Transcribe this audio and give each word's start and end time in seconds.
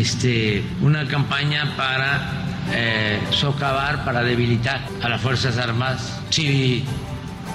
Este, 0.00 0.62
una 0.82 1.06
campaña 1.08 1.74
para 1.76 2.44
eh, 2.72 3.18
socavar, 3.30 4.04
para 4.04 4.22
debilitar 4.22 4.80
a 5.02 5.08
las 5.08 5.20
Fuerzas 5.20 5.56
Armadas. 5.56 6.20
Si 6.30 6.84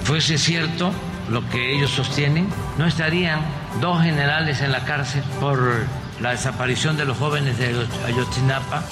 fuese 0.04 0.38
cierto 0.38 0.92
lo 1.30 1.48
que 1.50 1.76
ellos 1.76 1.92
sostienen, 1.92 2.48
no 2.78 2.86
estarían 2.88 3.42
dos 3.80 4.02
generales 4.02 4.62
en 4.62 4.72
la 4.72 4.80
cárcel 4.86 5.22
por 5.40 5.86
la 6.20 6.32
desaparición 6.32 6.98
de 6.98 7.06
los 7.06 7.18
jóvenes 7.18 7.58
de 7.58 7.76
Ayotzinapa. 8.06 8.84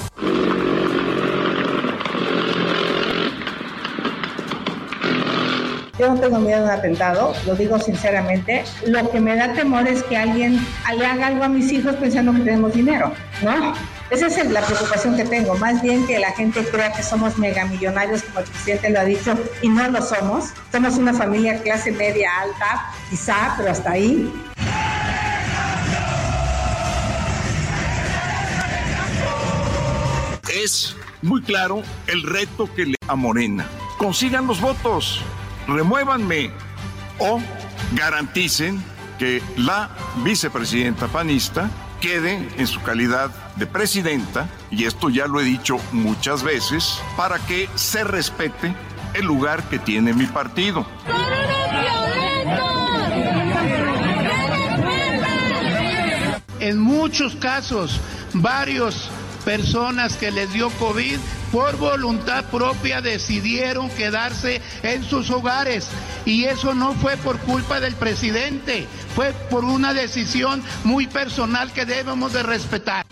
Yo 5.99 6.13
no 6.13 6.19
tengo 6.21 6.39
miedo 6.39 6.59
de 6.59 6.63
un 6.63 6.69
atentado, 6.69 7.33
lo 7.45 7.55
digo 7.55 7.77
sinceramente. 7.77 8.63
Lo 8.87 9.09
que 9.11 9.19
me 9.19 9.35
da 9.35 9.51
temor 9.53 9.85
es 9.85 10.01
que 10.03 10.15
alguien 10.15 10.65
le 10.97 11.05
haga 11.05 11.27
algo 11.27 11.43
a 11.43 11.49
mis 11.49 11.69
hijos 11.73 11.95
pensando 11.95 12.31
que 12.31 12.39
tenemos 12.39 12.73
dinero, 12.73 13.11
¿no? 13.41 13.73
Esa 14.09 14.27
es 14.27 14.49
la 14.49 14.61
preocupación 14.61 15.15
que 15.15 15.25
tengo, 15.25 15.55
más 15.57 15.81
bien 15.81 16.05
que 16.07 16.19
la 16.19 16.31
gente 16.31 16.63
crea 16.65 16.91
que 16.91 17.03
somos 17.03 17.37
megamillonarios, 17.37 18.23
como 18.23 18.39
el 18.39 18.45
presidente 18.45 18.89
lo 18.89 18.99
ha 18.99 19.03
dicho, 19.03 19.37
y 19.61 19.69
no 19.69 19.89
lo 19.89 20.01
somos. 20.01 20.45
Somos 20.71 20.95
una 20.95 21.13
familia 21.13 21.61
clase 21.61 21.91
media 21.91 22.29
alta, 22.41 22.91
quizá, 23.09 23.53
pero 23.57 23.71
hasta 23.71 23.91
ahí. 23.91 24.31
Es 30.51 30.95
muy 31.21 31.41
claro 31.41 31.83
el 32.07 32.23
reto 32.23 32.73
que 32.75 32.85
le 32.85 32.95
a 33.07 33.15
Morena. 33.15 33.67
Consigan 33.97 34.47
los 34.47 34.59
votos, 34.59 35.21
remuévanme 35.67 36.51
o 37.19 37.39
garanticen 37.93 38.83
que 39.17 39.41
la 39.57 39.89
vicepresidenta 40.23 41.07
panista 41.07 41.69
quede 41.99 42.47
en 42.57 42.67
su 42.67 42.81
calidad 42.81 43.29
de 43.55 43.65
presidenta, 43.65 44.49
y 44.71 44.85
esto 44.85 45.09
ya 45.09 45.27
lo 45.27 45.39
he 45.39 45.43
dicho 45.43 45.77
muchas 45.91 46.43
veces, 46.43 46.99
para 47.17 47.39
que 47.39 47.69
se 47.75 48.03
respete 48.03 48.73
el 49.13 49.25
lugar 49.25 49.63
que 49.63 49.79
tiene 49.79 50.13
mi 50.13 50.25
partido. 50.25 50.85
En 56.59 56.79
muchos 56.79 57.35
casos, 57.35 57.99
varios 58.33 59.09
personas 59.49 60.15
que 60.15 60.29
les 60.29 60.53
dio 60.53 60.69
COVID 60.69 61.17
por 61.51 61.75
voluntad 61.77 62.45
propia 62.51 63.01
decidieron 63.01 63.89
quedarse 63.89 64.61
en 64.83 65.03
sus 65.03 65.31
hogares 65.31 65.87
y 66.23 66.43
eso 66.43 66.75
no 66.75 66.93
fue 66.93 67.17
por 67.17 67.39
culpa 67.39 67.79
del 67.79 67.95
presidente, 67.95 68.85
fue 69.15 69.33
por 69.49 69.65
una 69.65 69.95
decisión 69.95 70.61
muy 70.83 71.07
personal 71.07 71.73
que 71.73 71.87
debemos 71.87 72.31
de 72.31 72.43
respetar. 72.43 73.07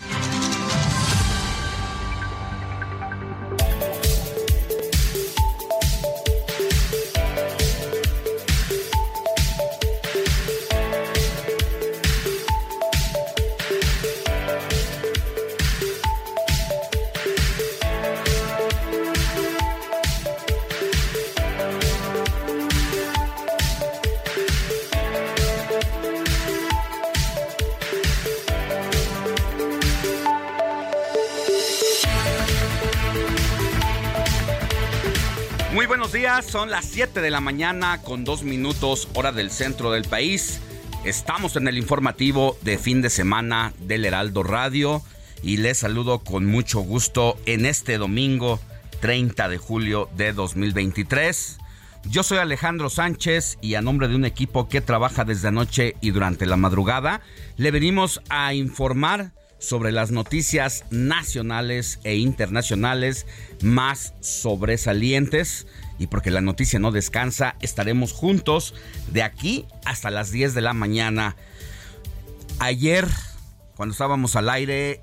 Son 36.46 36.70
las 36.70 36.84
7 36.84 37.22
de 37.22 37.30
la 37.30 37.40
mañana 37.40 38.02
con 38.02 38.22
dos 38.22 38.42
minutos 38.42 39.08
hora 39.14 39.32
del 39.32 39.50
centro 39.50 39.90
del 39.90 40.04
país. 40.04 40.60
Estamos 41.04 41.56
en 41.56 41.66
el 41.68 41.78
informativo 41.78 42.58
de 42.60 42.76
fin 42.76 43.00
de 43.00 43.08
semana 43.08 43.72
del 43.80 44.04
Heraldo 44.04 44.42
Radio 44.42 45.02
y 45.42 45.56
les 45.56 45.78
saludo 45.78 46.18
con 46.18 46.44
mucho 46.44 46.80
gusto 46.80 47.38
en 47.46 47.64
este 47.64 47.96
domingo 47.96 48.60
30 49.00 49.48
de 49.48 49.56
julio 49.56 50.10
de 50.16 50.34
2023. 50.34 51.58
Yo 52.04 52.22
soy 52.22 52.38
Alejandro 52.38 52.90
Sánchez 52.90 53.56
y 53.62 53.74
a 53.74 53.80
nombre 53.80 54.06
de 54.06 54.14
un 54.14 54.26
equipo 54.26 54.68
que 54.68 54.82
trabaja 54.82 55.24
desde 55.24 55.48
anoche 55.48 55.96
y 56.02 56.10
durante 56.10 56.44
la 56.44 56.58
madrugada, 56.58 57.22
le 57.56 57.70
venimos 57.70 58.20
a 58.28 58.52
informar 58.52 59.32
sobre 59.58 59.92
las 59.92 60.10
noticias 60.10 60.84
nacionales 60.90 62.00
e 62.04 62.16
internacionales 62.16 63.26
más 63.62 64.14
sobresalientes. 64.20 65.66
Y 65.98 66.06
porque 66.06 66.30
la 66.30 66.40
noticia 66.40 66.78
no 66.78 66.92
descansa, 66.92 67.56
estaremos 67.60 68.12
juntos 68.12 68.74
de 69.08 69.22
aquí 69.22 69.66
hasta 69.84 70.10
las 70.10 70.30
10 70.30 70.54
de 70.54 70.60
la 70.60 70.72
mañana. 70.72 71.36
Ayer, 72.60 73.06
cuando 73.76 73.92
estábamos 73.92 74.36
al 74.36 74.48
aire, 74.48 75.02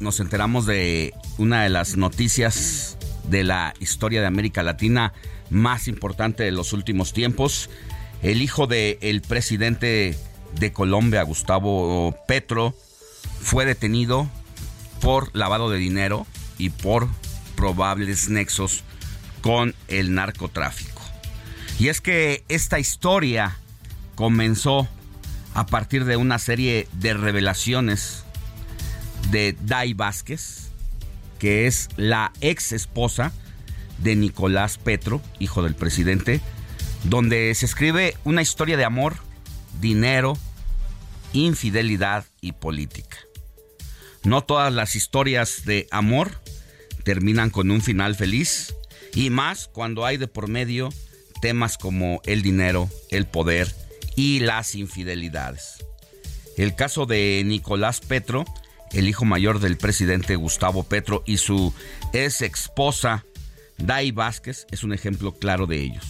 nos 0.00 0.20
enteramos 0.20 0.66
de 0.66 1.14
una 1.38 1.62
de 1.62 1.70
las 1.70 1.96
noticias 1.96 2.98
de 3.28 3.44
la 3.44 3.74
historia 3.80 4.20
de 4.20 4.26
América 4.26 4.62
Latina 4.62 5.12
más 5.50 5.88
importante 5.88 6.42
de 6.42 6.52
los 6.52 6.72
últimos 6.72 7.12
tiempos. 7.12 7.70
El 8.22 8.42
hijo 8.42 8.66
del 8.66 9.22
presidente 9.22 10.18
de 10.58 10.72
Colombia, 10.72 11.22
Gustavo 11.22 12.16
Petro, 12.26 12.74
fue 13.40 13.64
detenido 13.64 14.28
por 15.00 15.34
lavado 15.36 15.70
de 15.70 15.78
dinero 15.78 16.26
y 16.58 16.70
por 16.70 17.08
probables 17.56 18.28
nexos 18.28 18.84
con 19.48 19.74
el 19.88 20.12
narcotráfico. 20.12 21.00
Y 21.78 21.88
es 21.88 22.02
que 22.02 22.44
esta 22.50 22.78
historia 22.78 23.56
comenzó 24.14 24.86
a 25.54 25.64
partir 25.64 26.04
de 26.04 26.18
una 26.18 26.38
serie 26.38 26.86
de 26.92 27.14
revelaciones 27.14 28.24
de 29.30 29.56
Dai 29.62 29.94
Vázquez, 29.94 30.68
que 31.38 31.66
es 31.66 31.88
la 31.96 32.30
ex 32.42 32.72
esposa 32.72 33.32
de 33.96 34.16
Nicolás 34.16 34.76
Petro, 34.76 35.22
hijo 35.38 35.62
del 35.62 35.74
presidente, 35.74 36.42
donde 37.04 37.54
se 37.54 37.64
escribe 37.64 38.18
una 38.24 38.42
historia 38.42 38.76
de 38.76 38.84
amor, 38.84 39.16
dinero, 39.80 40.36
infidelidad 41.32 42.26
y 42.42 42.52
política. 42.52 43.16
No 44.24 44.42
todas 44.42 44.74
las 44.74 44.94
historias 44.94 45.64
de 45.64 45.88
amor 45.90 46.38
terminan 47.02 47.48
con 47.48 47.70
un 47.70 47.80
final 47.80 48.14
feliz 48.14 48.74
y 49.14 49.30
más 49.30 49.68
cuando 49.68 50.04
hay 50.04 50.16
de 50.16 50.28
por 50.28 50.48
medio 50.48 50.90
temas 51.40 51.78
como 51.78 52.20
el 52.24 52.42
dinero, 52.42 52.88
el 53.10 53.26
poder 53.26 53.74
y 54.16 54.40
las 54.40 54.74
infidelidades. 54.74 55.84
El 56.56 56.74
caso 56.74 57.06
de 57.06 57.42
Nicolás 57.44 58.00
Petro 58.00 58.44
el 58.92 59.08
hijo 59.08 59.24
mayor 59.24 59.60
del 59.60 59.76
presidente 59.76 60.36
Gustavo 60.36 60.82
Petro 60.82 61.22
y 61.26 61.38
su 61.38 61.74
ex 62.12 62.42
esposa 62.42 63.24
Dai 63.76 64.12
Vázquez 64.12 64.66
es 64.70 64.82
un 64.82 64.92
ejemplo 64.92 65.32
claro 65.32 65.66
de 65.66 65.82
ellos. 65.82 66.04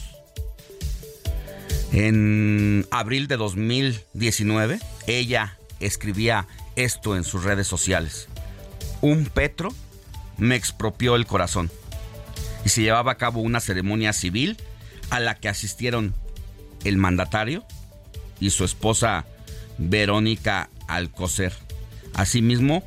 En 1.92 2.86
abril 2.90 3.28
de 3.28 3.36
2019, 3.36 4.78
ella 5.06 5.58
escribía 5.80 6.46
esto 6.76 7.16
en 7.16 7.24
sus 7.24 7.44
redes 7.44 7.66
sociales. 7.66 8.28
Un 9.00 9.26
Petro 9.26 9.70
me 10.36 10.54
expropió 10.54 11.16
el 11.16 11.26
corazón. 11.26 11.70
Y 12.64 12.68
se 12.68 12.82
llevaba 12.82 13.12
a 13.12 13.16
cabo 13.16 13.40
una 13.40 13.60
ceremonia 13.60 14.12
civil 14.12 14.56
a 15.10 15.20
la 15.20 15.34
que 15.34 15.48
asistieron 15.48 16.14
el 16.84 16.96
mandatario 16.96 17.64
y 18.40 18.50
su 18.50 18.64
esposa 18.64 19.24
Verónica 19.78 20.70
Alcocer. 20.86 21.52
Asimismo, 22.14 22.82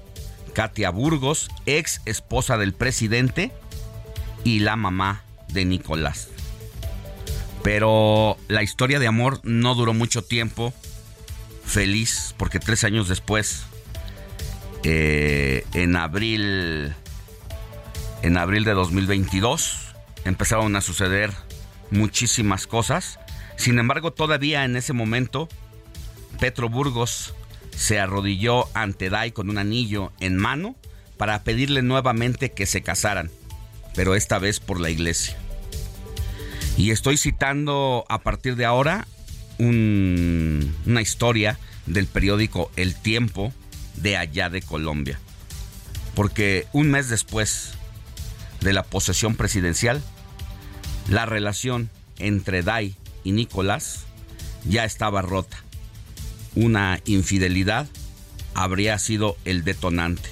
Katia 0.54 0.90
Burgos, 0.90 1.50
ex 1.66 2.02
esposa 2.06 2.58
del 2.58 2.74
presidente, 2.74 3.52
y 4.44 4.60
la 4.60 4.76
mamá 4.76 5.24
de 5.50 5.66
Nicolás. 5.66 6.30
Pero 7.64 8.38
la 8.48 8.64
historia 8.64 9.00
de 9.00 9.08
amor 9.08 9.40
no 9.44 9.76
duró 9.76 9.94
mucho 9.94 10.24
tiempo 10.24 10.74
feliz, 11.64 12.34
porque 12.38 12.60
tres 12.60 12.84
años 12.84 13.08
después, 13.08 13.64
eh, 14.84 15.66
en 15.74 15.96
abril, 15.96 16.94
en 18.22 18.38
abril 18.38 18.64
de 18.64 18.74
2022, 18.74 19.94
empezaron 20.26 20.76
a 20.76 20.82
suceder 20.82 21.32
muchísimas 21.90 22.68
cosas. 22.68 23.20
Sin 23.58 23.80
embargo, 23.80 24.12
todavía 24.12 24.64
en 24.64 24.76
ese 24.76 24.94
momento, 24.94 25.50
Petro 26.40 26.70
Burgos 26.70 27.34
se 27.76 28.00
arrodilló 28.00 28.68
ante 28.74 29.10
Dai 29.10 29.32
con 29.32 29.50
un 29.50 29.58
anillo 29.58 30.12
en 30.20 30.38
mano 30.38 30.76
para 31.18 31.44
pedirle 31.44 31.82
nuevamente 31.82 32.52
que 32.52 32.66
se 32.66 32.82
casaran, 32.82 33.30
pero 33.96 34.16
esta 34.16 34.40
vez 34.40 34.60
por 34.60 34.80
la 34.80 34.90
iglesia. 34.90 35.38
Y 36.78 36.92
estoy 36.92 37.18
citando 37.18 38.06
a 38.10 38.20
partir 38.20 38.56
de 38.56 38.66
ahora 38.66 39.08
una 39.60 41.02
historia 41.02 41.60
del 41.86 42.08
periódico 42.08 42.72
El 42.76 42.96
Tiempo 42.96 43.54
de 43.96 44.18
allá 44.18 44.50
de 44.50 44.62
Colombia. 44.62 45.20
Porque 46.16 46.66
un 46.74 46.90
mes 46.90 47.10
después 47.10 47.74
de 48.62 48.74
la 48.74 48.84
posesión 48.84 49.36
presidencial, 49.36 50.02
la 51.10 51.26
relación 51.26 51.90
entre 52.20 52.64
Dai 52.64 52.96
y 53.24 53.32
Nicolás 53.32 54.06
ya 54.66 54.86
estaba 54.86 55.22
rota. 55.22 55.58
Una 56.56 57.00
infidelidad 57.06 57.88
habría 58.54 58.98
sido 59.00 59.38
el 59.46 59.64
detonante. 59.64 60.30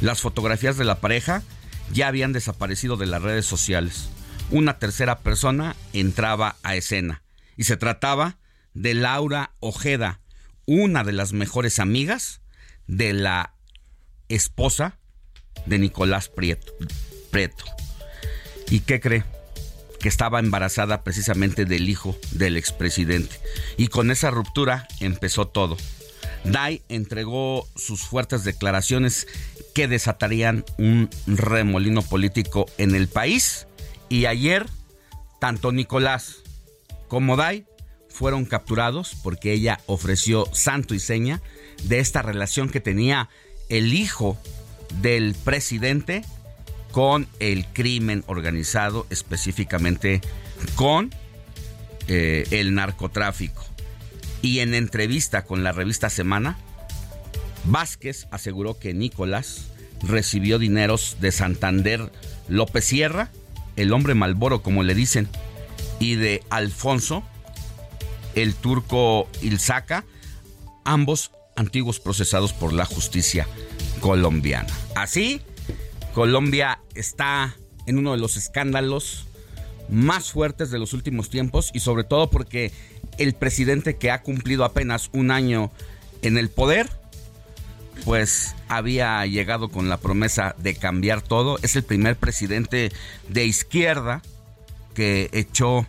Las 0.00 0.20
fotografías 0.20 0.76
de 0.76 0.84
la 0.84 1.00
pareja 1.00 1.42
ya 1.92 2.08
habían 2.08 2.32
desaparecido 2.32 2.96
de 2.96 3.06
las 3.06 3.22
redes 3.22 3.46
sociales. 3.46 4.08
Una 4.50 4.78
tercera 4.78 5.18
persona 5.20 5.76
entraba 5.92 6.56
a 6.62 6.76
escena 6.76 7.22
y 7.56 7.64
se 7.64 7.76
trataba 7.76 8.38
de 8.74 8.94
Laura 8.94 9.52
Ojeda, 9.60 10.20
una 10.66 11.04
de 11.04 11.12
las 11.12 11.32
mejores 11.32 11.78
amigas 11.78 12.40
de 12.86 13.12
la 13.12 13.54
esposa 14.28 14.98
de 15.66 15.78
Nicolás 15.78 16.28
Prieto. 16.28 16.72
¿Y 18.70 18.80
qué 18.80 19.00
cree? 19.00 19.24
que 20.00 20.08
estaba 20.08 20.40
embarazada 20.40 21.04
precisamente 21.04 21.66
del 21.66 21.88
hijo 21.88 22.16
del 22.32 22.56
expresidente. 22.56 23.36
Y 23.76 23.88
con 23.88 24.10
esa 24.10 24.30
ruptura 24.30 24.88
empezó 24.98 25.46
todo. 25.46 25.76
Dai 26.42 26.82
entregó 26.88 27.68
sus 27.76 28.00
fuertes 28.00 28.44
declaraciones 28.44 29.26
que 29.74 29.88
desatarían 29.88 30.64
un 30.78 31.10
remolino 31.26 32.02
político 32.02 32.66
en 32.78 32.94
el 32.94 33.08
país. 33.08 33.66
Y 34.08 34.24
ayer, 34.24 34.66
tanto 35.38 35.70
Nicolás 35.70 36.36
como 37.08 37.36
Dai 37.36 37.66
fueron 38.08 38.46
capturados 38.46 39.14
porque 39.22 39.52
ella 39.52 39.80
ofreció 39.86 40.46
santo 40.52 40.94
y 40.94 40.98
seña 40.98 41.42
de 41.84 42.00
esta 42.00 42.22
relación 42.22 42.70
que 42.70 42.80
tenía 42.80 43.28
el 43.68 43.92
hijo 43.94 44.38
del 45.00 45.34
presidente 45.44 46.24
con 46.90 47.28
el 47.38 47.66
crimen 47.66 48.24
organizado, 48.26 49.06
específicamente 49.10 50.20
con 50.74 51.10
eh, 52.08 52.46
el 52.50 52.74
narcotráfico. 52.74 53.64
Y 54.42 54.60
en 54.60 54.74
entrevista 54.74 55.44
con 55.44 55.62
la 55.62 55.72
revista 55.72 56.10
Semana, 56.10 56.58
Vázquez 57.64 58.26
aseguró 58.30 58.78
que 58.78 58.94
Nicolás 58.94 59.66
recibió 60.02 60.58
dineros 60.58 61.18
de 61.20 61.30
Santander 61.30 62.10
López 62.48 62.84
Sierra, 62.84 63.30
el 63.76 63.92
hombre 63.92 64.14
Malboro 64.14 64.62
como 64.62 64.82
le 64.82 64.94
dicen, 64.94 65.28
y 65.98 66.14
de 66.14 66.42
Alfonso, 66.48 67.22
el 68.34 68.54
turco 68.54 69.28
Ilzaca, 69.42 70.04
ambos 70.84 71.32
antiguos 71.56 72.00
procesados 72.00 72.52
por 72.52 72.72
la 72.72 72.86
justicia 72.86 73.46
colombiana. 74.00 74.72
Así, 74.96 75.42
Colombia 76.14 76.80
está 76.94 77.56
en 77.86 77.98
uno 77.98 78.12
de 78.12 78.18
los 78.18 78.36
escándalos 78.36 79.26
más 79.88 80.30
fuertes 80.30 80.70
de 80.70 80.78
los 80.78 80.92
últimos 80.92 81.30
tiempos 81.30 81.70
y 81.74 81.80
sobre 81.80 82.04
todo 82.04 82.30
porque 82.30 82.72
el 83.18 83.34
presidente 83.34 83.96
que 83.96 84.10
ha 84.10 84.22
cumplido 84.22 84.64
apenas 84.64 85.10
un 85.12 85.30
año 85.30 85.70
en 86.22 86.38
el 86.38 86.48
poder, 86.48 86.88
pues 88.04 88.54
había 88.68 89.24
llegado 89.26 89.68
con 89.68 89.88
la 89.88 89.98
promesa 89.98 90.54
de 90.58 90.74
cambiar 90.74 91.22
todo. 91.22 91.58
Es 91.62 91.76
el 91.76 91.82
primer 91.82 92.16
presidente 92.16 92.92
de 93.28 93.44
izquierda 93.44 94.22
que 94.94 95.28
echó 95.32 95.86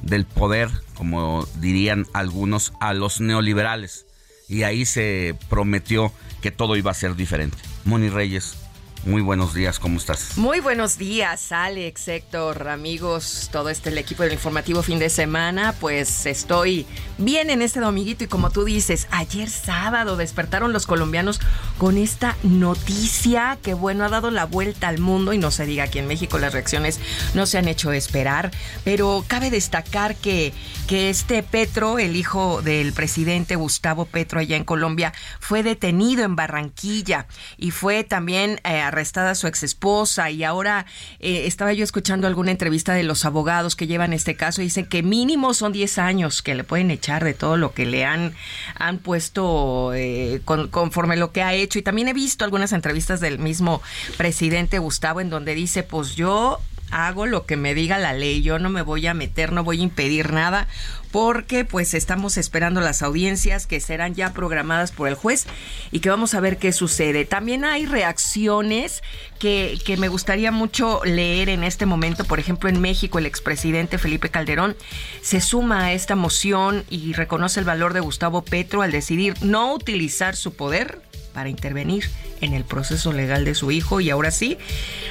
del 0.00 0.24
poder, 0.24 0.70
como 0.94 1.46
dirían 1.60 2.06
algunos, 2.12 2.72
a 2.80 2.94
los 2.94 3.20
neoliberales. 3.20 4.06
Y 4.48 4.64
ahí 4.64 4.84
se 4.84 5.36
prometió 5.48 6.12
que 6.40 6.50
todo 6.50 6.76
iba 6.76 6.90
a 6.90 6.94
ser 6.94 7.14
diferente. 7.14 7.56
Moni 7.84 8.08
Reyes, 8.08 8.56
muy 9.04 9.20
buenos 9.20 9.54
días, 9.54 9.78
¿cómo 9.78 9.98
estás? 9.98 10.36
Muy 10.36 10.60
buenos 10.60 10.96
días, 10.96 11.52
Alex, 11.52 12.08
Héctor, 12.08 12.68
amigos, 12.68 13.48
todo 13.50 13.68
este 13.68 13.90
el 13.90 13.98
equipo 13.98 14.22
del 14.22 14.32
informativo 14.32 14.82
fin 14.82 14.98
de 14.98 15.10
semana. 15.10 15.74
Pues 15.80 16.26
estoy 16.26 16.86
bien 17.18 17.50
en 17.50 17.62
este 17.62 17.80
dominguito 17.80 18.24
y 18.24 18.28
como 18.28 18.50
tú 18.50 18.64
dices, 18.64 19.08
ayer 19.10 19.50
sábado 19.50 20.16
despertaron 20.16 20.72
los 20.72 20.86
colombianos 20.86 21.40
con 21.78 21.98
esta 21.98 22.36
noticia 22.42 23.58
que 23.62 23.74
bueno 23.74 24.04
ha 24.04 24.08
dado 24.08 24.30
la 24.30 24.46
vuelta 24.46 24.88
al 24.88 24.98
mundo 24.98 25.32
y 25.32 25.38
no 25.38 25.50
se 25.50 25.66
diga 25.66 25.84
aquí 25.84 25.98
en 25.98 26.06
México 26.06 26.38
las 26.38 26.52
reacciones 26.52 27.00
no 27.34 27.46
se 27.46 27.58
han 27.58 27.68
hecho 27.68 27.92
esperar, 27.92 28.50
pero 28.84 29.24
cabe 29.26 29.50
destacar 29.50 30.14
que 30.14 30.52
que 30.86 31.10
este 31.10 31.42
Petro, 31.42 31.98
el 31.98 32.16
hijo 32.16 32.60
del 32.60 32.92
presidente 32.92 33.56
Gustavo 33.56 34.04
Petro 34.04 34.40
allá 34.40 34.56
en 34.56 34.64
Colombia, 34.64 35.12
fue 35.40 35.62
detenido 35.62 36.24
en 36.24 36.36
Barranquilla 36.36 37.26
y 37.56 37.70
fue 37.70 38.04
también 38.04 38.60
eh, 38.64 38.90
arrestada 38.92 39.34
su 39.34 39.46
ex 39.46 39.62
esposa 39.62 40.30
y 40.30 40.44
ahora 40.44 40.86
eh, 41.18 41.46
estaba 41.46 41.72
yo 41.72 41.82
escuchando 41.82 42.26
alguna 42.26 42.50
entrevista 42.50 42.92
de 42.94 43.02
los 43.02 43.24
abogados 43.24 43.74
que 43.74 43.86
llevan 43.86 44.12
este 44.12 44.36
caso 44.36 44.60
y 44.60 44.64
dicen 44.64 44.86
que 44.86 45.02
mínimo 45.02 45.54
son 45.54 45.72
10 45.72 45.98
años 45.98 46.42
que 46.42 46.54
le 46.54 46.64
pueden 46.64 46.90
echar 46.90 47.24
de 47.24 47.34
todo 47.34 47.56
lo 47.56 47.72
que 47.72 47.86
le 47.86 48.04
han, 48.04 48.34
han 48.78 48.98
puesto 48.98 49.92
eh, 49.94 50.40
conforme 50.44 51.16
lo 51.16 51.32
que 51.32 51.42
ha 51.42 51.54
hecho. 51.54 51.78
Y 51.78 51.82
también 51.82 52.08
he 52.08 52.12
visto 52.12 52.44
algunas 52.44 52.72
entrevistas 52.72 53.20
del 53.20 53.38
mismo 53.38 53.82
presidente 54.16 54.78
Gustavo 54.78 55.20
en 55.20 55.30
donde 55.30 55.54
dice 55.54 55.82
pues 55.82 56.14
yo 56.14 56.60
hago 56.92 57.26
lo 57.26 57.46
que 57.46 57.56
me 57.56 57.74
diga 57.74 57.98
la 57.98 58.12
ley, 58.12 58.42
yo 58.42 58.58
no 58.58 58.70
me 58.70 58.82
voy 58.82 59.06
a 59.06 59.14
meter, 59.14 59.52
no 59.52 59.64
voy 59.64 59.80
a 59.80 59.84
impedir 59.84 60.32
nada, 60.32 60.68
porque 61.10 61.64
pues 61.64 61.94
estamos 61.94 62.36
esperando 62.36 62.80
las 62.80 63.02
audiencias 63.02 63.66
que 63.66 63.80
serán 63.80 64.14
ya 64.14 64.32
programadas 64.32 64.92
por 64.92 65.08
el 65.08 65.14
juez 65.14 65.46
y 65.90 66.00
que 66.00 66.10
vamos 66.10 66.34
a 66.34 66.40
ver 66.40 66.58
qué 66.58 66.72
sucede. 66.72 67.24
También 67.24 67.64
hay 67.64 67.86
reacciones 67.86 69.02
que, 69.38 69.78
que 69.84 69.96
me 69.96 70.08
gustaría 70.08 70.52
mucho 70.52 71.00
leer 71.04 71.48
en 71.48 71.64
este 71.64 71.86
momento, 71.86 72.24
por 72.24 72.38
ejemplo 72.38 72.68
en 72.68 72.80
México 72.80 73.18
el 73.18 73.26
expresidente 73.26 73.98
Felipe 73.98 74.30
Calderón 74.30 74.76
se 75.20 75.40
suma 75.40 75.86
a 75.86 75.92
esta 75.92 76.16
moción 76.16 76.84
y 76.88 77.12
reconoce 77.12 77.60
el 77.60 77.66
valor 77.66 77.92
de 77.92 78.00
Gustavo 78.00 78.42
Petro 78.42 78.82
al 78.82 78.92
decidir 78.92 79.34
no 79.42 79.74
utilizar 79.74 80.36
su 80.36 80.54
poder 80.54 81.00
para 81.32 81.48
intervenir 81.48 82.10
en 82.40 82.54
el 82.54 82.64
proceso 82.64 83.12
legal 83.12 83.44
de 83.44 83.54
su 83.54 83.70
hijo 83.70 84.00
y 84.00 84.10
ahora 84.10 84.30
sí, 84.30 84.58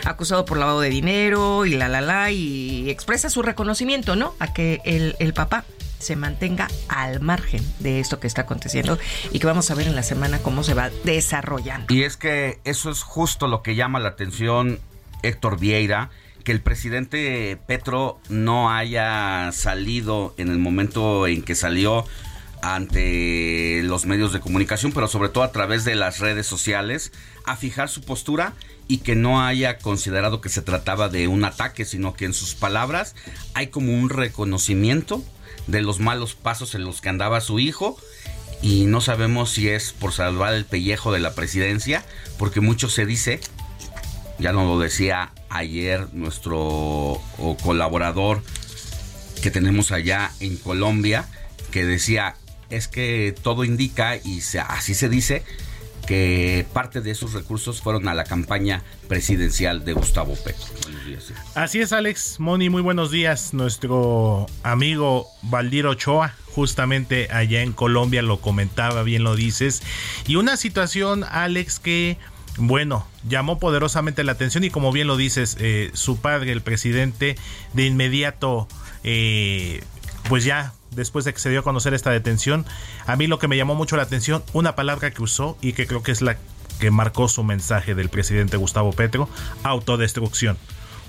acusado 0.05 0.45
por 0.45 0.57
lavado 0.57 0.81
de 0.81 0.89
dinero 0.89 1.65
y 1.65 1.71
la 1.71 1.87
la 1.87 2.01
la 2.01 2.31
y 2.31 2.89
expresa 2.89 3.29
su 3.29 3.41
reconocimiento, 3.41 4.15
¿no? 4.15 4.33
A 4.39 4.53
que 4.53 4.81
el, 4.85 5.15
el 5.19 5.33
papá 5.33 5.65
se 6.01 6.15
mantenga 6.15 6.67
al 6.87 7.21
margen 7.21 7.63
de 7.79 7.99
esto 7.99 8.19
que 8.19 8.27
está 8.27 8.41
aconteciendo 8.41 8.97
y 9.31 9.39
que 9.39 9.47
vamos 9.47 9.69
a 9.71 9.75
ver 9.75 9.87
en 9.87 9.95
la 9.95 10.03
semana 10.03 10.39
cómo 10.39 10.63
se 10.63 10.73
va 10.73 10.89
desarrollando. 11.03 11.93
Y 11.93 12.03
es 12.03 12.17
que 12.17 12.59
eso 12.63 12.89
es 12.89 13.03
justo 13.03 13.47
lo 13.47 13.61
que 13.61 13.75
llama 13.75 13.99
la 13.99 14.09
atención 14.09 14.79
Héctor 15.23 15.59
Vieira, 15.59 16.09
que 16.43 16.51
el 16.51 16.61
presidente 16.61 17.57
Petro 17.67 18.19
no 18.29 18.71
haya 18.71 19.51
salido 19.51 20.33
en 20.37 20.49
el 20.49 20.57
momento 20.57 21.27
en 21.27 21.43
que 21.43 21.53
salió 21.53 22.05
ante 22.62 23.82
los 23.84 24.06
medios 24.06 24.34
de 24.34 24.39
comunicación, 24.39 24.91
pero 24.91 25.08
sobre 25.08 25.30
todo 25.30 25.44
a 25.44 25.51
través 25.51 25.84
de 25.86 25.96
las 25.96 26.20
redes 26.20 26.48
sociales, 26.48 27.12
a 27.46 27.56
fijar 27.56 27.89
su 27.89 28.01
postura 28.01 28.53
y 28.88 29.00
que 29.00 29.15
no 29.15 29.41
haya 29.41 29.77
considerado 29.77 30.41
que 30.41 30.50
se 30.50 30.62
trataba 30.62 31.10
de 31.10 31.27
un 31.27 31.46
ataque, 31.46 31.86
sino 31.86 32.13
que 32.13 32.25
en 32.25 32.34
sus 32.34 32.56
palabras 32.56 33.15
hay 33.53 33.68
como 33.68 33.94
un 33.94 34.10
reconocimiento 34.10 35.24
de 35.68 35.82
los 35.82 36.00
malos 36.00 36.36
pasos 36.36 36.75
en 36.75 36.84
los 36.84 37.01
que 37.01 37.10
andaba 37.10 37.41
su 37.41 37.60
hijo. 37.60 37.98
Y 38.62 38.86
no 38.86 39.01
sabemos 39.01 39.51
si 39.51 39.70
es 39.70 39.94
por 39.94 40.13
salvar 40.13 40.53
el 40.53 40.65
pellejo 40.65 41.12
de 41.12 41.20
la 41.20 41.34
presidencia, 41.34 42.06
porque 42.38 42.62
mucho 42.62 42.89
se 42.89 43.06
dice, 43.06 43.39
ya 44.38 44.51
nos 44.51 44.68
lo 44.68 44.77
decía 44.77 45.32
ayer 45.50 46.08
nuestro 46.13 47.20
colaborador 47.63 48.44
que 49.41 49.51
tenemos 49.51 49.91
allá 49.91 50.32
en 50.39 50.58
Colombia, 50.58 51.27
que 51.72 51.86
decía 51.86 52.36
es 52.71 52.87
que 52.87 53.35
todo 53.43 53.63
indica, 53.63 54.17
y 54.17 54.41
así 54.67 54.95
se 54.95 55.09
dice, 55.09 55.43
que 56.07 56.65
parte 56.73 57.01
de 57.01 57.11
esos 57.11 57.33
recursos 57.33 57.81
fueron 57.81 58.07
a 58.07 58.13
la 58.13 58.23
campaña 58.23 58.83
presidencial 59.07 59.85
de 59.85 59.93
Gustavo 59.93 60.35
Petro. 60.35 60.65
Así 61.55 61.79
es, 61.79 61.93
Alex. 61.93 62.39
Moni, 62.39 62.69
muy 62.69 62.81
buenos 62.81 63.11
días. 63.11 63.53
Nuestro 63.53 64.47
amigo 64.63 65.27
Valdir 65.43 65.85
Ochoa, 65.85 66.35
justamente 66.47 67.27
allá 67.31 67.61
en 67.61 67.73
Colombia, 67.73 68.21
lo 68.21 68.41
comentaba, 68.41 69.03
bien 69.03 69.23
lo 69.23 69.35
dices. 69.35 69.83
Y 70.27 70.35
una 70.35 70.57
situación, 70.57 71.23
Alex, 71.23 71.79
que, 71.79 72.17
bueno, 72.57 73.07
llamó 73.27 73.59
poderosamente 73.59 74.23
la 74.23 74.33
atención 74.33 74.63
y 74.63 74.69
como 74.69 74.91
bien 74.91 75.07
lo 75.07 75.17
dices, 75.17 75.57
eh, 75.59 75.91
su 75.93 76.19
padre, 76.19 76.51
el 76.51 76.61
presidente, 76.61 77.37
de 77.73 77.85
inmediato, 77.85 78.67
eh, 79.03 79.83
pues 80.27 80.43
ya 80.43 80.73
después 80.91 81.25
de 81.25 81.33
que 81.33 81.39
se 81.39 81.50
dio 81.50 81.62
a 81.62 81.63
conocer 81.63 81.93
esta 81.93 82.12
detención, 82.12 82.65
a 83.05 83.15
mí 83.15 83.27
lo 83.27 83.39
que 83.39 83.48
me 83.48 83.57
llamó 83.57 83.75
mucho 83.75 83.98
la 83.98 84.03
atención, 84.03 84.43
una 84.53 84.75
palabra 84.75 85.12
que 85.12 85.24
usó 85.24 85.57
y 85.62 85.74
que 85.74 85.88
creo 85.88 86.03
que 86.03 86.12
es 86.12 86.21
la 86.21 86.38
que 86.79 86.91
marcó 86.91 87.27
su 87.27 87.43
mensaje 87.43 87.95
del 87.95 88.10
presidente 88.10 88.57
Gustavo 88.57 88.91
Petro, 88.91 89.29
autodestrucción. 89.63 90.57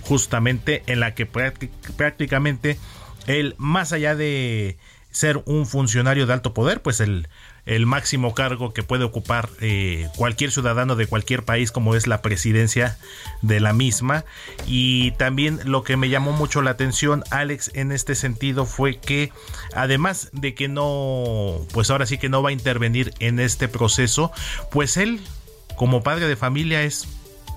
Justamente 0.03 0.83
en 0.87 1.01
la 1.01 1.15
que 1.15 1.27
prácticamente 1.27 2.79
él, 3.27 3.55
más 3.59 3.93
allá 3.93 4.17
de 4.17 4.77
ser 5.11 5.43
un 5.47 5.67
funcionario 5.67 6.27
de 6.27 6.33
alto 6.33 6.55
poder, 6.55 6.83
pues 6.83 7.01
el, 7.01 7.29
el 7.65 7.87
máximo 7.87 8.35
cargo 8.35 8.73
que 8.73 8.83
puede 8.83 9.05
ocupar 9.05 9.49
eh, 9.61 10.09
cualquier 10.17 10.51
ciudadano 10.51 10.97
de 10.97 11.07
cualquier 11.07 11.45
país 11.45 11.71
como 11.71 11.95
es 11.95 12.07
la 12.07 12.21
presidencia 12.21 12.99
de 13.41 13.61
la 13.61 13.73
misma. 13.73 14.25
Y 14.67 15.13
también 15.13 15.61
lo 15.65 15.85
que 15.85 15.97
me 15.97 16.09
llamó 16.09 16.33
mucho 16.33 16.63
la 16.63 16.73
atención 16.73 17.23
Alex 17.31 17.71
en 17.75 17.93
este 17.93 18.15
sentido 18.15 18.67
fue 18.67 18.99
que 18.99 19.33
además 19.75 20.31
de 20.33 20.55
que 20.55 20.69
no 20.69 21.61
pues 21.73 21.91
ahora 21.91 22.07
sí 22.07 22.19
que 22.19 22.29
no 22.29 22.43
va 22.43 22.51
a 22.51 22.53
intervenir 22.53 23.13
en 23.21 23.39
este 23.39 23.69
proceso 23.69 24.33
pues 24.71 24.97
él 24.97 25.21
como 25.77 26.03
padre 26.03 26.29
de 26.29 26.37
familia 26.37 26.83
es 26.83 27.07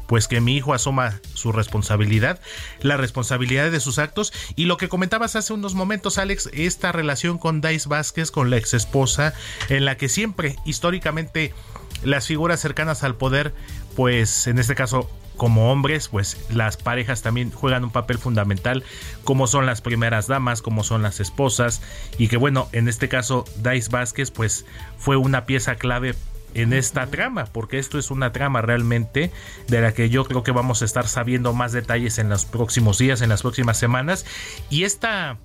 pues 0.08 0.28
que 0.28 0.42
mi 0.42 0.56
hijo 0.56 0.74
asuma 0.74 1.20
su 1.34 1.52
responsabilidad, 1.52 2.40
la 2.82 2.98
responsabilidad 2.98 3.72
de 3.72 3.80
sus 3.80 4.00
actos. 4.00 4.34
Y 4.56 4.66
lo 4.66 4.78
que 4.78 4.90
comentabas 4.90 5.36
hace 5.36 5.54
unos 5.54 5.76
momentos, 5.76 6.18
Alex, 6.18 6.50
esta 6.54 6.92
relación 6.92 7.38
con 7.38 7.62
Dice 7.62 7.90
Vázquez, 7.90 8.32
con 8.32 8.50
la 8.50 8.58
ex 8.58 8.74
esposa, 8.74 9.34
en 9.70 9.86
la 9.86 9.98
que 9.98 10.10
siempre 10.10 10.56
históricamente 10.66 11.54
las 12.04 12.28
figuras 12.28 12.60
cercanas 12.60 13.04
al 13.04 13.16
poder, 13.16 13.54
pues 13.96 14.48
en 14.48 14.60
este 14.60 14.76
caso 14.76 15.10
como 15.36 15.72
hombres, 15.72 16.08
pues 16.08 16.38
las 16.50 16.78
parejas 16.78 17.22
también 17.22 17.52
juegan 17.52 17.84
un 17.84 17.92
papel 17.92 18.18
fundamental, 18.18 18.84
como 19.24 19.48
son 19.48 19.66
las 19.66 19.82
primeras 19.82 20.28
damas, 20.28 20.62
como 20.62 20.84
son 20.84 21.02
las 21.02 21.20
esposas, 21.20 21.82
y 22.18 22.30
que 22.30 22.38
bueno, 22.38 22.70
en 22.72 22.88
este 22.88 23.10
caso 23.10 23.46
Dice 23.58 23.90
Vázquez, 23.90 24.32
pues 24.32 24.66
fue 24.98 25.18
una 25.18 25.46
pieza 25.46 25.76
clave 25.76 26.16
en 26.56 26.74
esta 26.74 27.08
trama, 27.08 27.46
porque 27.46 27.78
esto 27.78 28.00
es 28.00 28.10
una 28.10 28.32
trama 28.32 28.62
realmente 28.62 29.32
de 29.68 29.82
la 29.82 29.94
que 29.94 30.10
yo 30.10 30.24
creo 30.24 30.42
que 30.42 30.52
vamos 30.52 30.82
a 30.82 30.86
estar 30.86 31.08
sabiendo 31.08 31.54
más 31.54 31.74
detalles 31.74 32.18
en 32.18 32.30
los 32.30 32.46
próximos 32.46 32.98
días, 32.98 33.22
en 33.22 33.30
las 33.30 33.42
próximas 33.42 33.78
semanas. 33.78 34.26
Y 34.70 34.86
esta, 34.86 35.38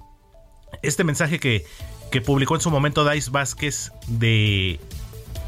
este 0.83 1.05
mensaje 1.05 1.41
que, 1.41 1.67
que 2.11 2.21
publicó 2.21 2.55
en 2.55 2.61
su 2.61 2.71
momento 2.71 3.09
Dice 3.09 3.31
Vázquez 3.31 3.93
de 4.07 4.81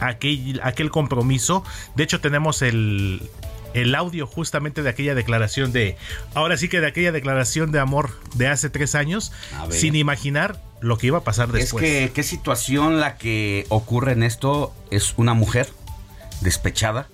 aquel, 0.00 0.60
aquel 0.64 0.90
compromiso, 0.90 1.64
de 1.94 2.04
hecho 2.04 2.20
tenemos 2.20 2.60
el, 2.60 3.22
el 3.72 3.94
audio 3.94 4.26
justamente 4.26 4.82
de 4.82 4.90
aquella 4.90 5.14
declaración 5.14 5.72
de, 5.72 5.96
ahora 6.34 6.56
sí 6.56 6.68
que 6.68 6.80
de 6.80 6.88
aquella 6.88 7.12
declaración 7.12 7.70
de 7.70 7.78
amor 7.78 8.18
de 8.34 8.48
hace 8.48 8.68
tres 8.68 8.96
años, 8.96 9.32
sin 9.70 9.94
imaginar 9.94 10.60
lo 10.82 10.98
que 10.98 11.06
iba 11.06 11.18
a 11.18 11.24
pasar 11.24 11.50
después. 11.50 11.82
Es 11.82 11.90
que, 11.90 12.12
¿qué 12.12 12.22
situación 12.22 13.00
la 13.00 13.16
que 13.16 13.66
ocurre 13.68 14.12
en 14.12 14.22
esto? 14.22 14.74
Es 14.90 15.14
una 15.16 15.34
mujer 15.34 15.68
despechada 16.40 17.08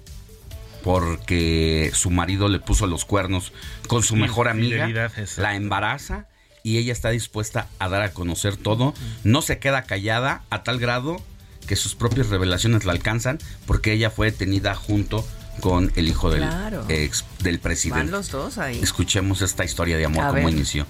porque 0.82 1.90
su 1.94 2.10
marido 2.10 2.48
le 2.48 2.60
puso 2.60 2.86
los 2.86 3.04
cuernos 3.04 3.52
con 3.88 4.02
su 4.02 4.16
mejor 4.16 4.48
amiga, 4.48 5.10
la 5.36 5.54
embaraza 5.54 6.26
y 6.62 6.78
ella 6.78 6.92
está 6.92 7.10
dispuesta 7.10 7.68
a 7.78 7.88
dar 7.88 8.02
a 8.02 8.12
conocer 8.12 8.56
todo, 8.56 8.94
no 9.24 9.42
se 9.42 9.58
queda 9.58 9.82
callada 9.82 10.42
a 10.50 10.62
tal 10.62 10.78
grado 10.78 11.20
que 11.66 11.76
sus 11.76 11.94
propias 11.94 12.28
revelaciones 12.28 12.84
la 12.84 12.92
alcanzan 12.92 13.38
porque 13.66 13.92
ella 13.92 14.10
fue 14.10 14.30
detenida 14.30 14.74
junto 14.74 15.26
con 15.60 15.92
el 15.96 16.08
hijo 16.08 16.30
del, 16.30 16.48
ex, 16.88 17.24
del 17.40 17.58
presidente. 17.58 18.04
Van 18.04 18.10
los 18.12 18.30
dos 18.30 18.58
ahí. 18.58 18.80
Escuchemos 18.82 19.42
esta 19.42 19.64
historia 19.64 19.96
de 19.96 20.06
amor, 20.06 20.28
como 20.28 20.48
inició. 20.48 20.86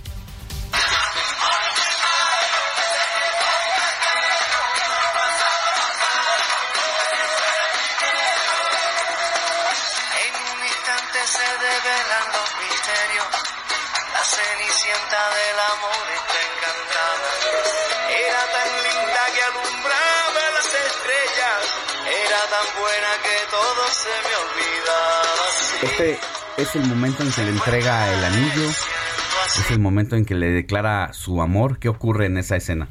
Este 25.99 26.17
es 26.59 26.77
el 26.77 26.87
momento 26.87 27.25
en 27.25 27.33
que 27.33 27.43
le 27.43 27.51
entrega 27.51 28.15
el 28.15 28.23
anillo, 28.23 28.71
es 28.71 29.71
el 29.73 29.81
momento 29.81 30.15
en 30.15 30.25
que 30.25 30.37
le 30.37 30.49
declara 30.49 31.13
su 31.13 31.43
amor. 31.43 31.81
¿Qué 31.81 31.89
ocurre 31.89 32.27
en 32.27 32.39
esa 32.39 32.55
escena? 32.55 32.87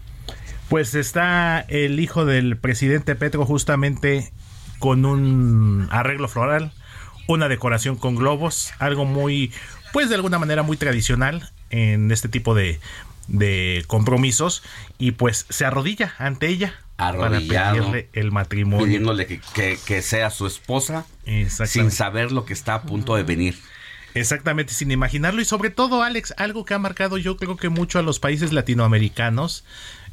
Pues 0.67 0.93
está 0.93 1.61
el 1.69 2.01
hijo 2.01 2.25
del 2.25 2.57
presidente 2.57 3.15
Petro 3.15 3.45
justamente 3.45 4.33
con 4.79 5.05
un 5.05 5.87
arreglo 5.89 6.27
floral, 6.27 6.73
una 7.29 7.47
decoración 7.47 7.95
con 7.95 8.17
globos, 8.17 8.73
algo 8.77 9.05
muy, 9.05 9.53
pues 9.93 10.09
de 10.09 10.15
alguna 10.15 10.37
manera 10.37 10.63
muy 10.63 10.75
tradicional 10.75 11.49
en 11.69 12.11
este 12.11 12.27
tipo 12.27 12.55
de, 12.55 12.77
de 13.29 13.85
compromisos 13.87 14.63
y 14.97 15.11
pues 15.11 15.45
se 15.47 15.63
arrodilla 15.63 16.13
ante 16.17 16.47
ella 16.47 16.73
para 16.97 17.39
pedirle 17.39 18.09
el 18.11 18.33
matrimonio. 18.33 18.85
Pidiéndole 18.85 19.27
que, 19.27 19.79
que, 19.85 20.01
sea 20.01 20.29
su 20.29 20.45
esposa 20.45 21.05
sin 21.65 21.91
saber 21.91 22.31
lo 22.31 22.45
que 22.45 22.53
está 22.53 22.75
a 22.75 22.81
punto 22.83 23.15
de 23.15 23.23
venir. 23.23 23.55
Exactamente, 24.19 24.73
sin 24.73 24.91
imaginarlo. 24.91 25.41
Y 25.41 25.45
sobre 25.45 25.69
todo, 25.69 26.01
Alex, 26.01 26.33
algo 26.37 26.65
que 26.65 26.73
ha 26.73 26.79
marcado 26.79 27.17
yo 27.17 27.37
creo 27.37 27.57
que 27.57 27.69
mucho 27.69 27.99
a 27.99 28.01
los 28.01 28.19
países 28.19 28.53
latinoamericanos. 28.53 29.63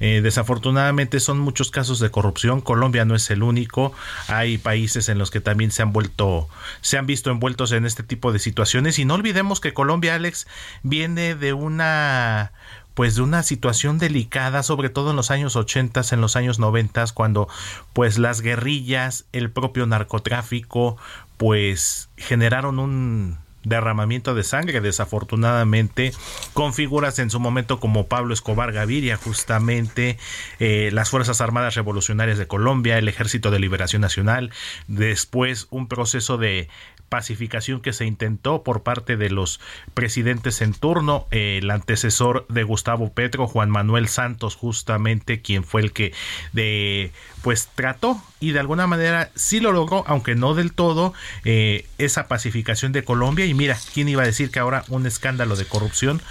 Eh, 0.00 0.20
desafortunadamente 0.22 1.20
son 1.20 1.38
muchos 1.38 1.70
casos 1.70 2.00
de 2.00 2.10
corrupción. 2.10 2.60
Colombia 2.60 3.04
no 3.04 3.14
es 3.14 3.30
el 3.30 3.42
único. 3.42 3.92
Hay 4.28 4.58
países 4.58 5.08
en 5.08 5.18
los 5.18 5.30
que 5.30 5.40
también 5.40 5.70
se 5.70 5.82
han 5.82 5.92
vuelto, 5.92 6.48
se 6.80 6.98
han 6.98 7.06
visto 7.06 7.30
envueltos 7.30 7.72
en 7.72 7.86
este 7.86 8.02
tipo 8.02 8.32
de 8.32 8.38
situaciones. 8.38 8.98
Y 8.98 9.04
no 9.04 9.14
olvidemos 9.14 9.60
que 9.60 9.72
Colombia, 9.72 10.16
Alex, 10.16 10.46
viene 10.82 11.34
de 11.34 11.52
una 11.52 12.52
pues 12.94 13.16
de 13.16 13.22
una 13.22 13.42
situación 13.42 13.98
delicada, 13.98 14.62
sobre 14.62 14.88
todo 14.88 15.10
en 15.10 15.16
los 15.16 15.30
años 15.30 15.56
80, 15.56 16.02
en 16.12 16.20
los 16.20 16.36
años 16.36 16.58
90, 16.58 17.04
cuando 17.12 17.48
pues 17.92 18.18
las 18.18 18.40
guerrillas, 18.40 19.26
el 19.32 19.50
propio 19.50 19.86
narcotráfico, 19.86 20.96
pues 21.36 22.08
generaron 22.16 22.78
un 22.78 23.38
derramamiento 23.64 24.34
de 24.34 24.44
sangre, 24.44 24.80
desafortunadamente, 24.80 26.12
con 26.52 26.74
figuras 26.74 27.18
en 27.18 27.30
su 27.30 27.40
momento 27.40 27.80
como 27.80 28.06
Pablo 28.06 28.34
Escobar 28.34 28.72
Gaviria, 28.72 29.16
justamente, 29.16 30.18
eh, 30.60 30.90
las 30.92 31.10
Fuerzas 31.10 31.40
Armadas 31.40 31.74
Revolucionarias 31.74 32.38
de 32.38 32.46
Colombia, 32.46 32.98
el 32.98 33.08
Ejército 33.08 33.50
de 33.50 33.58
Liberación 33.58 34.02
Nacional, 34.02 34.50
después 34.86 35.66
un 35.70 35.88
proceso 35.88 36.36
de 36.36 36.68
pacificación 37.08 37.80
que 37.80 37.92
se 37.92 38.06
intentó 38.06 38.62
por 38.62 38.82
parte 38.82 39.16
de 39.16 39.30
los 39.30 39.60
presidentes 39.94 40.60
en 40.62 40.74
turno, 40.74 41.26
el 41.30 41.70
antecesor 41.70 42.46
de 42.48 42.62
Gustavo 42.64 43.12
Petro, 43.12 43.46
Juan 43.46 43.70
Manuel 43.70 44.08
Santos, 44.08 44.56
justamente 44.56 45.40
quien 45.40 45.64
fue 45.64 45.82
el 45.82 45.92
que 45.92 46.12
de 46.52 47.12
pues 47.42 47.68
trató 47.74 48.20
y 48.40 48.52
de 48.52 48.60
alguna 48.60 48.86
manera 48.86 49.30
sí 49.34 49.60
lo 49.60 49.72
logró, 49.72 50.04
aunque 50.06 50.34
no 50.34 50.54
del 50.54 50.72
todo, 50.72 51.12
eh, 51.44 51.86
esa 51.98 52.26
pacificación 52.26 52.92
de 52.92 53.04
Colombia. 53.04 53.44
Y 53.46 53.54
mira, 53.54 53.76
¿quién 53.92 54.08
iba 54.08 54.22
a 54.22 54.26
decir 54.26 54.50
que 54.50 54.58
ahora 54.58 54.84
un 54.88 55.06
escándalo 55.06 55.54
de 55.56 55.66
corrupción 55.66 56.22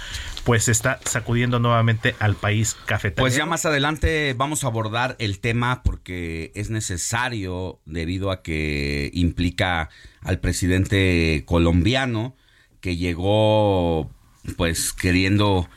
pues 0.44 0.68
está 0.68 1.00
sacudiendo 1.04 1.58
nuevamente 1.58 2.14
al 2.18 2.34
país 2.34 2.76
cafetalero? 2.86 3.22
Pues 3.22 3.34
ya 3.34 3.46
más 3.46 3.64
adelante 3.64 4.34
vamos 4.36 4.64
a 4.64 4.68
abordar 4.68 5.16
el 5.18 5.40
tema 5.40 5.82
porque 5.82 6.52
es 6.54 6.70
necesario 6.70 7.80
debido 7.86 8.30
a 8.30 8.42
que 8.42 9.10
implica 9.14 9.88
al 10.22 10.38
presidente 10.40 11.44
colombiano 11.46 12.36
que 12.80 12.96
llegó 12.96 14.10
pues 14.56 14.92
queriendo 14.92 15.68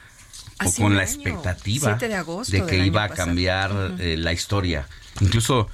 o 0.65 0.73
con 0.73 0.97
la 0.97 1.03
expectativa 1.03 1.95
de, 1.95 2.65
que 2.65 2.85
iba 2.85 3.03
a 3.03 3.09
cambiar 3.09 3.95
eh, 3.99 4.17
la 4.17 4.33
historia. 4.33 4.87
Incluso 5.21 5.69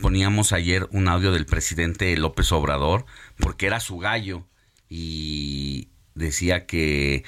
poníamos 0.00 0.52
ayer 0.52 0.88
un 0.90 1.08
audio 1.08 1.32
del 1.32 1.46
presidente 1.46 2.14
López 2.16 2.52
Obrador 2.52 3.06
porque 3.38 3.66
era 3.66 3.80
su 3.80 3.98
gallo 3.98 4.46
y 4.88 5.88
decía 6.14 6.66
que 6.66 7.24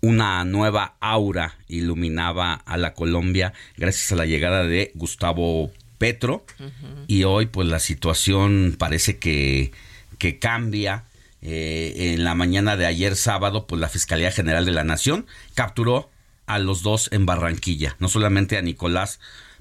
una 0.00 0.44
nueva 0.44 0.96
aura 1.00 1.56
iluminaba 1.68 2.54
a 2.54 2.76
la 2.76 2.94
Colombia 2.94 3.52
gracias 3.76 4.12
a 4.12 4.16
la 4.16 4.26
llegada 4.26 4.64
de 4.64 4.92
Gustavo 4.94 5.70
Petro. 5.98 6.44
Y 7.06 7.24
hoy 7.24 7.46
pues 7.46 7.68
la 7.68 7.78
situación 7.78 8.74
parece 8.78 9.18
que, 9.18 9.72
que 10.18 10.38
cambia. 10.38 11.04
Eh, 11.42 12.12
en 12.12 12.22
la 12.22 12.34
mañana 12.34 12.76
de 12.76 12.84
ayer 12.84 13.16
sábado 13.16 13.66
pues 13.66 13.80
la 13.80 13.88
Fiscalía 13.88 14.30
General 14.30 14.66
de 14.66 14.72
la 14.72 14.84
Nación 14.84 15.26
capturó 15.54 16.10
a 16.46 16.58
los 16.58 16.82
dos 16.82 17.08
en 17.12 17.24
Barranquilla, 17.24 17.96
no 17.98 18.08
solamente 18.08 18.58
a 18.58 18.62
Nicolás 18.62 19.20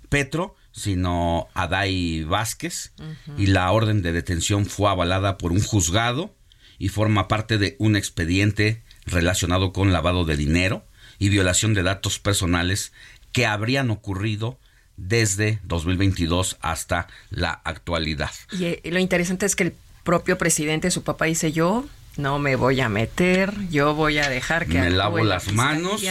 Petro, 0.10 0.56
sino 0.72 1.48
a 1.54 1.68
Dai 1.68 2.24
Vázquez. 2.24 2.94
Y 3.38 3.48
la 3.48 3.72
orden 3.72 4.02
de 4.02 4.12
detención 4.12 4.66
fue 4.66 4.90
avalada 4.90 5.38
por 5.38 5.52
un 5.52 5.62
juzgado 5.62 6.34
y 6.78 6.90
forma 6.90 7.28
parte 7.28 7.58
de 7.58 7.76
un 7.80 7.96
expediente 7.96 8.82
relacionado 9.10 9.74
con 9.74 9.92
lavado 9.92 10.26
de 10.26 10.38
dinero 10.38 10.86
y 11.18 11.30
violación 11.30 11.74
de 11.74 11.84
datos 11.84 12.20
personales 12.20 12.94
que 13.32 13.46
habrían 13.46 13.92
ocurrido 13.92 14.58
desde 14.98 15.60
2022 15.64 16.58
hasta 16.62 17.08
la 17.30 17.52
actualidad. 17.64 18.32
Y 18.52 18.66
eh, 18.66 18.82
lo 18.86 19.00
interesante 19.00 19.46
es 19.46 19.56
que 19.56 19.64
el 19.64 19.74
propio 20.04 20.38
presidente, 20.38 20.92
su 20.92 21.04
papá 21.04 21.26
dice 21.26 21.52
yo 21.52 21.86
no 22.18 22.38
me 22.38 22.56
voy 22.56 22.82
a 22.82 22.90
meter, 22.90 23.54
yo 23.70 23.96
voy 23.96 24.18
a 24.18 24.30
dejar 24.30 24.66
que 24.66 24.80
me 24.80 24.90
lavo 24.90 25.24
las 25.24 25.52
manos. 25.54 26.04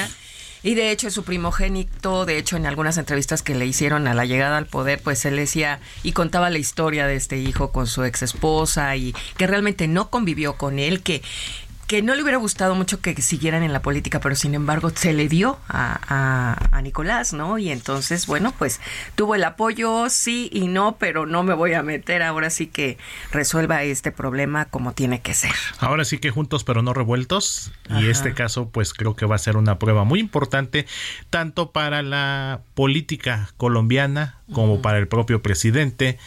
Y 0.62 0.74
de 0.74 0.90
hecho, 0.90 1.10
su 1.10 1.22
primogénito, 1.22 2.26
de 2.26 2.36
hecho, 2.36 2.56
en 2.56 2.66
algunas 2.66 2.98
entrevistas 2.98 3.42
que 3.42 3.54
le 3.54 3.64
hicieron 3.64 4.08
a 4.08 4.14
la 4.14 4.24
llegada 4.24 4.56
al 4.56 4.66
poder, 4.66 5.00
pues 5.00 5.24
él 5.24 5.36
decía 5.36 5.80
y 6.02 6.12
contaba 6.12 6.50
la 6.50 6.58
historia 6.58 7.06
de 7.06 7.14
este 7.14 7.38
hijo 7.38 7.70
con 7.70 7.86
su 7.86 8.02
ex 8.02 8.22
esposa 8.22 8.96
y 8.96 9.14
que 9.36 9.46
realmente 9.46 9.86
no 9.86 10.10
convivió 10.10 10.54
con 10.54 10.80
él, 10.80 11.02
que 11.02 11.22
que 11.88 12.02
no 12.02 12.14
le 12.14 12.22
hubiera 12.22 12.36
gustado 12.36 12.74
mucho 12.74 13.00
que 13.00 13.20
siguieran 13.22 13.62
en 13.62 13.72
la 13.72 13.80
política, 13.80 14.20
pero 14.20 14.36
sin 14.36 14.54
embargo 14.54 14.90
se 14.90 15.14
le 15.14 15.26
dio 15.26 15.58
a, 15.68 16.68
a, 16.70 16.82
Nicolás, 16.82 17.32
¿no? 17.32 17.58
Y 17.58 17.70
entonces, 17.70 18.26
bueno, 18.26 18.54
pues 18.56 18.80
tuvo 19.16 19.34
el 19.34 19.42
apoyo, 19.42 20.08
sí 20.10 20.50
y 20.52 20.68
no, 20.68 20.96
pero 20.98 21.26
no 21.26 21.42
me 21.42 21.54
voy 21.54 21.72
a 21.72 21.82
meter, 21.82 22.22
ahora 22.22 22.50
sí 22.50 22.66
que 22.66 22.98
resuelva 23.32 23.82
este 23.82 24.12
problema 24.12 24.66
como 24.66 24.92
tiene 24.92 25.22
que 25.22 25.32
ser. 25.34 25.50
Ahora 25.80 26.04
sí 26.04 26.18
que 26.18 26.30
juntos 26.30 26.62
pero 26.62 26.82
no 26.82 26.92
revueltos, 26.92 27.72
y 27.98 28.08
este 28.08 28.34
caso 28.34 28.68
pues 28.68 28.92
creo 28.92 29.16
que 29.16 29.24
va 29.24 29.36
a 29.36 29.38
ser 29.38 29.56
una 29.56 29.78
prueba 29.78 30.04
muy 30.04 30.20
importante, 30.20 30.86
tanto 31.30 31.72
para 31.72 32.02
la 32.02 32.60
política 32.74 33.50
colombiana 33.56 34.36
como 34.52 34.82
para 34.82 34.98
el 34.98 35.08
propio 35.08 35.40
presidente, 35.40 36.18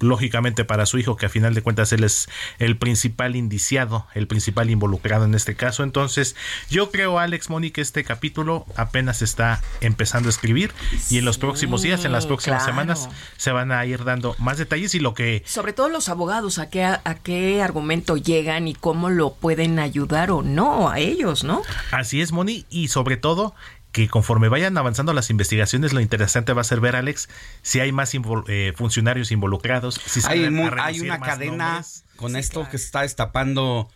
lógicamente 0.00 0.64
para 0.64 0.86
su 0.86 0.98
hijo, 0.98 1.16
que 1.16 1.26
a 1.26 1.28
final 1.28 1.54
de 1.54 1.62
cuentas 1.62 1.92
él 1.92 2.04
es 2.04 2.28
el 2.58 2.76
principal 2.76 3.36
indiciado, 3.36 4.06
el 4.14 4.26
principal 4.26 4.70
involucrado 4.70 5.24
en 5.24 5.34
este 5.34 5.56
caso. 5.56 5.82
Entonces, 5.82 6.36
yo 6.70 6.90
creo, 6.90 7.18
Alex 7.18 7.50
Moni, 7.50 7.70
que 7.70 7.80
este 7.80 8.04
capítulo 8.04 8.66
apenas 8.76 9.22
está 9.22 9.62
empezando 9.80 10.28
a 10.28 10.30
escribir 10.30 10.72
y 11.10 11.18
en 11.18 11.24
los 11.24 11.38
próximos 11.38 11.82
días, 11.82 12.04
en 12.04 12.12
las 12.12 12.26
próximas 12.26 12.64
semanas, 12.64 13.08
se 13.36 13.50
van 13.50 13.72
a 13.72 13.84
ir 13.86 14.04
dando 14.04 14.34
más 14.38 14.58
detalles 14.58 14.94
y 14.94 15.00
lo 15.00 15.14
que... 15.14 15.42
Sobre 15.46 15.72
todo 15.72 15.88
los 15.88 16.08
abogados, 16.08 16.58
a 16.58 16.70
qué, 16.70 16.84
a 16.84 17.14
qué 17.22 17.62
argumento 17.62 18.16
llegan 18.16 18.68
y 18.68 18.74
cómo 18.74 19.10
lo 19.10 19.34
pueden 19.34 19.78
ayudar 19.78 20.30
o 20.30 20.42
no 20.42 20.90
a 20.90 20.98
ellos, 20.98 21.44
¿no? 21.44 21.62
Así 21.90 22.20
es, 22.20 22.32
Moni, 22.32 22.66
y 22.70 22.88
sobre 22.88 23.16
todo 23.16 23.54
que 23.92 24.08
conforme 24.08 24.48
vayan 24.48 24.76
avanzando 24.76 25.12
las 25.12 25.30
investigaciones, 25.30 25.92
lo 25.92 26.00
interesante 26.00 26.52
va 26.52 26.60
a 26.60 26.64
ser 26.64 26.80
ver, 26.80 26.96
Alex, 26.96 27.28
si 27.62 27.80
hay 27.80 27.92
más 27.92 28.12
eh, 28.48 28.72
funcionarios 28.76 29.32
involucrados. 29.32 30.00
Si 30.04 30.20
hay, 30.26 30.44
hay 30.44 31.00
una 31.00 31.20
cadena 31.20 31.84
con 32.16 32.36
esto 32.36 32.68
que 32.68 32.76
está 32.76 33.02
destapando 33.02 33.88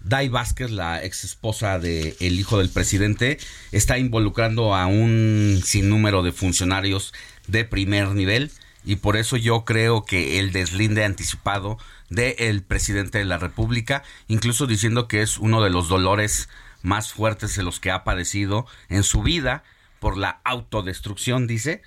Dai 0.00 0.28
Vázquez, 0.28 0.70
la 0.70 1.04
ex 1.04 1.24
esposa 1.24 1.78
del 1.78 2.16
el 2.20 2.38
hijo 2.38 2.58
del 2.58 2.70
presidente, 2.70 3.38
está 3.72 3.98
involucrando 3.98 4.74
a 4.74 4.86
un 4.86 5.60
sinnúmero 5.64 6.22
de 6.22 6.32
funcionarios 6.32 7.12
de 7.46 7.64
primer 7.64 8.08
nivel 8.08 8.50
y 8.84 8.96
por 8.96 9.16
eso 9.16 9.36
yo 9.36 9.64
creo 9.64 10.04
que 10.04 10.38
el 10.38 10.52
deslinde 10.52 11.04
anticipado 11.04 11.78
del 12.10 12.62
presidente 12.62 13.18
de 13.18 13.24
la 13.24 13.38
República, 13.38 14.02
incluso 14.28 14.66
diciendo 14.66 15.08
que 15.08 15.20
es 15.22 15.38
uno 15.38 15.62
de 15.62 15.70
los 15.70 15.88
dolores 15.88 16.48
más 16.82 17.12
fuertes 17.12 17.56
de 17.56 17.62
los 17.62 17.80
que 17.80 17.90
ha 17.90 18.04
padecido 18.04 18.66
en 18.88 19.02
su 19.02 19.22
vida 19.22 19.64
por 20.00 20.16
la 20.16 20.40
autodestrucción, 20.44 21.46
dice, 21.46 21.82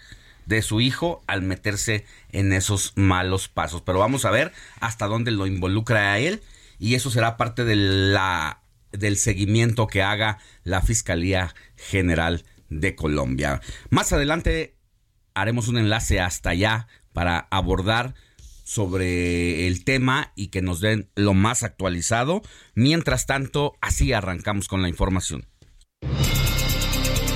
de 0.46 0.62
su 0.62 0.82
hijo 0.82 1.24
al 1.28 1.42
meterse 1.42 2.06
en 2.32 2.54
esos 2.54 2.94
malos 2.96 3.48
pasos. 3.48 3.82
Pero 3.82 4.00
vamos 4.00 4.26
a 4.26 4.32
ver 4.32 4.52
hasta 4.80 5.08
dónde 5.08 5.32
lo 5.32 5.48
involucra 5.48 6.12
a 6.12 6.20
él 6.20 6.42
y 6.80 6.96
eso 6.96 7.12
será 7.12 7.38
parte 7.38 7.64
de 7.64 7.76
la 7.76 8.62
del 8.92 9.16
seguimiento 9.16 9.88
que 9.88 10.04
haga 10.04 10.40
la 10.64 10.82
Fiscalía 10.82 11.56
General 11.78 12.44
de 12.70 12.96
Colombia. 12.96 13.62
Más 13.90 14.12
adelante 14.12 14.76
haremos 15.34 15.70
un 15.70 15.78
enlace 15.78 16.20
hasta 16.20 16.50
allá 16.50 16.88
para 17.14 17.48
abordar 17.52 18.16
sobre 18.72 19.68
el 19.68 19.84
tema 19.84 20.32
y 20.34 20.48
que 20.48 20.62
nos 20.62 20.80
den 20.80 21.10
lo 21.16 21.34
más 21.34 21.64
actualizado. 21.64 22.42
Mientras 22.74 23.26
tanto, 23.26 23.74
así 23.82 24.14
arrancamos 24.14 24.70
con 24.70 24.82
la 24.82 24.88
información. 24.88 25.46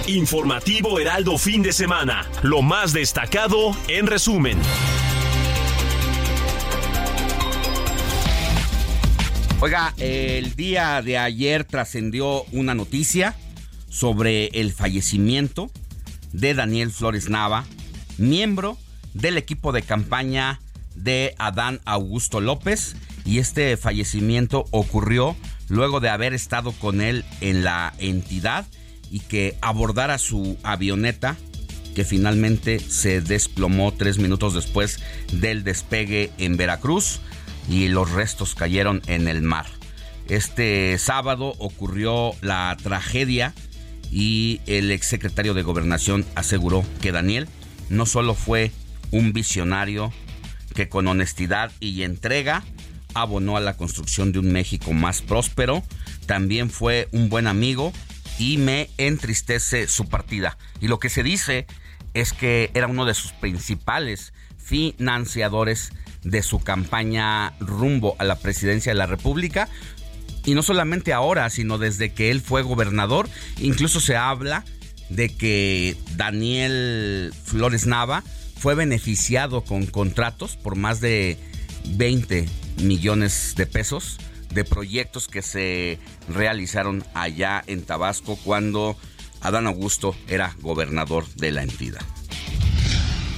Informativo 0.08 0.98
Heraldo 0.98 1.38
fin 1.38 1.62
de 1.62 1.74
semana. 1.74 2.26
Lo 2.42 2.62
más 2.62 2.94
destacado 2.94 3.76
en 3.90 4.08
resumen. 4.08 4.58
Oiga, 9.60 9.94
el 9.98 10.56
día 10.56 11.02
de 11.02 11.18
ayer 11.18 11.66
trascendió 11.66 12.44
una 12.54 12.76
noticia 12.76 13.36
sobre 13.90 14.48
el 14.54 14.72
fallecimiento 14.72 15.70
de 16.32 16.54
Daniel 16.54 16.92
Flores 16.92 17.30
Nava, 17.30 17.66
miembro 18.18 18.78
del 19.14 19.38
equipo 19.38 19.74
de 19.74 19.82
campaña 19.82 20.62
de 20.96 21.36
Adán 21.38 21.82
Augusto 21.86 22.42
López 22.42 22.96
y 23.26 23.40
este 23.40 23.78
fallecimiento 23.78 24.66
ocurrió 24.72 25.36
luego 25.70 26.00
de 26.00 26.10
haber 26.10 26.34
estado 26.34 26.72
con 26.72 27.02
él 27.02 27.26
en 27.42 27.64
la 27.64 27.94
entidad 28.00 28.66
y 29.12 29.20
que 29.20 29.58
abordara 29.62 30.18
su 30.18 30.58
avioneta 30.64 31.36
que 31.96 32.04
finalmente 32.04 32.80
se 32.80 33.22
desplomó 33.22 33.94
tres 33.94 34.18
minutos 34.18 34.54
después 34.54 35.00
del 35.32 35.64
despegue 35.64 36.32
en 36.38 36.58
Veracruz 36.58 37.22
y 37.70 37.88
los 37.88 38.12
restos 38.12 38.54
cayeron 38.54 39.02
en 39.08 39.28
el 39.28 39.42
mar. 39.42 39.66
Este 40.28 40.98
sábado 40.98 41.56
ocurrió 41.58 42.34
la 42.42 42.76
tragedia 42.84 43.54
y 44.12 44.60
el 44.68 44.92
exsecretario 44.92 45.54
de 45.54 45.64
gobernación 45.64 46.26
aseguró 46.36 46.84
que 47.02 47.12
Daniel 47.12 47.48
no 47.90 48.06
solo 48.06 48.36
fue 48.36 48.72
un 49.12 49.34
visionario 49.34 50.12
que 50.76 50.90
con 50.90 51.08
honestidad 51.08 51.72
y 51.80 52.04
entrega 52.04 52.64
abonó 53.16 53.58
a 53.58 53.62
la 53.62 53.78
construcción 53.78 54.32
de 54.32 54.40
un 54.40 54.52
México 54.52 54.94
más 54.94 55.22
próspero. 55.22 55.82
También 56.28 56.70
fue 56.70 57.08
un 57.12 57.30
buen 57.30 57.48
amigo 57.48 57.92
y 58.38 58.58
me 58.58 58.90
entristece 58.98 59.88
su 59.88 60.08
partida. 60.08 60.58
Y 60.82 60.88
lo 60.88 61.00
que 61.00 61.10
se 61.10 61.24
dice 61.24 61.66
es 62.14 62.34
que 62.34 62.70
era 62.74 62.88
uno 62.88 63.06
de 63.06 63.14
sus 63.14 63.32
principales 63.32 64.34
financiadores 64.58 65.92
de 66.24 66.44
su 66.44 66.60
campaña 66.60 67.54
rumbo 67.60 68.16
a 68.20 68.24
la 68.24 68.36
presidencia 68.36 68.92
de 68.92 68.98
la 68.98 69.06
República. 69.06 69.70
Y 70.44 70.54
no 70.54 70.62
solamente 70.62 71.14
ahora, 71.14 71.50
sino 71.50 71.78
desde 71.78 72.14
que 72.14 72.32
él 72.32 72.42
fue 72.42 72.62
gobernador. 72.62 73.30
Incluso 73.60 74.00
se 74.00 74.16
habla 74.18 74.66
de 75.10 75.30
que 75.36 75.96
Daniel 76.16 77.34
Flores 77.46 77.86
Nava 77.86 78.24
fue 78.58 78.76
beneficiado 78.76 79.64
con 79.64 79.86
contratos 79.86 80.56
por 80.58 80.76
más 80.76 81.02
de 81.02 81.38
20 81.86 82.48
millones 82.82 83.54
de 83.56 83.66
pesos 83.66 84.18
de 84.52 84.64
proyectos 84.64 85.28
que 85.28 85.42
se 85.42 86.00
realizaron 86.30 87.04
allá 87.14 87.64
en 87.68 87.84
Tabasco 87.84 88.38
cuando 88.44 88.98
Adán 89.42 89.68
Augusto 89.68 90.16
era 90.28 90.56
gobernador 90.62 91.28
de 91.36 91.52
la 91.52 91.64
entidad. 91.64 92.02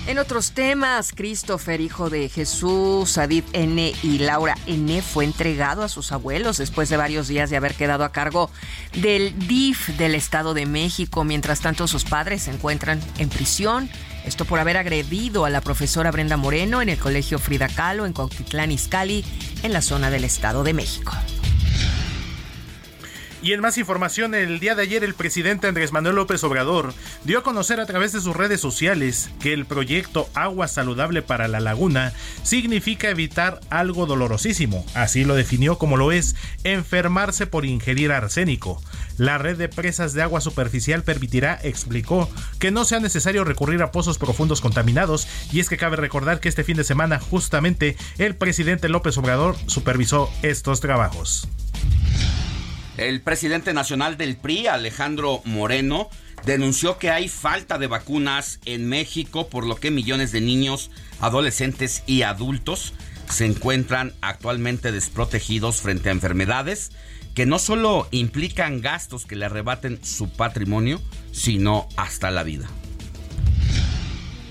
En 0.07 0.19
otros 0.19 0.51
temas, 0.51 1.11
Christopher, 1.13 1.81
hijo 1.81 2.09
de 2.09 2.29
Jesús, 2.29 3.17
Adid 3.17 3.43
N 3.51 3.93
y 4.03 4.19
Laura 4.19 4.55
N, 4.65 5.01
fue 5.01 5.25
entregado 5.25 5.83
a 5.83 5.89
sus 5.89 6.13
abuelos 6.13 6.55
después 6.55 6.87
de 6.87 6.95
varios 6.95 7.27
días 7.27 7.49
de 7.49 7.57
haber 7.57 7.73
quedado 7.73 8.05
a 8.05 8.13
cargo 8.13 8.49
del 8.93 9.37
DIF 9.49 9.89
del 9.97 10.15
Estado 10.15 10.53
de 10.53 10.65
México. 10.65 11.25
Mientras 11.25 11.59
tanto, 11.59 11.89
sus 11.89 12.05
padres 12.05 12.43
se 12.43 12.51
encuentran 12.51 13.01
en 13.17 13.27
prisión. 13.27 13.89
Esto 14.27 14.43
por 14.43 14.59
haber 14.59 14.75
agredido 14.75 15.45
a 15.45 15.49
la 15.49 15.61
profesora 15.61 16.11
Brenda 16.11 16.35
Moreno 16.35 16.81
en 16.81 16.89
el 16.89 16.97
colegio 16.97 17.39
Frida 17.39 17.69
Kahlo 17.69 18.05
en 18.05 18.11
Cuautitlán 18.11 18.73
Izcalli, 18.73 19.23
en 19.63 19.71
la 19.71 19.81
zona 19.81 20.09
del 20.09 20.25
Estado 20.25 20.65
de 20.65 20.73
México. 20.73 21.13
Y 23.41 23.53
en 23.53 23.61
más 23.61 23.77
información, 23.77 24.35
el 24.35 24.59
día 24.59 24.75
de 24.75 24.81
ayer 24.81 25.05
el 25.05 25.13
presidente 25.13 25.67
Andrés 25.67 25.93
Manuel 25.93 26.15
López 26.15 26.43
Obrador 26.43 26.93
dio 27.23 27.39
a 27.39 27.43
conocer 27.43 27.79
a 27.79 27.85
través 27.85 28.11
de 28.11 28.19
sus 28.19 28.35
redes 28.35 28.59
sociales 28.59 29.29
que 29.39 29.53
el 29.53 29.65
proyecto 29.65 30.27
Agua 30.33 30.67
Saludable 30.67 31.21
para 31.21 31.47
la 31.47 31.61
Laguna 31.61 32.11
significa 32.43 33.09
evitar 33.09 33.61
algo 33.69 34.07
dolorosísimo. 34.07 34.85
Así 34.93 35.23
lo 35.23 35.35
definió 35.35 35.77
como 35.77 35.95
lo 35.95 36.11
es 36.11 36.35
enfermarse 36.65 37.47
por 37.47 37.63
ingerir 37.63 38.11
arsénico. 38.11 38.81
La 39.17 39.39
red 39.39 39.57
de 39.57 39.67
presas 39.67 40.13
de 40.13 40.21
agua 40.21 40.41
superficial 40.41 41.03
permitirá, 41.03 41.59
explicó, 41.63 42.29
que 42.59 42.71
no 42.71 42.85
sea 42.85 42.99
necesario 42.99 43.43
recurrir 43.43 43.81
a 43.81 43.91
pozos 43.91 44.19
profundos 44.19 44.61
contaminados 44.61 45.27
y 45.51 45.59
es 45.59 45.69
que 45.69 45.77
cabe 45.77 45.95
recordar 45.95 46.39
que 46.39 46.49
este 46.49 46.63
fin 46.63 46.77
de 46.77 46.83
semana 46.83 47.19
justamente 47.19 47.97
el 48.19 48.35
presidente 48.35 48.89
López 48.89 49.17
Obrador 49.17 49.55
supervisó 49.65 50.31
estos 50.43 50.81
trabajos. 50.81 51.47
El 52.97 53.21
presidente 53.21 53.73
nacional 53.73 54.17
del 54.17 54.37
PRI, 54.37 54.67
Alejandro 54.67 55.41
Moreno, 55.45 56.09
denunció 56.45 56.97
que 56.97 57.09
hay 57.09 57.27
falta 57.27 57.77
de 57.77 57.87
vacunas 57.87 58.59
en 58.65 58.87
México, 58.87 59.49
por 59.49 59.65
lo 59.65 59.75
que 59.75 59.91
millones 59.91 60.31
de 60.31 60.41
niños, 60.41 60.91
adolescentes 61.19 62.03
y 62.05 62.21
adultos 62.21 62.93
se 63.29 63.45
encuentran 63.45 64.13
actualmente 64.21 64.91
desprotegidos 64.91 65.81
frente 65.81 66.09
a 66.09 66.13
enfermedades 66.13 66.91
que 67.37 67.45
no 67.45 67.59
solo 67.59 68.07
implican 68.09 68.81
gastos 68.81 69.27
que 69.27 69.35
le 69.35 69.45
arrebaten 69.45 70.03
su 70.03 70.27
patrimonio, 70.27 70.99
sino 71.31 71.87
hasta 71.95 72.31
la 72.31 72.41
vida. 72.41 72.67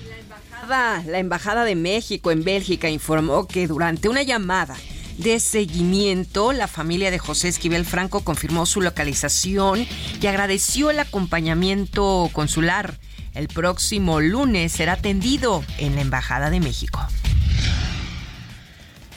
La 0.07 0.17
embajada, 0.17 1.03
la 1.05 1.19
embajada 1.19 1.65
de 1.65 1.75
México 1.75 2.31
en 2.31 2.45
Bélgica 2.45 2.89
informó 2.89 3.45
que 3.45 3.67
durante 3.67 4.07
una 4.07 4.23
llamada 4.23 4.77
de 5.17 5.41
seguimiento, 5.41 6.53
la 6.53 6.69
familia 6.69 7.11
de 7.11 7.19
José 7.19 7.49
Esquivel 7.49 7.83
Franco 7.83 8.21
confirmó 8.21 8.65
su 8.65 8.79
localización 8.79 9.85
y 10.21 10.27
agradeció 10.27 10.89
el 10.89 10.99
acompañamiento 10.99 12.29
consular. 12.31 13.01
El 13.33 13.49
próximo 13.49 14.21
lunes 14.21 14.71
será 14.71 14.93
atendido 14.93 15.61
en 15.77 15.95
la 15.95 15.99
Embajada 15.99 16.49
de 16.49 16.61
México. 16.61 17.05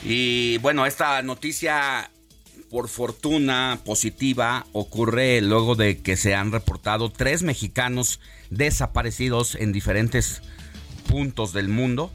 Y 0.03 0.57
bueno, 0.57 0.85
esta 0.85 1.21
noticia 1.21 2.11
por 2.71 2.87
fortuna 2.87 3.79
positiva 3.83 4.65
ocurre 4.71 5.41
luego 5.41 5.75
de 5.75 5.99
que 5.99 6.15
se 6.15 6.33
han 6.33 6.53
reportado 6.53 7.11
tres 7.11 7.43
mexicanos 7.43 8.21
desaparecidos 8.49 9.55
en 9.55 9.73
diferentes 9.73 10.41
puntos 11.07 11.51
del 11.51 11.67
mundo. 11.67 12.13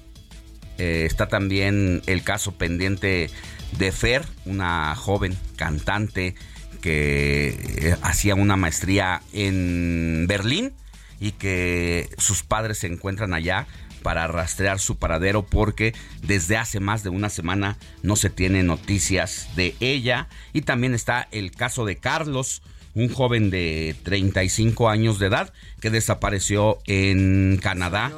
Eh, 0.79 1.05
está 1.07 1.29
también 1.29 2.03
el 2.07 2.23
caso 2.23 2.53
pendiente 2.53 3.31
de 3.79 3.93
Fer, 3.93 4.25
una 4.47 4.97
joven 4.97 5.37
cantante 5.57 6.35
que 6.81 7.49
eh, 7.49 7.97
hacía 8.01 8.35
una 8.35 8.57
maestría 8.57 9.21
en 9.35 10.25
Berlín 10.27 10.73
y 11.21 11.33
que 11.33 12.09
sus 12.17 12.43
padres 12.43 12.79
se 12.79 12.87
encuentran 12.87 13.35
allá 13.35 13.67
para 14.07 14.29
rastrear 14.29 14.79
su 14.79 14.99
paradero 14.99 15.45
porque 15.45 15.93
desde 16.23 16.57
hace 16.57 16.79
más 16.79 17.03
de 17.03 17.09
una 17.09 17.29
semana 17.29 17.77
no 18.05 18.15
se 18.15 18.31
tiene 18.31 18.63
noticias 18.63 19.49
de 19.57 19.75
ella. 19.81 20.29
Y 20.53 20.61
también 20.61 20.95
está 20.95 21.27
el 21.33 21.51
caso 21.51 21.85
de 21.85 21.97
Carlos, 21.97 22.63
un 22.95 23.09
joven 23.13 23.51
de 23.51 23.97
35 24.05 24.91
años 24.91 25.19
de 25.19 25.27
edad 25.27 25.53
que 25.81 25.91
desapareció 25.91 26.79
en 26.87 27.59
Canadá, 27.61 28.13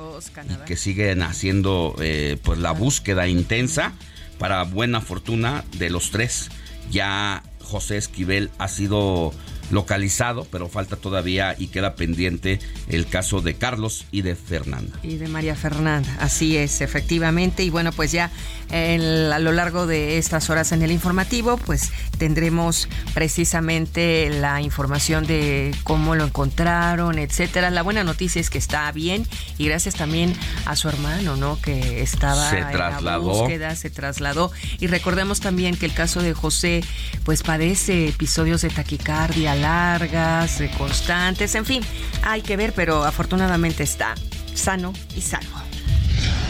y 0.44 0.66
que 0.66 0.76
siguen 0.76 1.22
haciendo 1.22 1.96
eh, 2.00 2.36
pues 2.42 2.58
la 2.58 2.72
búsqueda 2.72 3.26
intensa 3.26 3.94
para 4.38 4.64
buena 4.64 5.00
fortuna 5.00 5.64
de 5.78 5.88
los 5.88 6.10
tres. 6.10 6.50
Ya 6.90 7.42
José 7.62 7.96
Esquivel 7.96 8.50
ha 8.58 8.68
sido 8.68 9.32
localizado, 9.70 10.46
pero 10.50 10.68
falta 10.68 10.96
todavía 10.96 11.54
y 11.58 11.68
queda 11.68 11.94
pendiente 11.94 12.58
el 12.88 13.06
caso 13.06 13.40
de 13.40 13.54
Carlos 13.54 14.06
y 14.10 14.22
de 14.22 14.34
Fernanda. 14.34 14.98
Y 15.02 15.16
de 15.16 15.28
María 15.28 15.54
Fernanda, 15.54 16.08
así 16.20 16.56
es, 16.56 16.80
efectivamente. 16.80 17.62
Y 17.62 17.70
bueno, 17.70 17.92
pues 17.92 18.12
ya 18.12 18.30
a 18.70 19.38
lo 19.38 19.52
largo 19.52 19.86
de 19.86 20.18
estas 20.18 20.50
horas 20.50 20.72
en 20.72 20.82
el 20.82 20.90
informativo, 20.90 21.56
pues 21.56 21.90
tendremos 22.18 22.88
precisamente 23.14 24.30
la 24.30 24.60
información 24.60 25.26
de 25.26 25.74
cómo 25.84 26.14
lo 26.14 26.24
encontraron, 26.24 27.18
etcétera. 27.18 27.70
La 27.70 27.82
buena 27.82 28.04
noticia 28.04 28.40
es 28.40 28.50
que 28.50 28.58
está 28.58 28.90
bien 28.92 29.26
y 29.56 29.66
gracias 29.66 29.94
también 29.94 30.34
a 30.66 30.76
su 30.76 30.88
hermano, 30.88 31.36
¿no? 31.36 31.60
Que 31.60 32.02
estaba 32.02 32.50
se 32.50 32.56
trasladó. 32.56 32.98
en 32.98 33.04
la 33.04 33.18
búsqueda, 33.18 33.76
se 33.76 33.90
trasladó. 33.90 34.52
Y 34.80 34.86
recordemos 34.86 35.40
también 35.40 35.76
que 35.76 35.86
el 35.86 35.94
caso 35.94 36.22
de 36.22 36.34
José, 36.34 36.82
pues 37.24 37.42
padece 37.42 38.08
episodios 38.08 38.62
de 38.62 38.70
taquicardia 38.70 39.57
largas, 39.58 40.62
constantes, 40.76 41.54
en 41.54 41.64
fin, 41.64 41.82
hay 42.22 42.42
que 42.42 42.56
ver, 42.56 42.72
pero 42.72 43.04
afortunadamente 43.04 43.82
está 43.82 44.14
sano 44.54 44.92
y 45.16 45.20
salvo. 45.20 45.58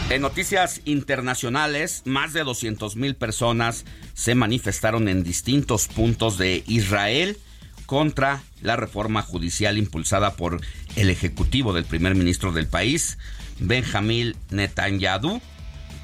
En 0.09 0.23
noticias 0.23 0.81
internacionales, 0.85 2.01
más 2.05 2.33
de 2.33 2.43
200 2.43 2.95
mil 2.95 3.15
personas 3.15 3.85
se 4.15 4.33
manifestaron 4.33 5.07
en 5.07 5.23
distintos 5.23 5.87
puntos 5.87 6.39
de 6.39 6.63
Israel 6.65 7.37
contra 7.85 8.41
la 8.61 8.75
reforma 8.75 9.21
judicial 9.21 9.77
impulsada 9.77 10.35
por 10.35 10.61
el 10.95 11.09
ejecutivo 11.09 11.73
del 11.73 11.85
primer 11.85 12.15
ministro 12.15 12.51
del 12.51 12.67
país, 12.67 13.19
Benjamín 13.59 14.35
Netanyahu, 14.49 15.41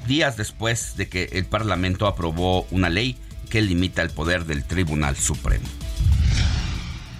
días 0.06 0.36
después 0.36 0.96
de 0.96 1.08
que 1.08 1.24
el 1.32 1.44
Parlamento 1.44 2.06
aprobó 2.06 2.62
una 2.70 2.88
ley 2.88 3.16
que 3.50 3.60
limita 3.60 4.02
el 4.02 4.10
poder 4.10 4.44
del 4.44 4.64
Tribunal 4.64 5.16
Supremo. 5.16 5.66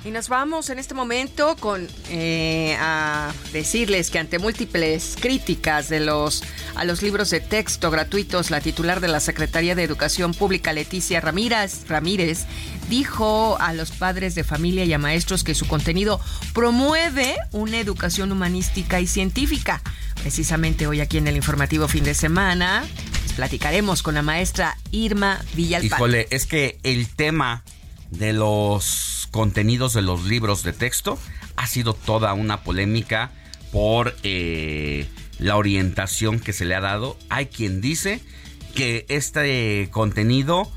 Y 0.06 0.12
nos 0.12 0.28
vamos 0.28 0.70
en 0.70 0.78
este 0.78 0.94
momento 0.94 1.56
con 1.56 1.88
eh, 2.10 2.76
a 2.78 3.32
decirles 3.52 4.08
que 4.12 4.20
ante 4.20 4.38
múltiples 4.38 5.16
críticas 5.20 5.88
de 5.88 5.98
los 5.98 6.44
a 6.76 6.84
los 6.84 7.02
libros 7.02 7.30
de 7.30 7.40
texto 7.40 7.90
gratuitos, 7.90 8.52
la 8.52 8.60
titular 8.60 9.00
de 9.00 9.08
la 9.08 9.18
Secretaría 9.18 9.74
de 9.74 9.82
Educación 9.82 10.32
Pública, 10.32 10.72
Leticia 10.72 11.20
Ramírez, 11.20 11.88
Ramírez, 11.88 12.44
dijo 12.88 13.56
a 13.58 13.72
los 13.72 13.90
padres 13.90 14.36
de 14.36 14.44
familia 14.44 14.84
y 14.84 14.92
a 14.92 14.98
maestros 14.98 15.42
que 15.42 15.56
su 15.56 15.66
contenido 15.66 16.20
promueve 16.54 17.34
una 17.50 17.80
educación 17.80 18.30
humanística 18.30 19.00
y 19.00 19.08
científica. 19.08 19.82
Precisamente 20.22 20.86
hoy 20.86 21.00
aquí 21.00 21.18
en 21.18 21.26
el 21.26 21.34
informativo 21.34 21.88
fin 21.88 22.04
de 22.04 22.14
semana 22.14 22.84
pues, 23.22 23.32
platicaremos 23.32 24.04
con 24.04 24.14
la 24.14 24.22
maestra 24.22 24.78
Irma 24.92 25.40
Villalpán. 25.54 25.98
Híjole, 25.98 26.28
es 26.30 26.46
que 26.46 26.78
el 26.84 27.08
tema 27.08 27.64
de 28.10 28.32
los 28.32 29.25
contenidos 29.37 29.92
de 29.92 30.01
los 30.01 30.25
libros 30.25 30.62
de 30.62 30.72
texto. 30.72 31.18
Ha 31.57 31.66
sido 31.66 31.92
toda 31.92 32.33
una 32.33 32.62
polémica 32.62 33.33
por 33.70 34.16
eh, 34.22 35.07
la 35.38 35.59
orientación 35.59 36.40
que 36.40 36.55
se 36.55 36.64
le 36.64 36.75
ha 36.75 36.81
dado. 36.81 37.18
Hay 37.29 37.44
quien 37.44 37.83
dice 37.83 38.22
que 38.75 39.05
este 39.11 39.90
contenido 39.90 40.72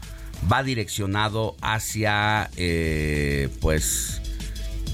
va 0.52 0.62
direccionado 0.62 1.56
hacia, 1.62 2.50
eh, 2.58 3.48
pues, 3.62 4.22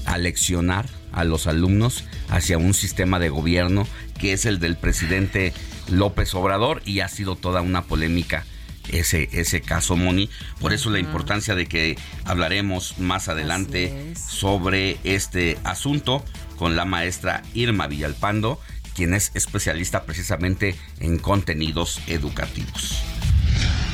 aleccionar 0.04 0.88
a 1.10 1.24
los 1.24 1.48
alumnos 1.48 2.04
hacia 2.28 2.58
un 2.58 2.72
sistema 2.72 3.18
de 3.18 3.30
gobierno 3.30 3.84
que 4.20 4.32
es 4.32 4.46
el 4.46 4.60
del 4.60 4.76
presidente 4.76 5.52
López 5.90 6.32
Obrador 6.36 6.82
y 6.84 7.00
ha 7.00 7.08
sido 7.08 7.34
toda 7.34 7.62
una 7.62 7.82
polémica 7.82 8.44
ese, 8.88 9.28
ese 9.32 9.60
caso, 9.60 9.96
Moni. 9.96 10.30
Por 10.60 10.72
eso 10.72 10.90
la 10.90 10.98
importancia 10.98 11.54
de 11.54 11.66
que 11.66 11.98
hablaremos 12.24 12.98
más 12.98 13.28
adelante 13.28 14.14
sobre 14.14 14.98
este 15.04 15.58
asunto 15.64 16.24
con 16.56 16.76
la 16.76 16.84
maestra 16.84 17.42
Irma 17.54 17.86
Villalpando, 17.86 18.60
quien 18.94 19.14
es 19.14 19.30
especialista 19.34 20.04
precisamente 20.04 20.74
en 21.00 21.18
contenidos 21.18 22.00
educativos. 22.06 23.02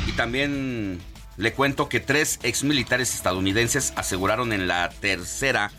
Y 0.07 0.13
también 0.13 1.01
le 1.37 1.53
cuento 1.53 1.89
que 1.89 2.01
tres 2.01 2.39
exmilitares 2.43 3.15
estadounidenses 3.15 3.93
aseguraron 3.97 4.53
en 4.53 4.69
la 4.69 4.91
tercera 4.91 5.73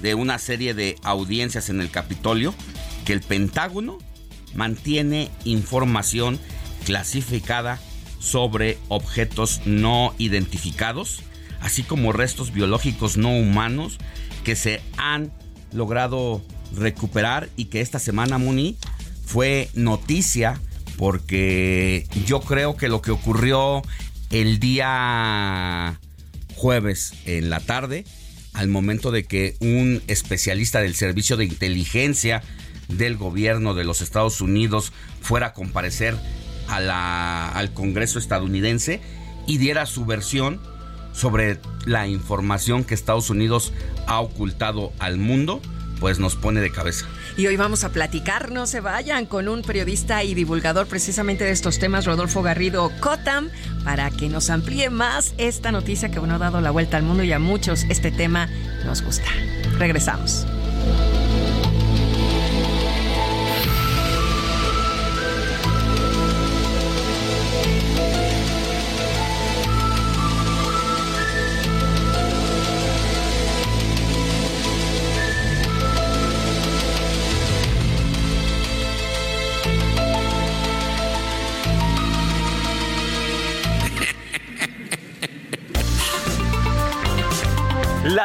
de 0.00 0.14
una 0.14 0.38
serie 0.38 0.72
de 0.74 0.96
audiencias 1.02 1.68
en 1.68 1.80
el 1.80 1.90
Capitolio 1.90 2.54
que 3.04 3.12
el 3.12 3.20
Pentágono 3.20 3.98
mantiene 4.54 5.30
información 5.44 6.40
clasificada 6.84 7.78
sobre 8.20 8.78
objetos 8.88 9.62
no 9.64 10.14
identificados, 10.18 11.22
así 11.60 11.82
como 11.82 12.12
restos 12.12 12.52
biológicos 12.52 13.16
no 13.16 13.30
humanos 13.36 13.98
que 14.44 14.54
se 14.54 14.80
han 14.96 15.32
logrado 15.72 16.42
recuperar 16.76 17.48
y 17.56 17.64
que 17.64 17.80
esta 17.80 17.98
semana 17.98 18.38
Muni 18.38 18.76
fue 19.24 19.68
noticia 19.74 20.60
porque 20.96 22.06
yo 22.26 22.40
creo 22.40 22.76
que 22.76 22.88
lo 22.88 23.00
que 23.00 23.10
ocurrió 23.10 23.82
el 24.30 24.60
día 24.60 25.98
jueves 26.54 27.14
en 27.24 27.48
la 27.48 27.60
tarde, 27.60 28.04
al 28.52 28.68
momento 28.68 29.10
de 29.10 29.24
que 29.24 29.56
un 29.60 30.02
especialista 30.08 30.80
del 30.80 30.94
Servicio 30.94 31.36
de 31.36 31.46
Inteligencia 31.46 32.42
del 32.88 33.16
gobierno 33.16 33.74
de 33.74 33.84
los 33.84 34.02
Estados 34.02 34.40
Unidos 34.40 34.92
fuera 35.22 35.48
a 35.48 35.52
comparecer 35.54 36.16
al 36.70 37.72
Congreso 37.72 38.18
estadounidense 38.18 39.00
y 39.46 39.58
diera 39.58 39.86
su 39.86 40.04
versión 40.04 40.60
sobre 41.12 41.58
la 41.86 42.06
información 42.06 42.84
que 42.84 42.94
Estados 42.94 43.30
Unidos 43.30 43.72
ha 44.06 44.20
ocultado 44.20 44.92
al 44.98 45.16
mundo, 45.16 45.60
pues 45.98 46.18
nos 46.18 46.36
pone 46.36 46.60
de 46.60 46.70
cabeza. 46.70 47.06
Y 47.36 47.46
hoy 47.46 47.56
vamos 47.56 47.84
a 47.84 47.90
platicar, 47.90 48.50
no 48.50 48.66
se 48.66 48.80
vayan, 48.80 49.26
con 49.26 49.48
un 49.48 49.62
periodista 49.62 50.24
y 50.24 50.34
divulgador 50.34 50.86
precisamente 50.86 51.44
de 51.44 51.50
estos 51.50 51.78
temas, 51.78 52.06
Rodolfo 52.06 52.42
Garrido 52.42 52.90
Cotam, 53.00 53.50
para 53.84 54.10
que 54.10 54.28
nos 54.28 54.50
amplíe 54.50 54.90
más 54.90 55.34
esta 55.38 55.72
noticia 55.72 56.10
que 56.10 56.18
bueno, 56.18 56.34
ha 56.34 56.38
dado 56.38 56.60
la 56.60 56.70
vuelta 56.70 56.96
al 56.96 57.02
mundo 57.02 57.22
y 57.22 57.32
a 57.32 57.38
muchos 57.38 57.84
este 57.88 58.10
tema 58.10 58.48
nos 58.84 59.02
gusta. 59.02 59.28
Regresamos. 59.78 60.46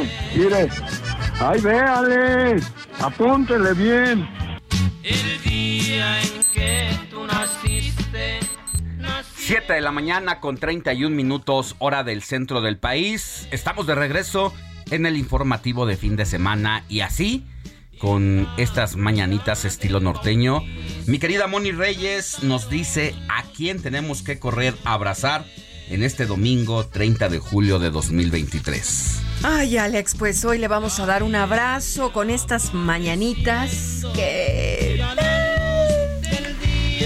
¿Eh? 0.00 0.10
Mire. 0.36 0.68
Ay, 1.40 1.60
véale. 1.60 2.60
Apúntele 3.00 3.74
bien. 3.74 4.28
El 5.02 5.42
día 5.42 6.20
en 6.22 6.42
que 6.52 6.90
tú 7.10 7.26
naciste. 7.26 8.40
7 9.34 9.72
de 9.72 9.80
la 9.80 9.92
mañana 9.92 10.40
con 10.40 10.58
31 10.58 11.14
minutos 11.14 11.76
hora 11.78 12.04
del 12.04 12.22
centro 12.22 12.60
del 12.60 12.78
país. 12.78 13.48
Estamos 13.50 13.86
de 13.86 13.94
regreso 13.94 14.52
en 14.90 15.06
el 15.06 15.16
informativo 15.16 15.86
de 15.86 15.96
fin 15.96 16.16
de 16.16 16.26
semana 16.26 16.84
y 16.88 17.00
así 17.00 17.46
con 17.98 18.48
estas 18.58 18.96
mañanitas 18.96 19.64
estilo 19.64 20.00
norteño. 20.00 20.62
Mi 21.06 21.18
querida 21.18 21.46
Moni 21.46 21.72
Reyes 21.72 22.42
nos 22.42 22.70
dice 22.70 23.14
a 23.28 23.42
quién 23.42 23.82
tenemos 23.82 24.22
que 24.22 24.38
correr 24.38 24.74
a 24.84 24.92
abrazar 24.92 25.44
en 25.90 26.02
este 26.02 26.26
domingo 26.26 26.86
30 26.86 27.28
de 27.28 27.38
julio 27.38 27.78
de 27.78 27.90
2023. 27.90 29.20
Ay, 29.42 29.76
Alex, 29.76 30.14
pues 30.16 30.44
hoy 30.44 30.58
le 30.58 30.68
vamos 30.68 30.98
a 31.00 31.06
dar 31.06 31.22
un 31.22 31.34
abrazo 31.34 32.12
con 32.12 32.30
estas 32.30 32.74
mañanitas 32.74 34.02
que... 34.14 35.00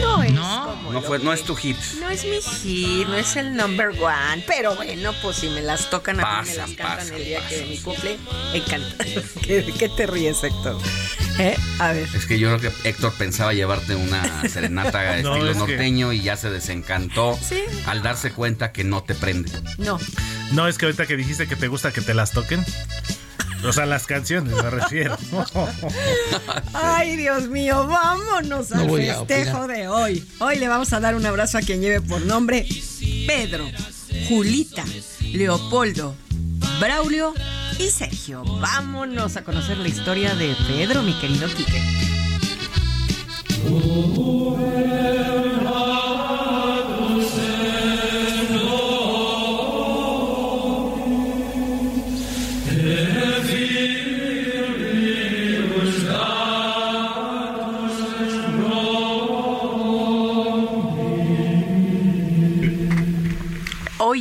No 0.01 0.23
es 0.23 0.33
como 0.33 0.93
No, 0.93 1.03
fue, 1.03 1.19
no 1.19 1.33
es 1.33 1.43
tu 1.45 1.55
hit. 1.57 1.77
No 2.01 2.09
es 2.11 2.25
mi 2.25 2.41
hit, 2.41 3.07
no 3.09 3.15
es 3.17 3.37
el 3.37 3.55
number 3.57 3.89
one, 3.89 4.45
pero 4.47 4.75
bueno, 4.77 5.13
pues 5.23 5.37
si 5.39 5.49
me 5.49 5.61
las 5.63 5.91
tocan 5.91 6.21
a 6.21 6.43
mí, 6.43 6.49
me 6.49 6.55
las 6.57 6.71
cantan 6.71 6.97
pasan, 6.99 7.15
el 7.17 7.25
día 7.25 7.47
que 7.49 7.57
de 7.59 7.67
mi 7.67 7.79
cumple, 7.79 8.19
encanta. 8.55 9.05
¿Qué, 9.43 9.73
qué 9.79 9.89
te 9.89 10.07
ríes, 10.07 10.43
Héctor? 10.45 10.79
¿Eh? 11.39 11.57
A 11.79 11.93
ver. 11.93 12.09
Es 12.15 12.27
que 12.27 12.39
yo 12.39 12.57
creo 12.59 12.73
que 12.73 12.89
Héctor 12.89 13.13
pensaba 13.15 13.53
llevarte 13.55 13.95
una 13.95 14.49
serenata 14.49 15.17
No, 15.23 15.35
estilo 15.35 15.51
es 15.51 15.53
que- 15.53 15.59
norteño 15.59 16.13
y 16.13 16.23
ya 16.23 16.37
se 16.37 16.51
desencantó 16.51 17.39
Sí. 17.43 17.63
al 17.87 18.03
darse 18.03 18.33
cuenta 18.33 18.73
que 18.73 18.85
no 18.85 19.03
te 19.03 19.15
prende. 19.15 19.51
No. 19.79 19.99
No, 20.53 20.69
es 20.69 20.77
que 20.77 20.85
ahorita 20.87 21.07
que 21.07 21.17
dijiste 21.17 21.47
que 21.49 21.57
te 21.57 21.69
gusta 21.69 21.93
que 21.93 22.03
te 22.03 22.13
las 22.15 22.33
toquen. 22.33 22.65
O 23.64 23.72
sea, 23.72 23.87
las 23.87 24.07
canciones 24.07 24.55
me 24.55 24.70
refiero. 24.70 25.16
Ay, 26.72 27.16
Dios 27.16 27.48
mío, 27.48 27.87
vámonos 27.87 28.70
No 28.70 28.81
al 28.81 28.90
festejo 28.90 29.66
de 29.66 29.88
hoy. 29.88 30.27
Hoy 30.40 30.59
le 30.59 30.68
vamos 30.68 30.92
a 30.92 31.01
dar 31.01 31.14
un 31.14 31.25
abrazo 31.25 31.59
a 31.59 31.61
quien 31.62 31.81
lleve 31.81 32.01
por 32.01 32.20
nombre 32.22 32.66
Pedro, 33.27 33.64
Julita, 34.29 34.85
Leopoldo, 35.20 36.14
Braulio 36.81 37.35
y 37.79 37.88
Sergio. 37.88 38.42
Vámonos 38.44 39.37
a 39.37 39.44
conocer 39.44 39.79
la 39.79 39.88
historia 39.88 40.35
de 40.35 40.57
Pedro, 40.66 41.03
mi 41.03 41.14
querido 41.14 41.48
Quique. 41.48 41.81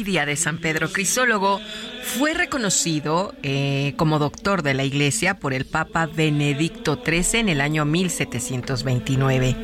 Día 0.04 0.26
de 0.26 0.36
San 0.36 0.58
Pedro 0.58 0.92
Crisólogo 0.92 1.62
fue 2.04 2.34
reconocido 2.34 3.34
eh, 3.44 3.94
como 3.98 4.20
doctor 4.20 4.64
de 4.64 4.74
la 4.74 4.84
Iglesia 4.84 5.40
por 5.40 5.54
el 5.54 5.66
Papa 5.66 6.08
Benedicto 6.08 7.02
XIII 7.06 7.42
en 7.42 7.50
el 7.50 7.62
año 7.62 7.86
1729, 7.86 9.56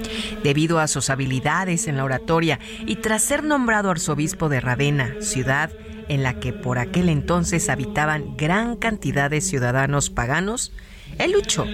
debido 0.44 0.80
a 0.80 0.88
sus 0.88 1.10
habilidades 1.10 1.88
en 1.88 1.98
la 1.98 2.04
oratoria 2.04 2.60
y 2.86 2.98
tras 2.98 3.24
ser 3.24 3.44
nombrado 3.44 3.90
arzobispo 3.90 4.50
de 4.50 4.60
Ravenna, 4.60 5.16
ciudad 5.22 5.72
en 6.10 6.24
la 6.24 6.40
que 6.40 6.54
por 6.54 6.78
aquel 6.78 7.10
entonces 7.10 7.70
habitaban 7.70 8.38
gran 8.38 8.76
cantidad 8.76 9.30
de 9.30 9.42
ciudadanos 9.42 10.10
paganos, 10.10 10.72
él 11.20 11.32
luchó 11.32 11.66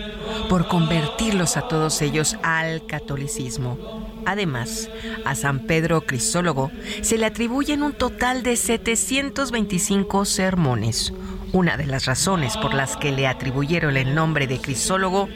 por 0.50 0.68
convertirlos 0.68 1.58
a 1.58 1.68
todos 1.68 2.02
ellos 2.02 2.38
al 2.44 2.86
catolicismo. 2.86 3.78
Además, 4.26 4.90
a 5.26 5.36
San 5.36 5.60
Pedro 5.68 6.02
Crisólogo 6.02 6.72
se 7.02 7.18
le 7.18 7.26
atribuyen 7.26 7.84
un 7.84 7.94
total 7.94 8.44
de 8.44 8.56
725 8.56 10.26
sermones. 10.26 11.14
Una 11.52 11.78
de 11.78 11.86
las 11.86 12.06
razones 12.06 12.58
por 12.58 12.74
las 12.74 12.98
que 12.98 13.12
le 13.12 13.28
atribuyeron 13.28 13.98
el 13.98 14.16
nombre 14.16 14.48
de 14.48 14.60
Crisólogo 14.60 15.30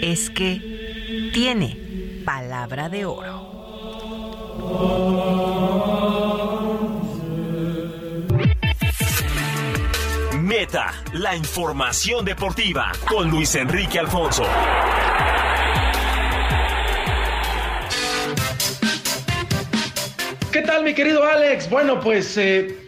es 0.00 0.30
que 0.30 1.30
tiene 1.34 2.22
palabra 2.24 2.88
de 2.88 3.04
oro. 3.04 3.50
La 11.14 11.34
información 11.34 12.22
deportiva 12.22 12.92
con 13.08 13.30
Luis 13.30 13.54
Enrique 13.54 13.98
Alfonso. 13.98 14.42
¿Qué 20.52 20.60
tal, 20.60 20.84
mi 20.84 20.92
querido 20.92 21.24
Alex? 21.24 21.70
Bueno, 21.70 21.98
pues 21.98 22.36
eh, 22.36 22.78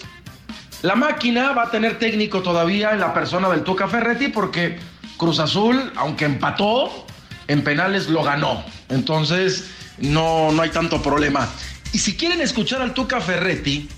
la 0.82 0.96
máquina 0.96 1.52
va 1.52 1.62
a 1.62 1.70
tener 1.70 1.98
técnico 1.98 2.42
todavía 2.42 2.90
en 2.90 3.00
la 3.00 3.14
persona 3.14 3.48
del 3.48 3.64
Tuca 3.64 3.88
Ferretti 3.88 4.28
porque 4.28 4.78
Cruz 5.16 5.38
Azul, 5.38 5.94
aunque 5.96 6.26
empató, 6.26 7.06
en 7.48 7.64
penales 7.64 8.10
lo 8.10 8.22
ganó. 8.22 8.62
Entonces, 8.90 9.70
no, 9.96 10.52
no 10.52 10.60
hay 10.60 10.68
tanto 10.68 11.00
problema. 11.00 11.48
Y 11.94 12.00
si 12.00 12.18
quieren 12.18 12.42
escuchar 12.42 12.82
al 12.82 12.92
Tuca 12.92 13.18
Ferretti 13.22 13.88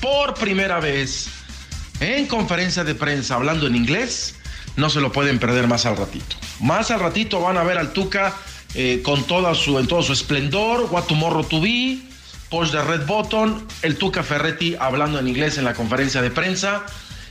por 0.00 0.32
primera 0.32 0.80
vez 0.80 1.43
en 2.04 2.26
conferencia 2.26 2.84
de 2.84 2.94
prensa 2.94 3.34
hablando 3.34 3.66
en 3.66 3.74
inglés, 3.74 4.34
no 4.76 4.90
se 4.90 5.00
lo 5.00 5.12
pueden 5.12 5.38
perder 5.38 5.66
más 5.66 5.86
al 5.86 5.96
ratito. 5.96 6.36
Más 6.60 6.90
al 6.90 7.00
ratito 7.00 7.40
van 7.40 7.56
a 7.56 7.64
ver 7.64 7.78
al 7.78 7.92
Tuca 7.92 8.34
eh, 8.74 9.02
con 9.02 9.24
su, 9.54 9.78
en 9.78 9.86
todo 9.86 10.02
su 10.02 10.12
esplendor, 10.12 10.88
What 10.90 11.04
Tomorrow 11.04 11.44
to 11.44 11.60
Be, 11.60 11.98
Post 12.50 12.74
de 12.74 12.82
Red 12.82 13.06
Button, 13.06 13.66
el 13.82 13.96
Tuca 13.96 14.22
Ferretti 14.22 14.76
hablando 14.78 15.18
en 15.18 15.28
inglés 15.28 15.58
en 15.58 15.64
la 15.64 15.74
conferencia 15.74 16.22
de 16.22 16.30
prensa. 16.30 16.84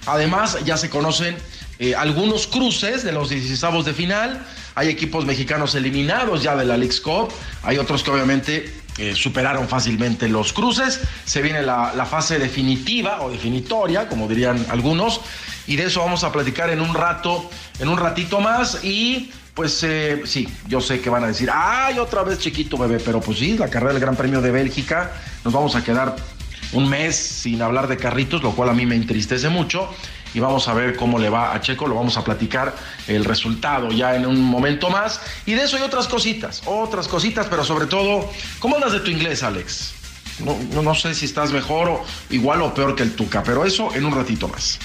Además, 0.05 0.57
ya 0.65 0.75
se 0.77 0.89
conocen 0.89 1.37
eh, 1.79 1.95
algunos 1.95 2.47
cruces 2.47 3.03
de 3.03 3.11
los 3.11 3.29
16 3.29 3.85
de 3.85 3.93
final. 3.93 4.45
Hay 4.75 4.89
equipos 4.89 5.25
mexicanos 5.25 5.75
eliminados 5.75 6.43
ya 6.43 6.55
de 6.55 6.65
la 6.65 6.77
League 6.77 6.99
Cup. 7.01 7.29
Hay 7.63 7.77
otros 7.77 8.03
que 8.03 8.11
obviamente 8.11 8.73
eh, 8.97 9.15
superaron 9.15 9.67
fácilmente 9.67 10.29
los 10.29 10.53
cruces. 10.53 11.01
Se 11.25 11.41
viene 11.41 11.61
la, 11.63 12.07
fase 12.09 12.37
definitiva 12.37 13.21
o 13.21 13.31
definitoria, 13.31 14.07
como 14.07 14.27
dirían 14.27 14.65
algunos. 14.69 15.21
Y 15.65 15.75
de 15.75 15.85
eso 15.85 16.01
vamos 16.01 16.23
a 16.23 16.31
platicar 16.31 16.69
en 16.69 16.81
un 16.81 16.93
rato, 16.93 17.49
en 17.79 17.87
un 17.87 17.97
ratito 17.97 18.39
más. 18.39 18.83
Y 18.83 19.31
pues 19.53 19.83
eh, 19.83 20.21
sí, 20.25 20.47
yo 20.67 20.81
sé 20.81 20.99
que 20.99 21.09
van 21.09 21.23
a 21.23 21.27
decir, 21.27 21.49
ay, 21.51 21.99
otra 21.99 22.23
vez 22.23 22.39
chiquito 22.39 22.77
bebé, 22.77 22.99
pero 22.99 23.21
pues 23.21 23.39
sí, 23.39 23.57
la 23.57 23.69
carrera 23.69 23.93
del 23.93 24.01
Gran 24.01 24.15
Premio 24.15 24.41
de 24.41 24.51
Bélgica, 24.51 25.11
nos 25.43 25.53
vamos 25.53 25.75
a 25.75 25.83
quedar 25.83 26.15
un 26.73 26.89
mes 26.89 27.15
sin 27.15 27.61
hablar 27.61 27.87
de 27.87 27.97
carritos, 27.97 28.41
lo 28.41 28.51
cual 28.51 28.69
a 28.69 28.73
mí 28.73 28.85
me 28.85 28.95
entristece 28.95 29.49
mucho. 29.49 29.89
Y 30.33 30.39
vamos 30.39 30.67
a 30.67 30.73
ver 30.73 30.95
cómo 30.95 31.19
le 31.19 31.29
va 31.29 31.53
a 31.53 31.61
Checo, 31.61 31.87
lo 31.87 31.95
vamos 31.95 32.17
a 32.17 32.23
platicar 32.23 32.75
el 33.07 33.25
resultado 33.25 33.91
ya 33.91 34.15
en 34.15 34.25
un 34.25 34.41
momento 34.41 34.89
más. 34.89 35.21
Y 35.45 35.53
de 35.53 35.63
eso 35.63 35.77
hay 35.77 35.83
otras 35.83 36.07
cositas, 36.07 36.61
otras 36.65 37.07
cositas, 37.07 37.47
pero 37.49 37.63
sobre 37.63 37.85
todo, 37.85 38.29
¿cómo 38.59 38.75
andas 38.75 38.93
de 38.93 38.99
tu 38.99 39.11
inglés, 39.11 39.43
Alex? 39.43 39.93
No, 40.39 40.57
no, 40.73 40.81
no 40.81 40.95
sé 40.95 41.13
si 41.13 41.25
estás 41.25 41.51
mejor 41.51 41.89
o 41.89 42.05
igual 42.31 42.61
o 42.61 42.73
peor 42.73 42.95
que 42.95 43.03
el 43.03 43.15
Tuca, 43.15 43.43
pero 43.43 43.65
eso 43.65 43.93
en 43.93 44.05
un 44.05 44.15
ratito 44.15 44.47
más. 44.47 44.79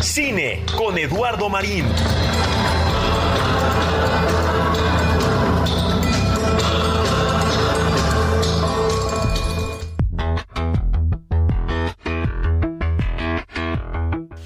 Cine 0.00 0.62
con 0.76 0.98
Eduardo 0.98 1.48
Marín. 1.48 1.86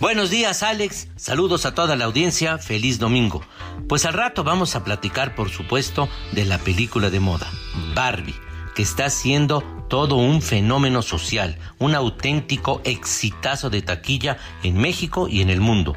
Buenos 0.06 0.30
días 0.30 0.62
Alex, 0.62 1.08
saludos 1.16 1.66
a 1.66 1.74
toda 1.74 1.96
la 1.96 2.04
audiencia, 2.04 2.58
feliz 2.58 3.00
domingo. 3.00 3.42
Pues 3.88 4.04
al 4.04 4.12
rato 4.12 4.44
vamos 4.44 4.76
a 4.76 4.84
platicar 4.84 5.34
por 5.34 5.50
supuesto 5.50 6.08
de 6.30 6.44
la 6.44 6.58
película 6.58 7.10
de 7.10 7.18
moda, 7.18 7.50
Barbie, 7.92 8.36
que 8.76 8.82
está 8.82 9.10
siendo 9.10 9.62
todo 9.88 10.14
un 10.14 10.42
fenómeno 10.42 11.02
social, 11.02 11.58
un 11.80 11.96
auténtico 11.96 12.82
exitazo 12.84 13.68
de 13.68 13.82
taquilla 13.82 14.36
en 14.62 14.76
México 14.76 15.26
y 15.26 15.40
en 15.40 15.50
el 15.50 15.60
mundo. 15.60 15.96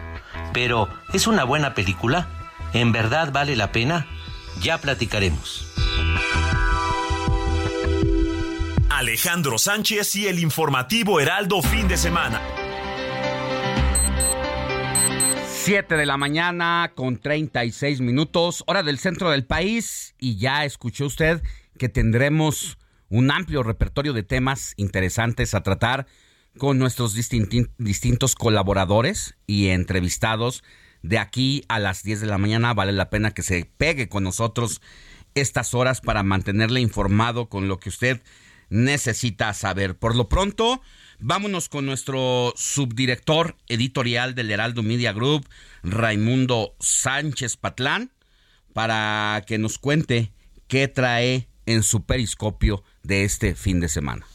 Pero, 0.53 0.89
¿es 1.13 1.27
una 1.27 1.43
buena 1.43 1.75
película? 1.75 2.51
¿En 2.73 2.91
verdad 2.91 3.31
vale 3.31 3.55
la 3.55 3.71
pena? 3.71 4.07
Ya 4.59 4.79
platicaremos. 4.79 5.67
Alejandro 8.89 9.59
Sánchez 9.59 10.15
y 10.15 10.25
el 10.25 10.39
informativo 10.39 11.19
Heraldo 11.19 11.61
fin 11.61 11.87
de 11.87 11.95
semana. 11.95 12.41
7 15.61 15.97
de 15.97 16.05
la 16.05 16.15
mañana 16.15 16.93
con 16.95 17.17
36 17.17 17.99
minutos, 17.99 18.63
hora 18.65 18.81
del 18.81 18.97
centro 18.97 19.29
del 19.29 19.45
país, 19.45 20.15
y 20.17 20.37
ya 20.37 20.63
escuchó 20.63 21.05
usted 21.05 21.43
que 21.77 21.89
tendremos 21.89 22.77
un 23.09 23.29
amplio 23.29 23.61
repertorio 23.61 24.13
de 24.13 24.23
temas 24.23 24.73
interesantes 24.77 25.53
a 25.53 25.61
tratar 25.61 26.07
con 26.57 26.79
nuestros 26.79 27.13
distintos 27.13 28.35
colaboradores 28.35 29.35
y 29.47 29.67
entrevistados 29.67 30.63
de 31.03 31.19
aquí 31.19 31.65
a 31.67 31.77
las 31.77 32.03
10 32.03 32.21
de 32.21 32.27
la 32.27 32.37
mañana. 32.37 32.73
Vale 32.73 32.93
la 32.93 33.09
pena 33.09 33.31
que 33.31 33.43
se 33.43 33.65
pegue 33.65 34.07
con 34.07 34.23
nosotros 34.23 34.81
estas 35.35 35.73
horas 35.73 35.99
para 35.99 36.23
mantenerle 36.23 36.79
informado 36.79 37.49
con 37.49 37.67
lo 37.67 37.79
que 37.79 37.89
usted 37.89 38.21
necesita 38.69 39.53
saber. 39.53 39.97
Por 39.97 40.15
lo 40.15 40.29
pronto, 40.29 40.81
vámonos 41.19 41.69
con 41.69 41.85
nuestro 41.85 42.53
subdirector 42.55 43.55
editorial 43.67 44.35
del 44.35 44.51
Heraldo 44.51 44.83
Media 44.83 45.13
Group, 45.13 45.47
Raimundo 45.83 46.75
Sánchez 46.79 47.57
Patlán, 47.57 48.11
para 48.73 49.43
que 49.45 49.57
nos 49.57 49.77
cuente 49.77 50.31
qué 50.67 50.87
trae 50.87 51.49
en 51.65 51.83
su 51.83 52.03
periscopio 52.05 52.83
de 53.03 53.23
este 53.23 53.55
fin 53.55 53.79
de 53.79 53.89
semana. 53.89 54.25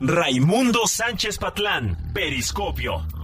Raimundo 0.00 0.86
Sánchez 0.86 1.38
Patlán, 1.38 2.12
Periscopio. 2.14 3.19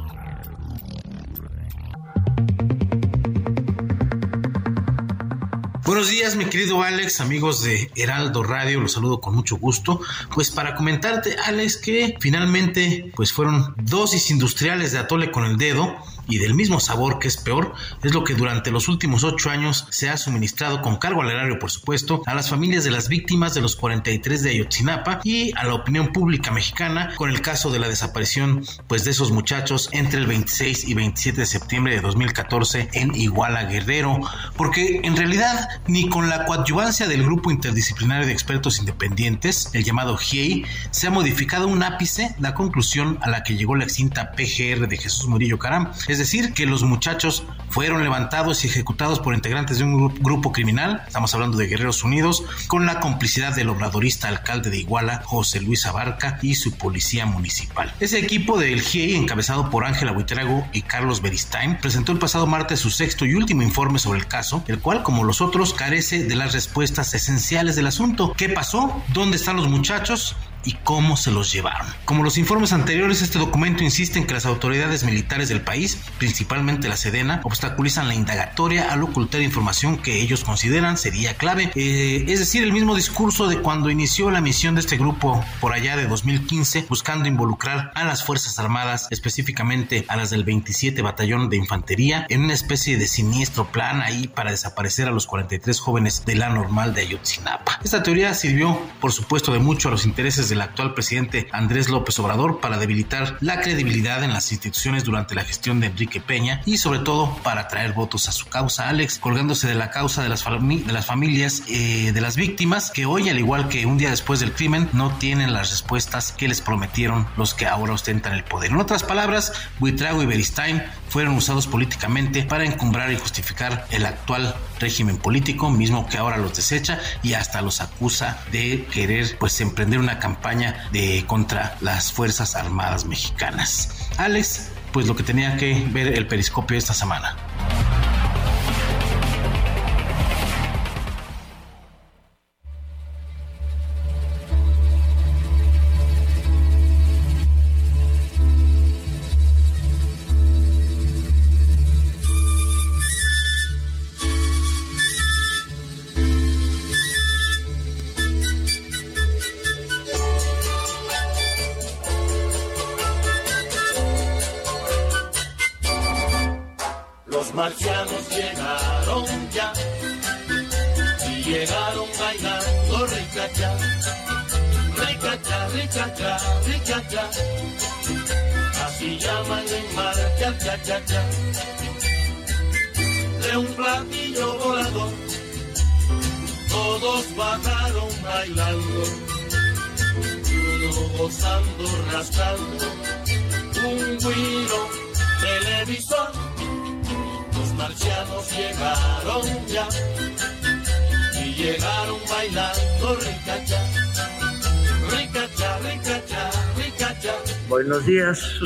Buenos 5.87 6.09
días, 6.09 6.35
mi 6.35 6.47
querido 6.47 6.83
Alex, 6.83 7.21
amigos 7.21 7.63
de 7.63 7.93
Heraldo 7.95 8.43
Radio, 8.43 8.81
los 8.81 8.91
saludo 8.91 9.21
con 9.21 9.37
mucho 9.37 9.57
gusto. 9.57 10.01
Pues 10.35 10.51
para 10.51 10.75
comentarte, 10.75 11.37
Alex, 11.45 11.77
que 11.77 12.17
finalmente 12.19 13.13
pues 13.15 13.33
fueron 13.33 13.73
dosis 13.77 14.33
industriales 14.33 14.91
de 14.91 14.99
atole 14.99 15.31
con 15.31 15.45
el 15.45 15.57
dedo 15.59 15.97
y 16.29 16.39
del 16.39 16.55
mismo 16.55 16.81
sabor 16.81 17.19
que 17.19 17.29
es 17.29 17.37
peor, 17.37 17.75
es 18.03 18.15
lo 18.15 18.25
que 18.25 18.35
durante 18.35 18.71
los 18.71 18.89
últimos 18.89 19.25
ocho 19.25 19.51
años 19.51 19.87
se 19.91 20.11
ha 20.11 20.17
suministrado 20.17 20.83
con 20.83 20.97
cargo 20.97 21.23
al 21.23 21.31
erario, 21.31 21.59
por 21.59 21.71
supuesto, 21.71 22.23
a 22.27 22.35
las 22.35 22.51
familias 22.51 22.85
de 22.85 22.91
las 22.91 23.09
víctimas 23.09 23.55
de 23.55 23.61
los 23.61 23.77
43 23.77 24.43
de 24.43 24.51
Ayotzinapa 24.51 25.21
y 25.25 25.53
a 25.57 25.65
la 25.65 25.75
opinión 25.75 26.13
pública 26.13 26.51
mexicana 26.51 27.15
con 27.17 27.31
el 27.31 27.41
caso 27.41 27.71
de 27.71 27.79
la 27.79 27.89
desaparición 27.89 28.65
pues 28.87 29.05
de 29.05 29.11
esos 29.11 29.33
muchachos 29.33 29.89
entre 29.93 30.21
el 30.21 30.27
26 30.27 30.89
y 30.89 30.95
27 30.95 31.41
de 31.41 31.47
septiembre 31.47 31.95
de 31.95 32.01
2014 32.01 32.91
en 32.93 33.15
Iguala 33.15 33.65
Guerrero, 33.65 34.21
porque 34.57 35.01
en 35.03 35.17
realidad 35.17 35.69
ni 35.87 36.09
con 36.09 36.29
la 36.29 36.45
coadyuvancia 36.45 37.07
del 37.07 37.23
grupo 37.23 37.51
interdisciplinario 37.51 38.27
de 38.27 38.33
expertos 38.33 38.79
independientes, 38.79 39.71
el 39.73 39.85
llamado 39.85 40.17
GIEI, 40.17 40.65
se 40.91 41.07
ha 41.07 41.11
modificado 41.11 41.69
un 41.69 41.83
ápice 41.83 42.35
la 42.39 42.55
conclusión 42.55 43.19
a 43.23 43.31
la 43.31 43.43
que 43.43 43.57
llegó 43.57 43.75
la 43.77 43.85
extinta 43.85 44.33
PGR 44.33 44.89
de 44.89 44.97
Jesús 44.97 45.27
Murillo 45.27 45.59
Caram, 45.59 45.93
decir, 46.19 46.53
que 46.53 46.67
los 46.67 46.83
muchachos 46.83 47.45
fueron 47.69 48.03
levantados 48.03 48.65
y 48.65 48.69
ejecutados 48.69 49.21
por 49.21 49.35
integrantes 49.35 49.79
de 49.79 49.85
un 49.85 50.15
grupo 50.15 50.53
criminal, 50.53 51.03
estamos 51.07 51.35
hablando 51.35 51.57
de 51.59 51.67
Guerreros 51.67 52.05
Unidos, 52.05 52.45
con 52.69 52.87
la 52.87 53.01
complicidad 53.01 53.55
del 53.55 53.69
obradorista 53.69 54.29
alcalde 54.29 54.71
de 54.71 54.79
Iguala, 54.79 55.23
José 55.25 55.61
Luis 55.61 55.87
Abarca, 55.87 56.39
y 56.43 56.55
su 56.55 56.73
policía 56.73 57.27
municipal. 57.27 57.93
Ese 58.01 58.19
equipo 58.19 58.59
del 58.59 58.81
GIEI, 58.81 59.17
encabezado 59.17 59.71
por 59.71 59.85
Ángela 59.85 60.13
Buitrago 60.13 60.67
y 60.73 60.83
Carlos 60.83 61.23
Beristain, 61.23 61.79
presentó 61.79 62.13
el 62.13 62.19
pasado 62.19 62.47
martes 62.47 62.81
su 62.81 62.91
sexto 62.91 63.25
y 63.25 63.35
último 63.35 63.63
informe 63.63 63.99
sobre 63.99 64.19
el 64.19 64.27
caso, 64.27 64.63
el 64.67 64.79
cual, 64.81 65.03
como 65.03 65.25
los 65.25 65.41
otros, 65.41 65.75
carece 65.75 66.25
de 66.25 66.37
las 66.37 66.53
respuestas 66.53 67.13
esenciales 67.15 67.77
del 67.77 67.87
asunto. 67.87 68.33
¿Qué 68.37 68.49
pasó? 68.49 69.03
¿Dónde 69.13 69.37
están 69.37 69.57
los 69.57 69.69
muchachos? 69.69 70.37
Y 70.67 70.75
cómo 70.85 71.17
se 71.17 71.31
los 71.31 71.53
llevaron. 71.53 71.87
Como 72.05 72.23
los 72.23 72.37
informes 72.37 72.73
anteriores, 72.73 73.23
este 73.23 73.39
documento 73.39 73.83
insiste 73.83 74.19
en 74.19 74.27
que 74.27 74.35
las 74.35 74.45
autoridades 74.45 75.05
militares 75.05 75.49
del 75.49 75.63
país, 75.63 75.99
principalmente 76.19 76.89
la 76.89 76.97
Sedena, 76.97 77.41
obstaculizan 77.45 78.09
la 78.09 78.15
indagatoria 78.15 78.93
al 78.93 79.03
ocultar 79.03 79.41
información 79.41 79.97
que 79.97 80.21
ellos 80.21 80.45
consideran 80.45 80.99
sería 80.99 81.37
clave. 81.37 81.71
Eh, 81.75 82.25
es 82.29 82.41
decir, 82.41 82.63
el 82.63 82.73
mismo 82.73 82.95
discurso 82.95 83.49
de 83.49 83.59
cuando 83.59 83.91
inició 83.91 84.31
la 84.31 84.41
misión 84.41 84.75
de 84.75 84.81
este 84.81 84.97
grupo 84.97 85.45
por 85.61 85.73
allá 85.73 85.97
de 85.97 86.07
2015, 86.07 86.87
buscando 86.89 87.29
involucrar 87.29 87.93
a 87.95 88.05
las 88.05 88.25
Fuerzas 88.25 88.59
Armadas, 88.59 89.07
específicamente 89.11 90.05
a 90.09 90.17
las 90.17 90.31
del 90.31 90.45
27 90.45 91.01
Batallón 91.03 91.49
de 91.49 91.57
Infantería, 91.57 92.27
en 92.29 92.45
una 92.45 92.55
especie 92.55 92.99
de 92.99 93.07
siniestro 93.07 93.71
plan 93.71 94.03
ahí 94.03 94.27
para 94.27 94.51
desaparecer 94.51 95.07
a 95.07 95.13
los 95.13 95.27
43 95.27 95.79
jóvenes 95.79 96.25
de 96.25 96.35
la 96.35 96.49
normal 96.49 96.95
de 96.95 97.03
Ayotzinapa. 97.03 97.81
Esta 97.85 98.03
teoría 98.03 98.35
sirvió, 98.35 98.81
por 99.01 99.13
supuesto, 99.13 99.53
de 99.53 99.61
mucho 99.61 99.89
a 99.89 99.93
los 99.93 100.07
intereses 100.07 100.49
de 100.49 100.56
del 100.57 100.63
actual 100.63 100.95
presidente 100.95 101.49
Andrés 101.53 101.91
López 101.91 102.19
Obrador 102.19 102.61
para 102.61 102.79
debilitar 102.79 103.37
la 103.41 103.61
credibilidad 103.61 104.25
en 104.25 104.33
las 104.33 104.51
instituciones 104.53 105.05
durante 105.05 105.35
la 105.35 105.45
gestión 105.45 105.81
de 105.81 105.89
Enrique 105.89 106.19
Peña 106.19 106.63
y 106.65 106.79
sobre 106.79 107.01
todo 107.01 107.37
para 107.43 107.69
traer 107.69 107.93
votos 107.93 108.27
a 108.29 108.33
su 108.33 108.47
causa, 108.47 108.89
Alex, 108.89 109.19
colgándose 109.19 109.69
de 109.69 109.75
la 109.75 109.91
causa 109.91 110.23
de 110.23 110.31
las, 110.31 110.45
de 110.45 110.93
las 110.93 111.05
familias 111.05 111.63
eh, 111.69 112.13
de 112.13 112.21
las 112.23 112.37
víctimas 112.37 112.91
que 112.91 113.05
hoy, 113.05 113.29
al 113.29 113.39
igual 113.39 113.69
que 113.69 113.85
un 113.85 113.99
día 113.99 114.09
después 114.09 114.41
del 114.41 114.53
crimen, 114.53 114.89
no 114.95 115.13
tienen 115.19 115.53
las 115.53 115.71
respuestas 115.71 116.33
que 116.33 116.49
les 116.49 116.63
prometieron 116.63 117.27
los 117.37 117.53
que 117.53 117.67
ahora 117.67 117.93
ostentan 117.93 118.33
el 118.33 118.45
poder. 118.45 118.71
En 118.71 118.79
otras 118.79 119.03
palabras, 119.03 119.53
Buitrago 119.79 120.23
y 120.23 120.27
Beristain 120.27 120.83
fueron 121.09 121.37
usados 121.37 121.67
políticamente 121.67 122.43
para 122.43 122.65
encumbrar 122.65 123.13
y 123.13 123.17
justificar 123.17 123.87
el 123.91 124.07
actual 124.07 124.55
régimen 124.79 125.17
político, 125.19 125.71
mismo 125.71 126.07
que 126.09 126.19
ahora 126.19 126.37
los 126.37 126.55
desecha 126.57 126.99
y 127.23 127.35
hasta 127.35 127.63
los 127.63 127.81
acusa 127.81 128.43
de 128.53 128.87
querer 128.87 129.37
pues 129.39 129.61
emprender 129.61 129.99
una 129.99 130.19
campaña 130.19 130.89
de 130.93 131.25
contra 131.27 131.77
las 131.81 132.13
Fuerzas 132.13 132.55
Armadas 132.55 133.05
mexicanas. 133.05 134.09
Alex, 134.17 134.71
pues 134.93 135.07
lo 135.07 135.17
que 135.17 135.23
tenía 135.23 135.57
que 135.57 135.87
ver 135.91 136.09
el 136.09 136.27
periscopio 136.27 136.77
esta 136.77 136.95
semana. 136.95 137.37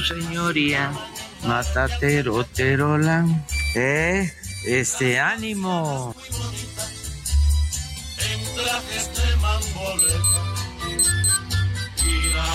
Su 0.01 0.15
señoría, 0.15 0.93
matatero 1.47 2.45
terolan, 2.45 3.45
eh, 3.75 4.33
este 4.67 5.19
ánimo. 5.19 6.15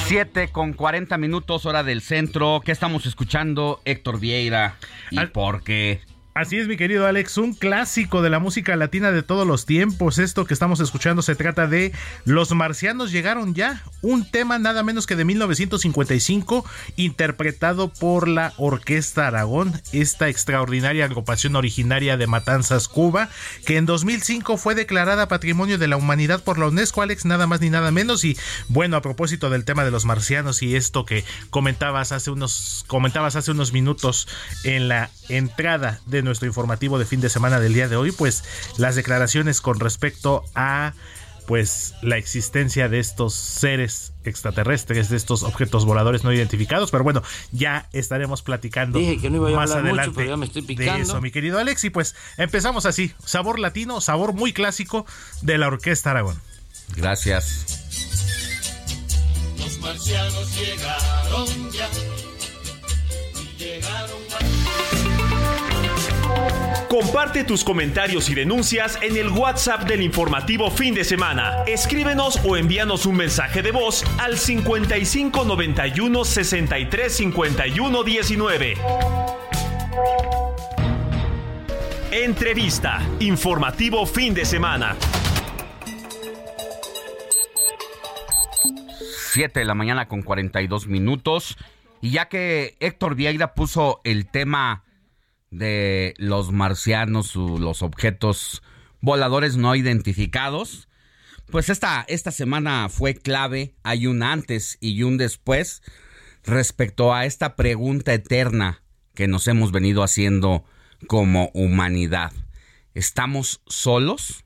Siete 0.06 0.50
con 0.52 0.74
40 0.74 1.18
minutos 1.18 1.66
hora 1.66 1.84
del 1.84 2.02
centro. 2.02 2.62
¿Qué 2.64 2.72
estamos 2.72 3.06
escuchando, 3.06 3.82
Héctor 3.86 4.20
Vieira? 4.20 4.78
¿Y 5.12 5.26
por 5.28 5.64
qué? 5.64 6.02
Así 6.38 6.58
es, 6.58 6.68
mi 6.68 6.76
querido 6.76 7.08
Alex, 7.08 7.38
un 7.38 7.54
clásico 7.54 8.22
de 8.22 8.30
la 8.30 8.40
música 8.40 8.76
latina 8.76 9.14
de 9.14 9.24
todos 9.24 9.48
los 9.48 9.66
tiempos. 9.66 10.20
Esto 10.20 10.44
que 10.44 10.54
estamos 10.54 10.82
escuchando 10.82 11.22
se 11.22 11.34
trata 11.34 11.66
de 11.66 11.94
Los 12.26 12.52
marcianos 12.52 13.14
llegaron 13.14 13.56
ya, 13.56 13.82
un 14.02 14.30
tema 14.30 14.60
nada 14.60 14.84
menos 14.84 15.08
que 15.08 15.16
de 15.16 15.24
1955, 15.24 16.66
interpretado 16.98 17.88
por 17.88 18.28
la 18.28 18.52
Orquesta 18.58 19.28
Aragón, 19.28 19.82
esta 19.94 20.28
extraordinaria 20.28 21.06
agrupación 21.06 21.56
originaria 21.56 22.18
de 22.18 22.28
Matanzas, 22.28 22.90
Cuba, 22.90 23.30
que 23.66 23.78
en 23.78 23.86
2005 23.86 24.58
fue 24.58 24.76
declarada 24.76 25.30
Patrimonio 25.30 25.78
de 25.78 25.88
la 25.88 25.96
Humanidad 25.96 26.44
por 26.44 26.58
la 26.58 26.68
UNESCO, 26.68 27.02
Alex, 27.02 27.24
nada 27.24 27.48
más 27.48 27.62
ni 27.62 27.70
nada 27.70 27.92
menos. 27.92 28.26
Y 28.26 28.36
bueno, 28.68 28.98
a 28.98 29.02
propósito 29.02 29.50
del 29.50 29.64
tema 29.64 29.86
de 29.86 29.92
los 29.92 30.04
marcianos 30.04 30.62
y 30.64 30.76
esto 30.76 31.06
que 31.06 31.24
comentabas 31.50 32.12
hace 32.12 32.30
unos, 32.30 32.84
comentabas 32.88 33.38
hace 33.38 33.52
unos 33.52 33.72
minutos 33.72 34.28
en 34.66 34.90
la 34.90 35.12
entrada 35.30 36.02
de 36.06 36.25
nuestro 36.26 36.48
informativo 36.48 37.00
de 37.00 37.06
fin 37.06 37.22
de 37.22 37.30
semana 37.30 37.60
del 37.60 37.74
día 37.74 37.88
de 37.88 37.96
hoy, 37.96 38.12
pues 38.12 38.44
las 38.78 38.96
declaraciones 38.96 39.62
con 39.62 39.80
respecto 39.80 40.44
a 40.54 40.94
pues 41.46 41.94
la 42.02 42.18
existencia 42.18 42.90
de 42.90 43.00
estos 43.00 43.34
seres 43.34 44.14
extraterrestres, 44.24 45.10
de 45.10 45.18
estos 45.18 45.44
objetos 45.44 45.86
voladores 45.86 46.24
no 46.24 46.34
identificados, 46.34 46.92
pero 46.92 47.04
bueno, 47.04 47.22
ya 47.52 47.88
estaremos 47.94 48.42
platicando 48.42 49.00
más 49.00 49.72
adelante 49.72 50.26
de 50.76 51.02
eso, 51.02 51.22
mi 51.22 51.32
querido 51.32 51.60
Alex, 51.60 51.84
y 51.84 51.90
pues 51.90 52.16
empezamos 52.38 52.86
así, 52.86 53.14
sabor 53.24 53.60
latino, 53.60 54.02
sabor 54.02 54.34
muy 54.34 54.54
clásico 54.54 55.06
de 55.42 55.58
la 55.58 55.68
Orquesta 55.68 56.12
Aragón. 56.12 56.42
Gracias. 56.96 57.82
Los 59.58 59.80
marcianos 59.80 60.56
llegaron 60.58 61.72
ya 61.72 61.90
llegaron 63.58 65.25
Comparte 66.90 67.44
tus 67.44 67.66
comentarios 67.66 68.30
y 68.30 68.36
denuncias 68.36 68.98
en 69.02 69.18
el 69.18 69.30
WhatsApp 69.30 69.84
del 69.84 70.02
informativo 70.02 70.72
fin 70.72 70.94
de 70.94 71.04
semana. 71.04 71.64
Escríbenos 71.68 72.40
o 72.46 72.56
envíanos 72.56 73.06
un 73.06 73.18
mensaje 73.18 73.62
de 73.62 73.72
voz 73.72 74.06
al 74.18 74.38
55 74.38 75.44
91 75.44 76.24
63 76.24 77.14
51 77.14 78.04
19. 78.04 78.74
Entrevista. 82.12 83.02
Informativo 83.20 84.06
fin 84.06 84.34
de 84.34 84.46
semana. 84.46 84.96
7 89.34 89.60
de 89.60 89.66
la 89.66 89.76
mañana 89.76 90.08
con 90.08 90.22
42 90.22 90.88
minutos. 90.88 91.58
Y 92.00 92.12
ya 92.12 92.30
que 92.30 92.78
Héctor 92.80 93.16
Vieira 93.16 93.54
puso 93.54 94.00
el 94.06 94.28
tema 94.28 94.85
de 95.58 96.14
los 96.18 96.52
marcianos, 96.52 97.36
los 97.36 97.82
objetos 97.82 98.62
voladores 99.02 99.58
no 99.58 99.76
identificados. 99.76 100.90
Pues 101.50 101.70
esta, 101.70 102.04
esta 102.08 102.32
semana 102.32 102.90
fue 102.90 103.14
clave, 103.14 103.76
hay 103.84 104.08
un 104.08 104.24
antes 104.24 104.78
y 104.82 105.04
un 105.04 105.18
después 105.18 105.82
respecto 106.44 107.14
a 107.14 107.26
esta 107.26 107.56
pregunta 107.56 108.14
eterna 108.14 108.84
que 109.14 109.28
nos 109.28 109.48
hemos 109.48 109.72
venido 109.72 110.04
haciendo 110.04 110.66
como 111.08 111.52
humanidad. 111.54 112.32
¿Estamos 112.94 113.62
solos? 113.68 114.44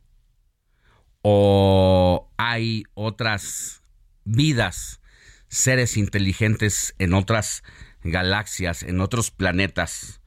¿O 1.21 2.29
hay 2.37 2.83
otras 2.93 3.81
vidas, 4.23 5.01
seres 5.47 5.97
inteligentes 5.97 6.95
en 6.99 7.13
otras 7.13 7.63
galaxias, 8.03 8.83
en 8.83 9.01
otros 9.01 9.31
planetas? 9.31 10.18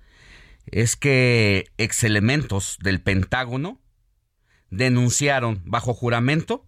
Es 0.73 0.97
que 0.97 1.71
exelementos 1.77 2.79
del 2.81 3.01
Pentágono 3.01 3.81
denunciaron 4.71 5.63
bajo 5.65 5.95
juramento 5.95 6.67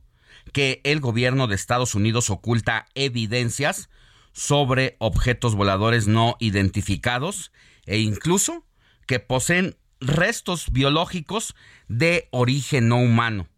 que 0.52 0.82
el 0.84 1.00
gobierno 1.00 1.46
de 1.46 1.54
Estados 1.54 1.94
Unidos 1.94 2.28
oculta 2.28 2.86
evidencias 2.94 3.88
sobre 4.32 4.96
objetos 4.98 5.54
voladores 5.54 6.06
no 6.06 6.36
identificados 6.38 7.50
e 7.86 7.98
incluso 7.98 8.66
que 9.06 9.20
poseen 9.20 9.76
restos 10.00 10.70
biológicos 10.70 11.54
de 11.88 12.28
origen 12.30 12.88
no 12.88 12.98
humano. 12.98 13.48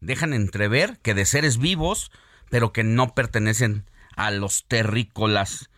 Dejan 0.00 0.32
entrever 0.32 0.98
que 1.00 1.12
de 1.12 1.26
seres 1.26 1.58
vivos, 1.58 2.10
pero 2.48 2.72
que 2.72 2.84
no 2.84 3.14
pertenecen 3.14 3.84
a 4.16 4.30
los 4.30 4.64
terrícolas, 4.66 5.68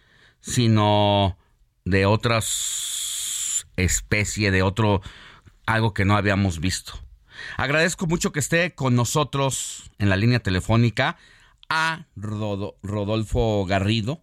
sino 0.40 1.38
de 1.84 2.06
otras 2.06 3.21
especie, 3.76 4.50
de 4.50 4.62
otro, 4.62 5.02
algo 5.66 5.94
que 5.94 6.04
no 6.04 6.16
habíamos 6.16 6.60
visto. 6.60 6.92
Agradezco 7.56 8.06
mucho 8.06 8.32
que 8.32 8.40
esté 8.40 8.74
con 8.74 8.94
nosotros 8.94 9.90
en 9.98 10.08
la 10.08 10.16
línea 10.16 10.40
telefónica 10.40 11.16
a 11.68 12.06
Rodolfo 12.16 13.64
Garrido, 13.64 14.22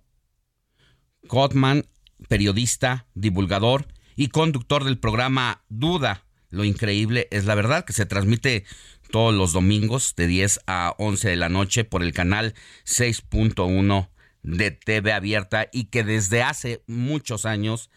Cotman, 1.27 1.85
periodista, 2.27 3.07
divulgador 3.15 3.87
y 4.15 4.29
conductor 4.29 4.83
del 4.83 4.99
programa 4.99 5.63
Duda. 5.69 6.25
Lo 6.49 6.63
increíble 6.63 7.27
es 7.31 7.45
la 7.45 7.55
verdad 7.55 7.85
que 7.85 7.93
se 7.93 8.05
transmite 8.05 8.65
todos 9.11 9.33
los 9.33 9.53
domingos 9.53 10.13
de 10.15 10.27
10 10.27 10.61
a 10.67 10.95
11 10.97 11.29
de 11.29 11.35
la 11.35 11.49
noche 11.49 11.83
por 11.83 12.03
el 12.03 12.13
canal 12.13 12.53
6.1 12.85 14.09
de 14.43 14.71
TV 14.71 15.11
abierta 15.11 15.67
y 15.71 15.85
que 15.85 16.03
desde 16.03 16.43
hace 16.43 16.83
muchos 16.87 17.45
años 17.45 17.89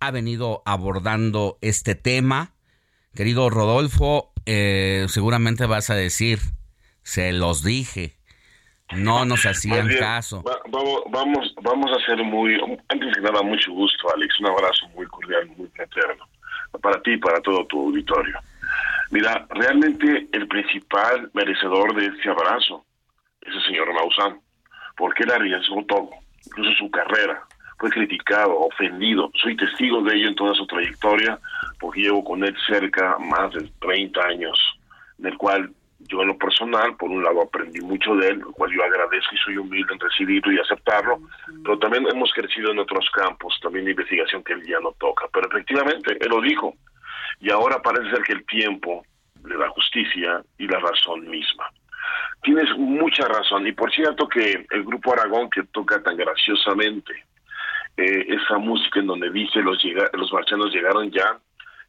ha 0.00 0.10
venido 0.10 0.62
abordando 0.64 1.58
este 1.60 1.94
tema. 1.94 2.52
Querido 3.14 3.50
Rodolfo, 3.50 4.32
eh, 4.46 5.06
seguramente 5.08 5.66
vas 5.66 5.90
a 5.90 5.94
decir, 5.94 6.38
se 7.02 7.32
los 7.32 7.64
dije, 7.64 8.16
no 8.96 9.24
nos 9.24 9.44
hacían 9.44 9.88
caso. 9.98 10.44
vamos, 10.70 11.02
vamos, 11.10 11.54
vamos 11.62 11.90
a 11.96 12.06
ser 12.06 12.22
muy, 12.22 12.58
antes 12.88 13.14
que 13.14 13.20
nada, 13.20 13.42
mucho 13.42 13.72
gusto, 13.72 14.08
Alex, 14.14 14.40
un 14.40 14.46
abrazo 14.46 14.88
muy 14.94 15.06
cordial, 15.06 15.48
muy 15.56 15.68
fraterno, 15.68 16.24
para 16.80 17.00
ti 17.02 17.12
y 17.12 17.18
para 17.18 17.40
todo 17.40 17.66
tu 17.66 17.86
auditorio. 17.86 18.38
Mira, 19.10 19.46
realmente 19.50 20.28
el 20.32 20.46
principal 20.48 21.30
merecedor 21.32 21.94
de 21.94 22.06
este 22.06 22.28
abrazo 22.28 22.84
es 23.40 23.54
el 23.54 23.62
señor 23.64 23.92
Maussan, 23.94 24.40
porque 24.96 25.24
él 25.24 25.32
arriesgó 25.32 25.84
todo, 25.86 26.10
incluso 26.46 26.70
su 26.78 26.90
carrera, 26.90 27.42
fue 27.78 27.90
criticado, 27.90 28.58
ofendido. 28.58 29.30
Soy 29.40 29.56
testigo 29.56 30.02
de 30.02 30.16
ello 30.16 30.28
en 30.28 30.34
toda 30.34 30.54
su 30.54 30.66
trayectoria, 30.66 31.38
porque 31.78 32.00
llevo 32.00 32.24
con 32.24 32.44
él 32.44 32.54
cerca 32.66 33.16
más 33.18 33.52
de 33.54 33.70
30 33.80 34.20
años, 34.20 34.58
en 35.18 35.26
el 35.26 35.38
cual 35.38 35.70
yo 36.00 36.22
en 36.22 36.28
lo 36.28 36.38
personal, 36.38 36.96
por 36.96 37.10
un 37.10 37.22
lado, 37.22 37.42
aprendí 37.42 37.80
mucho 37.80 38.14
de 38.16 38.28
él, 38.28 38.38
lo 38.38 38.52
cual 38.52 38.72
yo 38.72 38.82
agradezco 38.82 39.34
y 39.34 39.38
soy 39.38 39.56
humilde 39.58 39.92
en 39.92 40.00
recibirlo 40.00 40.52
y 40.52 40.58
aceptarlo, 40.58 41.20
pero 41.62 41.78
también 41.78 42.06
hemos 42.12 42.32
crecido 42.32 42.70
en 42.70 42.78
otros 42.78 43.08
campos, 43.10 43.58
también 43.62 43.88
investigación 43.88 44.42
que 44.42 44.54
él 44.54 44.62
ya 44.66 44.80
no 44.80 44.92
toca. 44.92 45.26
Pero 45.32 45.48
efectivamente, 45.48 46.16
él 46.20 46.28
lo 46.28 46.40
dijo, 46.40 46.74
y 47.40 47.50
ahora 47.50 47.82
parece 47.82 48.10
ser 48.10 48.22
que 48.22 48.32
el 48.32 48.46
tiempo 48.46 49.04
le 49.44 49.56
da 49.56 49.68
justicia 49.68 50.42
y 50.58 50.66
la 50.66 50.78
razón 50.78 51.28
misma. 51.28 51.70
Tienes 52.42 52.70
mucha 52.76 53.26
razón, 53.26 53.66
y 53.66 53.72
por 53.72 53.92
cierto 53.92 54.28
que 54.28 54.66
el 54.70 54.84
grupo 54.84 55.12
Aragón 55.12 55.50
que 55.50 55.64
toca 55.64 56.02
tan 56.02 56.16
graciosamente 56.16 57.27
eh, 57.98 58.26
esa 58.28 58.58
música 58.58 59.00
en 59.00 59.08
donde 59.08 59.30
dice 59.30 59.60
los, 59.60 59.82
los 60.12 60.32
marcianos 60.32 60.72
llegaron 60.72 61.10
ya 61.10 61.36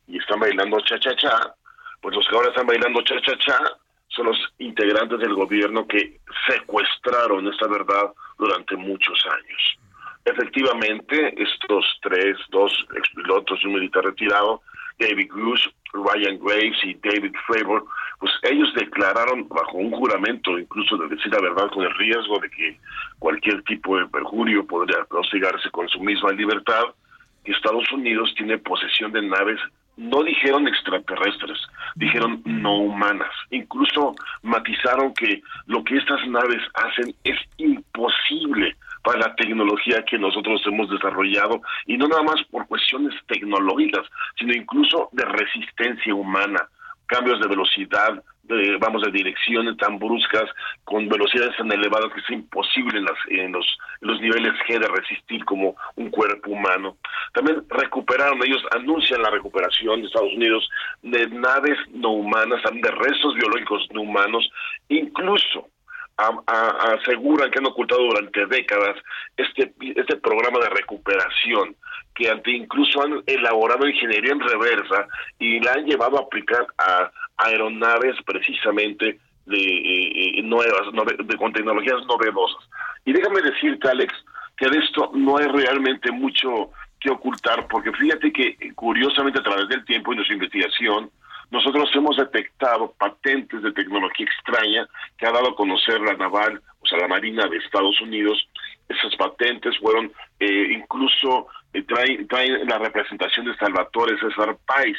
y 0.08 0.18
están 0.18 0.40
bailando 0.40 0.80
cha-cha-cha, 0.82 1.54
pues 2.02 2.16
los 2.16 2.28
que 2.28 2.36
ahora 2.36 2.50
están 2.50 2.66
bailando 2.66 3.02
cha-cha-cha 3.04 3.60
son 4.08 4.26
los 4.26 4.38
integrantes 4.58 5.20
del 5.20 5.36
gobierno 5.36 5.88
que 5.88 6.20
secuestraron 6.48 7.48
esta 7.48 7.68
verdad 7.68 8.12
durante 8.40 8.76
muchos 8.76 9.24
años. 9.26 9.78
Efectivamente, 10.26 11.34
estos 11.42 11.86
tres, 12.02 12.38
dos 12.50 12.74
expilotos 12.96 13.60
y 13.62 13.68
un 13.68 13.74
militar 13.76 14.04
retirado, 14.04 14.62
David 15.00 15.30
Cruz, 15.30 15.70
Ryan 15.94 16.38
Graves 16.40 16.78
y 16.84 16.94
David 16.96 17.34
Fravor, 17.48 17.86
pues 18.20 18.32
ellos 18.44 18.74
declararon 18.76 19.48
bajo 19.48 19.78
un 19.78 19.92
juramento 19.92 20.60
incluso 20.60 20.98
de 20.98 21.08
decir 21.16 21.32
la 21.32 21.42
verdad 21.42 21.70
con 21.72 21.84
el 21.86 21.94
riesgo 21.96 22.40
de 22.40 22.50
que 22.50 22.78
cualquier 23.18 23.64
tipo 23.64 23.98
de 23.98 24.08
perjurio 24.08 24.66
podría 24.68 25.04
prostigarse 25.06 25.70
con 25.72 25.88
su 25.90 26.00
misma 26.02 26.32
libertad, 26.32 26.84
que 27.44 27.54
Estados 27.54 27.90
Unidos 27.92 28.34
tiene 28.36 28.58
posesión 28.58 29.12
de 29.12 29.22
naves 29.22 29.60
no 30.00 30.24
dijeron 30.24 30.66
extraterrestres, 30.66 31.60
dijeron 31.96 32.42
no 32.46 32.78
humanas. 32.78 33.32
Incluso 33.52 34.16
matizaron 34.44 35.14
que 35.14 35.42
lo 35.66 35.84
que 35.84 35.98
estas 35.98 36.26
naves 36.30 36.62
hacen 36.74 37.14
es 37.26 37.38
imposible 37.58 38.78
para 39.04 39.20
la 39.20 39.36
tecnología 39.36 40.04
que 40.04 40.18
nosotros 40.18 40.62
hemos 40.66 40.90
desarrollado 40.90 41.62
y 41.86 41.98
no 41.98 42.08
nada 42.08 42.24
más 42.24 42.44
por 42.52 42.68
cuestiones 42.68 43.14
tecnológicas, 43.28 44.06
sino 44.38 44.54
incluso 44.54 45.10
de 45.12 45.26
resistencia 45.26 46.14
humana, 46.14 46.68
cambios 47.06 47.40
de 47.40 47.48
velocidad, 47.48 48.24
de, 48.44 48.78
vamos, 48.78 49.04
de 49.04 49.12
direcciones 49.12 49.78
tan 49.78 50.00
bruscas, 50.00 50.46
con 50.84 51.08
velocidades 51.08 51.56
tan 51.58 51.72
elevadas 51.72 52.12
que 52.14 52.20
es 52.20 52.30
imposible 52.32 52.98
en, 52.98 53.06
las, 53.06 53.18
en, 53.30 53.52
los, 53.52 53.66
los 54.02 54.20
niveles 54.22 54.54
G 54.68 54.80
de 54.80 54.88
resistir 54.88 55.46
como 55.46 55.76
un 55.96 56.10
cuerpo 56.10 56.52
humano. 56.52 56.98
También 57.34 57.64
recuperaron, 57.70 58.40
ellos 58.44 58.64
anuncian 58.76 59.22
la 59.22 59.30
recuperación 59.30 60.02
de 60.02 60.08
Estados 60.08 60.34
Unidos 60.34 60.68
de 61.04 61.28
naves 61.28 61.78
no 61.92 62.10
humanas, 62.10 62.62
de 62.72 62.92
restos 62.92 63.36
biológicos 63.36 63.88
no 63.92 64.02
humanos, 64.02 64.50
incluso 64.90 65.68
aseguran 66.48 67.50
que 67.52 67.60
han 67.60 67.68
ocultado 67.68 68.02
durante 68.02 68.46
décadas 68.48 68.98
este, 69.38 69.74
este 69.80 70.18
programa 70.18 70.60
de 70.60 70.70
recuperación, 70.70 71.76
que 72.16 72.30
ante 72.30 72.52
incluso 72.52 73.02
han 73.02 73.24
elaborado 73.26 73.88
ingeniería 73.88 74.34
en 74.34 74.40
reversa 74.40 75.08
y 75.40 75.60
la 75.62 75.74
han 75.74 75.86
llevado 75.86 76.18
a 76.18 76.22
aplicar 76.22 76.68
a 76.78 77.12
aeronaves 77.38 78.16
precisamente 78.26 79.20
de 79.46 79.58
eh, 79.58 80.42
nuevas, 80.44 80.82
de, 81.26 81.38
con 81.38 81.54
tecnologías 81.54 82.06
novedosas. 82.06 82.70
Y 83.06 83.14
déjame 83.14 83.42
decirte, 83.42 83.90
Alex, 83.90 84.14
que 84.58 84.70
de 84.70 84.78
esto 84.80 85.12
no 85.16 85.38
hay 85.38 85.48
realmente 85.48 86.12
mucho 86.12 86.72
que 87.00 87.10
ocultar, 87.10 87.68
porque 87.68 87.92
fíjate 87.94 88.32
que 88.32 88.74
curiosamente 88.76 89.40
a 89.40 89.44
través 89.44 89.70
del 89.70 89.86
tiempo 89.86 90.12
y 90.12 90.18
nuestra 90.18 90.36
investigación, 90.36 91.10
nosotros 91.52 91.90
hemos 91.96 92.16
detectado 92.18 92.94
patentes 92.98 93.62
de 93.62 93.72
tecnología 93.72 94.26
extraña 94.26 94.88
que 95.18 95.26
ha 95.26 95.32
dado 95.32 95.50
a 95.50 95.56
conocer 95.56 96.00
la 96.02 96.14
naval, 96.14 96.62
o 96.80 96.86
sea, 96.86 97.00
la 97.00 97.08
Marina 97.08 97.48
de 97.48 97.58
Estados 97.58 98.00
Unidos. 98.02 98.48
Esas 98.88 99.16
patentes 99.16 99.78
fueron 99.80 100.12
eh, 100.40 100.68
incluso 100.72 101.48
eh, 101.74 101.84
traen, 101.84 102.68
la 102.68 102.78
representación 102.78 103.46
de 103.46 103.56
Salvatore 103.56 104.20
César 104.20 104.58
Pais. 104.66 104.98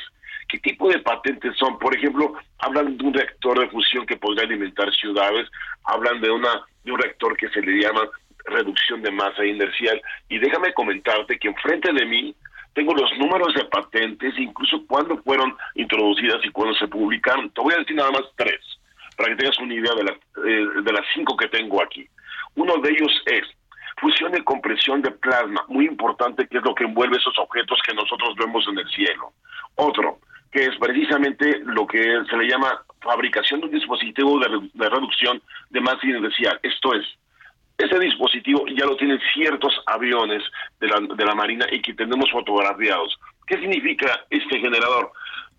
¿Qué 0.49 0.59
tipo 0.59 0.89
de 0.89 0.99
patentes 0.99 1.57
son? 1.57 1.79
Por 1.79 1.97
ejemplo, 1.97 2.35
hablan 2.59 2.97
de 2.97 3.05
un 3.05 3.15
reactor 3.15 3.61
de 3.61 3.69
fusión 3.69 4.05
que 4.05 4.17
podría 4.17 4.45
alimentar 4.45 4.93
ciudades, 4.93 5.49
hablan 5.85 6.21
de 6.21 6.31
una 6.31 6.67
de 6.83 6.93
un 6.93 6.99
reactor 6.99 7.37
que 7.37 7.49
se 7.51 7.61
le 7.61 7.81
llama 7.81 8.09
reducción 8.47 9.03
de 9.03 9.13
masa 9.13 9.45
inercial. 9.45 10.01
Y 10.29 10.39
déjame 10.39 10.73
comentarte 10.73 11.39
que 11.39 11.49
enfrente 11.49 11.93
de 11.93 12.05
mí 12.07 12.35
tengo 12.75 12.95
los 12.95 13.11
números 13.19 13.55
de 13.55 13.65
patentes, 13.65 14.39
incluso 14.39 14.87
cuándo 14.87 15.17
fueron 15.23 15.57
introducidas 15.75 16.45
y 16.45 16.51
cuándo 16.51 16.75
se 16.75 16.89
publicaron. 16.89 17.51
Te 17.51 17.61
voy 17.61 17.75
a 17.75 17.79
decir 17.79 17.97
nada 17.97 18.11
más 18.11 18.23
tres, 18.37 18.61
para 19.17 19.31
que 19.31 19.37
tengas 19.37 19.59
una 19.59 19.75
idea 19.75 19.93
de, 19.95 20.51
eh, 20.51 20.67
de 20.83 20.93
las 20.93 21.05
cinco 21.15 21.37
que 21.37 21.49
tengo 21.49 21.83
aquí. 21.83 22.07
Uno 22.55 22.77
de 22.79 22.91
ellos 22.91 23.13
es 23.27 23.43
fusión 24.01 24.35
y 24.37 24.43
compresión 24.43 25.03
de 25.03 25.11
plasma, 25.11 25.65
muy 25.69 25.87
importante, 25.87 26.47
que 26.49 26.59
es 26.59 26.65
lo 26.65 26.75
que 26.75 26.85
envuelve 26.85 27.17
esos 27.17 27.39
objetos 27.39 27.79
que 27.87 27.95
nosotros 27.95 28.35
vemos 28.37 28.67
en 28.69 28.79
el 28.79 28.89
cielo. 28.91 29.33
Otro, 29.75 30.21
que 30.51 30.65
es 30.65 30.77
precisamente 30.79 31.61
lo 31.65 31.87
que 31.87 32.03
se 32.29 32.37
le 32.37 32.49
llama 32.49 32.83
fabricación 33.01 33.61
de 33.61 33.67
un 33.67 33.73
dispositivo 33.73 34.39
de, 34.39 34.71
de 34.73 34.89
reducción 34.89 35.43
de 35.71 35.81
masa 35.81 36.07
inercial. 36.07 36.59
Esto 36.63 36.95
es, 36.95 37.07
ese 37.85 37.99
dispositivo 37.99 38.65
ya 38.77 38.85
lo 38.85 38.97
tienen 38.97 39.19
ciertos 39.33 39.73
aviones 39.87 40.43
de 40.81 40.89
la, 40.89 41.35
Marina 41.35 41.67
y 41.71 41.81
que 41.81 41.95
tenemos 41.95 42.31
fotografiados. 42.31 43.19
¿Qué 43.47 43.57
significa 43.59 44.27
este 44.31 44.59
generador? 44.59 45.13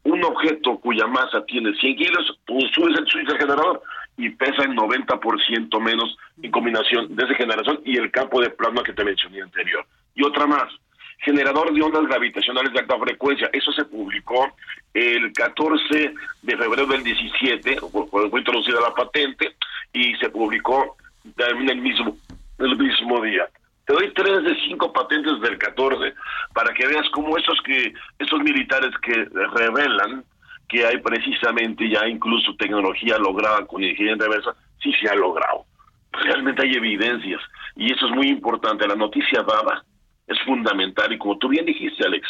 Un 0.04 0.24
objeto 0.24 0.80
cuya 0.80 1.08
masa 1.08 1.46
tiene 1.46 1.74
100 1.74 1.96
kilos, 1.96 2.40
tú 2.46 2.60
subes 2.74 2.98
el, 2.98 3.08
subes 3.08 3.28
el 3.30 3.38
generador 3.38 3.82
y 4.18 4.30
pesa 4.30 4.64
el 4.64 4.76
90% 4.76 5.80
menos 5.82 6.18
en 6.42 6.52
combinación 6.52 7.16
de 7.16 7.24
esa 7.24 7.36
generación 7.36 7.80
y 7.86 7.98
el 7.98 8.12
campo 8.12 8.42
de 8.42 8.50
plasma 8.50 8.84
que 8.84 8.94
te 8.94 9.04
mencioné 9.04 9.42
anterior. 9.42 9.86
Y 10.16 10.24
otra 10.24 10.46
más, 10.46 10.72
generador 11.20 11.74
de 11.74 11.82
ondas 11.82 12.04
gravitacionales 12.08 12.74
de 12.74 12.80
alta 12.80 13.00
frecuencia. 13.00 13.50
Eso 13.54 13.72
se 13.72 13.86
publicó 13.86 14.48
el 14.94 15.32
14 15.34 16.14
de 16.42 16.58
febrero 16.58 16.86
del 16.88 17.04
17, 17.04 17.78
fue 17.80 18.40
introducida 18.40 18.82
la 18.82 18.94
patente 18.94 19.56
y 19.94 20.16
se 20.16 20.30
publicó 20.30 20.98
en 21.24 21.70
el 21.70 21.82
mismo, 21.82 22.16
el 22.60 22.78
mismo 22.78 23.22
día. 23.22 23.48
Te 23.86 23.94
doy 23.94 24.14
tres 24.14 24.44
de 24.44 24.56
cinco 24.68 24.94
patentes 24.94 25.40
del 25.42 25.58
14 25.58 26.14
para 26.54 26.74
que 26.74 26.88
veas 26.88 27.08
cómo 27.10 27.38
esos 27.38 27.60
que 27.66 27.94
esos 28.20 28.40
militares 28.40 28.92
que 29.02 29.26
revelan 29.56 30.24
que 30.70 30.86
hay 30.86 30.98
precisamente 31.00 31.90
ya 31.90 32.08
incluso 32.08 32.56
tecnología 32.56 33.18
lograda 33.18 33.66
con 33.66 33.84
ingeniería 33.84 34.26
reversa, 34.26 34.56
sí 34.82 34.94
se 35.02 35.10
ha 35.10 35.16
logrado. 35.16 35.66
Realmente 36.14 36.64
hay 36.64 36.74
evidencias 36.76 37.42
y 37.76 37.92
eso 37.92 38.06
es 38.06 38.12
muy 38.14 38.30
importante. 38.30 38.88
La 38.88 38.96
noticia 38.96 39.44
dada 39.44 39.84
es 40.28 40.40
fundamental 40.46 41.12
y 41.12 41.18
como 41.18 41.38
tú 41.38 41.50
bien 41.50 41.66
dijiste, 41.66 42.06
Alex, 42.06 42.26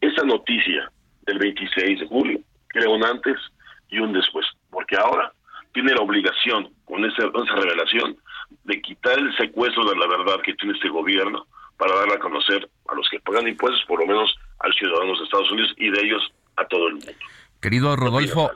esa 0.00 0.24
noticia 0.24 0.90
del 1.22 1.38
26 1.38 2.00
de 2.00 2.06
julio 2.06 2.40
crea 2.66 2.88
un 2.88 3.04
antes 3.04 3.36
y 3.88 3.98
un 3.98 4.12
después, 4.12 4.46
porque 4.70 4.96
ahora 4.96 5.32
tiene 5.72 5.94
la 5.94 6.02
obligación 6.02 6.68
con 6.84 7.04
esa, 7.04 7.22
esa 7.26 7.54
revelación 7.54 8.16
de 8.66 8.80
quitar 8.82 9.18
el 9.18 9.36
secuestro 9.36 9.88
de 9.88 9.96
la 9.96 10.06
verdad 10.06 10.40
que 10.44 10.54
tiene 10.54 10.74
este 10.74 10.88
gobierno 10.88 11.46
para 11.78 11.94
darla 11.94 12.14
a 12.14 12.18
conocer 12.18 12.68
a 12.88 12.94
los 12.94 13.08
que 13.10 13.20
pagan 13.20 13.46
impuestos, 13.48 13.82
por 13.86 14.00
lo 14.00 14.06
menos 14.06 14.34
a 14.60 14.68
los 14.68 14.76
ciudadanos 14.76 15.18
de 15.18 15.24
Estados 15.24 15.50
Unidos 15.50 15.72
y 15.76 15.90
de 15.90 16.00
ellos 16.00 16.22
a 16.56 16.66
todo 16.66 16.88
el 16.88 16.94
mundo. 16.94 17.12
Querido 17.60 17.96
Rodolfo, 17.96 18.50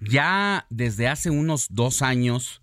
ya 0.00 0.66
desde 0.70 1.08
hace 1.08 1.30
unos 1.30 1.74
dos 1.74 2.02
años, 2.02 2.62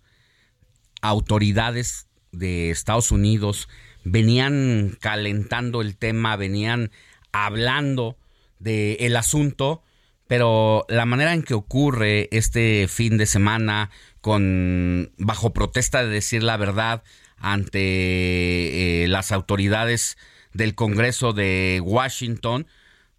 autoridades 1.01 2.07
de 2.31 2.69
Estados 2.69 3.11
Unidos 3.11 3.67
venían 4.03 4.97
calentando 4.99 5.81
el 5.81 5.97
tema, 5.97 6.35
venían 6.35 6.91
hablando 7.31 8.17
del 8.59 8.97
el 8.99 9.15
asunto 9.15 9.83
pero 10.31 10.85
la 10.87 11.05
manera 11.05 11.33
en 11.33 11.43
que 11.43 11.53
ocurre 11.53 12.29
este 12.31 12.87
fin 12.87 13.17
de 13.17 13.25
semana 13.25 13.89
con 14.21 15.11
bajo 15.17 15.53
protesta 15.53 16.03
de 16.03 16.09
decir 16.09 16.43
la 16.43 16.57
verdad 16.57 17.03
ante 17.37 19.03
eh, 19.03 19.07
las 19.07 19.31
autoridades 19.31 20.17
del 20.53 20.75
Congreso 20.75 21.33
de 21.33 21.81
Washington, 21.83 22.67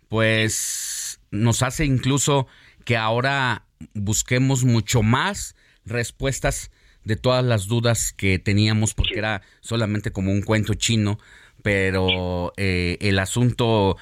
pues 0.09 1.21
nos 1.31 1.63
hace 1.63 1.85
incluso 1.85 2.47
que 2.85 2.97
ahora 2.97 3.65
busquemos 3.95 4.65
mucho 4.65 5.03
más 5.03 5.57
respuestas 5.85 6.71
de 7.05 7.17
todas 7.17 7.45
las 7.45 7.67
dudas 7.67 8.13
que 8.13 8.39
teníamos 8.39 8.95
porque 8.95 9.19
era 9.19 9.43
solamente 9.61 10.13
como 10.13 10.31
un 10.31 10.43
cuento 10.43 10.75
chino, 10.75 11.19
pero 11.63 12.53
eh, 12.57 12.97
el 13.01 13.19
asunto 13.19 13.97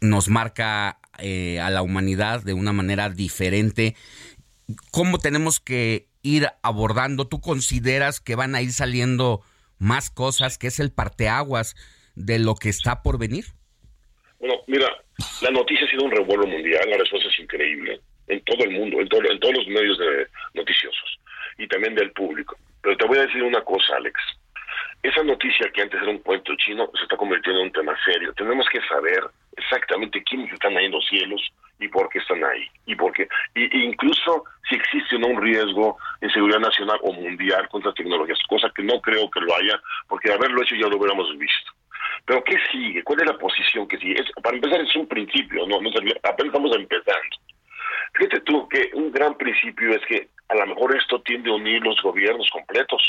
nos 0.00 0.28
marca 0.28 0.98
eh, 1.18 1.58
a 1.60 1.70
la 1.70 1.82
humanidad 1.82 2.42
de 2.42 2.52
una 2.52 2.72
manera 2.72 3.10
diferente. 3.10 3.96
¿Cómo 4.90 5.18
tenemos 5.18 5.60
que 5.60 6.08
ir 6.22 6.46
abordando? 6.62 7.26
¿Tú 7.26 7.40
consideras 7.40 8.20
que 8.20 8.36
van 8.36 8.54
a 8.54 8.62
ir 8.62 8.72
saliendo 8.72 9.40
más 9.78 10.10
cosas, 10.10 10.58
que 10.58 10.66
es 10.66 10.80
el 10.80 10.92
parteaguas 10.92 11.74
de 12.14 12.38
lo 12.38 12.54
que 12.54 12.68
está 12.68 13.02
por 13.02 13.18
venir? 13.18 13.46
Bueno, 14.38 14.56
mira, 14.66 14.88
la 15.42 15.50
noticia 15.50 15.86
ha 15.86 15.90
sido 15.90 16.04
un 16.04 16.10
revuelo 16.10 16.46
mundial, 16.46 16.88
la 16.90 16.98
respuesta 16.98 17.28
es 17.28 17.38
increíble 17.38 18.00
en 18.28 18.40
todo 18.44 18.62
el 18.64 18.70
mundo, 18.70 19.00
en, 19.00 19.08
en 19.30 19.40
todos 19.40 19.54
los 19.54 19.66
medios 19.68 19.98
de 19.98 20.26
noticiosos 20.54 21.18
y 21.56 21.66
también 21.66 21.94
del 21.94 22.12
público. 22.12 22.56
Pero 22.82 22.96
te 22.96 23.06
voy 23.06 23.18
a 23.18 23.26
decir 23.26 23.42
una 23.42 23.62
cosa, 23.62 23.96
Alex. 23.96 24.20
Esa 25.02 25.22
noticia 25.22 25.70
que 25.72 25.82
antes 25.82 26.00
era 26.02 26.10
un 26.10 26.18
cuento 26.18 26.52
chino 26.56 26.90
se 26.94 27.02
está 27.04 27.16
convirtiendo 27.16 27.60
en 27.60 27.66
un 27.68 27.72
tema 27.72 27.96
serio. 28.04 28.32
Tenemos 28.34 28.66
que 28.70 28.80
saber 28.88 29.20
exactamente 29.56 30.22
quiénes 30.24 30.52
están 30.52 30.76
ahí 30.76 30.86
en 30.86 30.92
los 30.92 31.06
cielos 31.08 31.40
y 31.78 31.88
por 31.88 32.08
qué 32.08 32.18
están 32.18 32.42
ahí. 32.44 32.66
Y 32.86 32.94
por 32.94 33.12
qué. 33.12 33.28
Y, 33.54 33.84
incluso 33.84 34.44
si 34.68 34.76
existe 34.76 35.16
o 35.16 35.18
no 35.18 35.28
un 35.28 35.42
riesgo 35.42 35.96
en 36.20 36.30
seguridad 36.30 36.60
nacional 36.60 36.98
o 37.02 37.12
mundial 37.12 37.68
contra 37.68 37.92
tecnologías, 37.94 38.38
cosa 38.48 38.70
que 38.74 38.82
no 38.82 39.00
creo 39.00 39.30
que 39.30 39.40
lo 39.40 39.54
haya, 39.56 39.80
porque 40.08 40.28
de 40.28 40.34
haberlo 40.34 40.62
hecho 40.62 40.74
ya 40.74 40.88
lo 40.88 40.96
hubiéramos 40.96 41.36
visto. 41.38 41.72
Pero 42.24 42.44
¿qué 42.44 42.56
sigue? 42.70 43.02
¿Cuál 43.04 43.20
es 43.20 43.26
la 43.26 43.38
posición 43.38 43.88
que 43.88 43.98
sigue? 43.98 44.22
para 44.42 44.56
empezar 44.56 44.80
es 44.80 44.94
un 44.96 45.06
principio, 45.06 45.66
no, 45.66 45.80
no 45.80 45.90
apenas 45.90 46.46
estamos 46.46 46.76
empezando. 46.76 47.36
Fíjate 48.14 48.40
tú 48.40 48.68
que 48.68 48.90
un 48.94 49.12
gran 49.12 49.36
principio 49.36 49.90
es 49.90 50.04
que 50.06 50.28
a 50.48 50.54
lo 50.56 50.66
mejor 50.66 50.96
esto 50.96 51.20
tiende 51.22 51.50
a 51.50 51.54
unir 51.54 51.82
los 51.82 52.00
gobiernos 52.02 52.48
completos 52.50 53.02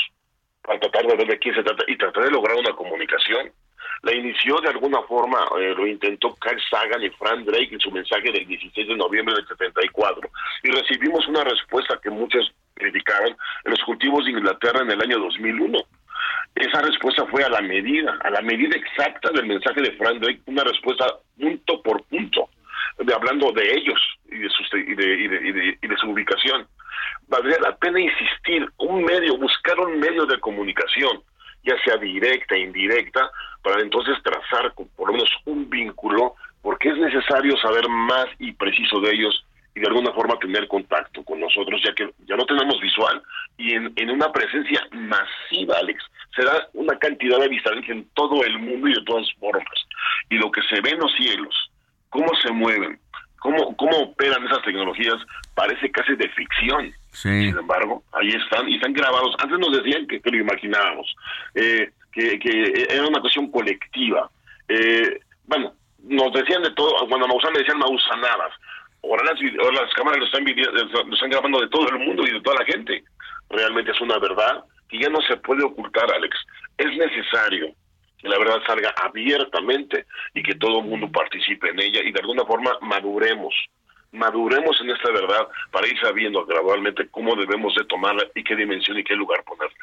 para 0.62 0.78
tratar 0.78 1.06
de 1.06 1.16
ver 1.16 1.26
de 1.26 1.38
quién 1.38 1.54
se 1.54 1.62
trata 1.62 1.84
y 1.86 1.96
tratar 1.96 2.24
de 2.24 2.30
lograr 2.30 2.56
una 2.56 2.74
comunicación. 2.74 3.50
La 4.02 4.14
inició 4.14 4.60
de 4.60 4.68
alguna 4.68 5.02
forma, 5.02 5.38
eh, 5.58 5.74
lo 5.76 5.86
intentó 5.86 6.34
Carl 6.36 6.60
Sagan 6.70 7.02
y 7.02 7.10
Frank 7.10 7.44
Drake 7.44 7.68
en 7.72 7.80
su 7.80 7.90
mensaje 7.90 8.32
del 8.32 8.46
16 8.46 8.88
de 8.88 8.96
noviembre 8.96 9.34
del 9.34 9.46
74 9.46 10.30
y 10.62 10.70
recibimos 10.70 11.26
una 11.28 11.44
respuesta 11.44 11.98
que 12.02 12.10
muchos 12.10 12.50
criticaron 12.74 13.36
en 13.64 13.70
los 13.70 13.80
cultivos 13.84 14.24
de 14.24 14.30
Inglaterra 14.30 14.80
en 14.82 14.90
el 14.90 15.02
año 15.02 15.18
2001. 15.18 15.78
Esa 16.54 16.80
respuesta 16.82 17.26
fue 17.26 17.44
a 17.44 17.50
la 17.50 17.60
medida, 17.60 18.18
a 18.22 18.30
la 18.30 18.40
medida 18.40 18.76
exacta 18.76 19.30
del 19.32 19.46
mensaje 19.46 19.82
de 19.82 19.92
Frank 19.92 20.18
Drake, 20.20 20.40
una 20.46 20.64
respuesta 20.64 21.06
punto 21.38 21.82
por 21.82 22.02
punto, 22.04 22.48
de, 22.98 23.14
hablando 23.14 23.52
de 23.52 23.70
ellos 23.70 24.00
y 24.30 24.38
de, 24.38 24.48
su, 24.48 24.76
y 24.76 24.94
de, 24.94 25.78
y 25.80 25.86
de 25.86 25.96
su 25.98 26.10
ubicación 26.10 26.66
valdría 27.30 27.58
la 27.60 27.76
pena 27.76 28.00
insistir, 28.00 28.68
un 28.78 29.04
medio, 29.04 29.36
buscar 29.38 29.78
un 29.78 29.98
medio 29.98 30.26
de 30.26 30.38
comunicación, 30.40 31.22
ya 31.64 31.74
sea 31.84 31.96
directa 31.96 32.56
indirecta, 32.56 33.30
para 33.62 33.82
entonces 33.82 34.16
trazar 34.22 34.72
por 34.74 35.08
lo 35.08 35.12
menos 35.12 35.30
un 35.44 35.68
vínculo, 35.68 36.34
porque 36.62 36.90
es 36.90 36.96
necesario 36.96 37.56
saber 37.58 37.88
más 37.88 38.26
y 38.38 38.52
preciso 38.52 39.00
de 39.00 39.12
ellos 39.12 39.44
y 39.74 39.80
de 39.80 39.86
alguna 39.86 40.12
forma 40.12 40.38
tener 40.38 40.66
contacto 40.68 41.22
con 41.24 41.40
nosotros, 41.40 41.80
ya 41.84 41.94
que 41.94 42.10
ya 42.26 42.36
no 42.36 42.44
tenemos 42.44 42.80
visual 42.80 43.22
y 43.56 43.74
en, 43.74 43.92
en 43.96 44.10
una 44.10 44.32
presencia 44.32 44.80
masiva, 44.92 45.76
Alex. 45.78 46.02
Se 46.34 46.44
da 46.44 46.68
una 46.74 46.96
cantidad 46.98 47.38
de 47.38 47.46
avistamientos 47.46 47.90
en 47.90 48.08
todo 48.14 48.44
el 48.44 48.58
mundo 48.58 48.88
y 48.88 48.94
de 48.94 49.04
todas 49.04 49.26
formas. 49.38 49.86
Y 50.28 50.36
lo 50.36 50.50
que 50.50 50.62
se 50.62 50.80
ve 50.80 50.90
en 50.90 50.98
los 50.98 51.12
cielos, 51.14 51.70
cómo 52.08 52.28
se 52.42 52.52
mueven, 52.52 52.98
cómo, 53.38 53.76
cómo 53.76 53.96
operan 53.98 54.44
esas 54.46 54.62
tecnologías, 54.62 55.16
parece 55.54 55.90
casi 55.90 56.14
de 56.14 56.28
ficción. 56.30 56.92
Sin 57.12 57.58
embargo, 57.58 58.02
ahí 58.12 58.28
están 58.28 58.68
y 58.68 58.76
están 58.76 58.92
grabados. 58.92 59.34
Antes 59.38 59.58
nos 59.58 59.82
decían 59.82 60.06
que, 60.06 60.20
lo 60.24 60.38
imaginábamos, 60.38 61.14
eh, 61.54 61.90
que, 62.12 62.86
era 62.88 63.06
una 63.06 63.20
cuestión 63.20 63.50
colectiva. 63.50 64.30
Eh, 64.68 65.20
bueno, 65.46 65.74
nos 66.04 66.32
decían 66.32 66.62
de 66.62 66.70
todo, 66.72 67.06
cuando 67.08 67.26
Maussan 67.26 67.52
le 67.52 67.60
decían 67.60 67.78
Mausanadas. 67.78 68.52
Ahora 69.02 69.24
las, 69.24 69.40
las 69.40 69.94
cámaras 69.94 70.20
lo 70.20 70.26
están, 70.26 70.44
lo 70.44 71.14
están 71.14 71.30
grabando 71.30 71.60
de 71.60 71.68
todo 71.68 71.88
el 71.88 71.98
mundo 71.98 72.22
y 72.26 72.32
de 72.32 72.40
toda 72.40 72.60
la 72.60 72.66
gente. 72.66 73.02
Realmente 73.48 73.90
es 73.90 74.00
una 74.00 74.18
verdad 74.18 74.64
que 74.88 75.00
ya 75.00 75.08
no 75.08 75.20
se 75.22 75.36
puede 75.38 75.64
ocultar, 75.64 76.12
Alex. 76.12 76.36
Es 76.76 76.96
necesario 76.96 77.74
que 78.18 78.28
la 78.28 78.38
verdad 78.38 78.62
salga 78.66 78.94
abiertamente 79.02 80.06
y 80.34 80.42
que 80.42 80.54
todo 80.54 80.80
el 80.80 80.86
mundo 80.86 81.10
participe 81.10 81.70
en 81.70 81.80
ella 81.80 82.00
y 82.04 82.12
de 82.12 82.20
alguna 82.20 82.44
forma 82.44 82.72
maduremos 82.82 83.54
maduremos 84.12 84.80
en 84.80 84.90
esta 84.90 85.10
verdad 85.12 85.48
para 85.70 85.86
ir 85.86 85.98
sabiendo 86.00 86.44
gradualmente 86.44 87.08
cómo 87.10 87.34
debemos 87.36 87.74
de 87.74 87.84
tomarla 87.84 88.24
y 88.34 88.42
qué 88.42 88.56
dimensión 88.56 88.98
y 88.98 89.04
qué 89.04 89.14
lugar 89.14 89.44
ponerle. 89.44 89.76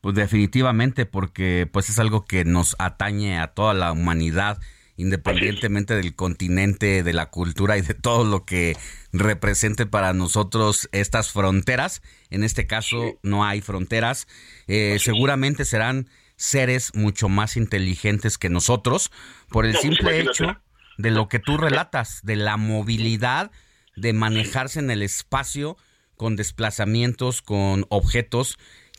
Pues 0.00 0.14
definitivamente 0.14 1.06
porque 1.06 1.68
pues 1.70 1.88
es 1.88 1.98
algo 1.98 2.24
que 2.24 2.44
nos 2.44 2.76
atañe 2.78 3.38
a 3.38 3.48
toda 3.48 3.74
la 3.74 3.92
humanidad 3.92 4.58
independientemente 4.96 5.94
del 5.94 6.14
continente, 6.14 7.02
de 7.02 7.12
la 7.12 7.26
cultura 7.26 7.76
y 7.76 7.82
de 7.82 7.94
todo 7.94 8.24
lo 8.24 8.44
que 8.44 8.76
represente 9.12 9.84
para 9.84 10.12
nosotros 10.14 10.88
estas 10.92 11.32
fronteras. 11.32 12.02
En 12.30 12.42
este 12.42 12.66
caso 12.66 13.18
no 13.22 13.44
hay 13.44 13.60
fronteras. 13.60 14.26
Eh, 14.68 14.96
seguramente 14.98 15.64
serán 15.64 16.08
seres 16.36 16.94
mucho 16.94 17.28
más 17.28 17.56
inteligentes 17.56 18.38
que 18.38 18.48
nosotros 18.48 19.10
por 19.50 19.66
el 19.66 19.72
pues 19.72 19.82
simple 19.82 20.20
hecho 20.20 20.56
de 20.98 21.10
lo 21.10 21.28
que 21.28 21.38
tú 21.38 21.56
relatas, 21.56 22.20
de 22.24 22.36
la 22.36 22.56
movilidad, 22.56 23.50
de 23.96 24.12
manejarse 24.12 24.80
en 24.80 24.90
el 24.90 25.02
espacio 25.02 25.76
con 26.16 26.36
desplazamientos, 26.36 27.42
con 27.42 27.84
objetos 27.88 28.58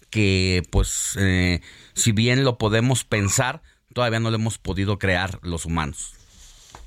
que 0.10 0.62
pues 0.72 1.18
eh, 1.20 1.60
si 1.94 2.12
bien 2.12 2.44
lo 2.44 2.58
podemos 2.58 3.04
pensar, 3.04 3.62
todavía 3.94 4.20
no 4.20 4.30
lo 4.30 4.38
hemos 4.38 4.58
podido 4.58 5.00
crear 5.00 5.40
los 5.42 5.66
humanos. 5.66 6.14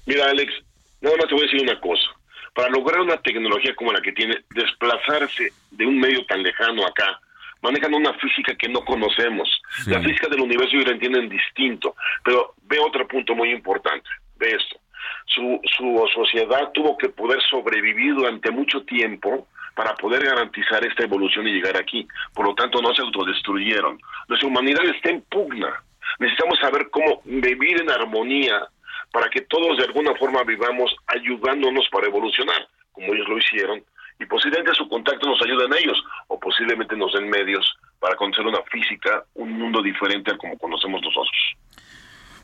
Mira 0.07 0.31
Alex, 0.31 0.53
nada 1.01 1.17
más 1.17 1.27
te 1.29 1.35
voy 1.35 1.43
a 1.43 1.47
decir 1.47 1.63
una 1.63 1.81
cosa. 1.81 2.07
Para 2.55 2.71
lograr 2.71 3.01
una 3.01 3.21
tecnología 3.21 3.75
como 3.77 3.93
la 3.93 4.01
que 4.01 4.13
tiene, 4.13 4.37
desplazarse 4.51 5.53
de 5.71 5.87
un 5.87 5.99
medio 5.99 6.25
tan 6.27 6.43
lejano 6.43 6.85
acá, 6.87 7.21
manejan 7.63 7.95
una 7.95 8.13
física 8.15 8.55
que 8.57 8.69
no 8.69 8.85
conocemos. 8.85 9.49
La 9.87 10.01
física 10.01 10.29
del 10.29 10.41
universo 10.41 10.77
y 10.77 10.85
la 10.85 10.93
entienden 10.93 11.29
distinto. 11.29 11.95
Pero 12.25 12.55
ve 12.63 12.79
otro 12.81 13.07
punto 13.07 13.35
muy 13.35 13.53
importante 13.53 14.09
de 14.37 14.51
esto 14.51 14.81
su, 15.27 15.61
su 15.77 16.09
sociedad 16.15 16.71
tuvo 16.73 16.97
que 16.97 17.09
poder 17.09 17.41
sobrevivir 17.49 18.15
durante 18.15 18.51
mucho 18.51 18.83
tiempo 18.83 19.47
para 19.75 19.95
poder 19.95 20.25
garantizar 20.25 20.85
esta 20.85 21.05
evolución 21.05 21.47
y 21.49 21.53
llegar 21.53 21.77
aquí. 21.77 22.07
Por 22.35 22.47
lo 22.47 22.55
tanto, 22.55 22.83
no 22.83 22.95
se 22.95 23.03
autodestruyeron. 23.03 24.01
Nuestra 24.29 24.49
humanidad 24.49 24.85
está 24.85 25.11
en 25.11 25.23
pugna. 25.23 25.83
Necesitamos 26.19 26.59
saber 26.59 26.91
cómo 26.91 27.23
vivir 27.25 27.81
en 27.81 27.91
armonía 27.91 28.69
para 29.13 29.29
que 29.29 29.43
todos 29.43 29.79
de 29.79 29.85
alguna 29.85 30.15
forma 30.17 30.43
vivamos 30.45 30.95
ayudándonos 31.07 31.89
para 31.91 32.07
evolucionar, 32.07 32.69
como 32.93 33.13
ellos 33.13 33.29
lo 33.29 33.39
hicieron, 33.39 33.83
y 34.19 34.27
posiblemente 34.27 34.75
su 34.75 34.89
contacto 34.89 35.27
nos 35.27 35.41
ayude 35.43 35.65
en 35.65 35.73
ellos, 35.73 36.03
o 36.29 36.39
posiblemente 36.39 36.97
nos 36.97 37.13
den 37.15 37.29
medios 37.29 37.65
para 37.99 38.17
conocer 38.17 38.47
una 38.47 38.63
física, 38.71 39.25
un 39.35 39.53
mundo 39.53 39.83
diferente 39.83 40.31
al 40.31 40.39
como 40.39 40.59
conocemos 40.59 41.01
nosotros. 41.03 41.57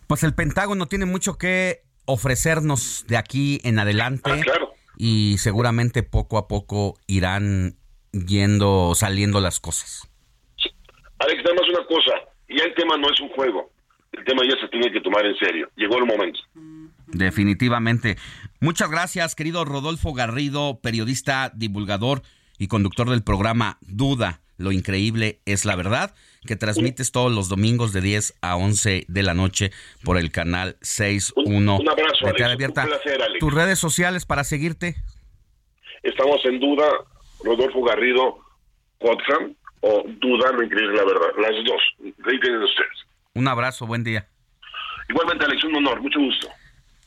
Pues 0.07 0.23
el 0.23 0.35
Pentágono 0.35 0.87
tiene 0.87 1.05
mucho 1.05 1.37
que 1.37 1.83
ofrecernos 2.07 3.05
de 3.09 3.17
aquí 3.17 3.61
en 3.65 3.79
adelante. 3.79 4.31
Ah, 4.31 4.67
y 4.97 5.37
seguramente 5.39 6.03
poco 6.03 6.39
a 6.39 6.49
poco 6.49 6.99
irán 7.07 7.77
yendo, 8.13 8.95
saliendo 8.95 9.41
las 9.41 9.61
cosas. 9.61 10.09
Alex, 11.19 11.43
nada 11.45 11.55
más 11.55 11.69
una 11.69 11.87
cosa. 11.87 12.13
Ya 12.49 12.65
el 12.65 12.75
tema 12.75 12.97
no 12.97 13.11
es 13.13 13.21
un 13.21 13.29
juego. 13.31 13.71
El 14.13 14.25
tema 14.25 14.43
ya 14.45 14.59
se 14.61 14.69
tiene 14.69 14.91
que 14.91 15.01
tomar 15.01 15.27
en 15.27 15.37
serio. 15.37 15.69
Llegó 15.77 15.99
el 15.99 16.07
momento. 16.07 16.41
Definitivamente. 17.09 18.17
Muchas 18.61 18.91
gracias, 18.91 19.35
querido 19.35 19.65
Rodolfo 19.65 20.13
Garrido, 20.15 20.81
periodista, 20.81 21.53
divulgador 21.55 22.23
y 22.59 22.69
conductor 22.69 23.11
del 23.11 23.23
programa 23.23 23.79
Duda. 23.83 24.41
Lo 24.57 24.73
increíble 24.73 25.41
es 25.45 25.65
la 25.67 25.77
verdad 25.77 26.15
que 26.47 26.57
transmites 26.57 27.13
todos 27.13 27.33
los 27.33 27.49
domingos 27.49 27.93
de 27.93 28.01
10 28.01 28.39
a 28.41 28.57
11 28.57 29.05
de 29.09 29.23
la 29.23 29.35
noche 29.35 29.73
por 30.05 30.17
el 30.17 30.31
canal 30.31 30.77
61 30.81 31.77
un, 31.77 31.89
abrazo, 31.89 32.27
de 32.27 32.45
Abierta. 32.45 32.83
Un 32.83 32.89
placer, 32.89 33.23
Alex. 33.23 33.39
¿Tus 33.41 33.53
redes 33.53 33.79
sociales 33.79 34.25
para 34.25 34.45
seguirte? 34.45 34.97
Estamos 36.03 36.41
en 36.45 36.61
duda, 36.61 36.87
Rodolfo 37.45 37.83
Garrido 37.83 38.39
Potsdam 38.99 39.55
o 39.81 40.05
Duda, 40.21 40.53
lo 40.53 40.63
increíble 40.63 40.97
la 40.97 41.05
verdad. 41.05 41.29
Las 41.39 41.65
dos. 41.65 41.83
Ahí 42.27 42.41
tienen 42.41 42.63
ustedes. 42.63 43.07
Un 43.35 43.49
abrazo, 43.49 43.87
buen 43.87 44.05
día. 44.05 44.29
Igualmente, 45.09 45.45
Alex, 45.45 45.65
un 45.65 45.77
honor, 45.77 46.01
mucho 46.01 46.19
gusto. 46.19 46.49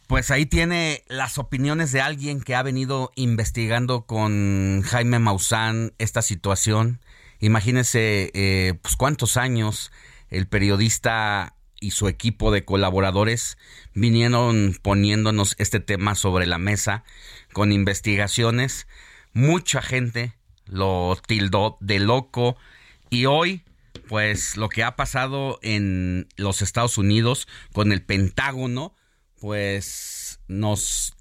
Pues 0.07 0.31
ahí 0.31 0.45
tiene 0.45 1.03
las 1.07 1.37
opiniones 1.37 1.91
de 1.91 2.01
alguien 2.01 2.41
que 2.41 2.55
ha 2.55 2.63
venido 2.63 3.11
investigando 3.15 4.05
con 4.05 4.81
Jaime 4.83 5.19
Maussan 5.19 5.91
esta 5.99 6.21
situación. 6.21 6.99
Imagínense, 7.39 8.31
eh, 8.33 8.73
pues 8.81 8.95
cuántos 8.95 9.37
años 9.37 9.91
el 10.29 10.47
periodista 10.47 11.55
y 11.79 11.91
su 11.91 12.07
equipo 12.07 12.51
de 12.51 12.65
colaboradores 12.65 13.57
vinieron 13.93 14.77
poniéndonos 14.81 15.55
este 15.57 15.79
tema 15.79 16.15
sobre 16.15 16.45
la 16.45 16.57
mesa 16.57 17.03
con 17.53 17.71
investigaciones. 17.71 18.87
Mucha 19.33 19.81
gente 19.81 20.33
lo 20.65 21.17
tildó 21.25 21.77
de 21.79 21.99
loco 21.99 22.57
y 23.09 23.25
hoy 23.25 23.63
pues 24.07 24.57
lo 24.57 24.69
que 24.69 24.83
ha 24.83 24.95
pasado 24.95 25.59
en 25.61 26.27
los 26.35 26.61
Estados 26.61 26.97
Unidos 26.97 27.47
con 27.73 27.91
el 27.91 28.01
Pentágono 28.01 28.95
pues 29.39 30.39
nos 30.47 31.15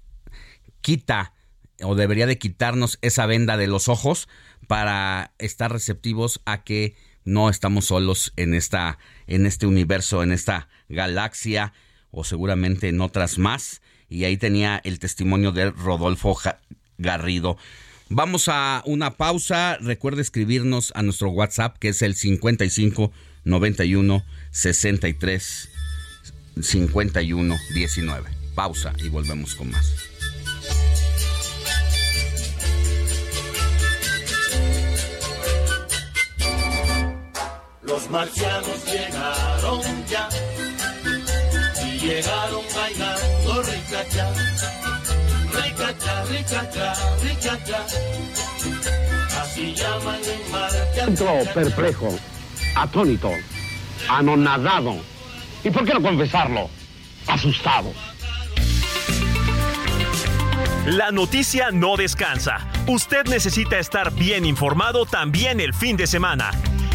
quita 0.81 1.33
o 1.81 1.95
debería 1.95 2.27
de 2.27 2.37
quitarnos 2.37 2.99
esa 3.01 3.25
venda 3.25 3.57
de 3.57 3.67
los 3.67 3.87
ojos 3.87 4.27
para 4.67 5.33
estar 5.39 5.71
receptivos 5.71 6.41
a 6.45 6.63
que 6.63 6.95
no 7.25 7.49
estamos 7.49 7.85
solos 7.85 8.33
en 8.35 8.53
esta 8.53 8.97
en 9.27 9.45
este 9.45 9.65
universo, 9.65 10.23
en 10.23 10.31
esta 10.31 10.67
galaxia 10.87 11.73
o 12.11 12.23
seguramente 12.23 12.89
en 12.89 13.01
otras 13.01 13.37
más 13.37 13.81
y 14.09 14.23
ahí 14.23 14.37
tenía 14.37 14.81
el 14.83 14.99
testimonio 14.99 15.51
de 15.51 15.69
Rodolfo 15.69 16.37
Garrido. 16.97 17.57
Vamos 18.09 18.47
a 18.47 18.81
una 18.85 19.17
pausa. 19.17 19.77
Recuerde 19.79 20.23
escribirnos 20.23 20.91
a 20.95 21.03
nuestro 21.03 21.29
WhatsApp 21.29 21.77
que 21.77 21.89
es 21.89 22.01
el 22.01 22.15
55 22.15 23.11
91 23.43 24.23
63 24.51 25.69
51 26.61 27.55
19. 27.75 28.29
Pausa 28.55 28.93
y 28.97 29.09
volvemos 29.09 29.55
con 29.55 29.69
más. 29.69 30.08
Los 37.89 38.07
marcianos 38.11 38.85
llegaron 38.85 39.81
ya 40.07 40.29
y 41.83 41.97
llegaron 41.97 42.61
bailando 42.75 43.63
ricacha, 43.63 44.33
ricacha, 45.51 46.23
ricacha, 46.25 46.93
ricacha. 47.23 47.85
Así 49.41 49.73
llaman 49.73 50.19
en 50.23 50.51
marcha. 50.51 51.03
Entro 51.07 51.39
perplejo, 51.51 52.15
atónito, 52.75 53.31
anonadado. 54.07 54.97
¿Y 55.63 55.71
por 55.71 55.83
qué 55.83 55.95
no 55.95 56.03
confesarlo? 56.03 56.69
Asustado. 57.25 57.91
La 60.85 61.11
noticia 61.11 61.71
no 61.71 61.97
descansa. 61.97 62.67
Usted 62.87 63.25
necesita 63.25 63.79
estar 63.79 64.11
bien 64.13 64.45
informado 64.45 65.07
también 65.07 65.59
el 65.59 65.73
fin 65.73 65.97
de 65.97 66.05
semana. 66.05 66.51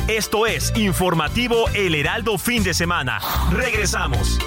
Esto 0.08 0.44
es 0.46 0.70
Informativo 0.76 1.66
El 1.72 1.94
Heraldo 1.94 2.36
Fin 2.36 2.62
de 2.62 2.74
Semana. 2.74 3.20
Regresamos. 3.50 4.38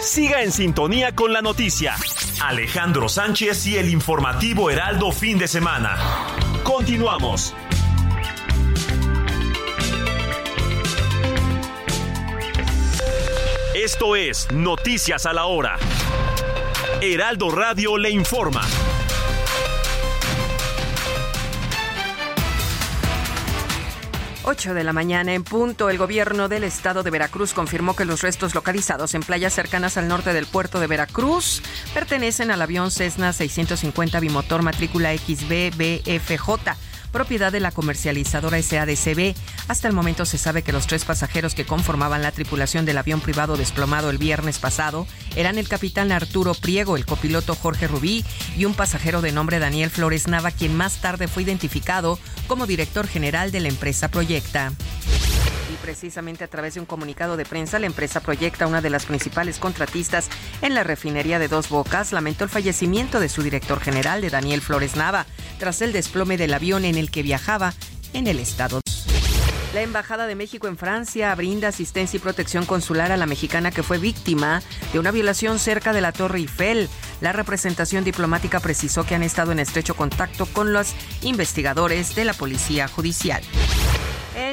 Siga 0.00 0.42
en 0.42 0.50
sintonía 0.50 1.14
con 1.14 1.32
la 1.32 1.42
noticia. 1.42 1.94
Alejandro 2.42 3.08
Sánchez 3.08 3.64
y 3.68 3.76
el 3.76 3.88
Informativo 3.88 4.68
Heraldo 4.68 5.12
Fin 5.12 5.38
de 5.38 5.46
Semana. 5.46 5.96
Continuamos. 6.64 7.54
Esto 13.76 14.16
es 14.16 14.50
Noticias 14.50 15.24
a 15.24 15.32
la 15.32 15.46
Hora. 15.46 15.78
Heraldo 17.12 17.50
Radio 17.50 17.98
le 17.98 18.08
informa. 18.08 18.62
Ocho 24.42 24.72
de 24.72 24.84
la 24.84 24.94
mañana 24.94 25.34
en 25.34 25.44
punto, 25.44 25.90
el 25.90 25.98
gobierno 25.98 26.48
del 26.48 26.64
estado 26.64 27.02
de 27.02 27.10
Veracruz 27.10 27.52
confirmó 27.52 27.94
que 27.94 28.06
los 28.06 28.22
restos 28.22 28.54
localizados 28.54 29.14
en 29.14 29.22
playas 29.22 29.52
cercanas 29.52 29.98
al 29.98 30.08
norte 30.08 30.32
del 30.32 30.46
puerto 30.46 30.80
de 30.80 30.86
Veracruz 30.86 31.62
pertenecen 31.92 32.50
al 32.50 32.62
avión 32.62 32.90
Cessna 32.90 33.34
650 33.34 34.20
bimotor 34.20 34.62
matrícula 34.62 35.14
XBBFJ 35.14 36.93
propiedad 37.14 37.52
de 37.52 37.60
la 37.60 37.70
comercializadora 37.70 38.60
SADCB. 38.60 39.34
Hasta 39.68 39.86
el 39.86 39.94
momento 39.94 40.26
se 40.26 40.36
sabe 40.36 40.62
que 40.62 40.72
los 40.72 40.88
tres 40.88 41.04
pasajeros 41.04 41.54
que 41.54 41.64
conformaban 41.64 42.22
la 42.22 42.32
tripulación 42.32 42.84
del 42.84 42.98
avión 42.98 43.20
privado 43.20 43.56
desplomado 43.56 44.10
el 44.10 44.18
viernes 44.18 44.58
pasado 44.58 45.06
eran 45.36 45.56
el 45.56 45.68
capitán 45.68 46.10
Arturo 46.10 46.54
Priego, 46.54 46.96
el 46.96 47.06
copiloto 47.06 47.54
Jorge 47.54 47.86
Rubí 47.86 48.24
y 48.58 48.64
un 48.64 48.74
pasajero 48.74 49.22
de 49.22 49.30
nombre 49.30 49.60
Daniel 49.60 49.90
Flores 49.90 50.26
Nava, 50.26 50.50
quien 50.50 50.76
más 50.76 51.00
tarde 51.00 51.28
fue 51.28 51.44
identificado 51.44 52.18
como 52.48 52.66
director 52.66 53.06
general 53.06 53.52
de 53.52 53.60
la 53.60 53.68
empresa 53.68 54.08
Proyecta. 54.08 54.72
Precisamente 55.84 56.44
a 56.44 56.48
través 56.48 56.72
de 56.72 56.80
un 56.80 56.86
comunicado 56.86 57.36
de 57.36 57.44
prensa, 57.44 57.78
la 57.78 57.84
empresa 57.84 58.20
Proyecta, 58.20 58.66
una 58.66 58.80
de 58.80 58.88
las 58.88 59.04
principales 59.04 59.58
contratistas 59.58 60.30
en 60.62 60.72
la 60.72 60.82
refinería 60.82 61.38
de 61.38 61.46
Dos 61.46 61.68
Bocas, 61.68 62.10
lamentó 62.10 62.44
el 62.44 62.48
fallecimiento 62.48 63.20
de 63.20 63.28
su 63.28 63.42
director 63.42 63.80
general, 63.80 64.22
de 64.22 64.30
Daniel 64.30 64.62
Flores 64.62 64.96
Nava, 64.96 65.26
tras 65.58 65.82
el 65.82 65.92
desplome 65.92 66.38
del 66.38 66.54
avión 66.54 66.86
en 66.86 66.96
el 66.96 67.10
que 67.10 67.22
viajaba 67.22 67.74
en 68.14 68.28
el 68.28 68.38
estado. 68.38 68.80
La 69.74 69.82
Embajada 69.82 70.26
de 70.26 70.34
México 70.34 70.68
en 70.68 70.78
Francia 70.78 71.34
brinda 71.34 71.68
asistencia 71.68 72.16
y 72.16 72.20
protección 72.20 72.64
consular 72.64 73.12
a 73.12 73.18
la 73.18 73.26
mexicana 73.26 73.70
que 73.70 73.82
fue 73.82 73.98
víctima 73.98 74.62
de 74.94 74.98
una 74.98 75.10
violación 75.10 75.58
cerca 75.58 75.92
de 75.92 76.00
la 76.00 76.12
Torre 76.12 76.38
Eiffel. 76.38 76.88
La 77.20 77.34
representación 77.34 78.04
diplomática 78.04 78.58
precisó 78.58 79.04
que 79.04 79.16
han 79.16 79.22
estado 79.22 79.52
en 79.52 79.58
estrecho 79.58 79.94
contacto 79.96 80.46
con 80.46 80.72
los 80.72 80.94
investigadores 81.20 82.14
de 82.14 82.24
la 82.24 82.32
Policía 82.32 82.88
Judicial. 82.88 83.42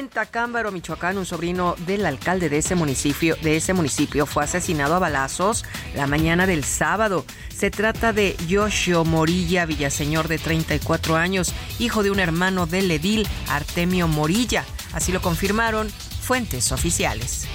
En 0.02 0.08
Tacámbaro, 0.08 0.72
Michoacán, 0.72 1.16
un 1.16 1.24
sobrino 1.24 1.76
del 1.86 2.04
alcalde 2.06 2.48
de 2.48 2.58
ese 2.58 2.74
municipio, 2.74 3.36
de 3.40 3.56
ese 3.56 3.72
municipio 3.72 4.26
fue 4.26 4.42
asesinado 4.42 4.96
a 4.96 4.98
balazos 4.98 5.64
la 5.94 6.08
mañana 6.08 6.44
del 6.44 6.64
sábado. 6.64 7.24
Se 7.56 7.70
trata 7.70 8.12
de 8.12 8.36
Yoshio 8.48 9.04
Morilla 9.04 9.64
Villaseñor 9.64 10.26
de 10.26 10.38
34 10.38 11.14
años, 11.14 11.54
hijo 11.78 12.02
de 12.02 12.10
un 12.10 12.18
hermano 12.18 12.66
del 12.66 12.90
edil 12.90 13.28
Artemio 13.48 14.08
Morilla. 14.08 14.64
Así 14.92 15.12
lo 15.12 15.22
confirmaron 15.22 15.88
fuentes 15.88 16.72
oficiales. 16.72 17.46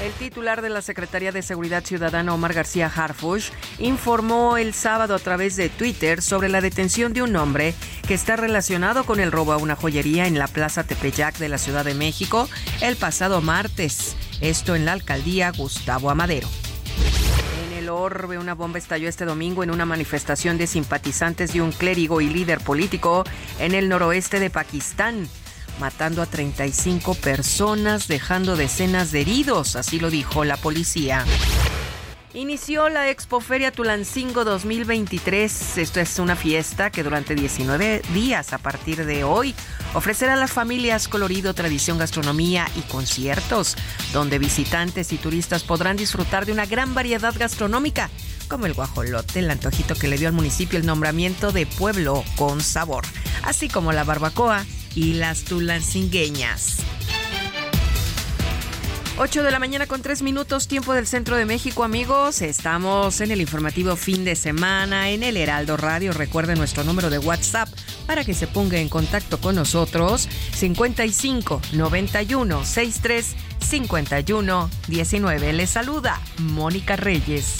El 0.00 0.12
titular 0.12 0.62
de 0.62 0.70
la 0.70 0.80
Secretaría 0.80 1.30
de 1.30 1.42
Seguridad 1.42 1.84
Ciudadana, 1.84 2.32
Omar 2.32 2.54
García 2.54 2.90
Harfush, 2.94 3.50
informó 3.78 4.56
el 4.56 4.72
sábado 4.72 5.14
a 5.14 5.18
través 5.18 5.56
de 5.56 5.68
Twitter 5.68 6.22
sobre 6.22 6.48
la 6.48 6.62
detención 6.62 7.12
de 7.12 7.22
un 7.22 7.36
hombre 7.36 7.74
que 8.08 8.14
está 8.14 8.36
relacionado 8.36 9.04
con 9.04 9.20
el 9.20 9.30
robo 9.30 9.52
a 9.52 9.58
una 9.58 9.76
joyería 9.76 10.26
en 10.26 10.38
la 10.38 10.48
Plaza 10.48 10.84
Tepeyac 10.84 11.36
de 11.36 11.50
la 11.50 11.58
Ciudad 11.58 11.84
de 11.84 11.92
México 11.92 12.48
el 12.80 12.96
pasado 12.96 13.42
martes. 13.42 14.16
Esto 14.40 14.74
en 14.74 14.86
la 14.86 14.92
alcaldía 14.92 15.52
Gustavo 15.52 16.08
Amadero. 16.08 16.48
En 17.66 17.76
el 17.76 17.90
orbe, 17.90 18.38
una 18.38 18.54
bomba 18.54 18.78
estalló 18.78 19.06
este 19.06 19.26
domingo 19.26 19.62
en 19.64 19.70
una 19.70 19.84
manifestación 19.84 20.56
de 20.56 20.66
simpatizantes 20.66 21.52
de 21.52 21.60
un 21.60 21.72
clérigo 21.72 22.22
y 22.22 22.30
líder 22.30 22.60
político 22.60 23.24
en 23.58 23.74
el 23.74 23.90
noroeste 23.90 24.40
de 24.40 24.48
Pakistán 24.48 25.28
matando 25.78 26.22
a 26.22 26.26
35 26.26 27.14
personas, 27.14 28.08
dejando 28.08 28.56
decenas 28.56 29.12
de 29.12 29.20
heridos, 29.20 29.76
así 29.76 30.00
lo 30.00 30.10
dijo 30.10 30.44
la 30.44 30.56
policía. 30.56 31.24
Inició 32.32 32.88
la 32.88 33.10
Expoferia 33.10 33.72
Tulancingo 33.72 34.44
2023. 34.44 35.78
Esto 35.78 35.98
es 35.98 36.16
una 36.20 36.36
fiesta 36.36 36.90
que 36.90 37.02
durante 37.02 37.34
19 37.34 38.02
días 38.14 38.52
a 38.52 38.58
partir 38.58 39.04
de 39.04 39.24
hoy 39.24 39.52
ofrecerá 39.94 40.34
a 40.34 40.36
las 40.36 40.52
familias 40.52 41.08
colorido, 41.08 41.54
tradición, 41.54 41.98
gastronomía 41.98 42.68
y 42.76 42.82
conciertos, 42.82 43.76
donde 44.12 44.38
visitantes 44.38 45.12
y 45.12 45.16
turistas 45.16 45.64
podrán 45.64 45.96
disfrutar 45.96 46.46
de 46.46 46.52
una 46.52 46.66
gran 46.66 46.94
variedad 46.94 47.34
gastronómica, 47.36 48.10
como 48.46 48.66
el 48.66 48.74
guajolote, 48.74 49.40
el 49.40 49.50
antojito 49.50 49.96
que 49.96 50.06
le 50.06 50.16
dio 50.16 50.28
al 50.28 50.34
municipio 50.34 50.78
el 50.78 50.86
nombramiento 50.86 51.50
de 51.50 51.66
pueblo 51.66 52.22
con 52.36 52.60
sabor, 52.60 53.04
así 53.42 53.68
como 53.68 53.90
la 53.90 54.04
barbacoa 54.04 54.64
y 54.94 55.14
las 55.14 55.44
tulancingueñas. 55.44 56.78
8 59.22 59.42
de 59.42 59.50
la 59.50 59.58
mañana 59.58 59.86
con 59.86 60.00
3 60.00 60.22
minutos, 60.22 60.66
tiempo 60.66 60.94
del 60.94 61.06
centro 61.06 61.36
de 61.36 61.44
México, 61.44 61.84
amigos. 61.84 62.40
Estamos 62.40 63.20
en 63.20 63.30
el 63.30 63.42
informativo 63.42 63.94
fin 63.94 64.24
de 64.24 64.34
semana 64.34 65.10
en 65.10 65.22
el 65.22 65.36
Heraldo 65.36 65.76
Radio. 65.76 66.12
Recuerden 66.12 66.56
nuestro 66.56 66.84
número 66.84 67.10
de 67.10 67.18
WhatsApp 67.18 67.68
para 68.06 68.24
que 68.24 68.32
se 68.32 68.46
ponga 68.46 68.78
en 68.78 68.88
contacto 68.88 69.38
con 69.38 69.56
nosotros: 69.56 70.26
55 70.54 71.60
91 71.72 72.64
63 72.64 73.36
51 73.58 74.70
19. 74.88 75.52
Les 75.52 75.68
saluda 75.68 76.18
Mónica 76.38 76.96
Reyes. 76.96 77.56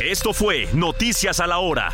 Esto 0.00 0.32
fue 0.32 0.70
Noticias 0.72 1.38
a 1.38 1.46
la 1.46 1.58
Hora. 1.58 1.92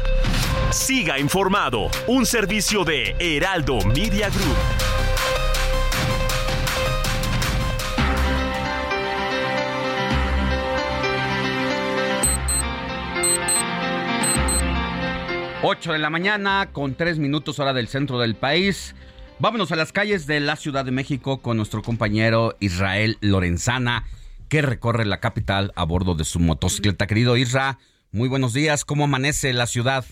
Siga 0.71 1.19
informado, 1.19 1.91
un 2.07 2.27
servicio 2.27 2.85
de 2.85 3.17
Heraldo 3.19 3.79
Media 3.87 4.29
Group. 4.29 4.57
Ocho 15.63 15.93
de 15.93 15.99
la 15.99 16.11
mañana 16.11 16.69
con 16.71 16.95
tres 16.95 17.19
minutos 17.19 17.59
hora 17.59 17.73
del 17.73 17.89
centro 17.89 18.19
del 18.19 18.35
país. 18.35 18.95
Vámonos 19.39 19.73
a 19.73 19.77
las 19.77 19.93
calles 19.93 20.27
de 20.27 20.41
la 20.41 20.57
Ciudad 20.57 20.85
de 20.85 20.91
México 20.91 21.41
con 21.41 21.57
nuestro 21.57 21.81
compañero 21.81 22.57
Israel 22.61 23.17
Lorenzana, 23.23 24.05
que 24.51 24.61
recorre 24.61 25.07
la 25.07 25.21
capital 25.21 25.73
a 25.77 25.85
bordo 25.85 26.15
de 26.15 26.25
su 26.25 26.41
motocicleta. 26.41 27.07
Querido 27.07 27.39
Isra, 27.39 27.79
muy 28.13 28.29
buenos 28.29 28.53
días. 28.53 28.85
¿Cómo 28.85 29.05
amanece 29.05 29.55
la 29.55 29.67
ciudad? 29.67 30.05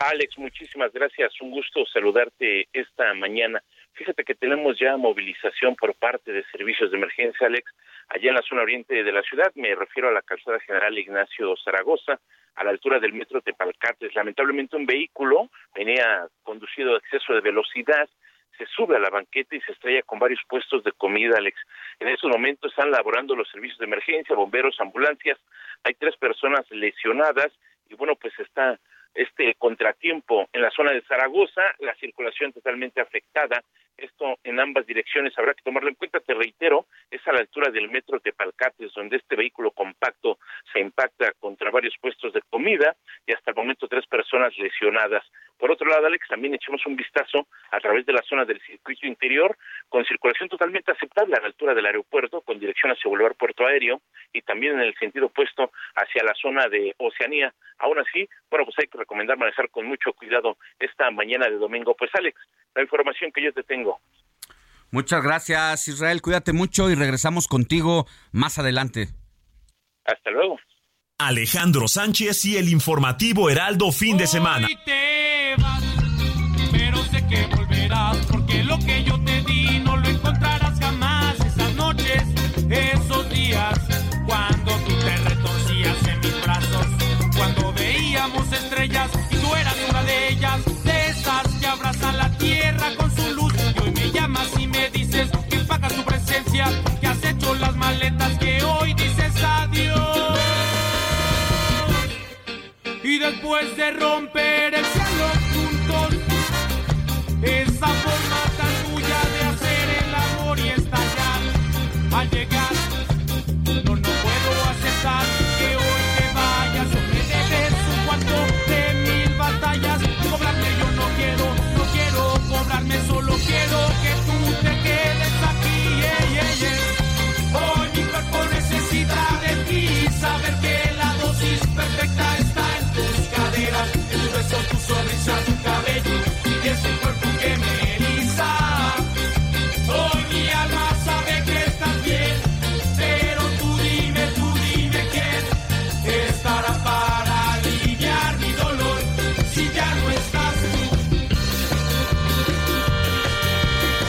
Alex, 0.00 0.38
muchísimas 0.38 0.92
gracias. 0.92 1.32
Un 1.40 1.50
gusto 1.50 1.84
saludarte 1.86 2.68
esta 2.72 3.14
mañana. 3.14 3.60
Fíjate 3.94 4.22
que 4.22 4.36
tenemos 4.36 4.78
ya 4.78 4.96
movilización 4.96 5.74
por 5.74 5.92
parte 5.96 6.30
de 6.30 6.44
servicios 6.52 6.92
de 6.92 6.98
emergencia, 6.98 7.48
Alex, 7.48 7.68
allá 8.08 8.28
en 8.28 8.36
la 8.36 8.42
zona 8.42 8.62
oriente 8.62 9.02
de 9.02 9.10
la 9.10 9.22
ciudad. 9.22 9.50
Me 9.56 9.74
refiero 9.74 10.08
a 10.08 10.12
la 10.12 10.22
calzada 10.22 10.60
general 10.60 10.96
Ignacio 10.96 11.56
Zaragoza, 11.64 12.20
a 12.54 12.62
la 12.62 12.70
altura 12.70 13.00
del 13.00 13.12
metro 13.12 13.40
de 13.40 13.52
Palcates. 13.54 14.14
Lamentablemente 14.14 14.76
un 14.76 14.86
vehículo 14.86 15.50
venía 15.74 16.28
conducido 16.44 16.94
a 16.94 16.98
exceso 16.98 17.34
de 17.34 17.40
velocidad, 17.40 18.08
se 18.56 18.66
sube 18.66 18.94
a 18.94 19.00
la 19.00 19.10
banqueta 19.10 19.56
y 19.56 19.60
se 19.62 19.72
estrella 19.72 20.02
con 20.02 20.20
varios 20.20 20.40
puestos 20.48 20.84
de 20.84 20.92
comida, 20.92 21.38
Alex. 21.38 21.58
En 21.98 22.06
estos 22.06 22.30
momentos 22.30 22.70
están 22.70 22.92
laborando 22.92 23.34
los 23.34 23.50
servicios 23.50 23.80
de 23.80 23.86
emergencia, 23.86 24.36
bomberos, 24.36 24.80
ambulancias. 24.80 25.38
Hay 25.82 25.94
tres 25.94 26.16
personas 26.18 26.70
lesionadas 26.70 27.52
y 27.88 27.96
bueno, 27.96 28.14
pues 28.14 28.32
está 28.38 28.78
este 29.18 29.54
contratiempo 29.56 30.48
en 30.52 30.62
la 30.62 30.70
zona 30.70 30.92
de 30.92 31.02
Zaragoza, 31.02 31.62
la 31.80 31.94
circulación 31.96 32.52
totalmente 32.52 33.00
afectada 33.00 33.62
esto 33.98 34.38
en 34.44 34.60
ambas 34.60 34.86
direcciones 34.86 35.36
habrá 35.38 35.54
que 35.54 35.62
tomarlo 35.62 35.88
en 35.88 35.96
cuenta, 35.96 36.20
te 36.20 36.34
reitero, 36.34 36.86
es 37.10 37.26
a 37.26 37.32
la 37.32 37.40
altura 37.40 37.70
del 37.70 37.90
metro 37.90 38.18
de 38.18 38.32
Palcates, 38.32 38.92
donde 38.94 39.16
este 39.16 39.36
vehículo 39.36 39.70
compacto 39.72 40.38
se 40.72 40.80
impacta 40.80 41.32
contra 41.38 41.70
varios 41.70 41.94
puestos 42.00 42.32
de 42.32 42.42
comida 42.48 42.96
y 43.26 43.32
hasta 43.32 43.50
el 43.50 43.56
momento 43.56 43.88
tres 43.88 44.06
personas 44.06 44.56
lesionadas. 44.58 45.24
Por 45.58 45.72
otro 45.72 45.88
lado, 45.88 46.06
Alex, 46.06 46.28
también 46.28 46.54
echamos 46.54 46.86
un 46.86 46.94
vistazo 46.94 47.48
a 47.72 47.80
través 47.80 48.06
de 48.06 48.12
la 48.12 48.22
zona 48.22 48.44
del 48.44 48.60
circuito 48.60 49.06
interior, 49.06 49.56
con 49.88 50.04
circulación 50.04 50.48
totalmente 50.48 50.92
aceptable 50.92 51.34
a 51.34 51.40
la 51.40 51.48
altura 51.48 51.74
del 51.74 51.86
aeropuerto, 51.86 52.42
con 52.42 52.60
dirección 52.60 52.92
hacia 52.92 53.08
Boulevard 53.08 53.34
Puerto 53.34 53.66
Aéreo 53.66 54.00
y 54.32 54.42
también 54.42 54.74
en 54.74 54.80
el 54.80 54.94
sentido 54.94 55.26
opuesto 55.26 55.72
hacia 55.96 56.22
la 56.22 56.34
zona 56.34 56.68
de 56.68 56.94
Oceanía. 56.98 57.52
Aún 57.78 57.98
así, 57.98 58.28
bueno, 58.50 58.66
pues 58.66 58.78
hay 58.78 58.86
que 58.86 58.98
recomendar 58.98 59.36
manejar 59.36 59.68
con 59.70 59.86
mucho 59.86 60.12
cuidado 60.12 60.58
esta 60.78 61.10
mañana 61.10 61.46
de 61.46 61.56
domingo. 61.56 61.96
Pues 61.96 62.10
Alex, 62.14 62.38
la 62.78 62.84
información 62.84 63.32
que 63.34 63.42
yo 63.42 63.52
te 63.52 63.64
tengo. 63.64 64.00
Muchas 64.90 65.22
gracias, 65.22 65.88
Israel. 65.88 66.22
Cuídate 66.22 66.52
mucho 66.52 66.88
y 66.90 66.94
regresamos 66.94 67.48
contigo 67.48 68.06
más 68.32 68.58
adelante. 68.58 69.08
Hasta 70.04 70.30
luego. 70.30 70.56
Alejandro 71.18 71.88
Sánchez 71.88 72.44
y 72.44 72.56
el 72.56 72.68
informativo 72.68 73.50
Heraldo 73.50 73.90
fin 73.90 74.16
de 74.16 74.28
semana. 74.28 74.68
Hoy 74.68 74.78
te 74.84 75.54
vas, 75.60 75.82
pero 76.70 76.98
sé 76.98 77.26
que 77.26 77.56
volverás, 77.56 78.16
porque 78.30 78.62
lo 78.62 78.78
que 78.78 79.02
yo 79.02 79.22
te 79.24 79.27
Y 103.08 103.18
después 103.18 103.74
de 103.74 103.90
romper 103.92 104.74
el 104.74 104.84
cielo 104.84 105.28
juntos, 105.54 106.20
esa 107.40 107.86
forma 107.86 108.42
tan 108.58 108.74
tuya 108.84 109.20
de 109.32 109.40
hacer 109.48 109.86
el 110.04 110.14
amor 110.14 110.58
y 110.58 110.68
estallar 110.68 111.40
al 112.12 112.28
llegar, 112.28 112.77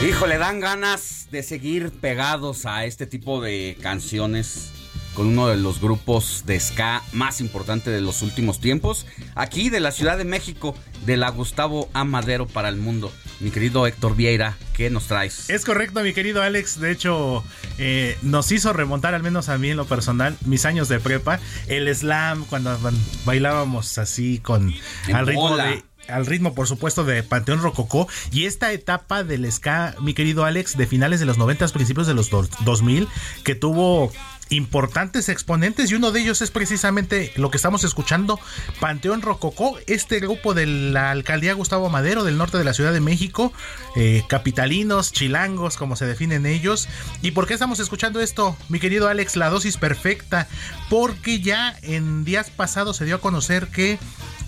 Híjole, 0.07 0.37
dan 0.37 0.59
ganas 0.61 1.27
de 1.29 1.43
seguir 1.43 1.91
pegados 1.91 2.65
a 2.65 2.85
este 2.85 3.05
tipo 3.05 3.41
de 3.41 3.77
canciones 3.81 4.71
con 5.13 5.27
uno 5.27 5.47
de 5.49 5.57
los 5.57 5.81
grupos 5.81 6.43
de 6.45 6.57
ska 6.59 7.03
más 7.11 7.41
importante 7.41 7.89
de 7.89 7.99
los 7.99 8.21
últimos 8.21 8.61
tiempos, 8.61 9.05
aquí 9.35 9.69
de 9.69 9.81
la 9.81 9.91
Ciudad 9.91 10.17
de 10.17 10.23
México, 10.23 10.73
de 11.05 11.17
la 11.17 11.29
Gustavo 11.31 11.89
Amadero 11.93 12.47
para 12.47 12.69
el 12.69 12.77
mundo. 12.77 13.11
Mi 13.41 13.51
querido 13.51 13.85
Héctor 13.87 14.15
Vieira, 14.15 14.57
¿qué 14.73 14.89
nos 14.89 15.07
traes? 15.07 15.49
Es 15.49 15.65
correcto, 15.65 16.01
mi 16.01 16.13
querido 16.13 16.41
Alex. 16.41 16.79
De 16.79 16.91
hecho, 16.91 17.43
eh, 17.77 18.17
nos 18.21 18.51
hizo 18.53 18.71
remontar, 18.71 19.13
al 19.15 19.23
menos 19.23 19.49
a 19.49 19.57
mí 19.57 19.69
en 19.69 19.77
lo 19.77 19.85
personal, 19.85 20.37
mis 20.45 20.63
años 20.65 20.87
de 20.87 20.99
prepa. 21.01 21.39
El 21.67 21.93
slam, 21.93 22.45
cuando 22.45 22.77
ba- 22.79 22.91
bailábamos 23.25 23.97
así 23.97 24.39
con 24.39 24.73
En 25.07 25.15
al 25.15 25.27
ritmo 25.27 25.57
de 25.57 25.83
al 26.12 26.26
ritmo, 26.26 26.53
por 26.53 26.68
supuesto, 26.68 27.03
de 27.03 27.24
Panteón 27.24 27.62
Rococó. 27.62 28.07
Y 28.32 28.45
esta 28.45 28.72
etapa 28.72 29.24
del 29.24 29.49
ska, 29.51 29.95
mi 30.01 30.14
querido 30.14 30.45
Alex, 30.45 30.78
de 30.78 30.88
finales 30.88 31.20
de 31.20 31.26
los 31.26 31.38
90, 31.38 31.68
principios 31.70 32.07
de 32.07 32.14
los 32.14 32.30
do- 32.30 32.47
2000, 32.66 33.07
que 33.43 33.55
tuvo 33.55 34.12
importantes 34.51 35.30
exponentes 35.30 35.91
y 35.91 35.95
uno 35.95 36.12
de 36.12 36.22
ellos 36.22 36.41
es 36.41 36.49
precisamente 36.49 37.32
lo 37.36 37.51
que 37.51 37.57
estamos 37.57 37.84
escuchando, 37.84 38.39
Panteón 38.80 39.22
Rococó, 39.22 39.78
este 39.86 40.20
grupo 40.20 40.55
de 40.55 40.66
la 40.66 41.12
alcaldía 41.12 41.53
Gustavo 41.53 41.88
Madero 41.91 42.24
del 42.24 42.36
norte 42.38 42.57
de 42.57 42.64
la 42.64 42.74
Ciudad 42.74 42.91
de 42.91 42.99
México, 42.99 43.53
eh, 43.95 44.24
capitalinos, 44.28 45.12
chilangos, 45.12 45.78
como 45.78 45.95
se 45.95 46.07
definen 46.07 46.47
ellos. 46.47 46.89
¿Y 47.22 47.30
por 47.32 47.45
qué 47.45 47.53
estamos 47.53 47.80
escuchando 47.80 48.22
esto, 48.22 48.57
mi 48.70 48.80
querido 48.80 49.07
Alex? 49.07 49.36
La 49.36 49.49
dosis 49.51 49.78
perfecta, 49.78 50.47
porque 50.89 51.41
ya 51.41 51.78
en 51.84 52.26
días 52.26 52.49
pasados 52.49 52.97
se 52.97 53.05
dio 53.05 53.18
a 53.18 53.22
conocer 53.22 53.68
que 53.68 53.99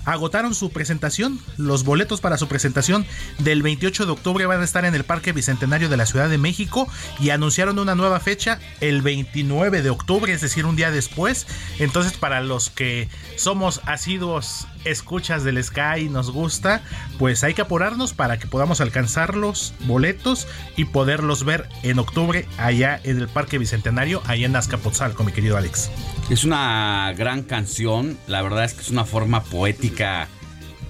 agotaron 0.05 0.53
su 0.53 0.71
presentación. 0.71 1.39
Los 1.57 1.83
boletos 1.83 2.21
para 2.21 2.37
su 2.37 2.47
presentación 2.47 3.05
del 3.39 3.61
28 3.61 4.05
de 4.05 4.11
octubre 4.11 4.45
van 4.45 4.61
a 4.61 4.63
estar 4.63 4.85
en 4.85 4.95
el 4.95 5.03
Parque 5.03 5.33
Bicentenario 5.33 5.89
de 5.89 5.97
la 5.97 6.05
Ciudad 6.05 6.29
de 6.29 6.37
México 6.37 6.87
y 7.19 7.29
anunciaron 7.29 7.79
una 7.79 7.95
nueva 7.95 8.19
fecha 8.19 8.59
el 8.79 9.01
29 9.01 9.81
de 9.81 9.89
octubre, 9.89 10.33
es 10.33 10.41
decir, 10.41 10.65
un 10.65 10.75
día 10.75 10.91
después. 10.91 11.47
Entonces, 11.79 12.13
para 12.13 12.41
los 12.41 12.69
que 12.69 13.09
somos 13.35 13.81
asiduos 13.85 14.67
escuchas 14.86 15.43
del 15.43 15.63
Sky 15.63 16.09
nos 16.09 16.32
gusta, 16.32 16.82
pues 17.19 17.43
hay 17.43 17.53
que 17.53 17.61
apurarnos 17.61 18.13
para 18.13 18.39
que 18.39 18.47
podamos 18.47 18.82
alcanzar 18.82 19.36
los 19.36 19.73
boletos 19.82 20.47
y 20.77 20.86
poderlos 20.86 21.43
ver 21.43 21.67
en 21.84 21.99
octubre 21.99 22.47
allá 22.57 22.99
en 23.03 23.19
el 23.19 23.27
Parque 23.27 23.57
Bicentenario, 23.57 24.21
allá 24.25 24.45
en 24.45 24.55
Azcapotzalco, 24.55 25.23
mi 25.23 25.32
querido 25.32 25.57
Alex. 25.57 25.91
Es 26.29 26.43
una 26.43 27.13
gran 27.17 27.43
canción, 27.43 28.17
la 28.27 28.41
verdad 28.41 28.65
es 28.65 28.73
que 28.73 28.82
es 28.82 28.89
una 28.89 29.05
forma 29.05 29.43
poética 29.43 30.27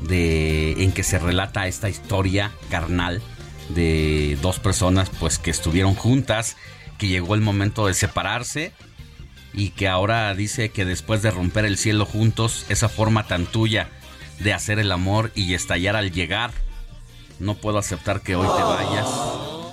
de 0.01 0.83
en 0.83 0.91
que 0.91 1.03
se 1.03 1.19
relata 1.19 1.67
esta 1.67 1.89
historia 1.89 2.51
carnal 2.69 3.21
de 3.69 4.37
dos 4.41 4.59
personas 4.59 5.09
pues 5.19 5.37
que 5.39 5.51
estuvieron 5.51 5.95
juntas, 5.95 6.57
que 6.97 7.07
llegó 7.07 7.35
el 7.35 7.41
momento 7.41 7.87
de 7.87 7.93
separarse 7.93 8.73
y 9.53 9.69
que 9.69 9.87
ahora 9.87 10.33
dice 10.33 10.69
que 10.69 10.85
después 10.85 11.21
de 11.21 11.31
romper 11.31 11.65
el 11.65 11.77
cielo 11.77 12.05
juntos, 12.05 12.65
esa 12.69 12.89
forma 12.89 13.27
tan 13.27 13.45
tuya 13.45 13.89
de 14.39 14.53
hacer 14.53 14.79
el 14.79 14.91
amor 14.91 15.31
y 15.35 15.53
estallar 15.53 15.95
al 15.95 16.11
llegar, 16.11 16.51
no 17.39 17.55
puedo 17.55 17.77
aceptar 17.77 18.21
que 18.21 18.35
hoy 18.35 18.47
te 18.47 18.63
vayas, 18.63 19.07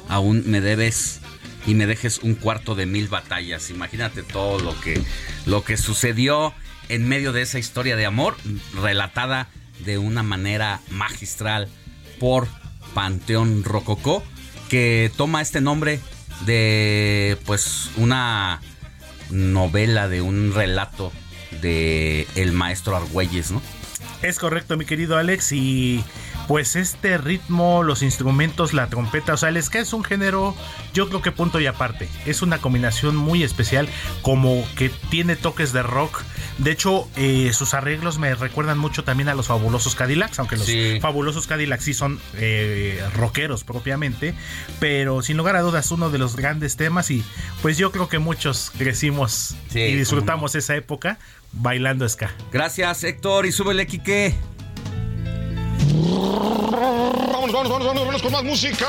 aún 0.09 0.45
me 0.47 0.61
debes 0.61 1.21
y 1.67 1.75
me 1.75 1.87
dejes 1.87 2.19
un 2.19 2.35
cuarto 2.35 2.75
de 2.75 2.87
mil 2.87 3.09
batallas. 3.09 3.71
Imagínate 3.71 4.23
todo 4.23 4.59
lo 4.59 4.79
que, 4.81 5.01
lo 5.47 5.65
que 5.65 5.77
sucedió 5.77 6.55
en 6.89 7.07
medio 7.07 7.33
de 7.33 7.43
esa 7.43 7.59
historia 7.59 7.97
de 7.97 8.07
amor, 8.07 8.37
relatada 8.75 9.49
de 9.85 9.99
una 9.99 10.23
manera 10.23 10.81
magistral 10.91 11.69
por 12.19 12.49
Panteón 12.95 13.65
Rococó, 13.65 14.25
que 14.69 15.13
toma 15.17 15.43
este 15.43 15.61
nombre 15.61 16.01
de 16.47 17.37
pues 17.45 17.91
una 17.97 18.61
novela, 19.31 20.09
de 20.09 20.23
un 20.23 20.53
relato 20.55 21.13
de 21.61 22.27
el 22.35 22.53
maestro 22.53 22.97
Argüelles, 22.97 23.51
¿no? 23.51 23.63
Es 24.23 24.39
correcto, 24.39 24.77
mi 24.77 24.85
querido 24.85 25.17
Alex, 25.17 25.53
y 25.53 26.05
pues 26.49 26.77
este 26.77 27.19
ritmo, 27.19 27.83
los 27.83 28.03
instrumentos, 28.03 28.73
la 28.73 28.89
trompeta, 28.89 29.35
o 29.35 29.37
sea, 29.37 29.51
el 29.51 29.63
ska 29.63 29.81
es 29.81 29.93
un 29.93 30.03
género, 30.03 30.57
yo 30.95 31.09
creo 31.09 31.21
que 31.21 31.31
punto 31.31 31.61
y 31.61 31.67
aparte. 31.67 32.09
Es 32.25 32.41
una 32.41 32.59
combinación 32.59 33.15
muy 33.15 33.43
especial, 33.43 33.87
como 34.23 34.67
que 34.75 34.89
tiene 35.11 35.37
toques 35.37 35.75
de 35.75 35.83
rock. 35.83 36.23
De 36.57 36.71
hecho, 36.71 37.07
eh, 37.17 37.53
sus 37.53 37.75
arreglos 37.75 38.19
me 38.19 38.35
recuerdan 38.35 38.79
mucho 38.79 39.05
también 39.05 39.29
a 39.29 39.35
los 39.35 39.49
fabulosos 39.49 39.95
Cadillacs, 39.95 40.39
aunque 40.39 40.57
los 40.57 40.69
fabulosos 41.03 41.47
Cadillacs 41.47 41.85
sí 41.85 41.93
son 41.93 42.19
eh, 42.35 43.07
rockeros 43.15 43.63
propiamente, 43.63 44.35
pero 44.81 45.21
sin 45.21 45.37
lugar 45.37 45.55
a 45.55 45.61
dudas 45.61 45.91
uno 45.91 46.09
de 46.09 46.17
los 46.17 46.35
grandes 46.35 46.77
temas 46.77 47.11
y 47.11 47.23
pues 47.61 47.77
yo 47.77 47.93
creo 47.93 48.09
que 48.09 48.19
muchos 48.19 48.73
crecimos 48.77 49.55
y 49.75 49.95
disfrutamos 49.95 50.55
esa 50.55 50.75
época 50.77 51.19
bailando 51.53 52.09
ska. 52.09 52.35
Gracias, 52.51 53.05
Héctor. 53.05 53.45
Y 53.45 53.53
súbele, 53.53 53.87
Kike. 53.87 54.58
Vamos, 57.33 57.53
vamos, 57.53 57.69
vamos, 57.69 57.87
vamos, 57.87 58.07
vamos 58.07 58.23
con 58.23 58.33
más 58.33 58.45
música. 58.45 58.87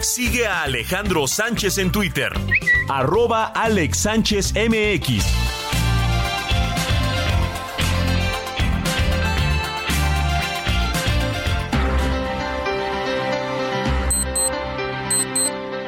'Sigue 0.00 0.46
a 0.46 0.62
Alejandro 0.62 1.26
Sánchez 1.26 1.78
en 1.78 1.90
Twitter, 1.90 2.32
arroba 2.88 3.46
Alex 3.46 3.98
Sánchez 3.98 4.52
MX. 4.54 5.53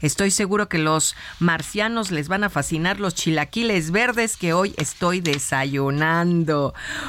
Estoy 0.00 0.30
seguro 0.30 0.68
que 0.68 0.78
los 0.78 1.16
marcianos 1.40 2.12
les 2.12 2.28
van 2.28 2.44
a 2.44 2.50
fascinar 2.50 3.00
los 3.00 3.14
chilaquiles 3.14 3.90
verdes 3.90 4.36
que 4.36 4.52
hoy 4.52 4.74
estoy 4.76 5.20
desayunando 5.20 5.71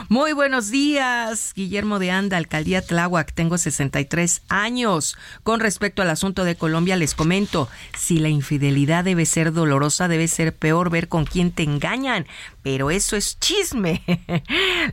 muy 0.10 0.32
buenos 0.32 0.72
días, 0.72 1.52
Guillermo 1.54 2.00
de 2.00 2.12
Anda, 2.12 2.38
Alcaldía 2.38 2.82
Tláhuac, 2.82 3.34
tengo 3.34 3.58
63 3.58 4.42
años. 4.48 5.18
Con 5.44 5.60
respecto 5.60 6.02
al 6.02 6.10
asunto 6.10 6.46
de 6.46 6.56
Colombia, 6.56 6.96
les 6.96 7.14
comento, 7.14 7.68
si 7.98 8.20
la 8.20 8.30
infidelidad 8.30 9.04
debe 9.04 9.26
ser 9.26 9.52
dolorosa, 9.52 10.08
debe 10.08 10.30
ser 10.30 10.56
peor 10.56 10.90
ver 10.90 11.10
con 11.10 11.26
quién 11.26 11.52
te 11.52 11.64
engañan, 11.64 12.26
pero 12.62 12.90
eso 12.90 13.18
es 13.18 13.38
chisme. 13.38 14.02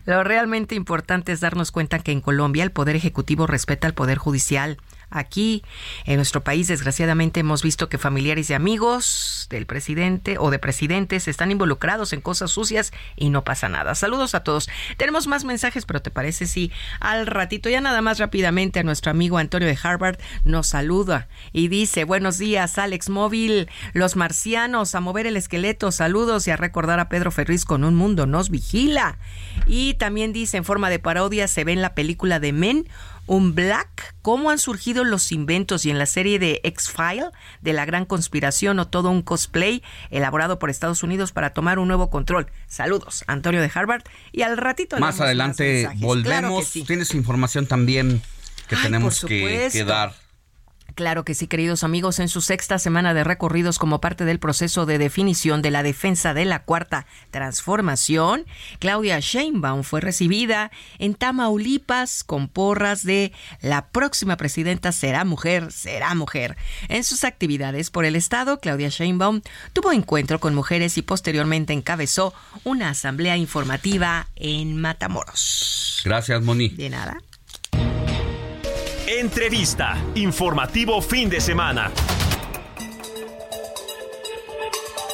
Lo 0.05 0.25
realmente 0.25 0.75
importante 0.75 1.31
es 1.31 1.41
darnos 1.41 1.71
cuenta 1.71 2.01
que 2.01 2.11
en 2.11 2.21
Colombia 2.21 2.64
el 2.64 2.73
Poder 2.73 2.97
Ejecutivo 2.97 3.47
respeta 3.47 3.87
al 3.87 3.95
Poder 3.95 4.18
Judicial. 4.18 4.79
Aquí, 5.11 5.65
en 6.05 6.17
nuestro 6.17 6.43
país, 6.43 6.69
desgraciadamente, 6.69 7.41
hemos 7.41 7.63
visto 7.63 7.89
que 7.89 7.99
familiares 7.99 8.49
y 8.51 8.55
amigos 8.55 9.47
del 9.51 9.67
presidente 9.67 10.37
o 10.39 10.51
de 10.51 10.59
presidentes 10.59 11.29
están 11.29 11.51
involucrados 11.51 12.13
en 12.13 12.21
cosas 12.21 12.53
sucias 12.53 12.93
y 13.17 13.31
no 13.31 13.45
pasa 13.45 13.69
nada. 13.69 13.95
Saludos 13.95 14.35
a 14.35 14.45
todos. 14.45 14.69
Tenemos 14.97 15.27
más 15.27 15.45
mensajes, 15.45 15.85
pero 15.85 16.01
¿te 16.01 16.11
parece 16.11 16.47
si 16.47 16.71
al 17.01 17.27
ratito, 17.27 17.69
ya 17.69 17.81
nada 17.81 18.03
más 18.03 18.19
rápidamente, 18.19 18.81
a 18.81 18.83
nuestro 18.83 19.11
amigo 19.11 19.39
Antonio 19.39 19.69
de 19.69 19.79
Harvard 19.83 20.19
nos 20.45 20.69
saluda 20.69 21.29
y 21.53 21.69
dice, 21.69 22.05
buenos 22.05 22.39
días, 22.39 22.79
Alex 22.79 23.09
Móvil, 23.09 23.69
los 23.93 24.17
marcianos, 24.17 24.95
a 24.95 25.01
mover 25.01 25.27
el 25.27 25.37
esqueleto, 25.37 25.93
saludos 25.93 26.47
y 26.47 26.51
a 26.51 26.57
recordar 26.57 27.01
a 27.01 27.09
Pedro 27.09 27.31
Ferriz 27.31 27.65
con 27.65 27.85
un 27.85 27.95
mundo 27.95 28.27
nos 28.27 28.51
vigila. 28.51 29.19
Y 29.67 29.95
también 29.95 30.33
dice, 30.33 30.57
en 30.57 30.65
forma 30.65 30.91
de 30.91 30.99
parodia, 30.99 31.49
se 31.49 31.65
ve 31.65 31.73
en 31.73 31.83
la 31.83 31.95
película 31.95 32.41
de 32.41 32.53
Men, 32.53 32.89
un 33.31 33.55
Black, 33.55 34.16
cómo 34.22 34.51
han 34.51 34.59
surgido 34.59 35.05
los 35.05 35.31
inventos 35.31 35.87
y 35.87 35.91
en 35.91 35.99
la 36.01 36.07
serie 36.07 36.41
de 36.41 36.61
X-File 36.64 37.31
de 37.61 37.72
la 37.72 37.85
gran 37.85 38.05
conspiración 38.05 38.81
o 38.81 38.89
todo 38.89 39.09
un 39.09 39.22
cosplay 39.22 39.85
elaborado 40.11 40.59
por 40.59 40.68
Estados 40.68 41.05
Unidos 41.05 41.31
para 41.31 41.51
tomar 41.51 41.78
un 41.78 41.87
nuevo 41.87 42.11
control. 42.11 42.49
Saludos, 42.66 43.22
Antonio 43.28 43.61
de 43.61 43.70
Harvard. 43.72 44.03
Y 44.33 44.43
al 44.43 44.57
ratito 44.57 44.99
más 44.99 45.20
adelante 45.20 45.89
volvemos. 45.99 46.72
Tienes 46.72 47.14
información 47.14 47.66
también 47.66 48.20
que 48.66 48.74
tenemos 48.74 49.24
que, 49.24 49.68
que 49.70 49.85
dar. 49.85 50.12
Claro 51.01 51.24
que 51.24 51.34
sí, 51.34 51.46
queridos 51.46 51.82
amigos, 51.82 52.18
en 52.18 52.28
su 52.28 52.42
sexta 52.42 52.78
semana 52.78 53.14
de 53.14 53.24
recorridos 53.24 53.78
como 53.78 54.03
parte 54.03 54.26
del 54.26 54.38
proceso 54.38 54.84
de 54.84 54.98
definición 54.98 55.62
de 55.62 55.70
la 55.70 55.82
defensa 55.82 56.34
de 56.34 56.44
la 56.44 56.62
cuarta 56.62 57.07
transformación, 57.30 58.44
Claudia 58.80 59.18
Sheinbaum 59.18 59.82
fue 59.82 60.03
recibida 60.03 60.70
en 60.98 61.14
Tamaulipas 61.14 62.22
con 62.22 62.48
porras 62.48 63.03
de 63.03 63.32
la 63.62 63.88
próxima 63.88 64.36
presidenta 64.36 64.92
será 64.92 65.24
mujer, 65.24 65.72
será 65.72 66.14
mujer. 66.14 66.59
En 66.88 67.03
sus 67.03 67.24
actividades 67.24 67.88
por 67.88 68.05
el 68.05 68.14
estado, 68.14 68.61
Claudia 68.61 68.90
Sheinbaum 68.90 69.40
tuvo 69.72 69.92
encuentro 69.92 70.38
con 70.38 70.55
mujeres 70.55 70.98
y 70.98 71.03
posteriormente 71.03 71.72
encabezó 71.72 72.34
una 72.62 72.90
asamblea 72.90 73.38
informativa 73.38 74.28
en 74.36 74.78
Matamoros. 74.78 76.03
Gracias, 76.05 76.42
Moni. 76.42 76.68
De 76.68 76.90
nada. 76.90 77.22
Entrevista. 79.19 80.01
Informativo 80.15 81.03
fin 81.03 81.29
de 81.29 81.41
semana. 81.41 81.91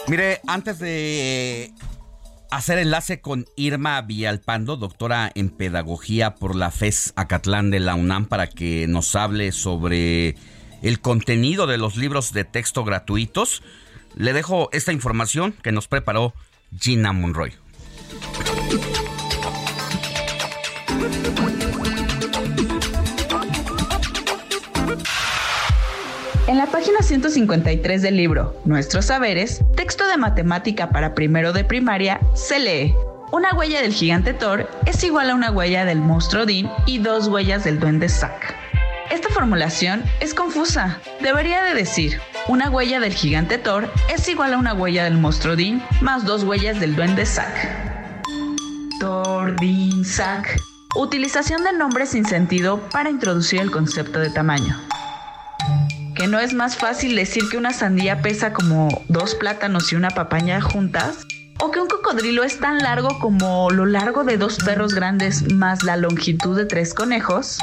Mire, 0.07 0.43
antes 0.47 0.79
de 0.79 1.73
hacer 2.51 2.77
enlace 2.77 3.23
con 3.23 3.47
Irma 3.57 4.03
Villalpando, 4.03 4.77
doctora 4.77 5.33
en 5.35 5.49
pedagogía 5.49 6.35
por 6.35 6.57
la 6.57 6.71
FES 6.71 7.15
Acatlán 7.17 7.71
de 7.71 7.81
la 7.81 7.95
UNAM, 7.95 8.27
para 8.27 8.49
que 8.49 8.87
nos 8.87 9.17
hable 9.17 9.51
sobre 9.51 10.37
el 10.83 11.01
contenido 11.01 11.67
de 11.67 11.79
los 11.79 11.97
libros 11.97 12.35
de 12.35 12.45
texto 12.45 12.85
gratuitos, 12.85 13.63
le 14.15 14.35
dejo 14.35 14.69
esta 14.73 14.93
información 14.93 15.55
que 15.63 15.73
nos 15.73 15.89
preparó 15.89 16.35
Gina 16.79 17.15
Monroy. 17.15 17.55
En 26.47 26.59
la 26.59 26.67
página 26.67 27.03
153 27.03 28.03
del 28.03 28.17
libro 28.17 28.55
Nuestros 28.65 29.07
Saberes, 29.07 29.63
texto 29.75 30.07
de 30.07 30.17
matemática 30.17 30.91
para 30.91 31.13
primero 31.13 31.53
de 31.53 31.65
primaria, 31.65 32.21
se 32.35 32.61
lee 32.61 32.95
una 33.33 33.53
huella 33.55 33.83
del 33.83 33.93
gigante 33.93 34.33
Thor 34.33 34.71
es 34.87 35.03
igual 35.03 35.31
a 35.31 35.35
una 35.35 35.51
huella 35.51 35.85
del 35.85 35.99
monstruo 35.99 36.47
Din 36.47 36.71
y 36.87 36.99
dos 36.99 37.27
huellas 37.27 37.65
del 37.65 37.81
duende 37.81 38.09
Zack. 38.09 38.55
Esta 39.11 39.29
formulación 39.31 40.05
es 40.21 40.35
confusa. 40.35 41.01
Debería 41.21 41.65
de 41.65 41.75
decir, 41.75 42.21
una 42.47 42.71
huella 42.71 43.01
del 43.01 43.13
gigante 43.13 43.59
Thor 43.59 43.91
es 44.15 44.29
igual 44.29 44.55
a 44.55 44.59
una 44.59 44.75
huella 44.75 45.03
del 45.03 45.19
monstruo 45.19 45.57
Din 45.57 45.83
más 46.01 46.25
dos 46.25 46.45
huellas 46.45 46.79
del 46.79 46.95
duende 46.95 47.27
Zack. 47.27 48.23
Thor, 49.01 49.59
Din, 49.59 50.05
Zack. 50.05 50.61
Utilización 50.95 51.65
de 51.65 51.73
nombres 51.73 52.11
sin 52.11 52.25
sentido 52.25 52.79
para 52.93 53.11
introducir 53.11 53.61
el 53.61 53.73
concepto 53.73 54.21
de 54.21 54.31
tamaño 54.31 54.77
que 56.17 56.27
no 56.27 56.41
es 56.41 56.55
más 56.55 56.77
fácil 56.77 57.14
decir 57.14 57.49
que 57.51 57.59
una 57.59 57.73
sandía 57.73 58.23
pesa 58.23 58.53
como 58.53 59.05
dos 59.09 59.35
plátanos 59.35 59.93
y 59.93 59.97
una 59.97 60.11
papaña 60.11 60.61
juntas, 60.61 61.27
o 61.61 61.71
que 61.71 61.81
un 61.81 61.89
cocodrilo 61.89 62.43
es 62.43 62.59
tan 62.59 62.79
largo 62.79 63.19
como 63.19 63.71
lo 63.71 63.87
largo 63.87 64.25
de 64.25 64.39
dos 64.39 64.57
perros 64.59 64.95
grandes 64.95 65.53
más 65.53 65.85
la 65.85 65.97
longitud 65.97 66.57
de 66.57 66.64
tres 66.64 66.95
conejos. 66.95 67.59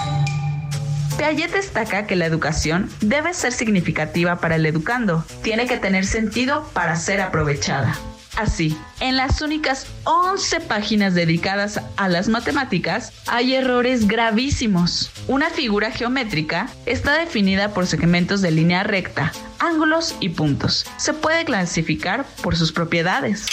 Piaget 1.18 1.52
destaca 1.52 2.06
que 2.06 2.16
la 2.16 2.26
educación 2.26 2.90
debe 3.02 3.34
ser 3.34 3.52
significativa 3.52 4.38
para 4.38 4.56
el 4.56 4.66
educando, 4.66 5.26
tiene 5.42 5.68
que 5.68 5.78
tener 5.78 6.06
sentido 6.06 6.68
para 6.74 6.96
ser 6.96 7.22
aprovechada. 7.22 7.96
Así, 8.36 8.76
en 9.00 9.16
las 9.16 9.42
únicas 9.42 9.86
11 10.06 10.62
páginas 10.62 11.14
dedicadas 11.14 11.80
a 11.98 12.10
las 12.10 12.30
matemáticas 12.30 13.14
hay 13.28 13.54
errores 13.54 14.08
gravísimos. 14.08 15.12
Una 15.28 15.52
figura 15.52 15.92
geométrica 15.92 16.68
está 16.88 17.14
definida 17.14 17.70
por 17.70 17.86
segmentos 17.86 18.42
de 18.42 18.50
línea 18.50 18.84
recta, 18.84 19.32
ángulos 19.60 20.16
y 20.20 20.30
puntos. 20.30 20.86
Se 20.98 21.14
puede 21.14 21.46
clasificar 21.46 22.26
por 22.42 22.56
sus 22.56 22.72
propiedades. 22.72 23.46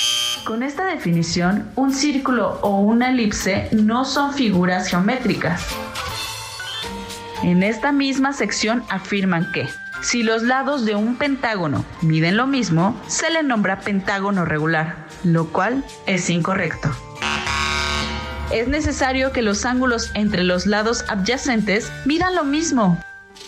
Con 0.47 0.63
esta 0.63 0.87
definición, 0.87 1.71
un 1.77 1.93
círculo 1.93 2.59
o 2.63 2.81
una 2.81 3.11
elipse 3.11 3.69
no 3.73 4.07
son 4.07 4.33
figuras 4.33 4.89
geométricas. 4.89 5.63
En 7.43 7.63
esta 7.63 7.93
misma 7.93 8.33
sección 8.33 8.83
afirman 8.89 9.51
que 9.53 9.69
si 10.03 10.23
los 10.23 10.43
lados 10.43 10.85
de 10.85 10.95
un 10.95 11.17
pentágono 11.17 11.85
miden 12.01 12.37
lo 12.37 12.47
mismo, 12.47 13.01
se 13.07 13.31
le 13.31 13.43
nombra 13.43 13.81
pentágono 13.81 14.45
regular, 14.45 15.07
lo 15.25 15.49
cual 15.49 15.85
es 16.07 16.31
incorrecto. 16.31 16.91
Es 18.51 18.67
necesario 18.67 19.33
que 19.33 19.43
los 19.43 19.65
ángulos 19.65 20.11
entre 20.15 20.43
los 20.43 20.67
lados 20.67 21.05
adyacentes 21.09 21.93
midan 22.05 22.35
lo 22.35 22.45
mismo. 22.45 23.01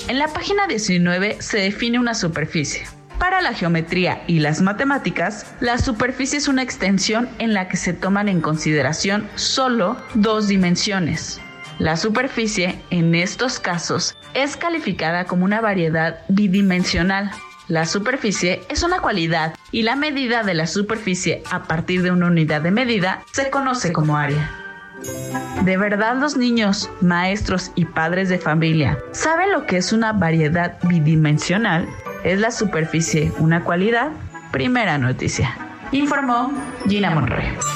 En 0.09 0.18
la 0.18 0.28
página 0.28 0.66
19 0.66 1.38
se 1.40 1.59
define 1.59 1.98
una 1.98 2.14
superficie. 2.14 2.86
Para 3.18 3.40
la 3.40 3.53
geometría 3.53 4.22
y 4.26 4.40
las 4.40 4.61
matemáticas, 4.61 5.46
la 5.61 5.78
superficie 5.78 6.38
es 6.38 6.48
una 6.48 6.62
extensión 6.62 7.28
en 7.38 7.55
la 7.55 7.68
que 7.68 7.76
se 7.76 7.92
toman 7.92 8.28
en 8.28 8.40
consideración 8.40 9.28
solo 9.36 9.96
dos 10.14 10.48
dimensiones. 10.48 11.40
La 11.83 11.97
superficie, 11.97 12.80
en 12.91 13.16
estos 13.16 13.59
casos, 13.59 14.16
es 14.35 14.57
calificada 14.57 15.24
como 15.24 15.45
una 15.45 15.61
variedad 15.61 16.20
bidimensional. 16.28 17.33
La 17.66 17.87
superficie 17.87 18.62
es 18.68 18.85
una 18.85 19.01
cualidad 19.01 19.55
y 19.72 19.83
la 19.83 19.97
medida 19.97 20.45
de 20.45 20.55
la 20.55 20.68
superficie 20.68 21.43
a 21.51 21.64
partir 21.64 22.03
de 22.03 22.12
una 22.12 22.28
unidad 22.28 22.61
de 22.61 22.70
medida 22.70 23.24
se 23.33 23.51
conoce 23.51 23.93
como 23.93 24.16
área. 24.16 24.49
¿De 25.64 25.76
verdad 25.76 26.14
los 26.14 26.37
niños, 26.37 26.89
maestros 27.01 27.72
y 27.74 27.85
padres 27.85 28.28
de 28.28 28.39
familia 28.39 28.97
saben 29.11 29.51
lo 29.51 29.66
que 29.66 29.78
es 29.78 29.93
una 29.93 30.12
variedad 30.12 30.78
bidimensional? 30.85 31.89
¿Es 32.22 32.39
la 32.39 32.53
superficie 32.53 33.33
una 33.41 33.64
cualidad? 33.64 34.12
Primera 34.53 34.99
noticia. 34.99 35.57
Informó 35.91 36.53
Gina 36.87 37.11
Monroy. 37.11 37.71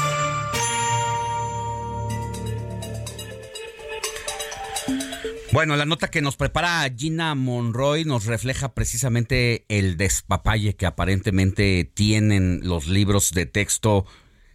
Bueno, 5.52 5.76
la 5.76 5.86
nota 5.86 6.08
que 6.08 6.22
nos 6.22 6.36
prepara 6.36 6.90
Gina 6.94 7.34
Monroy 7.34 8.04
nos 8.04 8.26
refleja 8.26 8.74
precisamente 8.74 9.64
el 9.68 9.96
despapalle 9.96 10.74
que 10.74 10.86
aparentemente 10.86 11.84
tienen 11.84 12.60
los 12.64 12.88
libros 12.88 13.32
de 13.32 13.46
texto 13.46 14.06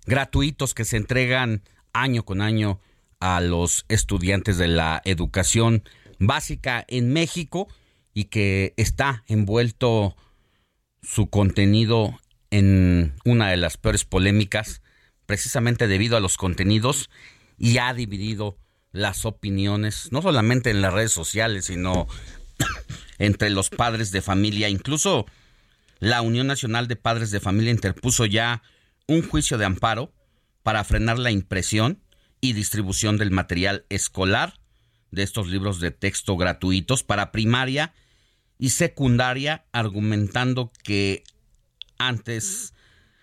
gratuitos 0.06 0.74
que 0.74 0.84
se 0.84 0.98
entregan 0.98 1.64
año 1.94 2.24
con 2.24 2.42
año 2.42 2.82
a 3.22 3.40
los 3.40 3.86
estudiantes 3.88 4.58
de 4.58 4.68
la 4.68 5.02
educación 5.06 5.84
básica 6.20 6.84
en 6.88 7.14
México 7.14 7.68
y 8.14 8.26
que 8.26 8.74
está 8.76 9.24
envuelto 9.28 10.18
su 11.02 11.30
contenido 11.30 12.20
en 12.52 13.14
una 13.24 13.50
de 13.50 13.58
las 13.58 13.78
peores 13.78 14.04
polémicas 14.04 14.82
precisamente 15.26 15.88
debido 15.88 16.18
a 16.18 16.20
los 16.20 16.36
contenidos 16.36 17.10
y 17.58 17.78
ha 17.78 17.94
dividido 17.94 18.58
las 18.92 19.26
opiniones, 19.26 20.12
no 20.12 20.22
solamente 20.22 20.70
en 20.70 20.82
las 20.82 20.94
redes 20.94 21.12
sociales, 21.12 21.66
sino 21.66 22.08
entre 23.20 23.50
los 23.50 23.70
padres 23.70 24.12
de 24.12 24.22
familia. 24.22 24.70
Incluso 24.70 25.26
la 26.00 26.22
Unión 26.22 26.48
Nacional 26.48 26.88
de 26.88 26.96
Padres 26.96 27.32
de 27.32 27.40
Familia 27.40 27.72
interpuso 27.72 28.26
ya 28.26 28.64
un 29.08 29.28
juicio 29.28 29.58
de 29.58 29.66
amparo 29.66 30.14
para 30.64 30.84
frenar 30.84 31.20
la 31.20 31.32
impresión 31.32 32.02
y 32.40 32.54
distribución 32.54 33.18
del 33.18 33.32
material 33.32 33.86
escolar 33.90 34.60
de 35.12 35.24
estos 35.24 35.48
libros 35.48 35.80
de 35.80 35.92
texto 35.92 36.38
gratuitos 36.38 37.04
para 37.04 37.32
primaria 37.32 37.94
y 38.58 38.70
secundaria, 38.70 39.66
argumentando 39.72 40.72
que 40.84 41.24
antes, 41.98 42.74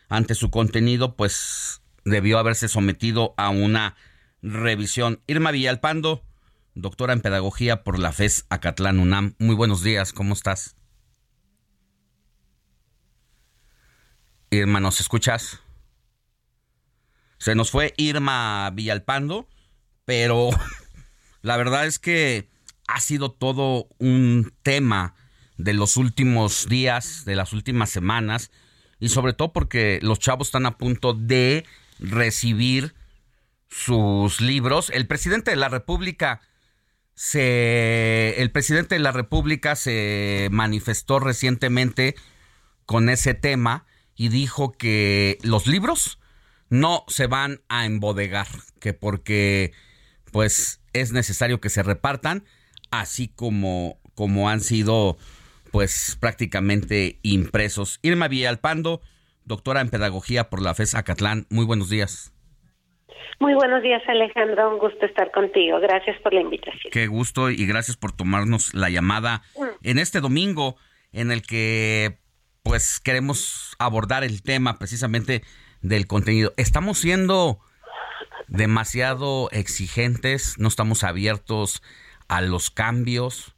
ante 0.08 0.34
su 0.34 0.50
contenido, 0.50 1.16
pues 1.16 1.82
debió 2.04 2.38
haberse 2.38 2.68
sometido 2.68 3.34
a 3.36 3.50
una 3.50 3.96
revisión. 4.42 5.22
Irma 5.26 5.50
Villalpando, 5.50 6.24
doctora 6.74 7.12
en 7.12 7.20
pedagogía 7.20 7.82
por 7.82 7.98
la 7.98 8.12
FES 8.12 8.46
Acatlán 8.48 8.98
UNAM. 8.98 9.34
Muy 9.38 9.54
buenos 9.54 9.82
días, 9.82 10.12
¿cómo 10.12 10.34
estás? 10.34 10.76
Irma, 14.50 14.80
¿nos 14.80 15.00
escuchas? 15.00 15.60
Se 17.38 17.54
nos 17.54 17.70
fue 17.70 17.94
Irma 17.96 18.70
Villalpando, 18.72 19.48
pero 20.04 20.50
la 21.42 21.56
verdad 21.56 21.86
es 21.86 21.98
que 21.98 22.48
ha 22.86 23.00
sido 23.00 23.30
todo 23.30 23.88
un 23.98 24.52
tema 24.62 25.14
de 25.56 25.74
los 25.74 25.96
últimos 25.96 26.68
días, 26.68 27.24
de 27.24 27.36
las 27.36 27.52
últimas 27.52 27.90
semanas, 27.90 28.50
y 29.00 29.10
sobre 29.10 29.32
todo 29.32 29.52
porque 29.52 29.98
los 30.02 30.18
chavos 30.18 30.48
están 30.48 30.66
a 30.66 30.78
punto 30.78 31.12
de 31.12 31.64
recibir 31.98 32.94
sus 33.68 34.40
libros. 34.40 34.90
El 34.90 35.06
presidente 35.06 35.50
de 35.50 35.56
la 35.56 35.68
República 35.68 36.40
se 37.14 38.40
el 38.40 38.50
presidente 38.52 38.94
de 38.94 39.00
la 39.00 39.12
República 39.12 39.74
se 39.76 40.48
manifestó 40.52 41.18
recientemente 41.18 42.14
con 42.86 43.08
ese 43.08 43.34
tema 43.34 43.86
y 44.14 44.28
dijo 44.28 44.72
que 44.72 45.38
los 45.42 45.66
libros 45.66 46.18
no 46.70 47.04
se 47.08 47.26
van 47.26 47.60
a 47.68 47.86
embodegar, 47.86 48.46
que 48.80 48.94
porque 48.94 49.72
pues 50.30 50.80
es 50.92 51.12
necesario 51.12 51.60
que 51.60 51.70
se 51.70 51.82
repartan 51.82 52.44
así 52.90 53.28
como 53.28 54.00
como 54.14 54.48
han 54.48 54.60
sido 54.60 55.18
pues 55.70 56.16
prácticamente 56.20 57.18
impresos. 57.22 58.00
Irma 58.02 58.28
Villalpando, 58.28 59.00
doctora 59.44 59.80
en 59.80 59.90
pedagogía 59.90 60.50
por 60.50 60.62
la 60.62 60.74
FES 60.74 60.94
Acatlán, 60.94 61.46
muy 61.50 61.64
buenos 61.64 61.88
días. 61.88 62.32
Muy 63.40 63.54
buenos 63.54 63.82
días, 63.82 64.02
Alejandro. 64.08 64.70
Un 64.70 64.78
gusto 64.78 65.06
estar 65.06 65.30
contigo. 65.30 65.80
Gracias 65.80 66.20
por 66.20 66.34
la 66.34 66.40
invitación. 66.40 66.90
Qué 66.92 67.06
gusto 67.06 67.50
y 67.50 67.66
gracias 67.66 67.96
por 67.96 68.12
tomarnos 68.12 68.74
la 68.74 68.90
llamada 68.90 69.42
mm. 69.56 69.64
en 69.82 69.98
este 69.98 70.20
domingo 70.20 70.76
en 71.12 71.30
el 71.30 71.42
que 71.42 72.18
pues 72.62 73.00
queremos 73.00 73.74
abordar 73.78 74.24
el 74.24 74.42
tema 74.42 74.78
precisamente 74.78 75.42
del 75.80 76.06
contenido. 76.06 76.52
Estamos 76.56 76.98
siendo 76.98 77.60
demasiado 78.48 79.48
exigentes, 79.52 80.58
no 80.58 80.68
estamos 80.68 81.04
abiertos 81.04 81.82
a 82.28 82.40
los 82.40 82.70
cambios 82.70 83.54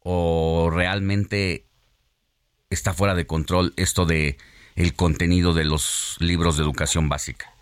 o 0.00 0.70
realmente 0.72 1.66
está 2.70 2.94
fuera 2.94 3.14
de 3.14 3.26
control 3.26 3.72
esto 3.76 4.06
de 4.06 4.38
el 4.74 4.94
contenido 4.94 5.52
de 5.52 5.64
los 5.64 6.16
libros 6.20 6.56
de 6.56 6.62
educación 6.62 7.08
básica. 7.08 7.55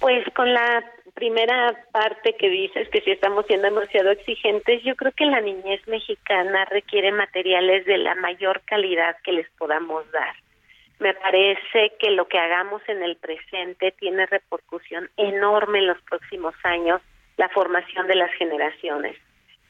Pues 0.00 0.24
con 0.34 0.52
la 0.52 0.84
primera 1.14 1.74
parte 1.90 2.36
que 2.36 2.48
dices 2.48 2.88
que 2.90 3.00
si 3.00 3.10
estamos 3.10 3.46
siendo 3.46 3.68
demasiado 3.68 4.10
exigentes, 4.10 4.82
yo 4.84 4.94
creo 4.94 5.12
que 5.12 5.26
la 5.26 5.40
niñez 5.40 5.86
mexicana 5.88 6.64
requiere 6.66 7.10
materiales 7.10 7.84
de 7.86 7.98
la 7.98 8.14
mayor 8.14 8.62
calidad 8.64 9.16
que 9.24 9.32
les 9.32 9.50
podamos 9.58 10.08
dar. 10.12 10.34
Me 11.00 11.14
parece 11.14 11.92
que 11.98 12.10
lo 12.10 12.28
que 12.28 12.38
hagamos 12.38 12.82
en 12.88 13.02
el 13.02 13.16
presente 13.16 13.92
tiene 13.92 14.26
repercusión 14.26 15.10
enorme 15.16 15.80
en 15.80 15.88
los 15.88 16.00
próximos 16.02 16.54
años, 16.64 17.00
la 17.36 17.48
formación 17.48 18.06
de 18.06 18.16
las 18.16 18.32
generaciones. 18.32 19.16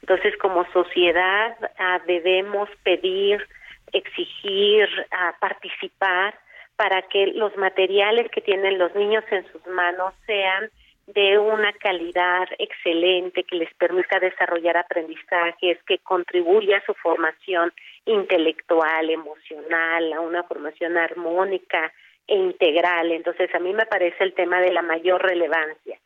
Entonces, 0.02 0.36
como 0.38 0.70
sociedad, 0.72 1.56
ah, 1.78 2.00
debemos 2.06 2.68
pedir, 2.82 3.46
exigir, 3.92 4.88
ah, 5.10 5.34
participar 5.40 6.34
para 6.78 7.02
que 7.02 7.26
los 7.26 7.56
materiales 7.56 8.30
que 8.30 8.40
tienen 8.40 8.78
los 8.78 8.94
niños 8.94 9.24
en 9.32 9.44
sus 9.50 9.66
manos 9.66 10.14
sean 10.26 10.70
de 11.08 11.36
una 11.36 11.72
calidad 11.72 12.46
excelente 12.56 13.42
que 13.42 13.56
les 13.56 13.74
permita 13.74 14.20
desarrollar 14.20 14.76
aprendizajes, 14.76 15.82
que 15.88 15.98
contribuya 15.98 16.76
a 16.76 16.86
su 16.86 16.94
formación 16.94 17.72
intelectual, 18.04 19.10
emocional, 19.10 20.12
a 20.12 20.20
una 20.20 20.44
formación 20.44 20.96
armónica 20.96 21.92
e 22.28 22.36
integral. 22.36 23.10
Entonces, 23.10 23.52
a 23.56 23.58
mí 23.58 23.72
me 23.72 23.86
parece 23.86 24.22
el 24.22 24.34
tema 24.34 24.60
de 24.60 24.72
la 24.72 24.82
mayor 24.82 25.20
relevancia. 25.20 25.98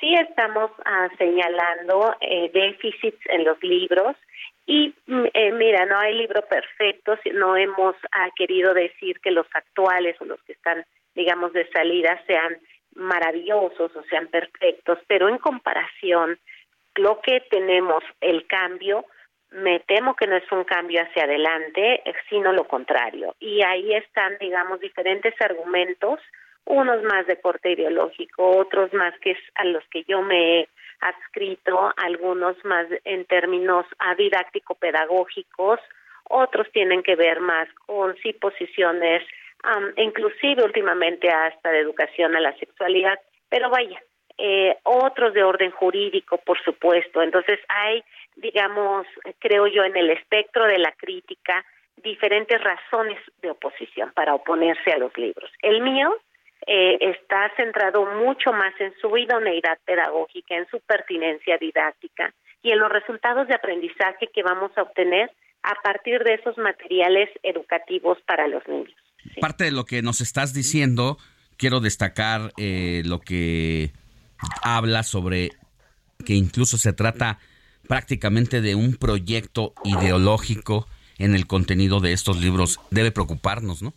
Sí 0.00 0.14
estamos 0.14 0.70
ah, 0.86 1.10
señalando 1.18 2.16
eh, 2.22 2.50
déficits 2.54 3.20
en 3.26 3.44
los 3.44 3.62
libros 3.62 4.16
y 4.66 4.94
mm, 5.06 5.24
eh, 5.34 5.52
mira, 5.52 5.84
no 5.86 5.98
hay 5.98 6.14
libro 6.14 6.42
perfecto, 6.42 7.18
no 7.32 7.56
hemos 7.56 7.96
ah, 8.12 8.28
querido 8.36 8.72
decir 8.74 9.20
que 9.20 9.30
los 9.30 9.46
actuales 9.52 10.16
o 10.20 10.24
los 10.24 10.42
que 10.42 10.52
están, 10.52 10.84
digamos, 11.14 11.52
de 11.52 11.68
salida 11.70 12.20
sean 12.26 12.58
maravillosos 12.94 13.94
o 13.94 14.02
sean 14.04 14.28
perfectos, 14.28 14.98
pero 15.06 15.28
en 15.28 15.38
comparación, 15.38 16.38
lo 16.96 17.20
que 17.20 17.40
tenemos, 17.50 18.04
el 18.20 18.46
cambio, 18.46 19.04
me 19.50 19.80
temo 19.80 20.16
que 20.16 20.26
no 20.26 20.36
es 20.36 20.50
un 20.50 20.64
cambio 20.64 21.02
hacia 21.02 21.24
adelante, 21.24 22.02
sino 22.28 22.52
lo 22.52 22.66
contrario. 22.66 23.34
Y 23.38 23.62
ahí 23.62 23.92
están, 23.94 24.36
digamos, 24.38 24.80
diferentes 24.80 25.34
argumentos, 25.40 26.20
unos 26.64 27.02
más 27.02 27.26
de 27.26 27.40
corte 27.40 27.72
ideológico, 27.72 28.56
otros 28.56 28.92
más 28.94 29.16
que 29.20 29.32
es 29.32 29.38
a 29.56 29.64
los 29.64 29.84
que 29.90 30.04
yo 30.04 30.22
me 30.22 30.60
he 30.60 30.68
adscrito, 31.04 31.92
algunos 31.96 32.56
más 32.64 32.86
en 33.04 33.24
términos 33.26 33.86
didáctico-pedagógicos, 34.16 35.80
otros 36.28 36.70
tienen 36.72 37.02
que 37.02 37.16
ver 37.16 37.40
más 37.40 37.68
con 37.86 38.16
sí 38.16 38.32
posiciones 38.32 39.22
inclusive 39.96 40.62
últimamente 40.62 41.28
hasta 41.30 41.70
de 41.70 41.80
educación 41.80 42.36
a 42.36 42.40
la 42.40 42.56
sexualidad, 42.58 43.18
pero 43.48 43.70
vaya, 43.70 44.02
eh, 44.36 44.76
otros 44.82 45.32
de 45.32 45.44
orden 45.44 45.70
jurídico, 45.70 46.38
por 46.38 46.62
supuesto. 46.62 47.22
Entonces 47.22 47.60
hay, 47.68 48.02
digamos, 48.36 49.06
creo 49.38 49.66
yo, 49.66 49.84
en 49.84 49.96
el 49.96 50.10
espectro 50.10 50.66
de 50.66 50.78
la 50.78 50.92
crítica, 50.92 51.64
diferentes 51.96 52.60
razones 52.62 53.18
de 53.40 53.50
oposición 53.50 54.12
para 54.12 54.34
oponerse 54.34 54.92
a 54.92 54.98
los 54.98 55.16
libros. 55.16 55.50
El 55.62 55.80
mío 55.80 56.14
eh, 56.66 56.96
está 57.00 57.50
centrado 57.56 58.06
mucho 58.06 58.52
más 58.52 58.72
en 58.80 58.94
su 59.00 59.16
idoneidad 59.16 59.78
pedagógica, 59.84 60.56
en 60.56 60.66
su 60.68 60.80
pertinencia 60.80 61.58
didáctica 61.58 62.32
y 62.62 62.70
en 62.70 62.78
los 62.78 62.90
resultados 62.90 63.46
de 63.48 63.54
aprendizaje 63.54 64.28
que 64.32 64.42
vamos 64.42 64.70
a 64.76 64.82
obtener 64.82 65.30
a 65.62 65.74
partir 65.82 66.22
de 66.24 66.34
esos 66.34 66.56
materiales 66.58 67.28
educativos 67.42 68.18
para 68.26 68.48
los 68.48 68.66
niños. 68.68 68.94
Parte 69.40 69.64
de 69.64 69.72
lo 69.72 69.84
que 69.84 70.02
nos 70.02 70.20
estás 70.20 70.54
diciendo, 70.54 71.18
quiero 71.56 71.80
destacar 71.80 72.52
eh, 72.56 73.02
lo 73.04 73.20
que 73.20 73.92
habla 74.62 75.02
sobre 75.02 75.50
que 76.24 76.34
incluso 76.34 76.78
se 76.78 76.92
trata 76.92 77.38
prácticamente 77.88 78.60
de 78.60 78.74
un 78.74 78.96
proyecto 78.96 79.74
ideológico 79.84 80.86
en 81.18 81.34
el 81.34 81.46
contenido 81.46 82.00
de 82.00 82.12
estos 82.12 82.40
libros. 82.40 82.80
Debe 82.90 83.12
preocuparnos, 83.12 83.82
¿no? 83.82 83.94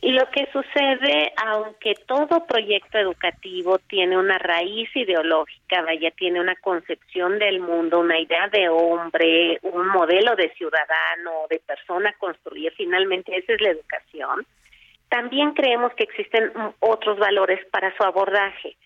Y 0.00 0.12
lo 0.12 0.30
que 0.30 0.46
sucede, 0.52 1.32
aunque 1.44 1.94
todo 2.06 2.46
proyecto 2.46 2.98
educativo 2.98 3.78
tiene 3.88 4.16
una 4.16 4.38
raíz 4.38 4.88
ideológica, 4.94 5.82
vaya, 5.82 6.10
tiene 6.12 6.40
una 6.40 6.54
concepción 6.56 7.38
del 7.38 7.60
mundo, 7.60 7.98
una 7.98 8.18
idea 8.18 8.48
de 8.48 8.68
hombre, 8.68 9.58
un 9.62 9.88
modelo 9.88 10.36
de 10.36 10.50
ciudadano, 10.50 11.46
de 11.50 11.60
persona 11.66 12.14
construir, 12.18 12.72
finalmente 12.76 13.36
esa 13.36 13.54
es 13.54 13.60
la 13.60 13.70
educación, 13.70 14.46
también 15.08 15.52
creemos 15.52 15.92
que 15.94 16.04
existen 16.04 16.52
otros 16.80 17.18
valores 17.18 17.64
para 17.66 17.96
su 17.96 18.02
abordaje. 18.04 18.76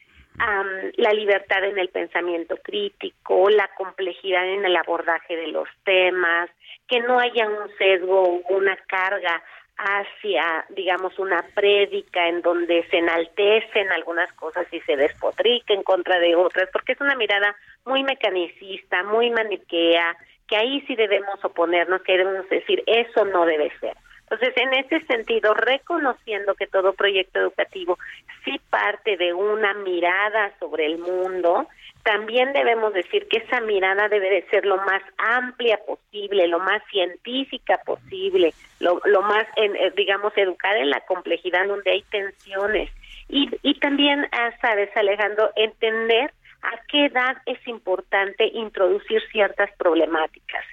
la 0.97 1.13
libertad 1.13 1.63
en 1.65 1.79
el 1.79 1.91
pensamiento 1.91 2.57
crítico, 2.57 3.51
la 3.51 3.69
complejidad 3.77 4.47
en 4.47 4.65
el 4.65 4.77
abordaje 4.77 5.37
de 5.37 5.49
los 5.49 5.69
temas, 5.85 6.49
que 6.89 7.01
no 7.01 7.21
haya 7.21 7.47
un 7.49 7.69
sesgo 7.77 8.23
o 8.23 8.55
una 8.55 8.77
carga 8.89 9.43
hacia, 9.83 10.65
digamos, 10.71 11.19
una 11.19 11.43
prédica 11.55 12.29
en 12.29 12.41
donde 12.41 12.87
se 12.89 12.99
enaltecen 12.99 13.91
algunas 13.91 14.33
cosas 14.35 14.67
y 14.73 14.81
se 14.81 14.97
despotrica 14.97 15.75
en 15.75 15.83
contra 15.83 16.19
de 16.21 16.37
otras, 16.37 16.69
porque 16.73 16.93
es 16.93 17.01
una 17.01 17.17
mirada 17.17 17.57
muy 17.85 18.05
mecanicista, 18.05 19.03
muy 19.03 19.31
maniquea, 19.31 20.17
que 20.47 20.57
ahí 20.57 20.83
sí 20.87 20.95
debemos 20.95 21.45
oponernos, 21.45 22.03
que 22.03 22.17
debemos 22.17 22.49
decir, 22.49 22.83
eso 22.87 23.25
no 23.25 23.45
debe 23.45 23.73
ser. 23.81 23.97
Entonces, 24.33 24.57
en 24.57 24.73
ese 24.73 25.05
sentido, 25.05 25.53
reconociendo 25.53 26.55
que 26.55 26.67
todo 26.67 26.95
proyecto 26.95 27.39
educativo 27.39 27.99
sí 28.47 28.59
parte 28.71 29.19
de 29.19 29.35
una 29.35 29.75
mirada 29.75 30.55
sobre 30.59 30.87
el 30.87 30.97
mundo, 30.97 31.69
también 32.03 32.55
debemos 32.55 32.95
decir 32.95 33.29
que 33.29 33.39
esa 33.39 33.61
mirada 33.61 34.09
debe 34.09 34.31
de 34.31 34.49
ser 34.49 34.65
lo 34.65 34.79
más 34.79 35.03
amplia 35.19 35.79
posible, 35.87 36.49
lo 36.49 36.61
más 36.61 36.83
científica 36.91 37.79
posible, 37.85 38.55
lo, 38.81 39.01
más, 39.21 39.47
en, 39.57 39.77
eh, 39.77 39.93
digamos, 39.95 40.33
educar 40.35 40.79
en 40.79 40.89
la 40.89 41.01
complejidad 41.01 41.67
donde 41.69 41.91
hay 41.91 42.03
tensiones. 42.11 42.91
Y, 43.29 43.51
y 43.61 43.79
también, 43.81 44.27
ah, 44.33 44.51
sabes, 44.63 44.89
Alejandro, 44.97 45.51
entender 45.57 46.33
a 46.63 46.81
qué 46.89 47.05
edad 47.05 47.37
es 47.45 47.59
importante 47.69 48.47
introducir 48.47 49.21
ciertas 49.31 49.71
problemáticas. 49.77 50.65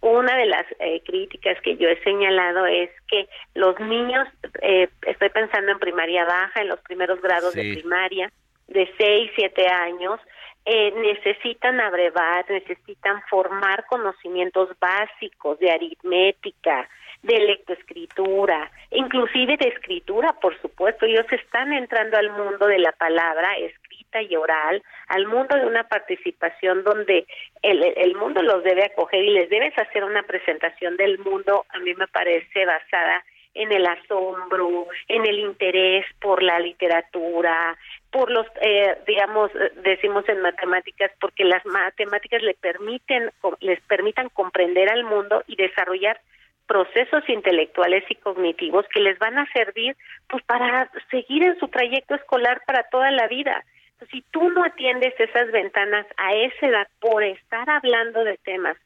Una 0.00 0.36
de 0.36 0.46
las 0.46 0.66
eh, 0.78 1.02
críticas 1.04 1.60
que 1.62 1.76
yo 1.76 1.88
he 1.88 2.02
señalado 2.02 2.66
es 2.66 2.90
que 3.08 3.28
los 3.54 3.78
niños, 3.80 4.28
eh, 4.62 4.88
estoy 5.06 5.30
pensando 5.30 5.72
en 5.72 5.78
primaria 5.78 6.24
baja, 6.24 6.60
en 6.60 6.68
los 6.68 6.80
primeros 6.80 7.20
grados 7.20 7.54
de 7.54 7.74
primaria, 7.74 8.30
de 8.68 8.90
6, 8.98 9.30
7 9.36 9.68
años, 9.68 10.20
eh, 10.64 10.92
necesitan 10.96 11.80
abrevar, 11.80 12.44
necesitan 12.50 13.22
formar 13.30 13.86
conocimientos 13.86 14.68
básicos 14.80 15.58
de 15.60 15.70
aritmética, 15.70 16.88
de 17.26 17.38
lectoescritura, 17.40 18.70
inclusive 18.90 19.56
de 19.56 19.68
escritura, 19.68 20.32
por 20.40 20.58
supuesto. 20.60 21.06
Ellos 21.06 21.26
están 21.30 21.72
entrando 21.72 22.16
al 22.16 22.30
mundo 22.30 22.66
de 22.66 22.78
la 22.78 22.92
palabra 22.92 23.56
escrita 23.58 24.22
y 24.22 24.36
oral, 24.36 24.82
al 25.08 25.26
mundo 25.26 25.56
de 25.56 25.66
una 25.66 25.88
participación 25.88 26.84
donde 26.84 27.26
el, 27.62 27.82
el 27.96 28.14
mundo 28.14 28.42
los 28.42 28.62
debe 28.62 28.84
acoger 28.84 29.24
y 29.24 29.30
les 29.30 29.50
debes 29.50 29.76
hacer 29.78 30.04
una 30.04 30.22
presentación 30.22 30.96
del 30.96 31.18
mundo, 31.18 31.66
a 31.68 31.78
mí 31.80 31.94
me 31.94 32.06
parece 32.06 32.64
basada 32.64 33.24
en 33.56 33.72
el 33.72 33.86
asombro, 33.86 34.86
en 35.08 35.26
el 35.26 35.38
interés 35.38 36.04
por 36.20 36.42
la 36.42 36.58
literatura, 36.60 37.76
por 38.10 38.30
los, 38.30 38.46
eh, 38.60 38.96
digamos, 39.06 39.50
decimos 39.82 40.28
en 40.28 40.40
matemáticas, 40.42 41.10
porque 41.20 41.44
las 41.44 41.64
matemáticas 41.66 42.42
le 42.42 42.54
permiten, 42.54 43.30
les 43.60 43.80
permitan 43.82 44.28
comprender 44.28 44.90
al 44.90 45.04
mundo 45.04 45.42
y 45.46 45.56
desarrollar 45.56 46.20
procesos 46.66 47.28
intelectuales 47.28 48.04
y 48.08 48.14
cognitivos 48.16 48.86
que 48.92 49.00
les 49.00 49.18
van 49.18 49.38
a 49.38 49.46
servir 49.52 49.96
pues 50.28 50.42
para 50.44 50.90
seguir 51.10 51.42
en 51.44 51.58
su 51.58 51.68
trayecto 51.68 52.14
escolar 52.14 52.62
para 52.66 52.84
toda 52.84 53.10
la 53.10 53.28
vida. 53.28 53.64
si 54.10 54.22
tú 54.30 54.50
no 54.50 54.64
atiendes 54.64 55.14
esas 55.18 55.50
ventanas 55.52 56.06
a 56.16 56.34
esa 56.34 56.66
edad 56.66 56.88
por 57.00 57.22
estar 57.22 57.68
hablando 57.70 58.24
de 58.24 58.36
temas 58.38 58.76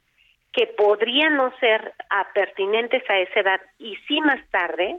que 0.53 0.67
podrían 0.67 1.37
no 1.37 1.53
ser 1.59 1.95
pertinentes 2.35 3.03
a 3.09 3.19
esa 3.19 3.41
edad 3.41 3.61
y 3.79 3.97
sí 4.09 4.21
más 4.21 4.41
tarde, 4.51 4.99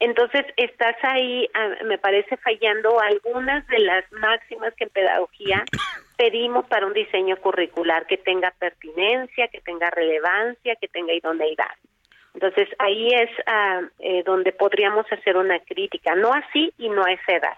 entonces 0.00 0.42
estás 0.56 0.96
ahí, 1.02 1.48
ah, 1.54 1.84
me 1.84 1.96
parece, 1.96 2.36
fallando 2.38 3.00
algunas 3.00 3.64
de 3.68 3.78
las 3.78 4.10
máximas 4.10 4.74
que 4.74 4.84
en 4.84 4.90
pedagogía 4.90 5.64
pedimos 6.16 6.66
para 6.66 6.86
un 6.86 6.92
diseño 6.92 7.36
curricular 7.36 8.06
que 8.06 8.16
tenga 8.16 8.52
pertinencia, 8.58 9.46
que 9.46 9.60
tenga 9.60 9.90
relevancia, 9.90 10.74
que 10.76 10.88
tenga 10.88 11.12
idoneidad. 11.12 11.70
Entonces 12.34 12.68
ahí 12.78 13.08
es 13.08 13.30
ah, 13.46 13.82
eh, 13.98 14.22
donde 14.24 14.52
podríamos 14.52 15.06
hacer 15.12 15.36
una 15.36 15.58
crítica, 15.60 16.14
no 16.14 16.32
así 16.32 16.72
y 16.78 16.88
no 16.88 17.04
a 17.04 17.12
esa 17.12 17.32
edad. 17.32 17.56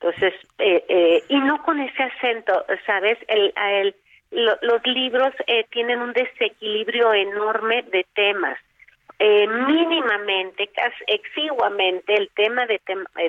Entonces, 0.00 0.32
eh, 0.58 0.84
eh, 0.88 1.24
y 1.28 1.40
no 1.40 1.62
con 1.64 1.80
ese 1.80 2.02
acento, 2.04 2.64
¿sabes? 2.86 3.18
El, 3.26 3.52
el, 3.56 3.94
los 4.30 4.86
libros 4.86 5.32
tienen 5.70 6.00
un 6.00 6.12
desequilibrio 6.12 7.12
enorme 7.12 7.82
de 7.82 8.06
temas. 8.14 8.58
mínimamente, 9.18 10.68
casi 10.68 11.04
exiguamente, 11.08 12.14
el 12.14 12.30
tema 12.36 12.66
de, 12.66 12.80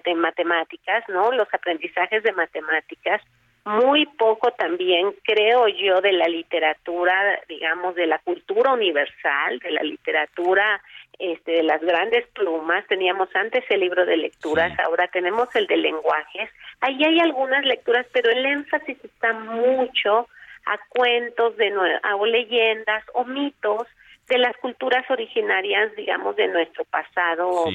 de 0.06 0.16
matemáticas, 0.16 1.04
¿no? 1.08 1.32
Los 1.32 1.52
aprendizajes 1.52 2.22
de 2.22 2.34
matemáticas, 2.34 3.24
muy 3.66 4.06
poco 4.06 4.52
también, 4.52 5.14
creo 5.24 5.68
yo, 5.68 6.02
de 6.02 6.14
la 6.14 6.28
literatura, 6.28 7.40
digamos, 7.48 7.96
de 7.96 8.08
la 8.08 8.20
cultura 8.20 8.74
universal, 8.74 9.60
de 9.60 9.72
la 9.72 9.84
literatura 9.84 10.82
este, 11.20 11.52
de 11.52 11.64
las 11.64 11.82
grandes 11.82 12.26
plumas. 12.28 12.88
Teníamos 12.88 13.30
antes 13.36 13.64
el 13.70 13.82
libro 13.82 14.06
de 14.06 14.18
lecturas, 14.18 14.78
ahora 14.80 15.08
tenemos 15.08 15.54
el 15.56 15.68
de 15.68 15.78
lenguajes. 15.78 16.50
Ahí 16.82 17.04
hay 17.04 17.20
algunas 17.20 17.66
lecturas, 17.66 18.06
pero 18.14 18.32
el 18.32 18.46
énfasis 18.46 18.98
está 19.04 19.34
mucho 19.34 20.28
a 20.66 20.78
cuentos 20.90 21.58
de 21.58 21.74
o 22.16 22.26
leyendas 22.26 23.04
o 23.14 23.26
mitos 23.26 23.88
de 24.28 24.38
las 24.38 24.56
culturas 24.58 25.10
originarias, 25.10 25.96
digamos, 25.96 26.36
de 26.36 26.48
nuestro 26.48 26.86
pasado 26.86 27.66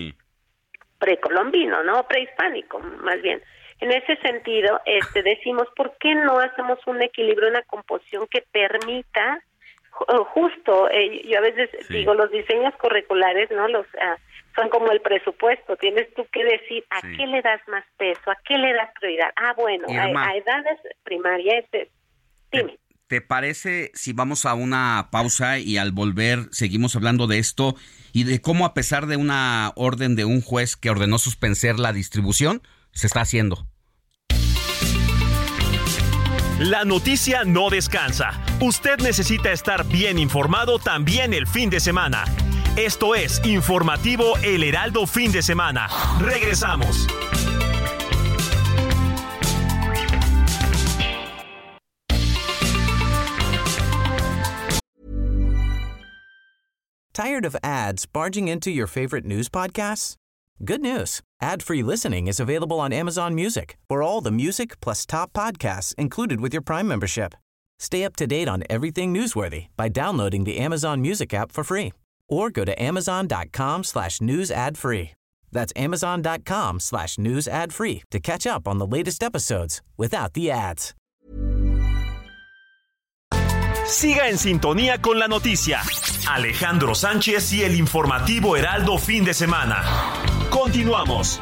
precolombino, 0.98 1.82
¿no? 1.82 2.06
Prehispánico, 2.06 2.78
más 2.78 3.20
bien. 3.20 3.43
En 3.80 3.90
ese 3.90 4.16
sentido, 4.16 4.80
este, 4.86 5.22
decimos, 5.22 5.68
¿por 5.76 5.96
qué 5.98 6.14
no 6.14 6.38
hacemos 6.38 6.78
un 6.86 7.02
equilibrio, 7.02 7.48
una 7.48 7.62
composición 7.62 8.26
que 8.30 8.42
permita 8.52 9.42
justo, 10.32 10.90
eh, 10.90 11.22
yo 11.28 11.38
a 11.38 11.40
veces 11.40 11.70
digo, 11.88 12.14
los 12.14 12.30
diseños 12.30 12.74
curriculares, 12.80 13.51
¿no? 13.51 13.68
Los 13.68 13.86
ah, 14.01 14.16
son 14.56 14.68
como 14.68 14.90
el 14.92 15.01
presupuesto, 15.01 15.76
tienes 15.76 16.12
tú 16.14 16.26
que 16.32 16.44
decir 16.44 16.84
a 16.90 17.01
qué 17.01 17.26
le 17.26 17.42
das 17.42 17.60
más 17.68 17.84
peso, 17.96 18.30
a 18.30 18.36
qué 18.46 18.56
le 18.56 18.72
das 18.72 18.90
prioridad. 18.98 19.30
Ah, 19.36 19.55
bueno, 19.56 19.86
a, 19.88 20.36
edades 20.36 20.80
primarias, 21.02 21.64
dime. 22.52 22.78
¿Te 23.06 23.20
parece 23.20 23.90
si 23.94 24.12
vamos 24.12 24.46
a 24.46 24.55
una 24.55 25.09
pausa 25.12 25.59
y 25.59 25.76
al 25.76 25.92
volver 25.92 26.38
seguimos 26.52 26.96
hablando 26.96 27.26
de 27.26 27.38
esto 27.38 27.74
y 28.12 28.24
de 28.24 28.40
cómo 28.40 28.64
a 28.64 28.74
pesar 28.74 29.06
de 29.06 29.16
una 29.16 29.72
orden 29.76 30.16
de 30.16 30.24
un 30.24 30.40
juez 30.40 30.74
que 30.74 30.90
ordenó 30.90 31.18
suspender 31.18 31.78
la 31.78 31.92
distribución, 31.92 32.62
se 32.94 33.06
está 33.06 33.20
haciendo. 33.20 33.66
La 36.58 36.84
noticia 36.84 37.44
no 37.44 37.68
descansa. 37.68 38.40
Usted 38.60 38.98
necesita 39.00 39.50
estar 39.50 39.84
bien 39.86 40.18
informado 40.18 40.78
también 40.78 41.34
el 41.34 41.46
fin 41.46 41.68
de 41.68 41.80
semana. 41.80 42.24
Esto 42.76 43.14
es 43.14 43.44
Informativo 43.44 44.36
El 44.42 44.62
Heraldo 44.62 45.06
Fin 45.06 45.32
de 45.32 45.42
Semana. 45.42 45.88
Regresamos. 46.20 47.06
Tired 57.12 57.44
of 57.44 57.56
ads 57.62 58.06
barging 58.06 58.48
into 58.48 58.72
your 58.72 58.88
favorite 58.88 59.24
news 59.24 59.48
podcasts? 59.48 60.16
Good 60.62 60.82
news. 60.82 61.20
Ad-free 61.43 61.82
listening 61.82 62.28
is 62.28 62.39
available 62.39 62.78
on 62.78 62.93
Amazon 62.93 63.35
Music 63.35 63.76
for 63.89 64.02
all 64.02 64.20
the 64.20 64.31
music 64.31 64.81
plus 64.81 65.05
top 65.05 65.32
podcasts 65.32 65.94
included 65.97 66.40
with 66.40 66.52
your 66.52 66.62
Prime 66.62 66.86
membership. 66.86 67.35
Stay 67.78 68.05
up 68.05 68.14
to 68.16 68.26
date 68.26 68.48
on 68.48 68.62
everything 68.70 69.12
newsworthy 69.12 69.66
by 69.76 69.89
downloading 69.89 70.44
the 70.44 70.59
Amazon 70.59 71.01
Music 71.02 71.35
app 71.35 71.51
for 71.51 71.64
free 71.64 71.93
or 72.28 72.51
go 72.51 72.64
to 72.64 72.81
amazon.com 72.81 73.82
slash 73.85 74.20
news 74.20 74.51
ad 74.51 74.78
free. 74.78 75.10
That's 75.51 75.72
amazon.com 75.76 76.81
slash 76.81 77.18
news 77.18 77.48
ad 77.48 77.72
free 77.72 78.02
to 78.10 78.20
catch 78.20 78.47
up 78.47 78.68
on 78.68 78.78
the 78.78 78.86
latest 78.86 79.22
episodes 79.22 79.82
without 79.97 80.35
the 80.35 80.51
ads. 80.51 80.94
Siga 83.86 84.28
en 84.31 84.39
sintonía 84.39 85.02
con 85.02 85.18
la 85.18 85.28
noticia. 85.28 85.82
Alejandro 86.31 86.94
Sánchez 86.94 87.52
y 87.52 87.64
el 87.64 87.74
informativo 87.74 88.56
Heraldo 88.56 88.97
fin 88.97 89.24
de 89.24 89.35
semana. 89.35 89.82
Continuamos. 90.55 91.40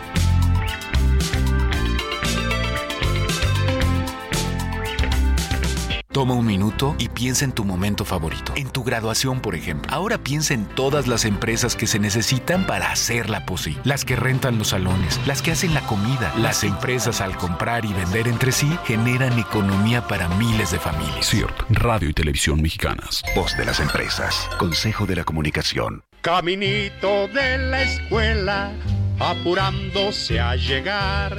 Toma 6.13 6.35
un 6.35 6.47
minuto 6.47 6.95
y 6.99 7.09
piensa 7.09 7.45
en 7.45 7.53
tu 7.53 7.65
momento 7.65 8.07
favorito. 8.07 8.55
En 8.57 8.71
tu 8.71 8.85
graduación, 8.85 9.41
por 9.41 9.55
ejemplo. 9.55 9.93
Ahora 9.93 10.19
piensa 10.19 10.55
en 10.55 10.67
todas 10.67 11.09
las 11.09 11.27
empresas 11.27 11.77
que 11.77 11.87
se 11.87 11.99
necesitan 11.99 12.67
para 12.67 12.91
hacerla 12.91 13.45
posible. 13.45 13.81
Las 13.85 14.05
que 14.07 14.17
rentan 14.17 14.59
los 14.59 14.69
salones, 14.69 15.21
las 15.27 15.43
que 15.43 15.53
hacen 15.53 15.75
la 15.75 15.83
comida. 15.83 16.33
Las 16.39 16.65
empresas 16.65 17.21
al 17.21 17.37
comprar 17.37 17.85
y 17.85 17.93
vender 17.93 18.29
entre 18.29 18.53
sí 18.53 18.79
generan 18.85 19.39
economía 19.39 20.07
para 20.09 20.29
miles 20.31 20.71
de 20.71 20.79
familias. 20.79 21.29
CIRT, 21.29 21.65
Radio 21.71 22.09
y 22.09 22.15
Televisión 22.15 22.63
Mexicanas. 22.63 23.23
Voz 23.37 23.57
de 23.59 23.67
las 23.67 23.79
empresas. 23.79 24.49
Consejo 24.59 25.05
de 25.05 25.17
la 25.17 25.25
Comunicación. 25.25 26.03
Caminito 26.23 27.27
de 27.27 27.59
la 27.59 27.83
escuela, 27.83 28.73
apurándose 29.19 30.41
a 30.41 30.57
llegar, 30.57 31.37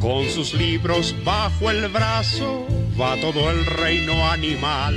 con 0.00 0.28
sus 0.28 0.54
libros 0.54 1.14
bajo 1.24 1.70
el 1.70 1.88
brazo 1.88 2.66
va 3.00 3.16
todo 3.20 3.50
el 3.50 3.66
reino 3.66 4.30
animal. 4.30 4.94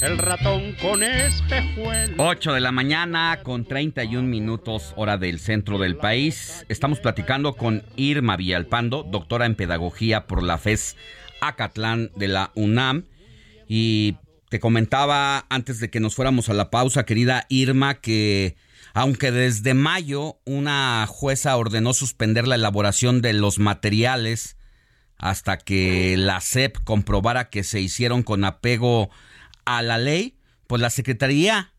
El 0.00 0.18
ratón 0.18 0.74
con 0.82 1.02
espejuelo. 1.02 2.14
8 2.18 2.54
de 2.54 2.60
la 2.60 2.72
mañana 2.72 3.38
con 3.42 3.64
31 3.64 4.26
minutos 4.26 4.94
hora 4.96 5.16
del 5.16 5.38
centro 5.38 5.78
del 5.78 5.96
país. 5.96 6.66
Estamos 6.68 6.98
platicando 6.98 7.54
con 7.54 7.84
Irma 7.94 8.36
Villalpando, 8.36 9.04
doctora 9.04 9.46
en 9.46 9.54
pedagogía 9.54 10.26
por 10.26 10.42
la 10.42 10.58
FES 10.58 10.96
Acatlán 11.40 12.10
de 12.16 12.28
la 12.28 12.50
UNAM. 12.56 13.04
Y 13.68 14.16
te 14.48 14.58
comentaba 14.58 15.46
antes 15.48 15.78
de 15.78 15.88
que 15.88 16.00
nos 16.00 16.14
fuéramos 16.16 16.48
a 16.48 16.54
la 16.54 16.70
pausa, 16.70 17.04
querida 17.04 17.46
Irma, 17.48 17.94
que 17.94 18.56
aunque 18.94 19.30
desde 19.30 19.74
mayo 19.74 20.40
una 20.44 21.06
jueza 21.08 21.56
ordenó 21.56 21.94
suspender 21.94 22.46
la 22.46 22.56
elaboración 22.56 23.22
de 23.22 23.32
los 23.32 23.58
materiales 23.58 24.56
hasta 25.16 25.56
que 25.56 26.16
la 26.16 26.40
SEP 26.40 26.78
comprobara 26.84 27.48
que 27.48 27.64
se 27.64 27.80
hicieron 27.80 28.22
con 28.22 28.44
apego 28.44 29.10
a 29.64 29.82
la 29.82 29.98
ley, 29.98 30.36
pues 30.66 30.82
la 30.82 30.90
Secretaría 30.90 31.72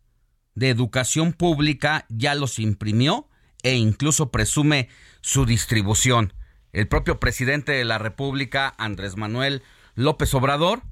de 0.56 0.70
Educación 0.70 1.34
Pública 1.34 2.06
ya 2.10 2.36
los 2.36 2.60
imprimió 2.60 3.28
e 3.62 3.76
incluso 3.76 4.32
presume 4.32 4.90
su 5.22 5.46
distribución. 5.46 6.34
El 6.72 6.88
propio 6.88 7.20
presidente 7.20 7.74
de 7.74 7.86
la 7.86 7.98
República, 7.98 8.74
Andrés 8.78 9.18
Manuel 9.18 9.62
López 9.96 10.34
Obrador, 10.34 10.84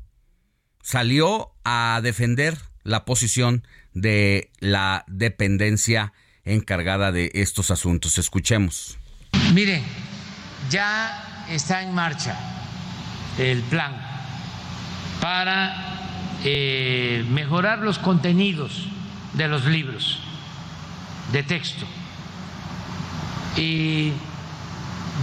salió 0.84 1.54
a 1.64 2.00
defender 2.04 2.58
la 2.84 3.06
posición 3.06 3.66
de 3.94 4.50
la 4.60 5.04
dependencia 5.08 6.14
encargada 6.46 7.12
de 7.12 7.32
estos 7.34 7.72
asuntos. 7.72 8.18
Escuchemos. 8.18 8.98
Mire, 9.54 9.84
ya 10.70 11.46
está 11.50 11.82
en 11.84 11.94
marcha 11.94 12.38
el 13.38 13.62
plan 13.64 13.96
para 15.20 16.40
eh, 16.44 17.26
mejorar 17.30 17.80
los 17.80 18.00
contenidos 18.00 18.88
de 19.34 19.48
los 19.48 19.66
libros 19.66 20.20
de 21.32 21.44
texto. 21.44 21.86
Y 23.58 24.14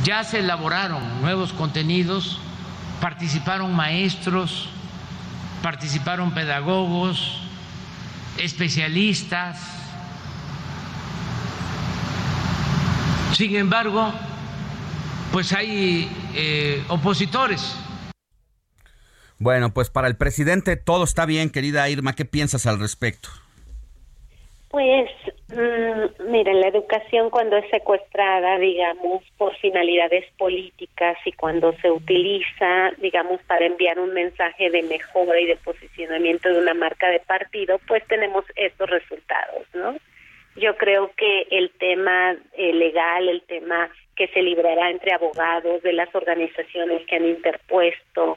ya 0.05 0.23
se 0.25 0.41
elaboraron 0.41 1.21
nuevos 1.21 1.53
contenidos, 1.53 2.39
participaron 3.01 3.75
maestros, 3.75 4.69
participaron 5.63 6.33
pedagogos, 6.33 7.48
especialistas. 8.39 9.59
Sin 13.33 13.55
embargo, 13.57 14.13
pues 15.33 15.53
hay 15.53 16.11
eh, 16.35 16.83
opositores. 16.89 17.77
Bueno, 19.39 19.73
pues 19.73 19.91
para 19.91 20.09
el 20.09 20.17
presidente 20.17 20.77
todo 20.77 21.05
está 21.05 21.25
bien, 21.27 21.51
querida 21.51 21.89
Irma. 21.89 22.15
¿Qué 22.15 22.25
piensas 22.25 22.67
al 22.67 22.81
respecto? 22.81 23.29
Pues, 24.71 25.11
mm, 25.49 26.31
mira, 26.31 26.53
la 26.53 26.69
educación 26.69 27.31
cuando 27.31 27.57
es 27.57 27.69
secuestrada, 27.71 28.59
digamos, 28.59 29.25
por 29.39 29.57
finalidades 29.57 30.27
políticas 30.37 31.17
y 31.25 31.33
cuando 31.33 31.73
se 31.81 31.91
utiliza, 31.91 32.91
digamos, 32.99 33.41
para 33.45 33.65
enviar 33.65 33.99
un 33.99 34.13
mensaje 34.13 34.69
de 34.69 34.83
mejora 34.83 35.41
y 35.41 35.47
de 35.47 35.57
posicionamiento 35.57 36.51
de 36.51 36.59
una 36.59 36.75
marca 36.75 37.09
de 37.09 37.21
partido, 37.21 37.81
pues 37.89 38.07
tenemos 38.09 38.45
estos 38.57 38.91
resultados, 38.91 39.67
¿no? 39.73 39.97
Yo 40.57 40.77
creo 40.77 41.13
que 41.17 41.47
el 41.51 41.71
tema 41.71 42.37
eh, 42.53 42.73
legal, 42.75 43.29
el 43.29 43.43
tema 43.43 43.89
que 44.17 44.29
se 44.29 44.43
librará 44.43 44.91
entre 44.91 45.15
abogados 45.15 45.83
de 45.83 45.93
las 45.95 46.13
organizaciones 46.15 47.07
que 47.07 47.17
han 47.17 47.25
interpuesto, 47.25 48.37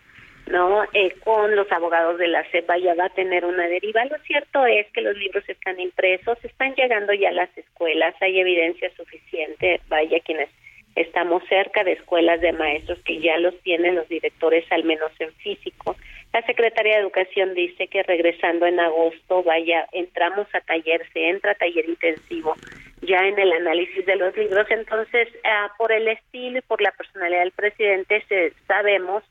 ¿no? 0.51 0.83
Eh, 0.93 1.15
con 1.23 1.55
los 1.55 1.71
abogados 1.71 2.17
de 2.17 2.27
la 2.27 2.43
CEPA 2.51 2.77
ya 2.77 2.93
va 2.93 3.05
a 3.05 3.09
tener 3.09 3.45
una 3.45 3.67
deriva. 3.67 4.03
Lo 4.05 4.17
cierto 4.19 4.65
es 4.65 4.85
que 4.91 5.01
los 5.01 5.15
libros 5.17 5.47
están 5.47 5.79
impresos, 5.79 6.37
están 6.43 6.75
llegando 6.75 7.13
ya 7.13 7.29
a 7.29 7.33
las 7.33 7.57
escuelas, 7.57 8.13
hay 8.19 8.39
evidencia 8.39 8.91
suficiente, 8.95 9.79
vaya 9.87 10.19
quienes 10.19 10.49
estamos 10.95 11.41
cerca 11.47 11.85
de 11.85 11.93
escuelas 11.93 12.41
de 12.41 12.51
maestros 12.51 12.99
que 13.03 13.19
ya 13.19 13.37
los 13.37 13.57
tienen 13.61 13.95
los 13.95 14.09
directores 14.09 14.69
al 14.71 14.83
menos 14.83 15.11
en 15.19 15.31
físico. 15.35 15.95
La 16.33 16.41
Secretaría 16.45 16.95
de 16.95 17.01
Educación 17.01 17.53
dice 17.53 17.87
que 17.87 18.03
regresando 18.03 18.65
en 18.65 18.79
agosto, 18.79 19.43
vaya, 19.43 19.87
entramos 19.93 20.47
a 20.53 20.61
taller, 20.61 21.01
se 21.13 21.29
entra 21.29 21.51
a 21.51 21.55
taller 21.55 21.87
intensivo 21.87 22.55
ya 23.01 23.17
en 23.27 23.39
el 23.39 23.51
análisis 23.51 24.05
de 24.05 24.15
los 24.15 24.35
libros. 24.37 24.67
Entonces, 24.69 25.27
ah, 25.43 25.71
por 25.77 25.91
el 25.91 26.07
estilo 26.07 26.59
y 26.59 26.61
por 26.61 26.81
la 26.81 26.91
personalidad 26.91 27.39
del 27.39 27.51
presidente, 27.51 28.23
se, 28.27 28.53
sabemos 28.67 29.23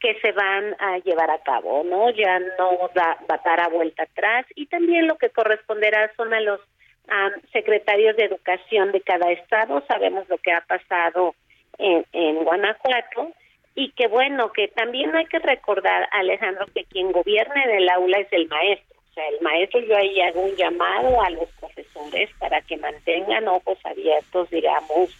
que 0.00 0.18
se 0.20 0.32
van 0.32 0.76
a 0.78 0.98
llevar 0.98 1.30
a 1.30 1.42
cabo, 1.42 1.82
¿no? 1.84 2.10
Ya 2.10 2.38
no 2.38 2.90
da, 2.94 3.18
va 3.30 3.36
a 3.36 3.42
dar 3.44 3.60
a 3.60 3.68
vuelta 3.68 4.02
atrás 4.02 4.46
y 4.54 4.66
también 4.66 5.06
lo 5.06 5.16
que 5.16 5.30
corresponderá 5.30 6.10
son 6.16 6.34
a 6.34 6.40
los 6.40 6.60
ah, 7.08 7.30
secretarios 7.52 8.16
de 8.16 8.24
educación 8.24 8.92
de 8.92 9.00
cada 9.00 9.30
estado. 9.32 9.82
Sabemos 9.88 10.28
lo 10.28 10.38
que 10.38 10.52
ha 10.52 10.60
pasado 10.62 11.34
en, 11.78 12.04
en 12.12 12.44
Guanajuato 12.44 13.32
y 13.74 13.90
que 13.92 14.08
bueno, 14.08 14.52
que 14.52 14.68
también 14.68 15.14
hay 15.14 15.26
que 15.26 15.38
recordar, 15.38 16.08
Alejandro, 16.12 16.66
que 16.74 16.84
quien 16.84 17.12
gobierna 17.12 17.62
en 17.64 17.70
el 17.70 17.88
aula 17.90 18.18
es 18.18 18.32
el 18.32 18.48
maestro. 18.48 18.96
O 19.10 19.14
sea, 19.14 19.28
el 19.28 19.40
maestro 19.40 19.80
yo 19.80 19.96
ahí 19.96 20.20
hago 20.20 20.40
un 20.40 20.56
llamado 20.56 21.22
a 21.22 21.30
los 21.30 21.48
profesores 21.60 22.30
para 22.38 22.60
que 22.62 22.76
mantengan 22.78 23.48
ojos 23.48 23.78
abiertos, 23.84 24.48
digamos, 24.50 25.14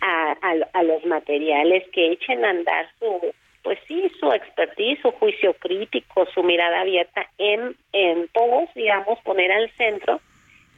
a, 0.00 0.36
a, 0.72 0.82
los 0.82 1.04
materiales, 1.04 1.84
que 1.92 2.12
echen 2.12 2.44
a 2.44 2.50
andar 2.50 2.88
su, 2.98 3.20
pues 3.62 3.78
sí, 3.86 4.10
su 4.20 4.32
expertise, 4.32 5.00
su 5.02 5.10
juicio 5.12 5.54
crítico, 5.54 6.26
su 6.34 6.42
mirada 6.42 6.80
abierta 6.80 7.28
en, 7.38 7.76
en 7.92 8.28
todos, 8.28 8.72
digamos, 8.74 9.18
poner 9.20 9.52
al 9.52 9.70
centro 9.72 10.20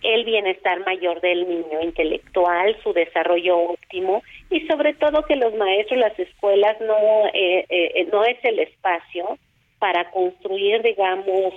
el 0.03 0.25
bienestar 0.25 0.85
mayor 0.87 1.21
del 1.21 1.47
niño 1.49 1.83
intelectual, 1.83 2.77
su 2.83 2.93
desarrollo 2.93 3.59
óptimo 3.59 4.23
y 4.49 4.67
sobre 4.67 4.95
todo 4.95 5.25
que 5.25 5.37
los 5.37 5.55
maestros, 5.55 6.01
las 6.01 6.19
escuelas 6.19 6.81
no 6.81 7.27
eh, 7.35 7.67
eh, 7.69 8.09
no 8.11 8.25
es 8.25 8.43
el 8.45 8.61
espacio 8.61 9.39
para 9.79 10.11
construir, 10.11 10.83
digamos, 10.83 11.55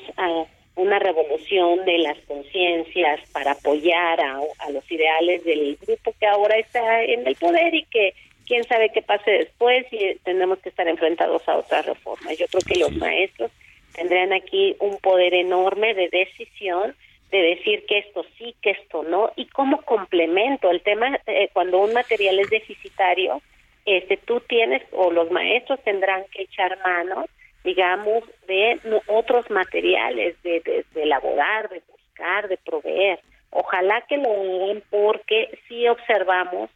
una 0.76 0.98
revolución 0.98 1.84
de 1.86 1.98
las 2.00 2.18
conciencias, 2.20 3.20
para 3.32 3.52
apoyar 3.52 4.20
a, 4.20 4.40
a 4.60 4.70
los 4.72 4.90
ideales 4.90 5.44
del 5.44 5.78
grupo 5.82 6.14
que 6.20 6.26
ahora 6.26 6.58
está 6.58 7.04
en 7.04 7.28
el 7.28 7.36
poder 7.36 7.76
y 7.76 7.84
que 7.84 8.14
quién 8.46 8.64
sabe 8.64 8.92
qué 8.94 9.02
pase 9.02 9.32
después 9.32 9.86
y 9.92 10.16
tenemos 10.24 10.60
que 10.60 10.70
estar 10.70 10.88
enfrentados 10.88 11.48
a 11.48 11.58
otras 11.58 11.86
reformas. 11.86 12.38
Yo 12.38 12.46
creo 12.48 12.62
que 12.66 12.80
los 12.80 12.92
maestros 12.94 13.52
tendrán 13.94 14.34
aquí 14.34 14.76
un 14.80 14.98
poder 14.98 15.34
enorme 15.34 15.94
de 15.94 16.10
decisión 16.10 16.96
de 17.32 17.42
decir 17.42 17.84
que 17.88 17.98
esto 17.98 18.24
sí, 18.38 18.56
que 18.62 18.72
esto 18.72 19.02
no, 19.02 19.32
y 19.36 19.48
como 19.48 19.82
complemento 19.82 20.70
el 20.70 20.82
tema, 20.82 21.20
eh, 21.26 21.50
cuando 21.52 21.80
un 21.80 21.92
material 21.92 22.40
es 22.40 22.50
deficitario, 22.52 23.42
este, 23.86 24.18
tú 24.18 24.40
tienes 24.42 24.84
o 24.92 25.12
los 25.12 25.32
maestros 25.32 25.80
tendrán 25.84 26.26
que 26.32 26.44
echar 26.44 26.78
mano, 26.86 27.26
digamos, 27.64 28.24
de 28.48 28.80
otros 29.08 29.50
materiales, 29.50 30.42
de, 30.44 30.60
de, 30.94 31.02
elaborar, 31.02 31.70
de 31.70 31.82
buscar, 31.92 32.48
de 32.48 32.58
proveer. 32.58 33.20
Ojalá 33.50 34.02
que 34.08 34.18
lo 34.18 34.30
hagan 34.30 34.84
porque 34.92 35.58
sí 35.68 35.88
observamos 35.88 36.70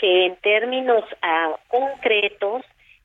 que 0.00 0.26
en 0.26 0.36
términos 0.36 1.04
uh, 1.22 1.54
concretos, 1.68 2.62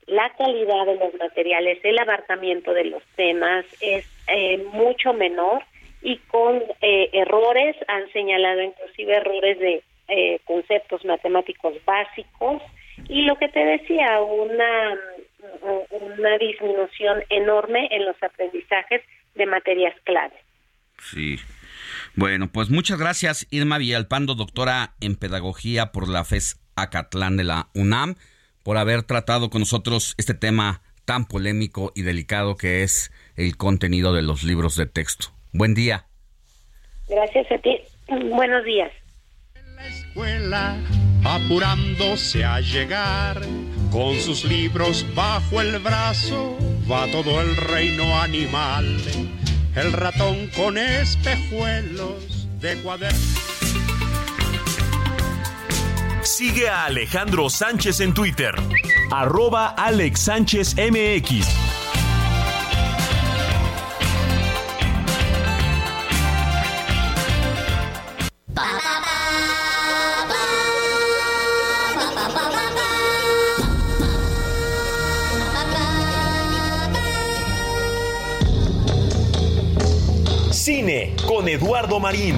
la 0.08 0.32
calidad 0.38 0.86
de 0.86 0.96
los 0.96 1.14
materiales, 1.16 1.80
el 1.84 2.00
abarcamiento 2.00 2.74
de 2.74 2.86
los 2.86 3.04
temas 3.16 3.66
es 3.82 4.06
eh, 4.28 4.64
mucho 4.72 5.14
menor 5.14 5.64
y 6.02 6.18
con 6.28 6.62
eh, 6.82 7.10
errores, 7.12 7.76
han 7.88 8.10
señalado 8.14 8.62
inclusive 8.62 9.16
errores 9.16 9.60
de 9.60 9.84
eh, 10.08 10.40
conceptos 10.46 11.04
matemáticos 11.04 11.74
básicos 11.84 12.62
y 13.10 13.24
lo 13.24 13.36
que 13.38 13.50
te 13.50 13.60
decía, 13.60 14.22
una, 14.22 14.96
una 15.90 16.38
disminución 16.38 17.24
enorme 17.30 17.90
en 17.92 18.06
los 18.06 18.16
aprendizajes 18.22 19.02
de 19.34 19.46
materias 19.48 19.96
clave. 20.04 20.36
Sí. 21.00 21.38
Bueno, 22.16 22.48
pues 22.54 22.70
muchas 22.70 23.00
gracias 23.00 23.48
Irma 23.52 23.80
Villalpando, 23.80 24.36
doctora 24.36 24.94
en 25.02 25.16
Pedagogía 25.16 25.92
por 25.92 26.08
la 26.08 26.24
FES 26.24 26.65
Acatlán 26.76 27.38
de 27.38 27.44
la 27.44 27.70
UNAM, 27.74 28.16
por 28.64 28.78
haber 28.78 29.04
tratado 29.04 29.50
con 29.50 29.62
nosotros 29.62 30.16
este 30.18 30.34
tema 30.34 30.82
tan 31.06 31.26
polémico 31.26 31.92
y 31.96 32.02
delicado 32.02 32.58
que 32.58 32.84
es 32.84 33.12
el 33.36 33.58
contenido 33.58 34.14
de 34.14 34.24
los 34.24 34.44
libros 34.44 34.76
de 34.76 34.88
texto. 34.88 35.28
Buen 35.54 35.74
día. 35.74 36.08
Gracias 37.08 37.52
a 37.52 37.58
ti. 37.60 37.80
Buenos 38.08 38.66
días. 38.66 38.92
En 39.54 39.76
la 39.76 39.88
escuela, 39.88 40.78
apurándose 41.24 42.44
a 42.44 42.60
llegar, 42.60 43.42
con 43.92 44.16
sus 44.20 44.44
libros 44.44 45.06
bajo 45.16 45.62
el 45.62 45.80
brazo, 45.80 46.58
va 46.92 47.06
todo 47.12 47.42
el 47.42 47.56
reino 47.56 48.20
animal. 48.20 48.98
El 49.76 49.94
ratón 49.94 50.50
con 50.56 50.78
espejuelos 50.78 52.48
de 52.60 52.82
cuadernos. 52.82 53.65
Sigue 56.26 56.68
a 56.68 56.86
Alejandro 56.86 57.52
Sánchez 57.52 58.00
en 58.00 58.12
Twitter, 58.12 58.56
arroba 59.12 59.68
Alex 59.68 60.22
Sánchez 60.22 60.76
MX. 60.76 61.46
Cine 80.52 81.16
con 81.28 81.48
Eduardo 81.48 82.00
Marín. 82.00 82.36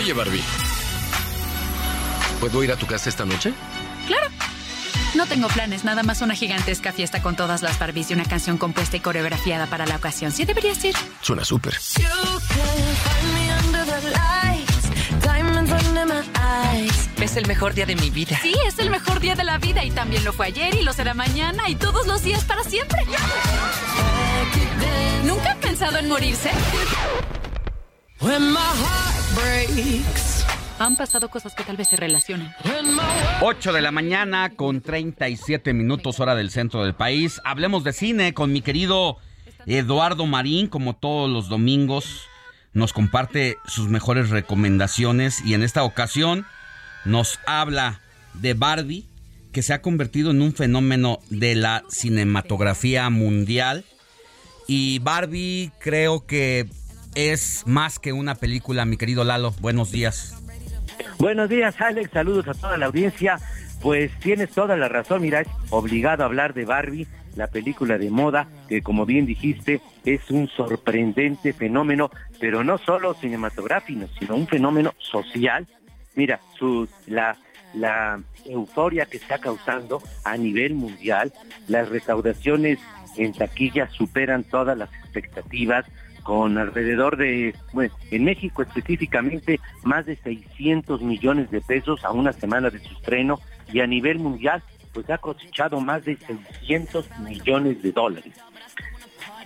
Oye, 0.00 0.14
Barbie. 0.14 0.42
¿Puedo 2.40 2.64
ir 2.64 2.72
a 2.72 2.76
tu 2.76 2.86
casa 2.86 3.10
esta 3.10 3.26
noche? 3.26 3.52
Claro. 4.06 4.28
No 5.14 5.26
tengo 5.26 5.46
planes, 5.48 5.84
nada 5.84 6.02
más 6.02 6.22
una 6.22 6.34
gigantesca 6.34 6.90
fiesta 6.90 7.20
con 7.20 7.36
todas 7.36 7.60
las 7.60 7.78
Barbies 7.78 8.10
y 8.10 8.14
una 8.14 8.24
canción 8.24 8.56
compuesta 8.56 8.96
y 8.96 9.00
coreografiada 9.00 9.66
para 9.66 9.84
la 9.84 9.96
ocasión. 9.96 10.32
Sí 10.32 10.46
deberías 10.46 10.82
ir. 10.86 10.94
Suena 11.20 11.44
súper. 11.44 11.74
Es 17.20 17.36
el 17.36 17.46
mejor 17.46 17.74
día 17.74 17.84
de 17.84 17.96
mi 17.96 18.08
vida. 18.08 18.38
Sí, 18.40 18.54
es 18.66 18.78
el 18.78 18.88
mejor 18.88 19.20
día 19.20 19.34
de 19.34 19.44
la 19.44 19.58
vida 19.58 19.84
y 19.84 19.90
también 19.90 20.24
lo 20.24 20.32
fue 20.32 20.46
ayer 20.46 20.74
y 20.76 20.82
lo 20.82 20.94
será 20.94 21.12
mañana 21.12 21.68
y 21.68 21.74
todos 21.74 22.06
los 22.06 22.22
días 22.22 22.42
para 22.44 22.64
siempre. 22.64 23.02
¿Nunca 25.26 25.50
han 25.50 25.60
pensado 25.60 25.98
en 25.98 26.08
morirse? 26.08 26.50
Han 30.78 30.96
pasado 30.96 31.30
cosas 31.30 31.54
que 31.54 31.64
tal 31.64 31.78
vez 31.78 31.88
se 31.88 31.96
relacionen. 31.96 32.52
8 33.40 33.72
de 33.72 33.80
la 33.80 33.90
mañana 33.90 34.50
con 34.56 34.82
37 34.82 35.72
minutos 35.72 36.20
hora 36.20 36.34
del 36.34 36.50
centro 36.50 36.84
del 36.84 36.94
país. 36.94 37.40
Hablemos 37.44 37.82
de 37.82 37.94
cine 37.94 38.34
con 38.34 38.52
mi 38.52 38.60
querido 38.60 39.16
Eduardo 39.64 40.26
Marín, 40.26 40.66
como 40.66 40.94
todos 40.96 41.30
los 41.30 41.48
domingos. 41.48 42.26
Nos 42.74 42.92
comparte 42.92 43.56
sus 43.66 43.88
mejores 43.88 44.28
recomendaciones 44.28 45.42
y 45.42 45.54
en 45.54 45.62
esta 45.62 45.82
ocasión 45.82 46.44
nos 47.06 47.38
habla 47.46 48.02
de 48.34 48.52
Barbie, 48.52 49.08
que 49.50 49.62
se 49.62 49.72
ha 49.72 49.80
convertido 49.80 50.30
en 50.30 50.42
un 50.42 50.52
fenómeno 50.52 51.20
de 51.30 51.54
la 51.54 51.84
cinematografía 51.88 53.08
mundial. 53.08 53.84
Y 54.68 54.98
Barbie 54.98 55.72
creo 55.80 56.26
que 56.26 56.68
es 57.14 57.64
más 57.66 57.98
que 57.98 58.12
una 58.12 58.34
película, 58.34 58.84
mi 58.84 58.96
querido 58.96 59.24
Lalo. 59.24 59.54
Buenos 59.60 59.90
días. 59.90 60.36
Buenos 61.18 61.48
días, 61.48 61.80
Alex. 61.80 62.10
Saludos 62.12 62.48
a 62.48 62.54
toda 62.54 62.76
la 62.76 62.86
audiencia. 62.86 63.38
Pues 63.80 64.10
tienes 64.20 64.50
toda 64.50 64.76
la 64.76 64.88
razón, 64.88 65.22
mira, 65.22 65.40
es 65.40 65.48
obligado 65.70 66.22
a 66.22 66.26
hablar 66.26 66.52
de 66.52 66.66
Barbie, 66.66 67.06
la 67.34 67.46
película 67.46 67.96
de 67.96 68.10
moda, 68.10 68.46
que 68.68 68.82
como 68.82 69.06
bien 69.06 69.24
dijiste, 69.24 69.80
es 70.04 70.30
un 70.30 70.48
sorprendente 70.48 71.54
fenómeno, 71.54 72.10
pero 72.38 72.62
no 72.62 72.76
solo 72.76 73.14
cinematográfico, 73.14 74.06
sino 74.18 74.36
un 74.36 74.46
fenómeno 74.46 74.92
social. 74.98 75.66
Mira, 76.14 76.40
su, 76.58 76.88
la, 77.06 77.38
la 77.72 78.20
euforia 78.44 79.06
que 79.06 79.16
está 79.16 79.38
causando 79.38 80.02
a 80.24 80.36
nivel 80.36 80.74
mundial, 80.74 81.32
las 81.66 81.88
recaudaciones 81.88 82.78
en 83.16 83.32
taquilla 83.32 83.88
superan 83.90 84.44
todas 84.44 84.76
las 84.76 84.92
expectativas, 84.94 85.86
con 86.22 86.58
alrededor 86.58 87.16
de, 87.16 87.54
bueno, 87.72 87.94
en 88.10 88.24
México 88.24 88.62
específicamente, 88.62 89.60
más 89.82 90.06
de 90.06 90.16
600 90.16 91.02
millones 91.02 91.50
de 91.50 91.60
pesos 91.60 92.04
a 92.04 92.12
una 92.12 92.32
semana 92.32 92.70
de 92.70 92.78
su 92.78 92.92
estreno 92.94 93.40
y 93.72 93.80
a 93.80 93.86
nivel 93.86 94.18
mundial, 94.18 94.62
pues 94.92 95.08
ha 95.10 95.18
cosechado 95.18 95.80
más 95.80 96.04
de 96.04 96.16
600 96.16 97.08
millones 97.20 97.82
de 97.82 97.92
dólares. 97.92 98.34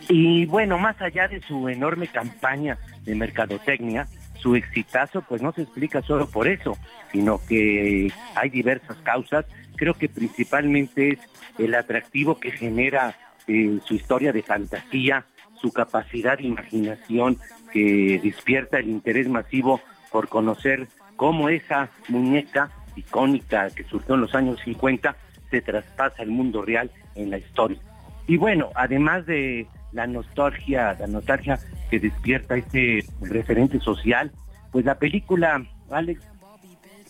Y 0.09 0.46
bueno, 0.46 0.78
más 0.78 1.01
allá 1.01 1.28
de 1.28 1.40
su 1.40 1.68
enorme 1.68 2.09
campaña 2.09 2.78
de 3.05 3.14
mercadotecnia, 3.14 4.06
su 4.44 4.56
exitazo 4.56 5.22
pues 5.22 5.40
no 5.40 5.52
se 5.52 5.62
explica 5.62 6.02
solo 6.02 6.28
por 6.28 6.48
eso, 6.48 6.76
sino 7.12 7.40
que 7.46 8.12
hay 8.34 8.51
diversas 8.51 8.96
causas. 8.98 9.46
Creo 9.76 9.94
que 9.94 10.09
principalmente 10.09 11.14
es 11.14 11.18
el 11.59 11.74
atractivo 11.74 12.38
que 12.38 12.51
genera 12.51 13.14
eh, 13.46 13.78
su 13.84 13.94
historia 13.94 14.32
de 14.32 14.42
fantasía, 14.42 15.24
su 15.65 15.73
capacidad 15.73 16.36
de 16.36 16.45
imaginación 16.45 17.39
que 17.73 18.20
despierta 18.23 18.78
el 18.78 18.91
interés 18.91 19.28
masivo 19.31 19.81
por 20.12 20.28
conocer 20.28 20.89
cómo 21.16 21.49
esa 21.49 21.89
muñeca 22.09 22.70
icónica 22.97 23.70
que 23.70 23.82
surgió 23.85 24.15
en 24.15 24.20
los 24.20 24.35
años 24.35 24.61
50 24.62 25.16
se 25.51 25.62
traspasa 25.62 26.23
el 26.23 26.32
mundo 26.32 26.61
real 26.61 26.91
en 27.15 27.31
la 27.31 27.39
historia. 27.39 27.78
Y 28.27 28.36
bueno, 28.36 28.69
además 28.74 29.24
de 29.24 29.66
la 29.93 30.07
nostalgia, 30.07 30.99
la 31.01 31.07
nostalgia 31.07 31.59
que 31.91 31.99
despierta 31.99 32.57
este 32.57 33.03
referente 33.23 33.81
social, 33.81 34.32
pues 34.70 34.85
la 34.85 34.99
película, 34.99 35.65
Alex, 35.91 36.20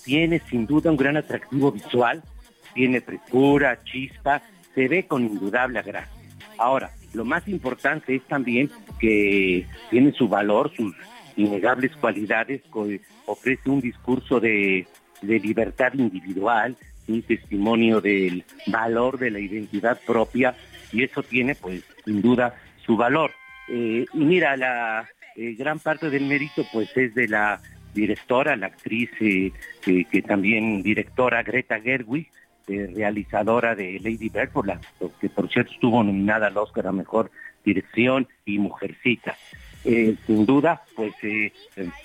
tiene 0.04 0.38
sin 0.48 0.64
duda 0.64 0.92
un 0.92 0.96
gran 0.96 1.16
atractivo 1.16 1.72
visual, 1.72 2.22
tiene 2.72 3.00
frescura, 3.00 3.82
chispa, 3.82 4.42
se 4.76 4.86
ve 4.86 5.08
con 5.08 5.24
indudable 5.24 5.80
agrado. 5.80 6.06
Ahora, 6.56 6.92
lo 7.14 7.24
más 7.24 7.46
importante 7.48 8.16
es 8.16 8.22
también 8.24 8.70
que 8.98 9.66
tiene 9.90 10.12
su 10.12 10.28
valor, 10.28 10.72
sus 10.76 10.94
innegables 11.36 11.92
cualidades, 11.96 12.62
ofrece 13.26 13.70
un 13.70 13.80
discurso 13.80 14.40
de, 14.40 14.86
libertad 15.22 15.94
individual, 15.94 16.76
un 17.08 17.22
testimonio 17.22 18.00
del 18.00 18.44
valor 18.66 19.18
de 19.18 19.30
la 19.30 19.38
identidad 19.40 19.98
propia 20.04 20.54
y 20.92 21.02
eso 21.02 21.22
tiene 21.22 21.54
pues 21.54 21.82
sin 22.04 22.20
duda 22.20 22.54
su 22.84 22.96
valor. 22.96 23.30
Eh, 23.68 24.04
y 24.12 24.18
mira, 24.18 24.56
la 24.56 25.08
eh, 25.36 25.54
gran 25.54 25.78
parte 25.78 26.10
del 26.10 26.26
mérito 26.26 26.66
pues 26.72 26.94
es 26.96 27.14
de 27.14 27.28
la 27.28 27.60
directora, 27.94 28.54
la 28.56 28.66
actriz 28.66 29.10
eh, 29.20 29.52
que 29.84 30.22
también 30.22 30.82
directora 30.82 31.42
Greta 31.42 31.80
Gerwig, 31.80 32.28
realizadora 32.66 33.74
de 33.74 33.98
Lady 34.00 34.28
Bird, 34.28 34.50
por 34.50 34.66
la, 34.66 34.80
que 35.20 35.28
por 35.28 35.50
cierto 35.50 35.72
estuvo 35.72 36.02
nominada 36.02 36.46
al 36.48 36.56
Oscar 36.56 36.86
a 36.86 36.92
Mejor 36.92 37.30
Dirección 37.64 38.28
y 38.44 38.58
Mujercita. 38.58 39.36
Eh, 39.84 40.16
sin 40.26 40.46
duda, 40.46 40.82
pues 40.96 41.12
eh, 41.22 41.52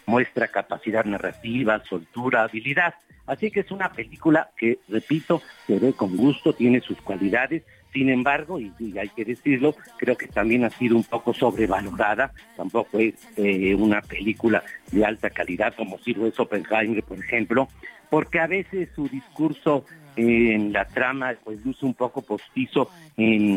muestra 0.05 0.49
capacidad 0.49 1.05
narrativa, 1.05 1.81
soltura, 1.85 2.43
habilidad. 2.43 2.95
Así 3.25 3.51
que 3.51 3.61
es 3.61 3.71
una 3.71 3.91
película 3.91 4.49
que, 4.57 4.79
repito, 4.89 5.41
se 5.65 5.79
ve 5.79 5.93
con 5.93 6.17
gusto, 6.17 6.51
tiene 6.53 6.81
sus 6.81 6.99
cualidades, 7.01 7.63
sin 7.93 8.09
embargo, 8.09 8.59
y, 8.59 8.71
hay 8.97 9.09
que 9.09 9.25
decirlo, 9.25 9.75
creo 9.97 10.15
que 10.15 10.27
también 10.27 10.63
ha 10.63 10.69
sido 10.69 10.95
un 10.95 11.03
poco 11.03 11.33
sobrevalorada, 11.33 12.33
tampoco 12.55 12.99
es 12.99 13.15
eh, 13.37 13.73
una 13.73 14.01
película 14.01 14.63
de 14.91 15.05
alta 15.05 15.29
calidad 15.29 15.73
como 15.75 15.97
si 15.99 16.11
es 16.11 16.39
Oppenheimer, 16.39 17.03
por 17.03 17.17
ejemplo, 17.17 17.67
porque 18.09 18.39
a 18.39 18.47
veces 18.47 18.89
su 18.95 19.07
discurso 19.07 19.85
en 20.19 20.73
la 20.73 20.85
trama 20.85 21.33
pues 21.43 21.63
luce 21.65 21.85
un 21.85 21.93
poco 21.93 22.21
postizo, 22.21 22.89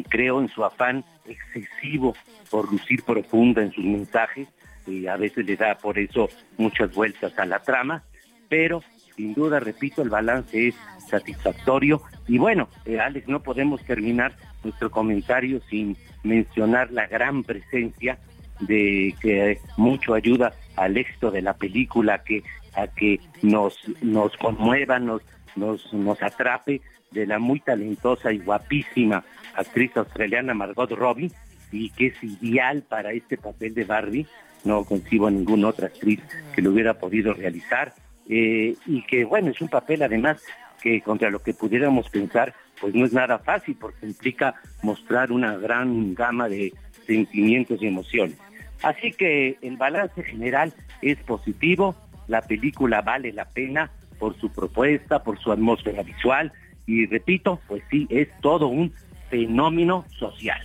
creo, 0.09 0.41
en 0.41 0.49
su 0.49 0.65
afán 0.65 1.05
excesivo 1.27 2.15
por 2.51 2.71
lucir 2.71 3.03
profunda 3.03 3.63
en 3.63 3.73
sus 3.73 3.85
mensajes, 3.85 4.49
y 4.87 5.07
a 5.07 5.17
veces 5.17 5.47
le 5.47 5.57
da 5.57 5.77
por 5.77 5.99
eso 5.99 6.29
muchas 6.59 6.93
vueltas 6.95 7.39
a 7.39 7.47
la 7.47 7.61
trama, 7.61 8.03
pero 8.49 8.83
sin 9.17 9.35
duda, 9.35 9.61
repito, 9.61 10.03
el 10.03 10.09
balance 10.09 10.69
es 10.69 10.75
satisfactorio. 11.09 12.03
Y 12.27 12.39
bueno, 12.39 12.69
eh, 12.87 12.99
Alex, 12.99 13.29
no 13.29 13.43
podemos 13.43 13.85
terminar 13.85 14.35
nuestro 14.65 14.91
comentario 14.91 15.61
sin 15.69 15.97
mencionar 16.23 16.91
la 16.91 17.07
gran 17.07 17.43
presencia 17.43 18.19
de 18.61 19.15
que 19.21 19.59
mucho 19.77 20.15
ayuda 20.15 20.53
al 20.77 20.97
éxito 20.97 21.31
de 21.31 21.43
la 21.43 21.55
película, 21.55 22.23
que 22.23 22.43
a 22.75 22.87
que 22.87 23.21
nos 23.43 23.77
nos 24.01 24.35
conmueva, 24.39 24.99
nos 24.99 25.21
nos, 25.57 25.93
nos 25.93 26.23
atrape 26.23 26.81
de 27.11 27.27
la 27.27 27.39
muy 27.39 27.61
talentosa 27.61 28.33
y 28.33 28.39
guapísima 28.39 29.25
actriz 29.55 29.97
australiana 29.97 30.55
Margot 30.55 30.91
Robbie 30.91 31.31
y 31.71 31.91
que 31.91 32.09
es 32.09 32.23
ideal 32.23 32.83
para 32.83 33.13
este 33.13 33.37
papel 33.37 33.75
de 33.75 33.85
Barbie. 33.85 34.27
No 34.65 34.85
concibo 34.85 35.27
a 35.27 35.31
ninguna 35.31 35.69
otra 35.69 35.89
actriz 35.89 36.21
que 36.55 36.63
lo 36.63 36.71
hubiera 36.71 36.95
podido 36.95 37.35
realizar. 37.35 37.95
Eh, 38.29 38.77
y 38.87 39.03
que, 39.03 39.25
bueno, 39.25 39.51
es 39.51 39.61
un 39.61 39.69
papel 39.69 40.03
además 40.03 40.43
que 40.83 41.01
contra 41.01 41.31
lo 41.31 41.41
que 41.41 41.55
pudiéramos 41.55 42.09
pensar, 42.09 42.55
pues 42.81 42.95
no 42.95 43.05
es 43.05 43.13
nada 43.13 43.39
fácil 43.39 43.77
porque 43.81 44.07
implica 44.07 44.55
mostrar 44.83 45.33
una 45.33 45.57
gran 45.57 46.15
gama 46.15 46.49
de 46.49 46.73
sentimientos 47.07 47.83
y 47.83 47.87
emociones. 47.87 48.37
Así 48.83 49.13
que 49.13 49.59
el 49.63 49.77
balance 49.77 50.23
general 50.25 50.73
es 51.01 51.19
positivo, 51.19 51.95
la 52.27 52.43
película 52.43 53.01
vale 53.01 53.33
la 53.33 53.45
pena, 53.45 53.91
por 54.23 54.39
su 54.39 54.53
propuesta, 54.53 55.25
por 55.25 55.41
su 55.41 55.51
atmósfera 55.51 56.05
visual 56.05 56.53
y 56.87 57.07
repito, 57.07 57.61
pues 57.67 57.83
sí, 57.91 58.07
es 58.09 58.29
todo 58.41 58.69
un 58.69 58.93
fenómeno 59.31 60.07
social. 60.17 60.61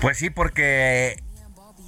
Pues 0.00 0.18
sí, 0.18 0.30
porque 0.30 1.16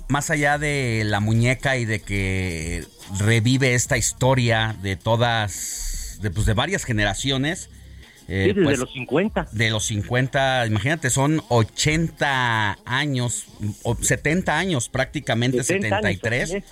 más 0.08 0.30
allá 0.30 0.58
de 0.58 1.04
la 1.06 1.20
muñeca 1.20 1.76
y 1.76 1.84
de 1.84 2.00
que 2.00 2.82
revive 3.20 3.74
esta 3.74 3.96
historia 3.98 4.74
de 4.82 4.96
todas, 4.96 6.18
de, 6.20 6.32
pues 6.32 6.44
de 6.44 6.54
varias 6.54 6.82
generaciones. 6.82 7.70
Eh, 8.26 8.48
desde 8.48 8.64
pues, 8.64 8.80
los 8.80 8.92
50. 8.92 9.46
De 9.52 9.70
los 9.70 9.84
50, 9.86 10.66
imagínate, 10.66 11.10
son 11.10 11.40
80 11.50 12.78
años, 12.84 13.46
o 13.84 13.94
70 13.94 14.58
años 14.58 14.88
prácticamente, 14.88 15.62
73. 15.62 16.64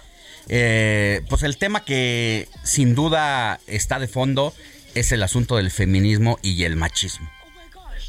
Eh, 0.49 1.23
pues 1.29 1.43
el 1.43 1.59
tema 1.59 1.85
que 1.85 2.49
sin 2.63 2.95
duda 2.95 3.61
está 3.67 3.99
de 3.99 4.09
fondo 4.09 4.55
es 4.95 5.13
el 5.13 5.23
asunto 5.23 5.57
del 5.57 5.71
feminismo 5.71 6.39
y 6.43 6.65
el 6.65 6.77
machismo. 6.77 7.29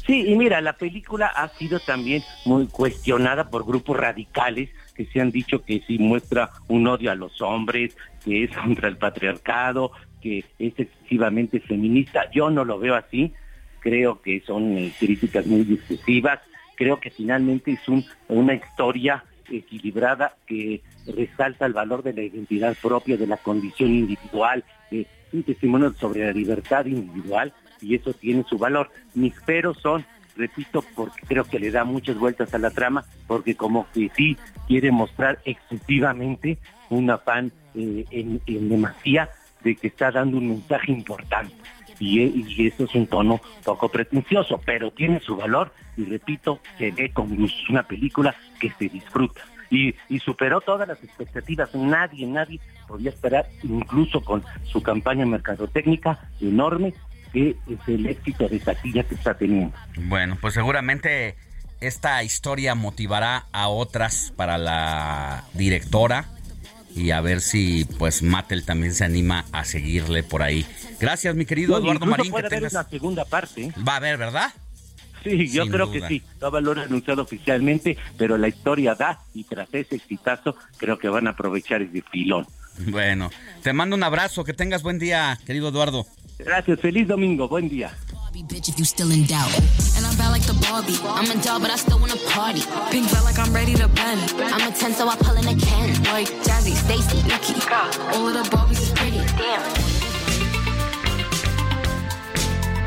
Sí, 0.06 0.24
y 0.26 0.34
mira, 0.34 0.60
la 0.60 0.72
película 0.72 1.26
ha 1.26 1.48
sido 1.50 1.78
también 1.78 2.22
muy 2.44 2.66
cuestionada 2.66 3.50
por 3.50 3.64
grupos 3.64 3.96
radicales 3.96 4.70
que 4.94 5.06
se 5.06 5.20
han 5.20 5.30
dicho 5.30 5.62
que 5.62 5.82
sí 5.86 5.98
muestra 5.98 6.50
un 6.68 6.86
odio 6.86 7.10
a 7.10 7.14
los 7.14 7.40
hombres, 7.42 7.96
que 8.24 8.44
es 8.44 8.56
contra 8.56 8.88
el 8.88 8.96
patriarcado, 8.96 9.92
que 10.20 10.38
es 10.38 10.44
excesivamente 10.58 11.60
feminista. 11.60 12.30
Yo 12.32 12.50
no 12.50 12.64
lo 12.64 12.78
veo 12.78 12.94
así, 12.94 13.32
creo 13.80 14.20
que 14.20 14.42
son 14.46 14.76
eh, 14.78 14.92
críticas 14.98 15.46
muy 15.46 15.60
excesivas, 15.60 16.40
creo 16.76 16.98
que 16.98 17.10
finalmente 17.10 17.72
es 17.72 17.88
un, 17.88 18.04
una 18.28 18.54
historia 18.54 19.24
equilibrada 19.50 20.36
que 20.46 20.82
resalta 21.06 21.66
el 21.66 21.72
valor 21.72 22.02
de 22.02 22.12
la 22.12 22.22
identidad 22.22 22.76
propia, 22.80 23.16
de 23.16 23.26
la 23.26 23.36
condición 23.36 23.90
individual, 23.90 24.64
de 24.90 25.06
un 25.32 25.42
testimonio 25.42 25.92
sobre 25.94 26.26
la 26.26 26.32
libertad 26.32 26.86
individual 26.86 27.52
y 27.80 27.94
eso 27.94 28.12
tiene 28.12 28.44
su 28.48 28.58
valor. 28.58 28.90
Mis 29.14 29.34
peros 29.40 29.78
son, 29.78 30.04
repito, 30.36 30.84
porque 30.94 31.20
creo 31.26 31.44
que 31.44 31.58
le 31.58 31.70
da 31.70 31.84
muchas 31.84 32.18
vueltas 32.18 32.52
a 32.54 32.58
la 32.58 32.70
trama, 32.70 33.04
porque 33.26 33.54
como 33.54 33.86
que 33.92 34.10
sí 34.16 34.36
quiere 34.66 34.90
mostrar 34.90 35.38
excesivamente 35.44 36.58
un 36.90 37.10
afán 37.10 37.52
eh, 37.74 38.04
en, 38.10 38.40
en 38.46 38.68
demasía 38.68 39.30
de 39.62 39.76
que 39.76 39.88
está 39.88 40.10
dando 40.10 40.38
un 40.38 40.48
mensaje 40.48 40.92
importante. 40.92 41.54
Y, 42.00 42.66
eso 42.66 42.84
es 42.84 42.94
un 42.94 43.06
tono 43.06 43.40
poco 43.62 43.88
pretencioso, 43.90 44.60
pero 44.64 44.90
tiene 44.90 45.20
su 45.20 45.36
valor 45.36 45.72
y 45.96 46.04
repito, 46.04 46.60
se 46.78 46.90
ve 46.90 47.12
como 47.12 47.36
una 47.68 47.82
película 47.82 48.34
que 48.58 48.72
se 48.78 48.88
disfruta. 48.88 49.42
Y, 49.70 49.94
superó 50.18 50.60
todas 50.60 50.88
las 50.88 51.02
expectativas. 51.04 51.72
Nadie, 51.74 52.26
nadie 52.26 52.58
podía 52.88 53.10
esperar, 53.10 53.46
incluso 53.62 54.20
con 54.22 54.42
su 54.64 54.82
campaña 54.82 55.24
mercadotécnica 55.26 56.18
enorme, 56.40 56.94
que 57.32 57.50
es 57.50 57.88
el 57.88 58.06
éxito 58.06 58.48
de 58.48 58.58
taquilla 58.58 59.04
que 59.04 59.14
está 59.14 59.34
teniendo. 59.34 59.76
Bueno, 60.08 60.36
pues 60.40 60.54
seguramente 60.54 61.36
esta 61.80 62.22
historia 62.24 62.74
motivará 62.74 63.46
a 63.52 63.68
otras 63.68 64.32
para 64.36 64.58
la 64.58 65.44
directora 65.54 66.26
y 66.94 67.10
a 67.10 67.20
ver 67.20 67.40
si 67.40 67.84
pues 67.98 68.22
Mattel 68.22 68.64
también 68.64 68.94
se 68.94 69.04
anima 69.04 69.44
a 69.52 69.64
seguirle 69.64 70.22
por 70.22 70.42
ahí. 70.42 70.66
Gracias, 71.00 71.34
mi 71.34 71.44
querido 71.44 71.78
Eduardo 71.78 72.06
Marín. 72.06 72.30
Puede 72.30 72.46
haber 72.46 72.70
una 72.70 72.84
segunda 72.84 73.24
parte. 73.24 73.72
Va 73.86 73.94
a 73.94 73.96
haber, 73.96 74.18
¿verdad? 74.18 74.52
Sí, 75.22 75.48
yo 75.48 75.66
creo 75.66 75.90
que 75.90 76.06
sí. 76.08 76.22
No 76.40 76.60
lo 76.60 76.72
han 76.72 76.78
anunciado 76.78 77.22
oficialmente, 77.22 77.98
pero 78.16 78.38
la 78.38 78.48
historia 78.48 78.94
da 78.94 79.20
y 79.34 79.44
tras 79.44 79.68
ese 79.72 79.96
exitazo 79.96 80.56
creo 80.78 80.98
que 80.98 81.08
van 81.08 81.26
a 81.26 81.30
aprovechar 81.30 81.82
ese 81.82 82.02
filón. 82.02 82.46
Bueno, 82.86 83.30
te 83.62 83.72
mando 83.72 83.96
un 83.96 84.02
abrazo, 84.02 84.44
que 84.44 84.54
tengas 84.54 84.82
buen 84.82 84.98
día, 84.98 85.38
querido 85.44 85.68
Eduardo. 85.68 86.06
Gracias, 86.38 86.80
feliz 86.80 87.06
domingo, 87.06 87.48
buen 87.48 87.68
día. 87.68 87.94
Bitch 88.38 88.68
if 88.68 88.78
you 88.78 88.84
still 88.84 89.10
in 89.10 89.24
doubt. 89.26 89.52
And 89.96 90.06
I'm 90.06 90.16
like 90.30 90.42
the 90.42 90.54
Barbie. 90.54 90.98
I'm 91.04 91.30
a 91.30 91.42
doll, 91.42 91.60
but 91.60 91.70
I 91.70 91.76
still 91.76 91.98
party. 92.30 92.62
Like 93.24 93.38
I'm 93.38 93.52
ready 93.52 93.74
to 93.74 93.88
bend. 93.88 94.20
I'm 94.38 94.72
a 94.72 94.74
10, 94.74 94.92
so 94.94 95.08
I 95.08 95.16
pull 95.16 95.36
in 95.36 95.48
a 95.48 95.56
can. 95.56 95.90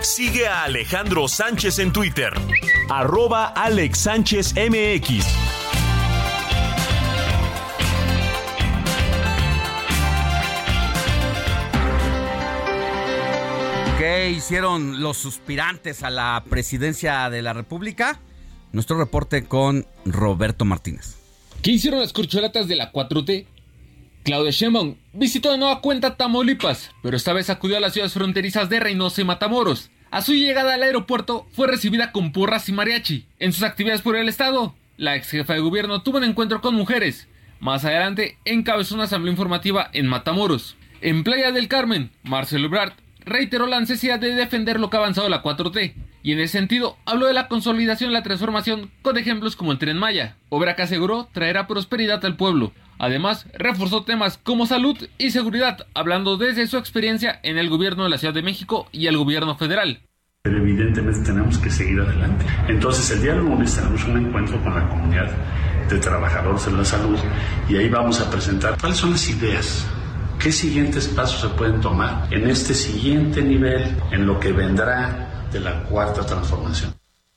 Sigue 0.01 0.47
a 0.47 0.63
Alejandro 0.63 1.27
Sánchez 1.27 1.79
en 1.79 1.91
Twitter. 1.91 2.33
Arroba 2.89 3.53
Alex 3.55 3.99
Sánchez 3.99 4.53
MX. 4.55 5.62
¿Qué 14.03 14.31
hicieron 14.31 15.01
los 15.01 15.15
suspirantes 15.15 16.03
a 16.03 16.09
la 16.09 16.43
presidencia 16.49 17.29
de 17.29 17.41
la 17.41 17.53
República? 17.53 18.19
Nuestro 18.73 18.97
reporte 18.97 19.45
con 19.45 19.87
Roberto 20.03 20.65
Martínez. 20.65 21.15
¿Qué 21.61 21.71
hicieron 21.71 22.01
las 22.01 22.11
corcholatas 22.11 22.67
de 22.67 22.75
la 22.75 22.91
4T? 22.91 23.45
Claudia 24.25 24.51
Sheinbaum 24.51 24.97
visitó 25.13 25.53
de 25.53 25.57
nueva 25.57 25.79
cuenta 25.79 26.17
Tamaulipas, 26.17 26.91
pero 27.01 27.15
esta 27.15 27.31
vez 27.31 27.49
acudió 27.49 27.77
a 27.77 27.79
las 27.79 27.93
ciudades 27.93 28.11
fronterizas 28.11 28.67
de 28.67 28.81
Reynosa 28.81 29.21
y 29.21 29.23
Matamoros. 29.23 29.89
A 30.11 30.21
su 30.21 30.33
llegada 30.33 30.73
al 30.73 30.83
aeropuerto 30.83 31.47
fue 31.53 31.67
recibida 31.67 32.11
con 32.11 32.33
porras 32.33 32.67
y 32.67 32.73
mariachi. 32.73 33.25
En 33.39 33.53
sus 33.53 33.63
actividades 33.63 34.01
por 34.01 34.17
el 34.17 34.27
estado, 34.27 34.75
la 34.97 35.15
ex 35.15 35.29
jefa 35.29 35.53
de 35.53 35.61
gobierno 35.61 36.03
tuvo 36.03 36.17
un 36.17 36.25
encuentro 36.25 36.59
con 36.59 36.75
mujeres. 36.75 37.29
Más 37.61 37.85
adelante 37.85 38.37
encabezó 38.43 38.95
una 38.95 39.05
asamblea 39.05 39.31
informativa 39.31 39.89
en 39.93 40.07
Matamoros. 40.07 40.75
En 40.99 41.23
Playa 41.23 41.53
del 41.53 41.69
Carmen, 41.69 42.11
Marcelo 42.23 42.67
Ebrard 42.67 42.95
reiteró 43.25 43.67
la 43.67 43.79
necesidad 43.79 44.19
de 44.19 44.35
defender 44.35 44.79
lo 44.79 44.89
que 44.89 44.97
ha 44.97 44.99
avanzado 44.99 45.29
la 45.29 45.43
4T, 45.43 45.93
y 46.23 46.31
en 46.31 46.39
ese 46.39 46.57
sentido 46.57 46.97
habló 47.05 47.27
de 47.27 47.33
la 47.33 47.47
consolidación 47.47 48.11
y 48.11 48.13
la 48.13 48.23
transformación 48.23 48.89
con 49.01 49.17
ejemplos 49.17 49.55
como 49.55 49.71
el 49.71 49.77
Tren 49.77 49.97
Maya, 49.97 50.37
obra 50.49 50.75
que 50.75 50.83
aseguró 50.83 51.29
traerá 51.33 51.67
prosperidad 51.67 52.23
al 52.25 52.37
pueblo. 52.37 52.71
Además, 52.99 53.47
reforzó 53.53 54.03
temas 54.03 54.37
como 54.37 54.65
salud 54.65 54.97
y 55.17 55.31
seguridad, 55.31 55.85
hablando 55.93 56.37
desde 56.37 56.67
su 56.67 56.77
experiencia 56.77 57.39
en 57.43 57.57
el 57.57 57.69
gobierno 57.69 58.03
de 58.03 58.09
la 58.09 58.17
Ciudad 58.17 58.33
de 58.33 58.43
México 58.43 58.87
y 58.91 59.07
el 59.07 59.17
gobierno 59.17 59.57
federal. 59.57 60.01
Pero 60.43 60.57
evidentemente 60.57 61.21
tenemos 61.25 61.57
que 61.57 61.69
seguir 61.69 61.99
adelante. 61.99 62.45
Entonces 62.67 63.11
el 63.11 63.21
día 63.21 63.35
lunes 63.35 63.75
tenemos 63.75 64.03
un 64.05 64.25
encuentro 64.25 64.61
con 64.61 64.75
la 64.75 64.87
comunidad 64.87 65.31
de 65.89 65.97
trabajadores 65.99 66.65
de 66.65 66.71
la 66.71 66.85
salud 66.85 67.17
y 67.67 67.75
ahí 67.75 67.89
vamos 67.89 68.21
a 68.21 68.29
presentar 68.29 68.77
cuáles 68.79 68.97
son 68.97 69.11
las 69.11 69.29
ideas 69.29 69.85
¿Qué 70.43 70.51
siguientes 70.51 71.07
pasos 71.07 71.39
se 71.39 71.47
pueden 71.55 71.79
tomar 71.79 72.27
en 72.29 72.49
este 72.49 72.73
siguiente 72.73 73.41
nivel, 73.41 73.95
en 74.11 74.27
lo 74.27 74.41
que 74.41 74.51
vendrá 74.51 75.47
de 75.53 75.61
la 75.61 75.83
cuarta 75.83 76.25
transformación? 76.25 76.93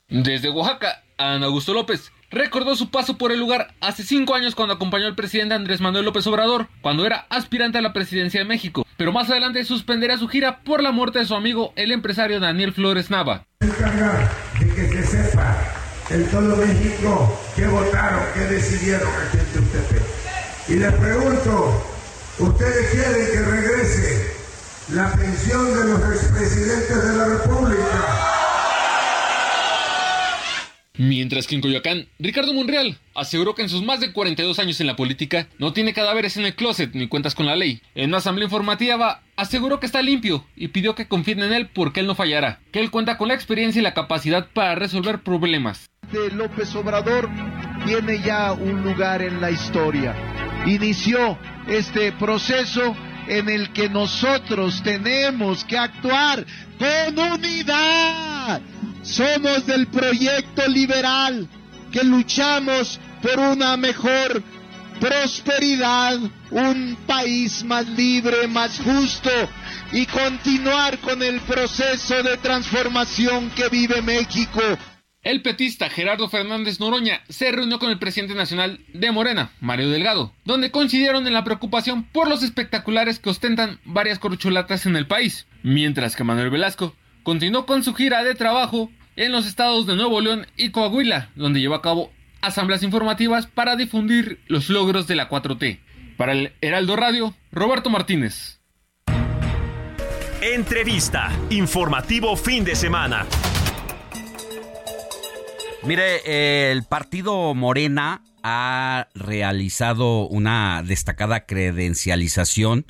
Desde 0.09 0.51
Oaxaca, 0.51 1.05
Ana 1.17 1.47
Augusto 1.47 1.73
López 1.73 2.11
recordó 2.33 2.75
su 2.75 2.91
paso 2.91 3.17
por 3.17 3.31
el 3.31 3.39
lugar 3.39 3.73
hace 3.81 4.03
cinco 4.03 4.35
años 4.35 4.57
cuando 4.57 4.75
acompañó 4.75 5.07
al 5.07 5.15
presidente 5.15 5.55
Andrés 5.55 5.81
Manuel 5.81 6.05
López 6.05 6.27
Obrador, 6.27 6.67
cuando 6.81 7.07
era 7.07 7.29
aspirante 7.31 7.79
a 7.79 7.83
la 7.83 7.93
presidencia 7.93 8.41
de 8.41 8.47
México, 8.47 8.85
pero 8.97 9.13
más 9.13 9.31
adelante 9.31 9.65
suspenderá 9.65 10.19
su 10.19 10.27
gira 10.27 10.65
por 10.65 10.83
la 10.83 10.91
muerte 10.91 11.21
de 11.21 11.27
su 11.27 11.37
amigo, 11.37 11.73
el 11.77 11.93
empresario 11.93 12.41
Daniel 12.41 12.73
Flores 12.73 13.09
Nava. 13.09 13.47
de 13.61 14.75
que 14.75 15.05
se 15.05 15.05
sepa 15.05 15.57
en 16.11 16.29
todo 16.29 16.57
México 16.57 17.41
qué 17.55 17.69
votaron, 17.69 18.25
qué 18.35 18.41
decidieron 18.41 19.09
aquí 19.29 19.39
en 19.39 20.75
Y 20.75 20.81
les 20.81 20.93
pregunto, 20.95 21.96
Ustedes 22.39 22.91
quieren 22.91 23.27
que 23.33 23.51
regrese 23.51 24.37
la 24.93 25.11
pensión 25.13 25.75
de 25.75 25.85
los 25.85 26.01
expresidentes 26.01 27.03
de 27.03 27.17
la 27.17 27.25
República. 27.25 28.27
Mientras 30.99 31.47
que 31.47 31.55
en 31.55 31.63
Coyoacán, 31.63 32.09
Ricardo 32.19 32.53
Monreal 32.53 32.99
aseguró 33.15 33.55
que 33.55 33.63
en 33.63 33.71
sus 33.71 33.83
más 33.83 34.01
de 34.01 34.13
42 34.13 34.59
años 34.59 34.79
en 34.83 34.87
la 34.87 34.97
política 34.97 35.49
no 35.59 35.73
tiene 35.73 35.95
cadáveres 35.95 36.37
en 36.37 36.45
el 36.45 36.55
closet 36.55 36.91
ni 36.93 37.09
cuentas 37.09 37.35
con 37.35 37.47
la 37.47 37.57
ley. 37.57 37.81
En 37.95 38.11
una 38.11 38.19
asamblea 38.19 38.45
informativa 38.45 39.23
aseguró 39.37 39.81
que 39.81 39.87
está 39.87 40.03
limpio 40.03 40.45
y 40.57 40.69
pidió 40.69 40.95
que 40.95 41.09
confíen 41.09 41.43
en 41.43 41.55
él 41.55 41.71
porque 41.75 42.01
él 42.01 42.07
no 42.07 42.15
fallará, 42.15 42.61
que 42.71 42.81
él 42.81 42.91
cuenta 42.91 43.17
con 43.17 43.29
la 43.29 43.35
experiencia 43.35 43.81
y 43.81 43.83
la 43.83 43.95
capacidad 43.95 44.49
para 44.53 44.75
resolver 44.75 45.23
problemas. 45.23 45.87
De 46.13 46.31
López 46.33 46.75
Obrador 46.77 47.31
tiene 47.87 48.21
ya 48.23 48.53
un 48.53 48.83
lugar 48.83 49.23
en 49.23 49.41
la 49.41 49.51
historia. 49.51 50.15
Inició 50.67 51.39
este 51.69 52.13
proceso 52.13 52.97
en 53.29 53.49
el 53.49 53.73
que 53.73 53.89
nosotros 53.89 54.83
tenemos 54.83 55.65
que 55.65 55.79
actuar 55.79 56.45
con 56.79 57.19
unidad. 57.19 58.61
Somos 59.03 59.65
del 59.67 59.87
proyecto 59.87 60.67
liberal 60.69 61.49
que 61.93 62.03
luchamos 62.03 62.99
por 63.23 63.39
una 63.39 63.77
mejor 63.77 64.43
prosperidad, 65.01 66.19
un 66.51 66.97
país 67.07 67.63
más 67.65 67.87
libre, 67.89 68.49
más 68.49 68.79
justo 68.81 69.31
y 69.93 70.05
continuar 70.07 70.99
con 70.99 71.23
el 71.23 71.41
proceso 71.41 72.23
de 72.23 72.37
transformación 72.39 73.51
que 73.51 73.69
vive 73.69 74.03
México. 74.03 74.61
El 75.27 75.43
petista 75.43 75.91
Gerardo 75.91 76.29
Fernández 76.29 76.79
Noroña 76.79 77.21
se 77.29 77.51
reunió 77.51 77.81
con 77.81 77.91
el 77.91 77.99
presidente 77.99 78.37
nacional 78.37 78.79
de 78.95 79.11
Morena, 79.11 79.51
Mario 79.61 79.91
Delgado, 79.91 80.33
donde 80.45 80.71
coincidieron 80.71 81.27
en 81.27 81.33
la 81.33 81.43
preocupación 81.43 82.05
por 82.05 82.29
los 82.29 82.45
espectaculares 82.45 83.19
que 83.19 83.31
ostentan 83.31 83.81
varias 83.85 84.21
corcholatas 84.21 84.87
en 84.87 84.95
el 84.95 85.09
país, 85.09 85.49
mientras 85.65 86.15
que 86.15 86.23
Manuel 86.23 86.51
Velasco 86.51 86.95
continuó 87.25 87.67
con 87.67 87.83
su 87.83 87.93
gira 87.93 88.23
de 88.23 88.37
trabajo 88.37 88.89
en 89.17 89.33
los 89.33 89.49
estados 89.49 89.85
de 89.89 89.97
Nuevo 89.97 90.21
León 90.21 90.47
y 90.57 90.71
Coahuila, 90.71 91.31
donde 91.35 91.59
llevó 91.59 91.75
a 91.75 91.83
cabo 91.83 92.13
asambleas 92.41 92.85
informativas 92.85 93.49
para 93.49 93.75
difundir 93.75 94.39
los 94.47 94.71
logros 94.71 95.09
de 95.09 95.17
la 95.17 95.29
4T. 95.29 95.81
Para 96.17 96.35
el 96.35 96.53
Heraldo 96.61 96.95
Radio, 96.95 97.35
Roberto 97.51 97.91
Martínez. 97.91 98.61
Entrevista, 100.41 101.37
informativo 101.51 102.37
fin 102.37 102.63
de 102.63 102.77
semana. 102.77 103.27
Mire, 105.87 106.73
el 106.73 106.83
partido 106.83 107.55
Morena 107.55 108.25
ha 108.43 109.07
realizado 109.15 110.27
una 110.27 110.83
destacada 110.83 111.47
credencialización 111.47 112.87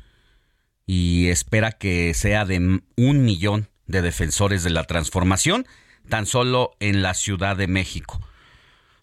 y 0.86 1.28
espera 1.28 1.72
que 1.72 2.14
sea 2.14 2.46
de 2.46 2.80
un 2.96 3.24
millón 3.24 3.68
de 3.86 4.00
defensores 4.00 4.64
de 4.64 4.70
la 4.70 4.84
transformación, 4.84 5.66
tan 6.08 6.24
solo 6.24 6.70
en 6.80 7.02
la 7.02 7.12
Ciudad 7.12 7.54
de 7.54 7.66
México. 7.66 8.18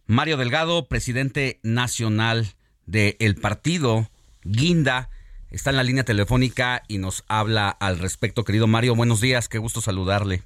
Mario 0.07 0.37
Delgado, 0.37 0.87
presidente 0.87 1.59
nacional 1.61 2.47
del 2.87 3.35
partido 3.35 4.07
Guinda, 4.43 5.09
está 5.51 5.69
en 5.69 5.75
la 5.75 5.83
línea 5.83 6.03
telefónica 6.03 6.81
y 6.87 6.97
nos 6.97 7.23
habla 7.27 7.69
al 7.69 7.99
respecto. 7.99 8.43
Querido 8.43 8.65
Mario, 8.65 8.95
buenos 8.95 9.21
días, 9.21 9.49
qué 9.49 9.59
gusto 9.59 9.81
saludarle. 9.81 10.41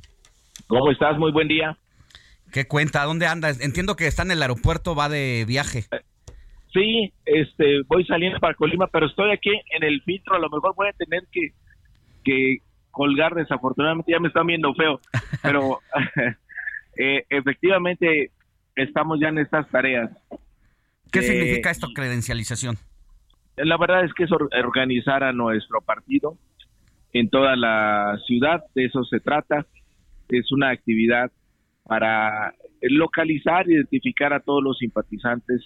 ¿Cómo 0.67 0.91
estás? 0.91 1.17
Muy 1.17 1.31
buen 1.31 1.47
día. 1.47 1.77
¿Qué 2.51 2.65
cuenta? 2.67 3.03
¿Dónde 3.03 3.27
anda? 3.27 3.49
Entiendo 3.49 3.95
que 3.95 4.07
está 4.07 4.23
en 4.23 4.31
el 4.31 4.41
aeropuerto, 4.41 4.95
va 4.95 5.09
de 5.09 5.45
viaje. 5.47 5.85
Sí, 6.73 7.13
este, 7.25 7.81
voy 7.87 8.05
saliendo 8.05 8.39
para 8.39 8.53
Colima, 8.53 8.87
pero 8.87 9.07
estoy 9.07 9.31
aquí 9.31 9.49
en 9.49 9.83
el 9.83 10.01
filtro. 10.03 10.35
A 10.35 10.39
lo 10.39 10.49
mejor 10.49 10.75
voy 10.75 10.89
a 10.89 10.93
tener 10.93 11.23
que, 11.31 11.53
que 12.23 12.57
colgar, 12.91 13.35
desafortunadamente 13.35 14.11
ya 14.11 14.19
me 14.19 14.27
están 14.27 14.47
viendo 14.47 14.73
feo. 14.73 14.99
Pero 15.41 15.79
eh, 16.97 17.25
efectivamente 17.29 18.31
estamos 18.75 19.19
ya 19.19 19.29
en 19.29 19.37
estas 19.37 19.69
tareas. 19.69 20.09
¿Qué 21.11 21.21
significa 21.21 21.71
esto, 21.71 21.87
credencialización? 21.93 22.77
La 23.55 23.77
verdad 23.77 24.03
es 24.03 24.13
que 24.13 24.25
es 24.25 24.31
organizar 24.31 25.23
a 25.23 25.31
nuestro 25.31 25.81
partido 25.81 26.37
en 27.13 27.29
toda 27.29 27.55
la 27.55 28.19
ciudad, 28.27 28.63
de 28.75 28.85
eso 28.85 29.03
se 29.05 29.19
trata. 29.19 29.65
Es 30.29 30.51
una 30.51 30.69
actividad 30.69 31.31
para 31.87 32.53
localizar, 32.81 33.69
identificar 33.69 34.33
a 34.33 34.39
todos 34.39 34.63
los 34.63 34.77
simpatizantes 34.77 35.63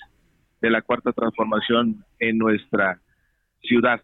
de 0.61 0.69
la 0.69 0.81
cuarta 0.81 1.11
transformación 1.11 2.05
en 2.19 2.37
nuestra 2.37 3.01
ciudad. 3.63 4.01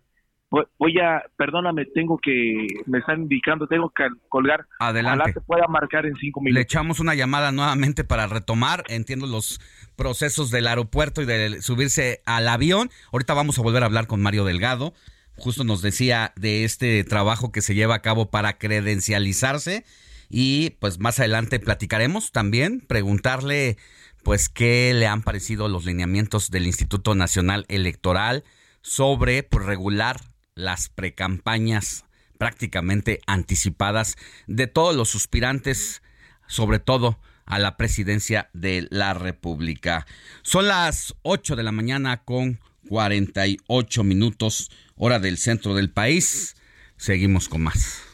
voy 0.50 1.00
a, 1.00 1.24
perdóname, 1.38 1.86
tengo 1.86 2.18
que, 2.18 2.68
me 2.86 3.00
están 3.00 3.22
indicando, 3.24 3.68
tengo 3.68 3.92
que 3.92 4.08
colgar. 4.30 4.66
Adelante. 4.80 5.22
Ojalá 5.22 5.34
te 5.34 5.42
pueda 5.42 5.68
marcar 5.68 6.06
en 6.06 6.16
cinco 6.16 6.42
minutos. 6.42 6.56
Le 6.56 6.62
echamos 6.62 7.00
una 7.00 7.16
llamada 7.16 7.52
nuevamente 7.52 8.04
para 8.04 8.28
retomar, 8.28 8.84
entiendo 8.88 9.28
los 9.28 9.60
procesos 9.96 10.50
del 10.50 10.68
aeropuerto 10.68 11.22
y 11.22 11.26
de 11.26 11.62
subirse 11.62 12.22
al 12.26 12.48
avión. 12.48 12.90
Ahorita 13.12 13.34
vamos 13.34 13.60
a 13.60 13.62
volver 13.62 13.84
a 13.84 13.86
hablar 13.86 14.08
con 14.08 14.22
Mario 14.22 14.46
Delgado. 14.46 14.94
Justo 15.38 15.64
nos 15.64 15.84
decía 15.84 16.34
de 16.36 16.64
este 16.64 17.04
trabajo 17.04 17.52
que 17.52 17.62
se 17.62 17.76
lleva 17.76 17.94
a 17.96 18.02
cabo 18.02 18.32
para 18.32 18.58
credencializarse 18.58 19.86
y 20.30 20.72
pues 20.80 21.00
más 21.00 21.20
adelante 21.20 21.60
platicaremos 21.60 22.32
también, 22.32 22.82
preguntarle 22.82 23.78
pues 24.24 24.50
qué 24.50 24.94
le 24.94 25.08
han 25.08 25.24
parecido 25.24 25.70
los 25.70 25.86
lineamientos 25.86 26.52
del 26.52 26.68
Instituto 26.68 27.16
Nacional 27.16 27.66
Electoral 27.70 28.44
sobre 28.82 29.44
pues, 29.44 29.66
regular 29.66 30.20
las 30.56 30.90
precampañas 30.90 32.06
prácticamente 32.38 33.22
anticipadas 33.26 34.16
de 34.48 34.68
todos 34.68 34.96
los 34.96 35.10
suspirantes, 35.10 36.02
sobre 36.48 36.80
todo 36.80 37.20
a 37.46 37.60
la 37.60 37.78
presidencia 37.78 38.50
de 38.54 38.88
la 38.92 39.14
República. 39.14 40.06
Son 40.42 40.68
las 40.68 41.16
8 41.24 41.56
de 41.56 41.64
la 41.64 41.72
mañana 41.72 42.24
con 42.24 42.60
48 42.90 44.04
minutos, 44.04 44.72
hora 44.96 45.20
del 45.20 45.38
centro 45.38 45.74
del 45.74 45.90
país. 45.90 46.56
Seguimos 46.98 47.48
con 47.48 47.62
más. 47.62 48.07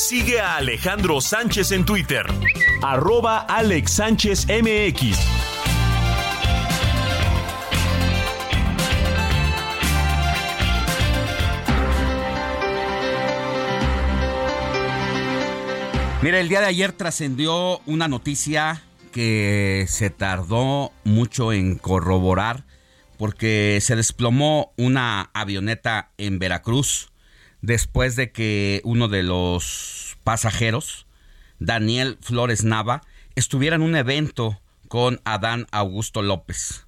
Sigue 0.00 0.40
a 0.40 0.56
Alejandro 0.56 1.20
Sánchez 1.20 1.72
en 1.72 1.84
Twitter, 1.84 2.24
arroba 2.82 3.40
Alex 3.40 3.92
Sánchez 3.92 4.46
MX. 4.46 5.18
Mira, 16.22 16.40
el 16.40 16.48
día 16.48 16.60
de 16.60 16.66
ayer 16.66 16.92
trascendió 16.92 17.80
una 17.84 18.08
noticia 18.08 18.82
que 19.12 19.84
se 19.86 20.08
tardó 20.08 20.92
mucho 21.04 21.52
en 21.52 21.76
corroborar 21.76 22.64
porque 23.18 23.78
se 23.82 23.96
desplomó 23.96 24.72
una 24.78 25.28
avioneta 25.34 26.10
en 26.16 26.38
Veracruz 26.38 27.09
después 27.62 28.16
de 28.16 28.32
que 28.32 28.80
uno 28.84 29.08
de 29.08 29.22
los 29.22 30.16
pasajeros, 30.24 31.06
Daniel 31.58 32.18
Flores 32.20 32.64
Nava, 32.64 33.02
estuviera 33.34 33.76
en 33.76 33.82
un 33.82 33.96
evento 33.96 34.60
con 34.88 35.20
Adán 35.24 35.66
Augusto 35.70 36.22
López. 36.22 36.86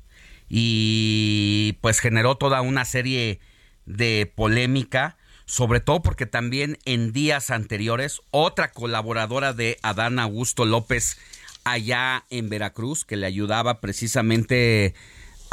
Y 0.48 1.78
pues 1.80 2.00
generó 2.00 2.36
toda 2.36 2.60
una 2.60 2.84
serie 2.84 3.40
de 3.86 4.30
polémica 4.34 5.16
sobre 5.52 5.80
todo 5.80 6.02
porque 6.02 6.24
también 6.24 6.78
en 6.84 7.12
días 7.12 7.50
anteriores 7.50 8.22
otra 8.30 8.70
colaboradora 8.72 9.52
de 9.52 9.76
Adán 9.82 10.18
Augusto 10.18 10.64
López 10.64 11.18
allá 11.64 12.24
en 12.30 12.48
Veracruz 12.48 13.04
que 13.04 13.16
le 13.16 13.26
ayudaba 13.26 13.80
precisamente 13.80 14.94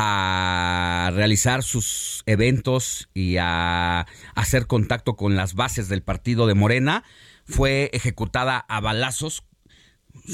a 0.01 1.11
realizar 1.13 1.61
sus 1.61 2.23
eventos 2.25 3.09
y 3.13 3.35
a 3.37 4.07
hacer 4.33 4.65
contacto 4.65 5.17
con 5.17 5.35
las 5.35 5.55
bases 5.55 5.89
del 5.89 6.03
partido 6.03 6.47
de 6.47 6.53
Morena, 6.53 7.03
fue 7.43 7.89
ejecutada 7.91 8.59
a 8.69 8.79
balazos. 8.79 9.43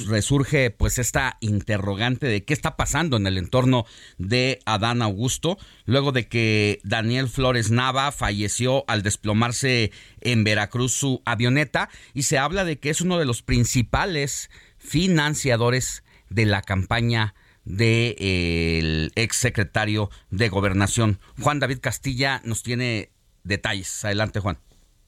Resurge 0.07 0.69
pues 0.69 0.99
esta 0.99 1.37
interrogante 1.39 2.27
de 2.27 2.45
qué 2.45 2.53
está 2.53 2.77
pasando 2.77 3.17
en 3.17 3.25
el 3.25 3.39
entorno 3.39 3.87
de 4.19 4.59
Adán 4.67 5.01
Augusto, 5.01 5.57
luego 5.85 6.11
de 6.11 6.27
que 6.27 6.79
Daniel 6.83 7.27
Flores 7.27 7.71
Nava 7.71 8.11
falleció 8.11 8.85
al 8.87 9.01
desplomarse 9.01 9.91
en 10.21 10.43
Veracruz 10.43 10.91
su 10.91 11.23
avioneta 11.25 11.89
y 12.13 12.23
se 12.23 12.37
habla 12.37 12.65
de 12.65 12.77
que 12.77 12.91
es 12.91 13.01
uno 13.01 13.17
de 13.17 13.25
los 13.25 13.41
principales 13.41 14.51
financiadores 14.77 16.03
de 16.29 16.45
la 16.45 16.61
campaña 16.61 17.33
del 17.65 19.11
de, 19.11 19.11
ex 19.15 19.35
secretario 19.35 20.09
de 20.29 20.49
Gobernación. 20.49 21.19
Juan 21.39 21.59
David 21.59 21.79
Castilla 21.81 22.41
nos 22.45 22.63
tiene 22.63 23.09
detalles. 23.43 24.05
Adelante, 24.05 24.39
Juan. 24.39 24.57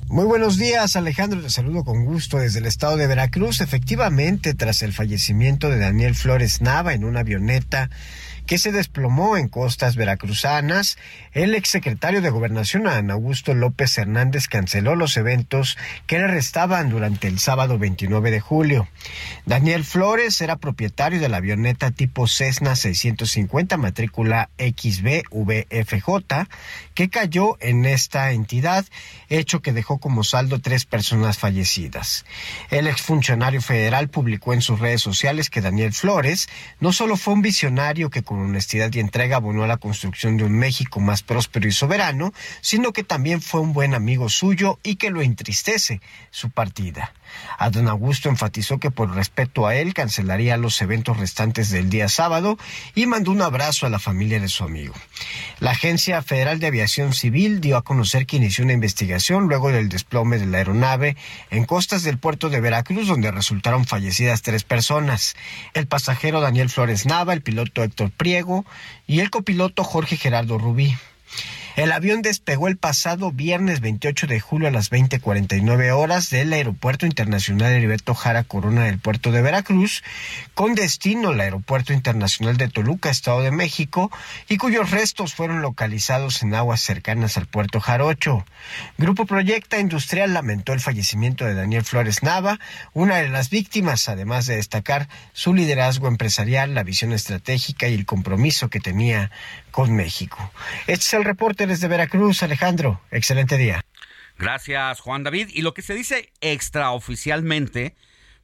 Muy 0.10 0.26
buenos 0.26 0.58
días, 0.58 0.96
Alejandro. 0.96 1.42
Te 1.42 1.50
saludo 1.50 1.84
con 1.84 2.06
gusto 2.06 2.38
desde 2.38 2.60
el 2.60 2.66
estado 2.66 2.96
de 2.96 3.08
Veracruz. 3.08 3.60
Efectivamente, 3.60 4.54
tras 4.54 4.82
el 4.82 4.94
fallecimiento 4.94 5.70
de 5.70 5.80
Daniel 5.80 6.16
Flores 6.16 6.62
Nava 6.62 6.94
en 6.94 7.04
una 7.04 7.22
avioneta 7.22 7.90
que 8.48 8.58
se 8.58 8.72
desplomó 8.72 9.38
en 9.38 9.50
costas 9.50 9.98
veracruzanas, 9.98 10.98
el 11.34 11.54
exsecretario 11.54 12.22
de 12.22 12.30
Gobernación, 12.30 12.88
Ana 12.88 13.14
Augusto 13.14 13.54
López 13.54 13.98
Hernández, 13.98 14.48
canceló 14.48 14.96
los 14.96 15.18
eventos 15.18 15.78
que 16.08 16.18
le 16.18 16.28
restaban 16.28 16.90
durante 16.90 17.28
el 17.28 17.40
sábado 17.40 17.78
29 17.78 18.32
de 18.32 18.40
julio. 18.40 18.88
Daniel 19.46 19.84
Flores 19.84 20.40
era 20.40 20.56
propietario 20.56 21.20
de 21.20 21.28
la 21.28 21.38
avioneta 21.38 21.92
tipo 21.92 22.28
Cessna 22.28 22.76
650 22.78 23.76
matrícula 23.76 24.50
XBVFJ 24.58 26.48
que 26.94 27.10
cayó 27.10 27.58
en 27.60 27.86
esta 27.86 28.32
entidad, 28.32 28.86
hecho 29.30 29.62
que 29.62 29.74
dejó 29.74 30.00
como 30.00 30.24
saldo 30.24 30.60
tres 30.60 30.86
personas 30.86 31.38
fallecidas. 31.38 32.26
El 32.70 32.88
exfuncionario 32.88 33.62
federal 33.62 34.08
publicó 34.08 34.54
en 34.54 34.62
sus 34.62 34.80
redes 34.80 35.02
sociales 35.02 35.50
que 35.50 35.62
Daniel 35.62 35.92
Flores 35.92 36.48
no 36.80 36.94
solo 36.94 37.18
fue 37.18 37.34
un 37.34 37.42
visionario 37.42 38.10
que 38.10 38.24
con 38.24 38.37
honestidad 38.38 38.92
y 38.94 39.00
entrega 39.00 39.38
abonó 39.38 39.64
a 39.64 39.68
la 39.68 39.78
construcción 39.78 40.38
de 40.38 40.44
un 40.44 40.54
México 40.54 41.00
más 41.00 41.24
próspero 41.24 41.68
y 41.68 41.72
soberano, 41.72 42.34
sino 42.62 42.94
que 42.94 43.04
también 43.04 43.42
fue 43.42 43.62
un 43.62 43.74
buen 43.74 43.94
amigo 43.94 44.30
suyo 44.30 44.80
y 44.84 44.96
que 44.96 45.10
lo 45.10 45.22
entristece 45.22 46.02
su 46.32 46.50
partida. 46.50 47.14
A 47.58 47.70
don 47.70 47.88
Augusto 47.88 48.30
enfatizó 48.30 48.80
que 48.80 48.92
por 48.92 49.16
respeto 49.16 49.68
a 49.68 49.76
él 49.76 49.94
cancelaría 49.94 50.58
los 50.58 50.82
eventos 50.82 51.18
restantes 51.18 51.70
del 51.70 51.90
día 51.90 52.10
sábado 52.10 52.58
y 52.96 53.06
mandó 53.06 53.32
un 53.32 53.42
abrazo 53.42 53.86
a 53.86 53.90
la 53.90 54.00
familia 54.00 54.40
de 54.40 54.48
su 54.48 54.64
amigo. 54.64 54.94
La 55.60 55.72
Agencia 55.72 56.22
Federal 56.22 56.60
de 56.60 56.68
Aviación 56.68 57.14
Civil 57.14 57.62
dio 57.62 57.78
a 57.78 57.84
conocer 57.84 58.26
que 58.26 58.38
inició 58.38 58.64
una 58.64 58.74
investigación 58.74 59.48
luego 59.48 59.72
del 59.72 59.90
desplome 59.90 60.38
de 60.38 60.46
la 60.46 60.60
aeronave 60.60 61.18
en 61.50 61.66
costas 61.66 62.04
del 62.04 62.18
puerto 62.18 62.50
de 62.50 62.62
Veracruz, 62.62 63.08
donde 63.08 63.32
resultaron 63.32 63.86
fallecidas 63.86 64.42
tres 64.42 64.64
personas. 64.64 65.36
El 65.74 65.88
pasajero 65.88 66.42
Daniel 66.42 66.70
Flores 66.70 67.06
Nava, 67.06 67.34
el 67.34 67.42
piloto 67.42 67.84
Héctor 67.84 68.12
Priego 68.12 68.66
y 69.08 69.20
el 69.20 69.30
copiloto 69.30 69.84
Jorge 69.84 70.18
Gerardo 70.18 70.58
Rubí. 70.58 70.96
El 71.78 71.92
avión 71.92 72.24
despegó 72.24 72.68
el 72.70 72.76
pasado 72.76 73.32
viernes 73.32 73.82
28 73.82 74.26
de 74.26 74.40
julio 74.40 74.68
a 74.68 74.72
las 74.72 74.90
20:49 74.90 75.92
horas 75.92 76.32
del 76.32 76.52
Aeropuerto 76.52 77.06
Internacional 77.06 77.72
Heriberto 77.72 78.16
Jara 78.16 78.44
Corona 78.44 78.86
del 78.86 78.98
puerto 78.98 79.32
de 79.32 79.44
Veracruz, 79.44 80.04
con 80.56 80.74
destino 80.74 81.30
al 81.30 81.40
Aeropuerto 81.40 81.94
Internacional 81.94 82.58
de 82.58 82.68
Toluca, 82.68 83.12
Estado 83.12 83.44
de 83.44 83.52
México, 83.52 84.10
y 84.50 84.58
cuyos 84.58 84.90
restos 84.90 85.36
fueron 85.36 85.62
localizados 85.62 86.42
en 86.42 86.56
aguas 86.56 86.82
cercanas 86.82 87.38
al 87.38 87.46
puerto 87.46 87.80
Jarocho. 87.80 88.44
Grupo 88.98 89.28
Proyecta 89.28 89.78
Industrial 89.78 90.34
lamentó 90.34 90.74
el 90.74 90.80
fallecimiento 90.80 91.46
de 91.46 91.54
Daniel 91.54 91.84
Flores 91.84 92.24
Nava, 92.24 92.60
una 92.94 93.18
de 93.18 93.30
las 93.30 93.52
víctimas, 93.52 94.10
además 94.10 94.48
de 94.48 94.56
destacar 94.56 95.10
su 95.32 95.54
liderazgo 95.54 96.08
empresarial, 96.08 96.74
la 96.74 96.82
visión 96.82 97.14
estratégica 97.14 97.88
y 97.88 97.94
el 97.94 98.08
compromiso 98.08 98.72
que 98.72 98.80
tenía 98.80 99.30
con 99.78 99.96
México. 99.96 100.52
Este 100.88 101.06
es 101.06 101.14
el 101.14 101.24
reporte 101.24 101.68
desde 101.68 101.88
Veracruz, 101.88 102.42
Alejandro. 102.42 103.00
Excelente 103.12 103.58
día. 103.58 103.86
Gracias, 104.40 105.02
Juan 105.02 105.22
David. 105.22 105.50
Y 105.54 105.62
lo 105.62 105.76
que 105.76 105.84
se 105.84 105.94
dice 105.94 106.34
extraoficialmente, 106.42 107.96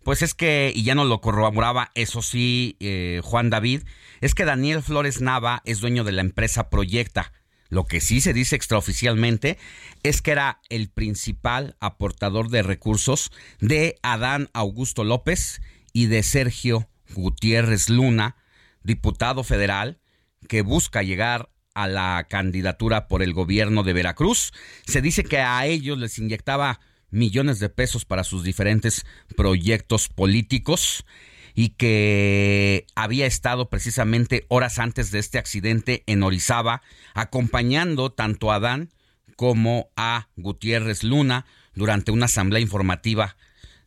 pues 0.04 0.22
es 0.22 0.36
que, 0.36 0.72
y 0.76 0.84
ya 0.84 0.94
no 0.94 1.06
lo 1.06 1.22
corroboraba, 1.22 1.90
eso 1.96 2.22
sí, 2.22 2.78
eh, 2.80 3.20
Juan 3.24 3.50
David, 3.50 3.82
es 4.22 4.36
que 4.36 4.46
Daniel 4.46 4.84
Flores 4.84 5.22
Nava 5.22 5.64
es 5.66 5.80
dueño 5.80 6.04
de 6.04 6.12
la 6.12 6.22
empresa 6.22 6.70
Proyecta. 6.70 7.34
Lo 7.70 7.86
que 7.86 8.00
sí 8.00 8.22
se 8.22 8.34
dice 8.34 8.56
extraoficialmente 8.56 9.58
es 10.04 10.22
que 10.22 10.34
era 10.34 10.62
el 10.70 10.92
principal 10.92 11.78
aportador 11.80 12.50
de 12.50 12.62
recursos 12.62 13.32
de 13.60 13.98
Adán 14.04 14.52
Augusto 14.54 15.04
López 15.04 15.64
y 15.94 16.06
de 16.06 16.22
Sergio 16.22 16.88
Gutiérrez 17.16 17.90
Luna, 17.90 18.36
diputado 18.84 19.44
federal, 19.44 19.98
que 20.48 20.62
busca 20.62 21.04
llegar 21.04 21.50
a 21.74 21.88
la 21.88 22.28
candidatura 22.30 23.08
por 23.08 23.24
el 23.24 23.34
gobierno 23.34 23.84
de 23.84 23.94
Veracruz. 23.94 24.54
Se 24.86 25.02
dice 25.02 25.24
que 25.24 25.40
a 25.40 25.66
ellos 25.66 25.98
les 25.98 26.18
inyectaba 26.20 26.80
millones 27.10 27.60
de 27.60 27.70
pesos 27.70 28.06
para 28.06 28.24
sus 28.24 28.44
diferentes 28.44 29.06
proyectos 29.36 30.10
políticos 30.10 31.06
y 31.56 31.70
que 31.70 32.88
había 32.96 33.28
estado 33.28 33.70
precisamente 33.70 34.46
horas 34.48 34.80
antes 34.80 35.12
de 35.12 35.20
este 35.20 35.38
accidente 35.38 36.04
en 36.08 36.24
Orizaba 36.24 36.82
acompañando 37.14 38.12
tanto 38.12 38.52
a 38.52 38.56
Adán 38.56 38.90
como 39.36 39.90
a 39.96 40.30
Gutiérrez 40.36 41.04
Luna 41.04 41.46
durante 41.76 42.12
una 42.12 42.26
asamblea 42.26 42.62
informativa 42.62 43.36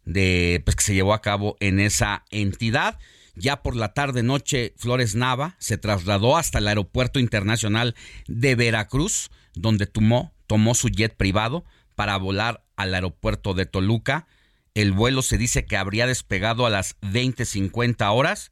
de 0.05 0.62
pues 0.65 0.77
que 0.77 0.85
se 0.85 0.95
llevó 0.95 1.12
a 1.12 1.23
cabo 1.23 1.57
en 1.59 1.81
esa 1.81 2.24
entidad 2.31 2.99
Ya 3.37 3.63
por 3.63 3.77
la 3.77 3.93
tarde-noche, 3.93 4.73
Flores 4.79 5.15
Nava 5.15 5.57
se 5.59 5.77
trasladó 5.77 6.39
hasta 6.39 6.59
el 6.59 6.69
Aeropuerto 6.69 7.21
Internacional 7.21 7.95
de 8.27 8.55
Veracruz, 8.55 9.31
donde 9.55 9.87
tomó, 9.87 10.33
su 10.75 10.89
jet 10.89 11.15
privado 11.15 11.65
para 11.95 12.17
volar 12.17 12.65
al 12.77 12.95
aeropuerto 12.95 13.53
de 13.53 13.67
Toluca. 13.67 14.27
El 14.75 14.93
vuelo 14.93 15.21
se 15.21 15.37
dice 15.37 15.67
que 15.67 15.77
habría 15.77 16.07
despegado 16.07 16.65
a 16.65 16.71
las 16.71 16.99
20.50 17.01 18.11
horas, 18.15 18.51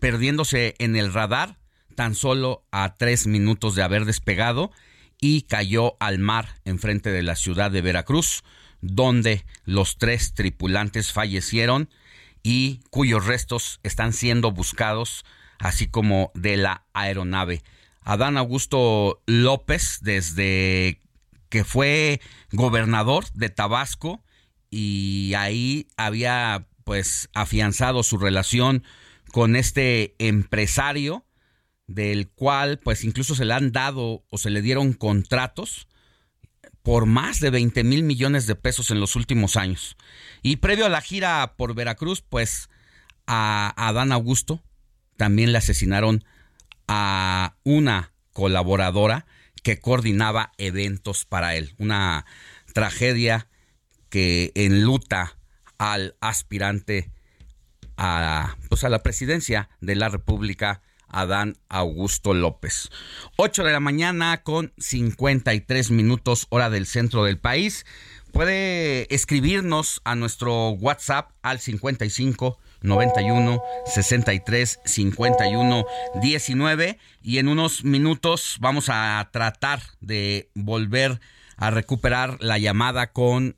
perdiéndose 0.00 0.74
en 0.78 0.96
el 0.96 1.12
radar 1.12 1.58
tan 1.94 2.14
solo 2.14 2.64
a 2.72 2.94
tres 2.96 3.26
minutos 3.26 3.74
de 3.76 3.82
haber 3.82 4.04
despegado 4.06 4.72
y 5.20 5.42
cayó 5.42 5.96
al 6.00 6.18
mar 6.18 6.60
enfrente 6.64 7.10
de 7.10 7.22
la 7.22 7.36
ciudad 7.36 7.70
de 7.70 7.80
Veracruz, 7.80 8.42
donde 8.80 9.44
los 9.64 9.98
tres 9.98 10.34
tripulantes 10.34 11.12
fallecieron 11.12 11.88
y 12.48 12.78
cuyos 12.90 13.26
restos 13.26 13.80
están 13.82 14.12
siendo 14.12 14.52
buscados, 14.52 15.24
así 15.58 15.88
como 15.88 16.30
de 16.36 16.56
la 16.56 16.86
aeronave. 16.92 17.64
Adán 18.02 18.36
Augusto 18.36 19.20
López, 19.26 19.98
desde 20.02 21.00
que 21.48 21.64
fue 21.64 22.20
gobernador 22.52 23.24
de 23.32 23.50
Tabasco 23.50 24.22
y 24.70 25.32
ahí 25.36 25.88
había 25.96 26.68
pues 26.84 27.30
afianzado 27.34 28.04
su 28.04 28.16
relación 28.16 28.84
con 29.32 29.56
este 29.56 30.14
empresario 30.20 31.26
del 31.88 32.28
cual 32.28 32.78
pues 32.78 33.02
incluso 33.02 33.34
se 33.34 33.44
le 33.44 33.54
han 33.54 33.72
dado 33.72 34.22
o 34.30 34.38
se 34.38 34.50
le 34.50 34.62
dieron 34.62 34.92
contratos 34.92 35.88
por 36.86 37.04
más 37.04 37.40
de 37.40 37.50
20 37.50 37.82
mil 37.82 38.04
millones 38.04 38.46
de 38.46 38.54
pesos 38.54 38.92
en 38.92 39.00
los 39.00 39.16
últimos 39.16 39.56
años. 39.56 39.96
Y 40.40 40.58
previo 40.58 40.86
a 40.86 40.88
la 40.88 41.00
gira 41.00 41.54
por 41.56 41.74
Veracruz, 41.74 42.22
pues 42.22 42.70
a 43.26 43.74
Adán 43.76 44.12
Augusto 44.12 44.62
también 45.16 45.50
le 45.50 45.58
asesinaron 45.58 46.24
a 46.86 47.56
una 47.64 48.12
colaboradora 48.32 49.26
que 49.64 49.80
coordinaba 49.80 50.52
eventos 50.58 51.24
para 51.24 51.56
él. 51.56 51.74
Una 51.78 52.24
tragedia 52.72 53.48
que 54.08 54.52
enluta 54.54 55.36
al 55.78 56.14
aspirante 56.20 57.10
a, 57.96 58.58
pues 58.68 58.84
a 58.84 58.90
la 58.90 59.02
presidencia 59.02 59.70
de 59.80 59.96
la 59.96 60.08
República 60.08 60.82
Adán 61.16 61.56
Augusto 61.70 62.34
López. 62.34 62.90
8 63.36 63.64
de 63.64 63.72
la 63.72 63.80
mañana 63.80 64.42
con 64.42 64.74
53 64.76 65.90
minutos 65.90 66.46
hora 66.50 66.68
del 66.68 66.86
centro 66.86 67.24
del 67.24 67.38
país. 67.38 67.86
Puede 68.32 69.12
escribirnos 69.14 70.02
a 70.04 70.14
nuestro 70.14 70.70
WhatsApp 70.70 71.30
al 71.40 71.58
55 71.58 72.58
91 72.82 73.62
63 73.86 74.80
51 74.84 75.86
19 76.20 76.98
y 77.22 77.38
en 77.38 77.48
unos 77.48 77.82
minutos 77.82 78.58
vamos 78.60 78.90
a 78.90 79.26
tratar 79.32 79.80
de 80.00 80.50
volver 80.54 81.18
a 81.56 81.70
recuperar 81.70 82.36
la 82.42 82.58
llamada 82.58 83.12
con 83.12 83.56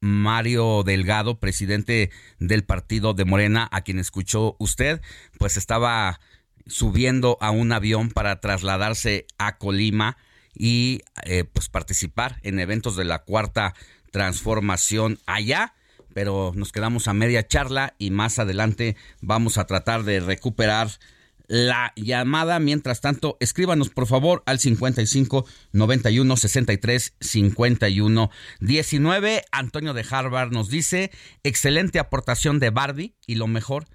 Mario 0.00 0.84
Delgado, 0.84 1.40
presidente 1.40 2.10
del 2.38 2.62
partido 2.64 3.14
de 3.14 3.24
Morena, 3.24 3.68
a 3.72 3.80
quien 3.80 3.98
escuchó 3.98 4.54
usted, 4.60 5.00
pues 5.38 5.56
estaba 5.56 6.20
subiendo 6.66 7.38
a 7.40 7.50
un 7.50 7.72
avión 7.72 8.10
para 8.10 8.40
trasladarse 8.40 9.26
a 9.38 9.58
Colima 9.58 10.16
y 10.54 11.00
eh, 11.24 11.44
pues 11.44 11.68
participar 11.68 12.38
en 12.42 12.58
eventos 12.58 12.96
de 12.96 13.04
la 13.04 13.20
cuarta 13.24 13.74
transformación 14.12 15.18
allá 15.26 15.74
pero 16.14 16.52
nos 16.54 16.72
quedamos 16.72 17.08
a 17.08 17.12
media 17.12 17.46
charla 17.46 17.94
y 17.98 18.10
más 18.10 18.38
adelante 18.38 18.96
vamos 19.20 19.58
a 19.58 19.66
tratar 19.66 20.04
de 20.04 20.20
recuperar 20.20 20.88
la 21.46 21.92
llamada. 21.96 22.58
Mientras 22.58 23.02
tanto, 23.02 23.36
escríbanos 23.40 23.90
por 23.90 24.06
favor 24.06 24.42
al 24.46 24.58
55 24.58 25.44
91 25.72 26.36
63 26.36 27.14
51 27.20 28.30
19. 28.60 29.44
Antonio 29.52 29.92
de 29.92 30.06
Harvard 30.08 30.52
nos 30.52 30.70
dice: 30.70 31.10
excelente 31.42 31.98
aportación 31.98 32.60
de 32.60 32.70
Barbie 32.70 33.14
y 33.26 33.34
lo 33.34 33.46
mejor 33.46 33.86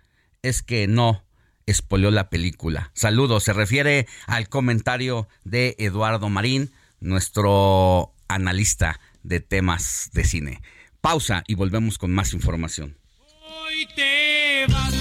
es 0.41 0.61
que 0.61 0.87
no 0.87 1.25
espolió 1.69 2.11
la 2.11 2.29
película. 2.29 2.91
Saludos, 2.93 3.43
se 3.43 3.53
refiere 3.53 4.07
al 4.27 4.49
comentario 4.49 5.27
de 5.43 5.75
Eduardo 5.79 6.29
Marín, 6.29 6.71
nuestro 6.99 8.13
analista 8.27 8.99
de 9.23 9.39
temas 9.39 10.09
de 10.13 10.23
cine. 10.23 10.61
Pausa 11.01 11.43
y 11.47 11.55
volvemos 11.55 11.97
con 11.97 12.11
más 12.11 12.33
información. 12.33 12.97
Hoy 13.43 13.87
te 13.95 14.65
vas, 14.71 14.93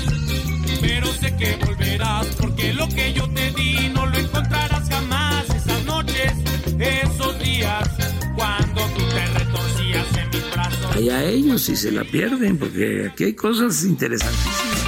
pero 0.80 1.12
sé 1.12 1.34
que 1.36 1.56
volverás, 1.56 2.26
porque 2.40 2.72
lo 2.72 2.88
que 2.88 3.12
yo 3.12 3.28
te 3.32 3.50
di 3.52 3.88
no 3.88 4.06
lo 4.06 4.16
encontrarás 4.16 4.88
jamás. 4.88 5.48
Esas 5.50 5.84
noches, 5.84 6.32
esos 6.78 7.38
días, 7.40 7.88
cuando 8.36 8.82
tú 8.96 9.08
te 9.08 9.26
retorcías 9.26 10.16
en 10.16 10.30
mis 10.30 10.50
brazos. 10.52 10.96
Allá 10.96 11.24
ellos 11.24 11.62
si 11.62 11.76
se 11.76 11.90
la 11.90 12.04
pierden, 12.04 12.58
porque 12.58 13.08
aquí 13.10 13.24
hay 13.24 13.34
cosas 13.34 13.84
interesantísimas. 13.84 14.87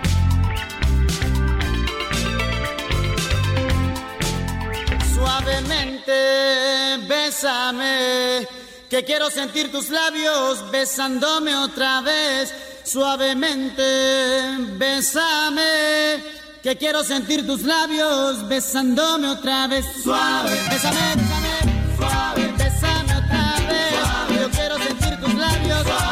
Suavemente, 5.21 6.97
bésame, 7.07 8.47
que 8.89 9.05
quiero 9.05 9.29
sentir 9.29 9.71
tus 9.71 9.91
labios 9.91 10.71
besándome 10.71 11.55
otra 11.55 12.01
vez. 12.01 12.51
Suavemente, 12.83 13.83
bésame, 14.79 16.23
que 16.63 16.75
quiero 16.75 17.03
sentir 17.03 17.45
tus 17.45 17.61
labios 17.61 18.47
besándome 18.47 19.27
otra 19.27 19.67
vez. 19.67 19.85
Suave, 20.03 20.59
bésame, 20.71 20.97
bésame, 21.15 21.95
suave, 21.97 22.53
bésame 22.57 23.15
otra 23.15 23.55
vez. 23.69 24.41
Yo 24.41 24.49
quiero 24.49 24.77
sentir 24.79 25.19
tus 25.19 25.33
labios 25.35 25.83
besándome 25.83 26.10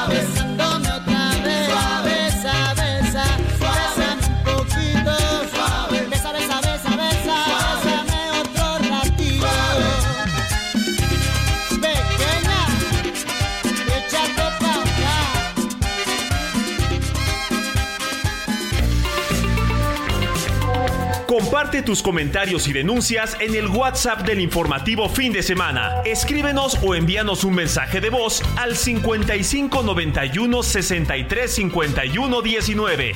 Comparte 21.39 21.81
tus 21.83 22.03
comentarios 22.03 22.67
y 22.67 22.73
denuncias 22.73 23.37
en 23.39 23.55
el 23.55 23.67
WhatsApp 23.67 24.23
del 24.23 24.41
informativo 24.41 25.07
fin 25.07 25.31
de 25.31 25.41
semana. 25.41 26.01
Escríbenos 26.03 26.77
o 26.83 26.95
envíanos 26.95 27.45
un 27.45 27.55
mensaje 27.55 28.01
de 28.01 28.09
voz 28.09 28.43
al 28.57 28.75
55 28.75 29.81
91 29.81 30.63
63 30.63 31.49
51 31.49 32.41
19. 32.41 33.15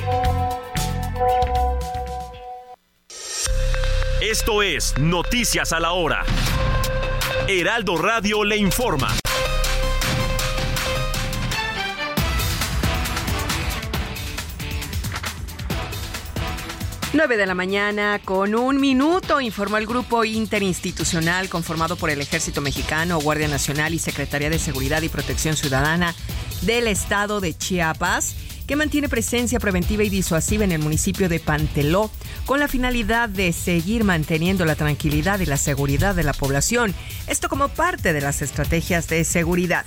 Esto 4.22 4.62
es 4.62 4.96
Noticias 4.96 5.74
a 5.74 5.80
la 5.80 5.92
Hora. 5.92 6.24
Heraldo 7.46 7.98
Radio 7.98 8.42
le 8.42 8.56
informa. 8.56 9.08
Nueve 17.16 17.36
de 17.36 17.46
la 17.46 17.54
mañana 17.54 18.20
con 18.24 18.56
un 18.56 18.80
minuto, 18.80 19.40
informó 19.40 19.76
el 19.76 19.86
grupo 19.86 20.24
interinstitucional 20.24 21.48
conformado 21.48 21.94
por 21.94 22.10
el 22.10 22.20
Ejército 22.20 22.60
Mexicano, 22.60 23.20
Guardia 23.20 23.46
Nacional 23.46 23.94
y 23.94 24.00
Secretaría 24.00 24.50
de 24.50 24.58
Seguridad 24.58 25.00
y 25.00 25.08
Protección 25.08 25.56
Ciudadana 25.56 26.12
del 26.62 26.88
Estado 26.88 27.40
de 27.40 27.56
Chiapas, 27.56 28.34
que 28.66 28.74
mantiene 28.74 29.08
presencia 29.08 29.60
preventiva 29.60 30.02
y 30.02 30.08
disuasiva 30.08 30.64
en 30.64 30.72
el 30.72 30.80
municipio 30.80 31.28
de 31.28 31.38
Panteló, 31.38 32.10
con 32.46 32.58
la 32.58 32.66
finalidad 32.66 33.28
de 33.28 33.52
seguir 33.52 34.02
manteniendo 34.02 34.64
la 34.64 34.74
tranquilidad 34.74 35.38
y 35.38 35.46
la 35.46 35.56
seguridad 35.56 36.16
de 36.16 36.24
la 36.24 36.32
población, 36.32 36.92
esto 37.28 37.48
como 37.48 37.68
parte 37.68 38.12
de 38.12 38.22
las 38.22 38.42
estrategias 38.42 39.06
de 39.06 39.22
seguridad. 39.22 39.86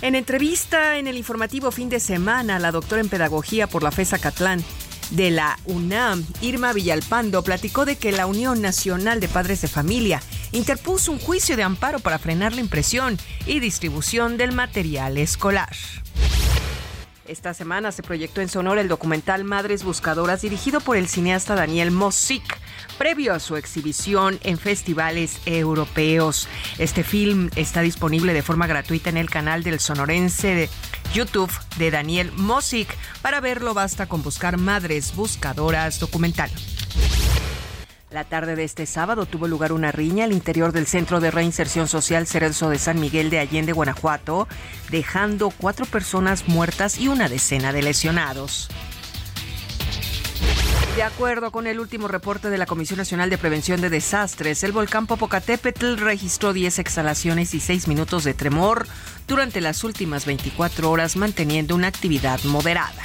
En 0.00 0.14
entrevista 0.14 0.96
en 0.96 1.08
el 1.08 1.18
informativo 1.18 1.70
fin 1.70 1.90
de 1.90 2.00
semana, 2.00 2.58
la 2.58 2.72
doctora 2.72 3.02
en 3.02 3.10
pedagogía 3.10 3.66
por 3.66 3.82
la 3.82 3.90
FESA 3.90 4.18
Catlán 4.18 4.64
de 5.10 5.30
la 5.30 5.58
UNAM, 5.66 6.24
Irma 6.40 6.72
Villalpando, 6.72 7.42
platicó 7.42 7.84
de 7.84 7.96
que 7.96 8.12
la 8.12 8.26
Unión 8.26 8.60
Nacional 8.60 9.20
de 9.20 9.28
Padres 9.28 9.60
de 9.60 9.68
Familia 9.68 10.22
interpuso 10.52 11.12
un 11.12 11.18
juicio 11.18 11.56
de 11.56 11.62
amparo 11.62 12.00
para 12.00 12.18
frenar 12.18 12.54
la 12.54 12.60
impresión 12.60 13.18
y 13.46 13.60
distribución 13.60 14.36
del 14.36 14.52
material 14.52 15.18
escolar. 15.18 15.74
Esta 17.28 17.54
semana 17.54 17.90
se 17.90 18.04
proyectó 18.04 18.40
en 18.40 18.48
Sonora 18.48 18.80
el 18.80 18.88
documental 18.88 19.42
Madres 19.42 19.82
Buscadoras 19.82 20.42
dirigido 20.42 20.80
por 20.80 20.96
el 20.96 21.08
cineasta 21.08 21.56
Daniel 21.56 21.90
Mosic, 21.90 22.58
previo 22.98 23.34
a 23.34 23.40
su 23.40 23.56
exhibición 23.56 24.38
en 24.42 24.58
festivales 24.58 25.40
europeos. 25.44 26.48
Este 26.78 27.02
film 27.02 27.50
está 27.56 27.80
disponible 27.80 28.32
de 28.32 28.42
forma 28.42 28.68
gratuita 28.68 29.10
en 29.10 29.16
el 29.16 29.28
canal 29.28 29.64
del 29.64 29.80
sonorense 29.80 30.54
de 30.54 30.70
YouTube 31.14 31.50
de 31.78 31.90
Daniel 31.90 32.30
Mosic. 32.32 32.96
Para 33.22 33.40
verlo 33.40 33.74
basta 33.74 34.06
con 34.06 34.22
buscar 34.22 34.56
Madres 34.56 35.14
Buscadoras 35.16 35.98
documental. 35.98 36.50
La 38.10 38.22
tarde 38.22 38.54
de 38.54 38.62
este 38.62 38.86
sábado 38.86 39.26
tuvo 39.26 39.48
lugar 39.48 39.72
una 39.72 39.90
riña 39.90 40.24
al 40.24 40.32
interior 40.32 40.70
del 40.70 40.86
Centro 40.86 41.18
de 41.18 41.32
Reinserción 41.32 41.88
Social 41.88 42.28
Cerezo 42.28 42.70
de 42.70 42.78
San 42.78 43.00
Miguel 43.00 43.30
de 43.30 43.40
Allende, 43.40 43.72
Guanajuato, 43.72 44.46
dejando 44.90 45.50
cuatro 45.50 45.86
personas 45.86 46.46
muertas 46.46 46.98
y 46.98 47.08
una 47.08 47.28
decena 47.28 47.72
de 47.72 47.82
lesionados. 47.82 48.68
De 50.94 51.02
acuerdo 51.02 51.50
con 51.50 51.66
el 51.66 51.80
último 51.80 52.06
reporte 52.06 52.48
de 52.48 52.56
la 52.58 52.64
Comisión 52.64 52.98
Nacional 52.98 53.28
de 53.28 53.38
Prevención 53.38 53.80
de 53.80 53.90
Desastres, 53.90 54.62
el 54.62 54.72
volcán 54.72 55.08
Popocatépetl 55.08 55.96
registró 55.96 56.52
10 56.52 56.78
exhalaciones 56.78 57.54
y 57.54 57.60
6 57.60 57.88
minutos 57.88 58.22
de 58.22 58.34
tremor 58.34 58.86
durante 59.26 59.60
las 59.60 59.82
últimas 59.82 60.26
24 60.26 60.90
horas, 60.90 61.16
manteniendo 61.16 61.74
una 61.74 61.88
actividad 61.88 62.42
moderada. 62.44 63.02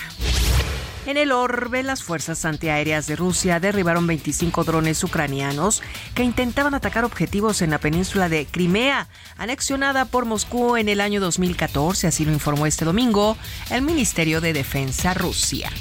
En 1.08 1.18
el 1.18 1.32
orbe, 1.32 1.82
las 1.82 2.04
fuerzas 2.04 2.46
antiaéreas 2.46 3.08
de 3.08 3.16
Rusia 3.16 3.60
derribaron 3.60 4.06
25 4.06 4.64
drones 4.64 5.04
ucranianos 5.04 5.82
que 6.14 6.24
intentaban 6.24 6.76
atacar 6.76 7.06
objetivos 7.06 7.64
en 7.64 7.72
la 7.72 7.80
península 7.80 8.30
de 8.30 8.46
Crimea, 8.46 9.08
anexionada 9.36 10.06
por 10.06 10.26
Moscú 10.26 10.78
en 10.78 10.90
el 10.90 11.02
año 11.02 11.20
2014, 11.20 12.06
así 12.06 12.24
lo 12.24 12.32
informó 12.32 12.68
este 12.68 12.86
domingo 12.86 13.36
el 13.72 13.82
Ministerio 13.82 14.42
de 14.42 14.54
Defensa 14.54 15.16
Rusia. 15.16 15.72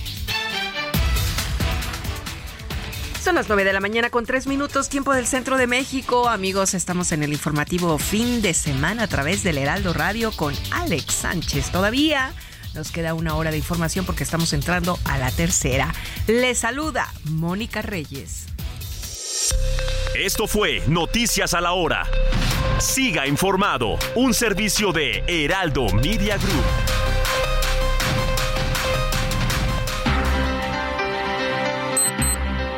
Son 3.22 3.34
las 3.34 3.48
9 3.48 3.64
de 3.64 3.74
la 3.74 3.80
mañana 3.80 4.09
con 4.09 4.24
3 4.24 4.47
minutos, 4.47 4.88
tiempo 4.88 5.12
del 5.12 5.26
centro 5.26 5.59
de 5.59 5.66
México. 5.66 6.30
Amigos, 6.30 6.72
estamos 6.72 7.12
en 7.12 7.22
el 7.22 7.32
informativo 7.34 7.98
fin 7.98 8.40
de 8.40 8.55
semana 8.55 9.02
a 9.02 9.09
través 9.09 9.42
del 9.42 9.59
Heraldo 9.59 9.92
Radio 9.92 10.32
con 10.32 10.55
Alex 10.70 11.12
Sánchez. 11.12 11.70
Todavía 11.70 12.32
nos 12.74 12.90
queda 12.92 13.14
una 13.14 13.34
hora 13.34 13.51
de 13.51 13.59
información 13.59 14.06
porque 14.06 14.24
estamos 14.24 14.52
entrando 14.52 14.98
a 15.05 15.18
la 15.18 15.30
tercera. 15.30 15.92
Le 16.26 16.55
saluda 16.55 17.09
Mónica 17.24 17.82
Reyes. 17.82 18.47
Esto 20.14 20.47
fue 20.47 20.82
Noticias 20.86 21.55
a 21.55 21.60
la 21.60 21.72
Hora. 21.72 22.06
Siga 22.78 23.26
informado, 23.26 23.98
un 24.14 24.34
servicio 24.34 24.92
de 24.92 25.22
Heraldo 25.26 25.88
Media 25.94 26.36
Group. 26.36 26.64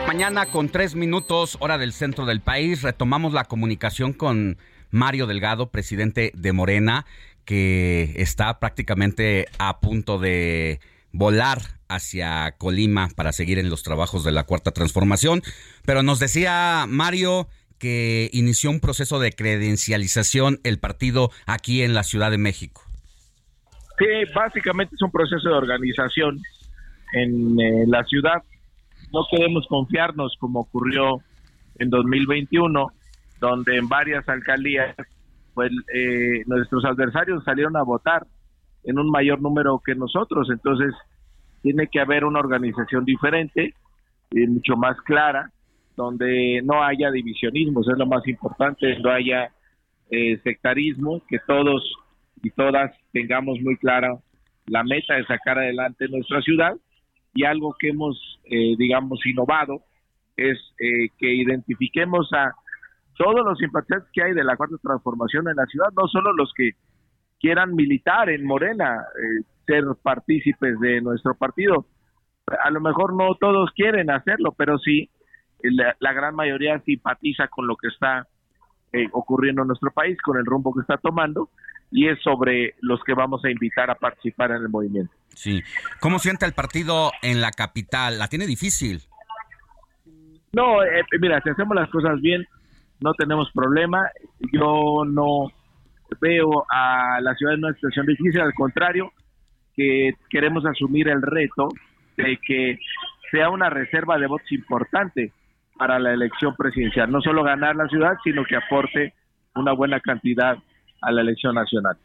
Mañana 0.07 0.47
con 0.47 0.69
tres 0.69 0.95
minutos, 0.95 1.57
hora 1.59 1.79
del 1.79 1.93
centro 1.93 2.27
del 2.27 2.41
país, 2.41 2.83
retomamos 2.83 3.33
la 3.33 3.45
comunicación 3.45 4.13
con 4.13 4.59
Mario 4.91 5.27
Delgado, 5.27 5.71
presidente 5.71 6.33
de 6.35 6.53
Morena 6.53 7.07
que 7.45 8.15
está 8.17 8.59
prácticamente 8.59 9.47
a 9.59 9.81
punto 9.81 10.19
de 10.19 10.81
volar 11.13 11.59
hacia 11.89 12.53
Colima 12.59 13.09
para 13.15 13.33
seguir 13.33 13.59
en 13.59 13.69
los 13.69 13.83
trabajos 13.83 14.25
de 14.25 14.33
la 14.33 14.45
cuarta 14.45 14.71
transformación. 14.71 15.43
Pero 15.85 16.03
nos 16.03 16.19
decía 16.19 16.87
Mario 16.89 17.49
que 17.79 18.31
inició 18.33 18.71
un 18.71 18.81
proceso 18.81 19.19
de 19.19 19.33
credencialización 19.33 20.61
el 20.63 20.79
partido 20.79 21.31
aquí 21.47 21.83
en 21.83 21.95
la 21.95 22.05
Ciudad 22.05 22.31
de 22.31 22.39
México. 22.39 22.83
Sí, 23.99 24.07
básicamente 24.35 24.95
es 24.95 25.03
un 25.03 25.11
proceso 25.11 25.49
de 25.49 25.55
organización 25.55 26.41
en 27.13 27.61
eh, 27.61 27.85
la 27.87 28.05
ciudad. 28.05 28.43
No 29.13 29.27
podemos 29.31 29.67
confiarnos 29.69 30.35
como 30.39 30.61
ocurrió 30.61 31.21
en 31.79 31.91
2021, 31.91 32.87
donde 33.41 33.77
en 33.77 33.89
varias 33.89 34.29
alcaldías 34.29 34.95
pues 35.55 35.71
eh, 35.95 36.43
nuestros 36.47 36.85
adversarios 36.85 37.45
salieron 37.45 37.77
a 37.77 37.83
votar 37.83 38.27
en 38.85 38.99
un 38.99 39.11
mayor 39.11 39.41
número 39.41 39.81
que 39.85 39.95
nosotros, 39.95 40.49
entonces 40.51 40.95
tiene 41.63 41.87
que 41.87 42.01
haber 42.01 42.25
una 42.25 42.41
organización 42.41 43.05
diferente, 43.05 43.75
y 44.31 44.47
mucho 44.47 44.77
más 44.77 45.01
clara, 45.03 45.51
donde 45.97 46.61
no 46.65 46.83
haya 46.83 47.11
divisionismos, 47.11 47.87
es 47.89 47.99
lo 47.99 48.07
más 48.07 48.27
importante, 48.27 48.99
no 48.99 49.11
haya 49.11 49.51
eh, 50.11 50.39
sectarismo, 50.43 51.23
que 51.29 51.39
todos 51.47 51.83
y 52.43 52.51
todas 52.51 52.91
tengamos 53.13 53.61
muy 53.61 53.77
clara 53.77 54.19
la 54.67 54.83
meta 54.83 55.15
de 55.15 55.25
sacar 55.27 55.59
adelante 55.59 56.09
nuestra 56.09 56.41
ciudad. 56.41 56.75
Y 57.35 57.45
algo 57.45 57.75
que 57.79 57.91
hemos, 57.91 58.41
eh, 58.45 58.75
digamos, 58.77 59.25
innovado 59.25 59.83
es 60.37 60.59
que 60.79 61.35
identifiquemos 61.35 62.33
a 62.33 62.53
todos 63.17 63.45
los 63.45 63.59
simpatizantes 63.59 64.11
que 64.13 64.23
hay 64.23 64.33
de 64.33 64.45
la 64.45 64.57
cuarta 64.57 64.77
transformación 64.83 65.49
en 65.49 65.57
la 65.57 65.67
ciudad, 65.67 65.89
no 65.97 66.09
solo 66.09 66.33
los 66.33 66.53
que 66.57 66.73
quieran 67.41 67.75
militar 67.75 68.31
en 68.31 68.45
Morena, 68.45 69.05
eh, 69.17 69.45
ser 69.67 69.85
partícipes 70.03 70.79
de 70.81 71.01
nuestro 71.01 71.35
partido. 71.35 71.87
A 72.65 72.71
lo 72.71 72.81
mejor 72.81 73.15
no 73.15 73.35
todos 73.37 73.71
quieren 73.75 74.11
hacerlo, 74.11 74.53
pero 74.57 74.79
sí 74.79 75.11
la, 75.63 76.13
gran 76.13 76.35
mayoría 76.35 76.79
simpatiza 76.81 77.49
con 77.49 77.67
lo 77.67 77.77
que 77.77 77.89
está 77.89 78.27
eh, 78.93 79.09
ocurriendo 79.13 79.63
en 79.63 79.69
nuestro 79.69 79.91
país, 79.91 80.21
con 80.23 80.37
el 80.37 80.45
rumbo 80.45 80.75
que 80.75 80.81
está 80.81 80.97
tomando, 80.97 81.51
y 81.91 82.09
es 82.09 82.21
sobre 82.23 82.75
los 82.81 83.01
que 83.05 83.15
vamos 83.15 83.45
a 83.45 83.51
invitar 83.51 83.91
a 83.91 83.95
participar 83.95 84.51
en 84.51 84.59
el 84.59 84.69
movimiento. 84.69 85.13
Sí. 85.35 85.63
¿Cómo 86.01 86.19
siente 86.19 86.47
el 86.47 86.53
partido 86.53 87.13
en 87.23 87.41
la 87.41 87.51
capital? 87.51 88.19
¿La 88.19 88.29
tiene 88.29 88.47
difícil? 88.47 89.03
No, 90.53 90.83
eh, 90.83 91.05
mira, 91.21 91.41
si 91.43 91.51
hacemos 91.51 91.75
las 91.75 91.89
cosas 91.91 92.21
bien, 92.21 92.47
no 93.03 93.15
tenemos 93.15 93.51
problema. 93.53 94.09
Yo 94.53 95.05
no 95.07 95.51
veo 96.21 96.65
a 96.71 97.21
la 97.21 97.35
ciudad 97.35 97.55
en 97.55 97.65
una 97.65 97.75
situación 97.75 98.07
difícil, 98.07 98.41
al 98.41 98.55
contrario, 98.55 99.13
que 99.75 100.13
queremos 100.31 100.65
asumir 100.67 101.09
el 101.09 101.23
reto 101.23 101.69
de 102.17 102.39
que 102.47 102.79
sea 103.31 103.49
una 103.49 103.71
reserva 103.71 104.19
de 104.19 104.27
votos 104.27 104.51
importante 104.53 105.33
para 105.77 105.99
la 105.99 106.13
elección 106.13 106.55
presidencial. 106.57 107.11
No 107.11 107.21
solo 107.23 107.43
ganar 107.43 107.77
la 107.77 107.89
ciudad, 107.89 108.13
sino 108.23 108.45
que 108.45 108.57
aporte 108.57 109.15
una 109.55 109.73
buena 109.73 110.01
cantidad 110.01 110.57
a 111.01 111.13
la 111.13 111.21
elección 111.23 111.55
nacional. 111.55 111.97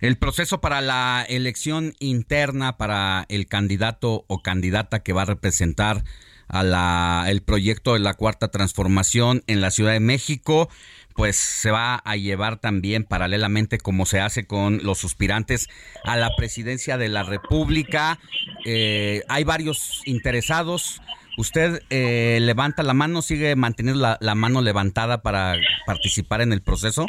El 0.00 0.18
proceso 0.18 0.60
para 0.60 0.82
la 0.82 1.24
elección 1.26 1.94
interna 2.00 2.76
para 2.76 3.24
el 3.28 3.46
candidato 3.46 4.24
o 4.28 4.42
candidata 4.42 5.02
que 5.02 5.14
va 5.14 5.22
a 5.22 5.26
representar 5.26 6.02
a 6.48 6.62
la, 6.62 7.24
el 7.28 7.42
proyecto 7.42 7.94
de 7.94 8.00
la 8.00 8.14
cuarta 8.14 8.48
transformación 8.48 9.42
en 9.46 9.60
la 9.60 9.70
Ciudad 9.70 9.92
de 9.92 10.00
México, 10.00 10.68
pues 11.14 11.36
se 11.36 11.70
va 11.70 11.96
a 11.96 12.16
llevar 12.16 12.58
también 12.58 13.04
paralelamente 13.04 13.78
como 13.78 14.04
se 14.04 14.20
hace 14.20 14.46
con 14.46 14.80
los 14.84 14.98
suspirantes 14.98 15.68
a 16.04 16.16
la 16.16 16.30
presidencia 16.36 16.98
de 16.98 17.08
la 17.08 17.22
República. 17.22 18.18
Eh, 18.66 19.22
hay 19.28 19.44
varios 19.44 20.02
interesados. 20.04 21.00
¿Usted 21.38 21.82
eh, 21.90 22.38
levanta 22.42 22.82
la 22.82 22.94
mano, 22.94 23.22
sigue 23.22 23.56
manteniendo 23.56 24.00
la, 24.00 24.18
la 24.20 24.34
mano 24.34 24.62
levantada 24.62 25.22
para 25.22 25.54
participar 25.86 26.42
en 26.42 26.52
el 26.52 26.62
proceso? 26.62 27.06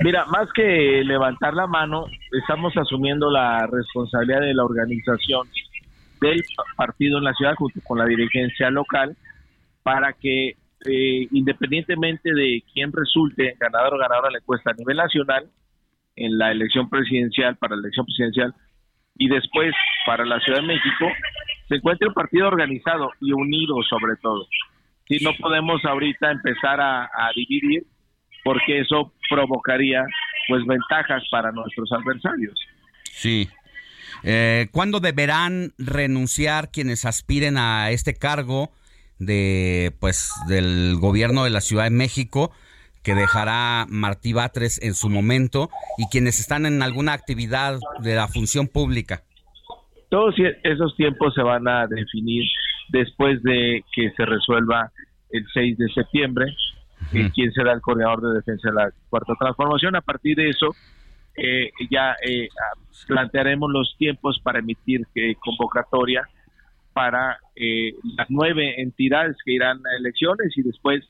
Mira, 0.00 0.24
más 0.26 0.48
que 0.54 1.02
levantar 1.04 1.54
la 1.54 1.66
mano, 1.66 2.06
estamos 2.32 2.76
asumiendo 2.76 3.30
la 3.30 3.66
responsabilidad 3.66 4.40
de 4.40 4.54
la 4.54 4.64
organización 4.64 5.48
del 6.20 6.42
partido 6.76 7.18
en 7.18 7.24
la 7.24 7.34
ciudad 7.34 7.54
junto 7.56 7.80
con 7.82 7.98
la 7.98 8.06
dirigencia 8.06 8.70
local 8.70 9.16
para 9.82 10.12
que 10.12 10.56
eh, 10.86 11.28
independientemente 11.30 12.32
de 12.34 12.62
quién 12.72 12.92
resulte 12.92 13.56
ganador 13.58 13.94
o 13.94 13.98
ganadora 13.98 14.28
de 14.28 14.32
la 14.32 14.38
encuesta 14.38 14.70
a 14.70 14.74
nivel 14.74 14.96
nacional 14.96 15.46
en 16.16 16.38
la 16.38 16.52
elección 16.52 16.88
presidencial, 16.88 17.56
para 17.56 17.74
la 17.74 17.82
elección 17.82 18.06
presidencial 18.06 18.54
y 19.16 19.28
después 19.28 19.74
para 20.06 20.24
la 20.24 20.40
Ciudad 20.40 20.60
de 20.60 20.66
México, 20.66 21.06
se 21.68 21.76
encuentre 21.76 22.08
un 22.08 22.14
partido 22.14 22.48
organizado 22.48 23.10
y 23.20 23.32
unido 23.32 23.76
sobre 23.88 24.16
todo. 24.20 24.46
Si 25.08 25.24
no 25.24 25.32
podemos 25.40 25.84
ahorita 25.84 26.30
empezar 26.30 26.80
a, 26.80 27.04
a 27.04 27.30
dividir 27.34 27.84
porque 28.42 28.80
eso 28.80 29.12
provocaría 29.30 30.04
pues 30.48 30.64
ventajas 30.66 31.22
para 31.30 31.50
nuestros 31.52 31.90
adversarios. 31.92 32.54
Sí, 33.04 33.48
eh, 34.24 34.68
¿Cuándo 34.72 35.00
deberán 35.00 35.72
renunciar 35.78 36.70
quienes 36.70 37.04
aspiren 37.04 37.56
a 37.56 37.90
este 37.90 38.14
cargo 38.14 38.70
de, 39.18 39.94
pues, 40.00 40.30
del 40.48 40.96
gobierno 40.98 41.44
de 41.44 41.50
la 41.50 41.60
Ciudad 41.60 41.84
de 41.84 41.90
México? 41.90 42.52
que 43.02 43.14
dejará 43.14 43.84
Martí 43.90 44.32
Batres 44.32 44.82
en 44.82 44.94
su 44.94 45.10
momento 45.10 45.68
y 45.98 46.08
quienes 46.08 46.40
están 46.40 46.64
en 46.64 46.82
alguna 46.82 47.12
actividad 47.12 47.78
de 48.00 48.14
la 48.14 48.28
función 48.28 48.66
pública. 48.66 49.22
Todos 50.08 50.34
esos 50.62 50.96
tiempos 50.96 51.34
se 51.34 51.42
van 51.42 51.68
a 51.68 51.86
definir 51.86 52.44
después 52.88 53.42
de 53.42 53.84
que 53.94 54.10
se 54.16 54.24
resuelva 54.24 54.90
el 55.28 55.44
6 55.52 55.76
de 55.76 55.88
septiembre 55.92 56.46
eh, 57.12 57.30
quién 57.34 57.52
será 57.52 57.72
el 57.72 57.80
coordinador 57.80 58.22
de 58.22 58.34
defensa 58.36 58.70
de 58.70 58.74
la 58.74 58.90
cuarta 59.10 59.34
transformación. 59.38 59.96
A 59.96 60.00
partir 60.00 60.36
de 60.36 60.48
eso, 60.48 60.74
eh, 61.36 61.70
ya 61.90 62.14
eh, 62.26 62.48
plantearemos 63.06 63.70
los 63.70 63.94
tiempos 63.98 64.40
para 64.42 64.60
emitir 64.60 65.06
convocatoria 65.40 66.28
para 66.92 67.38
las 67.56 68.26
nueve 68.28 68.80
entidades 68.80 69.36
que 69.44 69.52
irán 69.52 69.78
a 69.78 69.96
elecciones 69.98 70.56
y 70.56 70.62
después 70.62 71.04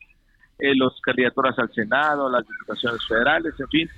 los 0.59 0.99
candidaturas 1.03 1.59
al 1.59 1.71
Senado, 1.75 2.31
las 2.31 2.47
diputaciones 2.47 3.07
federales, 3.07 3.53
en 3.59 3.69
fin, 3.69 3.91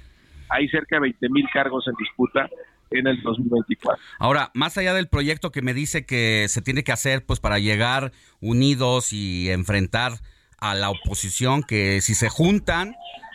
hay 0.48 0.68
cerca 0.68 0.96
de 0.96 1.00
20 1.02 1.28
mil 1.28 1.46
cargos 1.52 1.86
en 1.86 1.94
disputa 1.94 2.48
en 2.90 3.06
el 3.06 3.20
2024. 3.22 4.02
Ahora, 4.18 4.50
más 4.54 4.76
allá 4.78 4.94
del 4.94 5.08
proyecto 5.08 5.50
que 5.50 5.62
me 5.62 5.74
dice 5.74 6.06
que 6.06 6.46
se 6.48 6.62
tiene 6.62 6.84
que 6.84 6.92
hacer 6.92 7.24
pues 7.24 7.40
para 7.40 7.58
llegar 7.58 8.12
unidos 8.40 9.12
y 9.12 9.50
enfrentar 9.50 10.12
a 10.58 10.74
la 10.74 10.90
oposición, 10.90 11.62
que 11.62 12.00
si 12.00 12.14
se 12.14 12.28
juntan, 12.28 12.94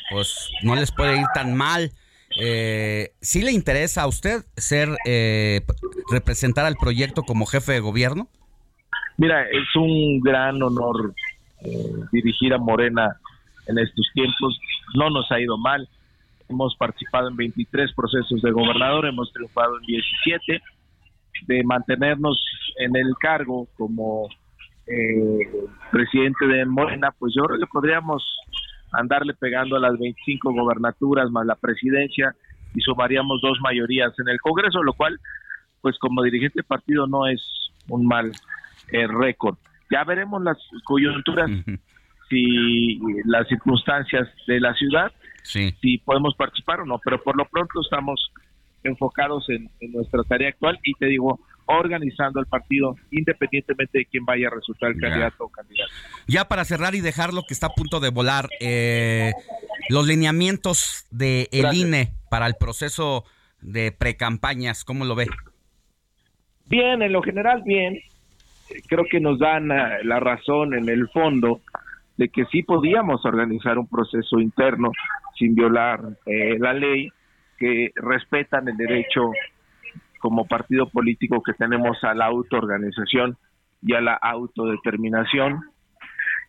pues 0.09 0.49
no 0.63 0.75
les 0.75 0.91
puede 0.91 1.19
ir 1.19 1.27
tan 1.33 1.55
mal. 1.55 1.91
Eh, 2.39 3.09
¿Sí 3.21 3.41
le 3.41 3.51
interesa 3.51 4.03
a 4.03 4.07
usted 4.07 4.43
ser 4.55 4.89
eh, 5.05 5.61
representar 6.09 6.65
al 6.65 6.75
proyecto 6.75 7.23
como 7.23 7.45
jefe 7.45 7.73
de 7.73 7.79
gobierno? 7.79 8.27
Mira, 9.17 9.43
es 9.43 9.75
un 9.75 10.19
gran 10.21 10.61
honor 10.63 11.13
eh, 11.63 11.93
dirigir 12.11 12.53
a 12.53 12.57
Morena 12.57 13.17
en 13.67 13.77
estos 13.77 14.07
tiempos. 14.13 14.59
No 14.95 15.09
nos 15.09 15.31
ha 15.31 15.39
ido 15.39 15.57
mal. 15.57 15.87
Hemos 16.49 16.75
participado 16.75 17.29
en 17.29 17.35
23 17.35 17.93
procesos 17.93 18.41
de 18.41 18.51
gobernador, 18.51 19.05
hemos 19.05 19.31
triunfado 19.31 19.77
en 19.79 19.85
17. 19.85 20.61
De 21.47 21.63
mantenernos 21.63 22.43
en 22.77 22.95
el 22.95 23.13
cargo 23.19 23.67
como 23.77 24.27
eh, 24.87 25.39
presidente 25.91 26.45
de 26.47 26.65
Morena, 26.65 27.13
pues 27.17 27.33
yo 27.35 27.43
creo 27.43 27.59
que 27.59 27.67
podríamos 27.67 28.23
andarle 28.91 29.33
pegando 29.33 29.75
a 29.75 29.79
las 29.79 29.97
25 29.97 30.53
gobernaturas 30.53 31.29
más 31.31 31.45
la 31.45 31.55
presidencia 31.55 32.35
y 32.73 32.81
sumaríamos 32.81 33.41
dos 33.41 33.59
mayorías 33.61 34.13
en 34.19 34.29
el 34.29 34.39
Congreso, 34.39 34.83
lo 34.83 34.93
cual, 34.93 35.19
pues 35.81 35.97
como 35.99 36.23
dirigente 36.23 36.59
de 36.59 36.63
partido 36.63 37.07
no 37.07 37.27
es 37.27 37.41
un 37.89 38.05
mal 38.05 38.31
eh, 38.91 39.07
récord. 39.07 39.57
Ya 39.89 40.03
veremos 40.03 40.41
las 40.41 40.57
coyunturas, 40.85 41.49
si 42.29 42.99
las 43.25 43.47
circunstancias 43.47 44.29
de 44.47 44.59
la 44.59 44.73
ciudad, 44.73 45.11
si 45.43 45.97
podemos 46.05 46.35
participar 46.35 46.81
o 46.81 46.85
no, 46.85 46.99
pero 47.03 47.21
por 47.21 47.35
lo 47.35 47.45
pronto 47.45 47.81
estamos 47.81 48.31
enfocados 48.83 49.49
en 49.49 49.69
nuestra 49.91 50.23
tarea 50.23 50.49
actual 50.49 50.79
y 50.83 50.93
te 50.93 51.07
digo, 51.07 51.39
organizando 51.65 52.39
el 52.39 52.45
partido 52.45 52.95
independientemente 53.11 53.99
de 53.99 54.05
quién 54.05 54.25
vaya 54.25 54.47
a 54.47 54.51
resultar 54.51 54.91
el 54.91 54.99
candidato 54.99 55.45
o 55.45 55.49
candidato. 55.49 55.91
Ya 56.27 56.45
para 56.45 56.65
cerrar 56.65 56.95
y 56.95 57.01
dejar 57.01 57.33
lo 57.33 57.43
que 57.43 57.53
está 57.53 57.67
a 57.67 57.75
punto 57.75 57.99
de 57.99 58.09
volar, 58.09 58.49
eh, 58.59 59.33
los 59.89 60.07
lineamientos 60.07 61.05
de 61.11 61.47
el 61.51 61.73
INE 61.73 62.13
para 62.29 62.47
el 62.47 62.55
proceso 62.59 63.25
de 63.61 63.91
precampañas, 63.91 64.83
¿cómo 64.83 65.05
lo 65.05 65.15
ve? 65.15 65.27
Bien, 66.65 67.01
en 67.01 67.11
lo 67.11 67.21
general 67.21 67.61
bien. 67.63 67.99
Creo 68.87 69.05
que 69.09 69.19
nos 69.19 69.39
dan 69.39 69.71
eh, 69.71 70.03
la 70.03 70.19
razón 70.19 70.73
en 70.73 70.87
el 70.89 71.09
fondo 71.09 71.61
de 72.17 72.29
que 72.29 72.45
sí 72.45 72.63
podíamos 72.63 73.25
organizar 73.25 73.77
un 73.77 73.87
proceso 73.87 74.39
interno 74.39 74.91
sin 75.37 75.55
violar 75.55 75.99
eh, 76.25 76.57
la 76.59 76.73
ley, 76.73 77.09
que 77.57 77.91
respetan 77.95 78.67
el 78.67 78.77
derecho 78.77 79.31
como 80.21 80.45
partido 80.45 80.87
político 80.87 81.41
que 81.43 81.53
tenemos 81.53 82.01
a 82.03 82.13
la 82.13 82.27
autoorganización 82.27 83.37
y 83.81 83.93
a 83.95 84.01
la 84.01 84.13
autodeterminación. 84.13 85.61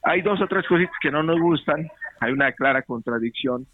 Hay 0.03 0.21
dos 0.21 0.41
o 0.41 0.47
tres 0.47 0.67
cositas 0.69 0.95
que 1.01 1.11
no 1.11 1.23
nos 1.23 1.41
gustan. 1.41 1.89
Hay 2.21 2.33
una 2.33 2.53
clara 2.53 2.83
contradicción 2.83 3.67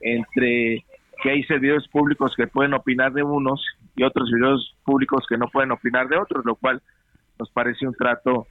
entre 0.00 0.84
que 1.22 1.30
hay 1.30 1.42
servidores 1.44 1.86
públicos 1.88 2.32
que 2.36 2.46
pueden 2.46 2.74
opinar 2.74 3.12
de 3.12 3.22
unos 3.22 3.62
y 3.96 4.04
otros 4.04 4.30
servidores 4.30 4.72
públicos 4.84 5.26
que 5.28 5.36
no 5.36 5.48
pueden 5.48 5.72
opinar 5.72 6.08
de 6.08 6.16
otros, 6.16 6.44
lo 6.44 6.54
cual 6.54 6.80
nos 7.38 7.50
parece 7.50 7.86
un 7.86 7.94
trato 7.94 8.46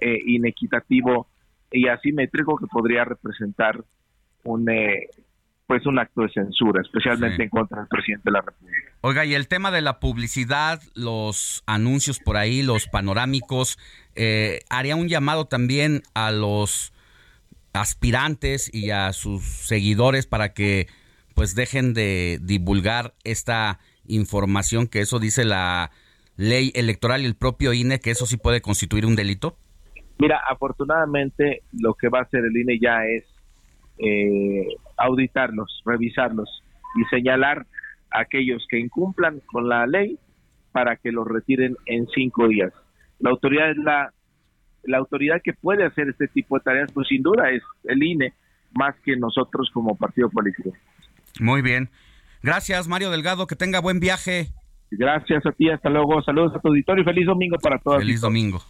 eh, 0.00 0.18
inequitativo 0.26 1.28
y 1.70 1.88
asimétrico 1.88 2.56
que 2.56 2.66
podría 2.66 3.04
representar 3.04 3.82
un, 4.44 4.68
eh, 4.68 5.08
pues 5.70 5.86
un 5.86 6.00
acto 6.00 6.22
de 6.22 6.30
censura, 6.30 6.82
especialmente 6.82 7.44
en 7.44 7.48
contra 7.48 7.78
del 7.78 7.86
presidente 7.86 8.24
de 8.24 8.32
la 8.32 8.40
República. 8.40 8.90
Oiga, 9.02 9.24
y 9.24 9.34
el 9.34 9.46
tema 9.46 9.70
de 9.70 9.80
la 9.80 10.00
publicidad, 10.00 10.82
los 10.96 11.62
anuncios 11.64 12.18
por 12.18 12.36
ahí, 12.36 12.64
los 12.64 12.88
panorámicos, 12.88 13.78
eh, 14.16 14.62
haría 14.68 14.96
un 14.96 15.06
llamado 15.06 15.44
también 15.44 16.02
a 16.12 16.32
los 16.32 16.92
aspirantes 17.72 18.68
y 18.74 18.90
a 18.90 19.12
sus 19.12 19.44
seguidores 19.44 20.26
para 20.26 20.54
que 20.54 20.88
pues 21.36 21.54
dejen 21.54 21.94
de 21.94 22.40
divulgar 22.42 23.14
esta 23.22 23.78
información 24.08 24.88
que 24.88 25.02
eso 25.02 25.20
dice 25.20 25.44
la 25.44 25.92
ley 26.36 26.72
electoral 26.74 27.22
y 27.22 27.26
el 27.26 27.36
propio 27.36 27.72
INE 27.72 28.00
que 28.00 28.10
eso 28.10 28.26
sí 28.26 28.38
puede 28.38 28.60
constituir 28.60 29.06
un 29.06 29.14
delito? 29.14 29.56
Mira, 30.18 30.40
afortunadamente 30.50 31.62
lo 31.80 31.94
que 31.94 32.08
va 32.08 32.18
a 32.18 32.22
hacer 32.22 32.44
el 32.44 32.56
INE 32.56 32.80
ya 32.80 33.04
es 33.06 33.24
eh, 34.02 34.66
auditarlos, 34.96 35.82
revisarlos 35.84 36.62
y 36.96 37.04
señalar 37.14 37.66
a 38.10 38.20
aquellos 38.20 38.66
que 38.68 38.78
incumplan 38.78 39.40
con 39.46 39.68
la 39.68 39.86
ley 39.86 40.18
para 40.72 40.96
que 40.96 41.12
los 41.12 41.26
retiren 41.26 41.76
en 41.86 42.06
cinco 42.14 42.48
días. 42.48 42.72
La 43.18 43.30
autoridad 43.30 43.70
es 43.70 43.76
la, 43.78 44.12
la 44.84 44.98
autoridad 44.98 45.40
que 45.42 45.52
puede 45.52 45.84
hacer 45.84 46.08
este 46.08 46.28
tipo 46.28 46.56
de 46.58 46.64
tareas, 46.64 46.92
pues 46.92 47.08
sin 47.08 47.22
duda 47.22 47.50
es 47.50 47.62
el 47.84 48.02
INE, 48.02 48.32
más 48.72 48.94
que 49.04 49.16
nosotros 49.16 49.70
como 49.72 49.96
partido 49.96 50.30
político. 50.30 50.72
Muy 51.40 51.62
bien. 51.62 51.90
Gracias, 52.42 52.88
Mario 52.88 53.10
Delgado. 53.10 53.46
Que 53.46 53.56
tenga 53.56 53.80
buen 53.80 54.00
viaje. 54.00 54.48
Gracias 54.90 55.44
a 55.46 55.52
ti. 55.52 55.70
Hasta 55.70 55.90
luego. 55.90 56.22
Saludos 56.22 56.54
a 56.56 56.60
tu 56.60 56.68
auditorio 56.68 57.02
y 57.02 57.04
feliz 57.04 57.26
domingo 57.26 57.56
para 57.58 57.78
todos. 57.78 57.98
Feliz 57.98 58.20
domingo. 58.20 58.60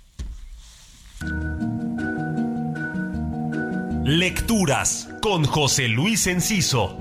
Lecturas 4.11 5.09
con 5.23 5.45
José 5.45 5.87
Luis 5.87 6.27
Enciso. 6.27 6.99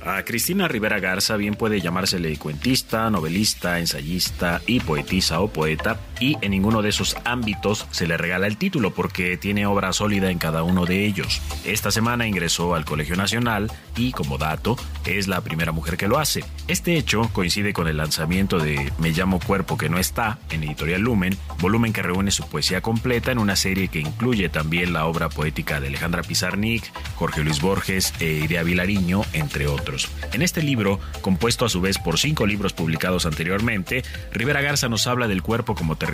A 0.00 0.22
Cristina 0.24 0.68
Rivera 0.68 1.00
Garza 1.00 1.36
bien 1.36 1.56
puede 1.56 1.80
llamársele 1.80 2.36
cuentista, 2.36 3.10
novelista, 3.10 3.80
ensayista 3.80 4.62
y 4.68 4.78
poetisa 4.78 5.40
o 5.40 5.48
poeta, 5.48 5.98
y 6.20 6.36
en 6.42 6.52
ninguno 6.52 6.82
de 6.82 6.90
esos 6.90 7.16
ámbitos 7.24 7.86
se 7.90 8.06
le 8.06 8.16
regala 8.16 8.46
el 8.46 8.58
título 8.58 8.92
porque 8.92 9.36
tiene 9.36 9.66
obra 9.66 9.92
sólida 9.92 10.30
en 10.30 10.38
cada 10.38 10.62
uno 10.62 10.86
de 10.86 11.06
ellos. 11.06 11.40
Esta 11.64 11.90
semana 11.90 12.28
ingresó 12.28 12.74
al 12.74 12.84
Colegio 12.84 13.16
Nacional 13.16 13.72
y, 13.96 14.12
como 14.12 14.38
dato, 14.38 14.76
es 15.06 15.26
la 15.26 15.40
primera 15.40 15.72
mujer 15.72 15.96
que 15.96 16.08
lo 16.08 16.18
hace. 16.18 16.44
Este 16.68 16.96
hecho 16.96 17.30
coincide 17.32 17.72
con 17.72 17.88
el 17.88 17.96
lanzamiento 17.96 18.58
de 18.58 18.92
Me 18.98 19.10
llamo 19.10 19.40
Cuerpo 19.40 19.76
que 19.76 19.88
no 19.88 19.98
está 19.98 20.38
en 20.50 20.62
Editorial 20.62 21.00
Lumen, 21.00 21.36
volumen 21.58 21.92
que 21.92 22.02
reúne 22.02 22.30
su 22.30 22.48
poesía 22.48 22.80
completa 22.82 23.32
en 23.32 23.38
una 23.38 23.56
serie 23.56 23.88
que 23.88 24.00
incluye 24.00 24.48
también 24.48 24.92
la 24.92 25.06
obra 25.06 25.28
poética 25.30 25.80
de 25.80 25.88
Alejandra 25.88 26.22
Pizarnik, 26.22 26.84
Jorge 27.16 27.42
Luis 27.42 27.60
Borges 27.60 28.12
e 28.20 28.26
Iria 28.26 28.62
Vilariño, 28.62 29.22
entre 29.32 29.66
otros. 29.66 30.08
En 30.32 30.42
este 30.42 30.62
libro, 30.62 31.00
compuesto 31.22 31.64
a 31.64 31.70
su 31.70 31.80
vez 31.80 31.98
por 31.98 32.18
cinco 32.18 32.46
libros 32.46 32.72
publicados 32.72 33.24
anteriormente, 33.24 34.04
Rivera 34.32 34.60
Garza 34.60 34.88
nos 34.88 35.06
habla 35.06 35.26
del 35.26 35.42
cuerpo 35.42 35.74
como 35.74 35.96
territorio, 35.96 36.09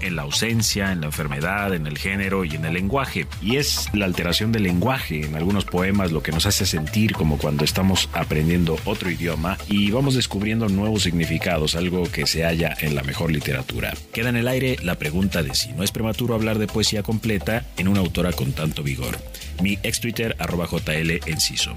en 0.00 0.16
la 0.16 0.22
ausencia, 0.22 0.92
en 0.92 1.00
la 1.00 1.06
enfermedad, 1.06 1.74
en 1.74 1.86
el 1.86 1.98
género 1.98 2.44
y 2.44 2.54
en 2.54 2.64
el 2.64 2.74
lenguaje. 2.74 3.26
Y 3.42 3.56
es 3.56 3.88
la 3.92 4.06
alteración 4.06 4.52
del 4.52 4.64
lenguaje 4.64 5.24
en 5.24 5.34
algunos 5.34 5.64
poemas 5.64 6.12
lo 6.12 6.22
que 6.22 6.32
nos 6.32 6.46
hace 6.46 6.66
sentir 6.66 7.12
como 7.12 7.38
cuando 7.38 7.64
estamos 7.64 8.08
aprendiendo 8.12 8.76
otro 8.84 9.10
idioma 9.10 9.58
y 9.68 9.90
vamos 9.90 10.14
descubriendo 10.14 10.68
nuevos 10.68 11.02
significados, 11.02 11.76
algo 11.76 12.04
que 12.10 12.26
se 12.26 12.44
halla 12.44 12.76
en 12.80 12.94
la 12.94 13.02
mejor 13.02 13.30
literatura. 13.30 13.94
Queda 14.12 14.30
en 14.30 14.36
el 14.36 14.48
aire 14.48 14.76
la 14.82 14.96
pregunta 14.96 15.42
de 15.42 15.54
si 15.54 15.72
no 15.72 15.82
es 15.82 15.92
prematuro 15.92 16.34
hablar 16.34 16.58
de 16.58 16.66
poesía 16.66 17.02
completa 17.02 17.64
en 17.76 17.88
una 17.88 18.00
autora 18.00 18.32
con 18.32 18.52
tanto 18.52 18.82
vigor. 18.82 19.18
Mi 19.62 19.78
ex 19.82 20.00
Twitter 20.00 20.36
JL 20.38 21.20
Enciso. 21.26 21.74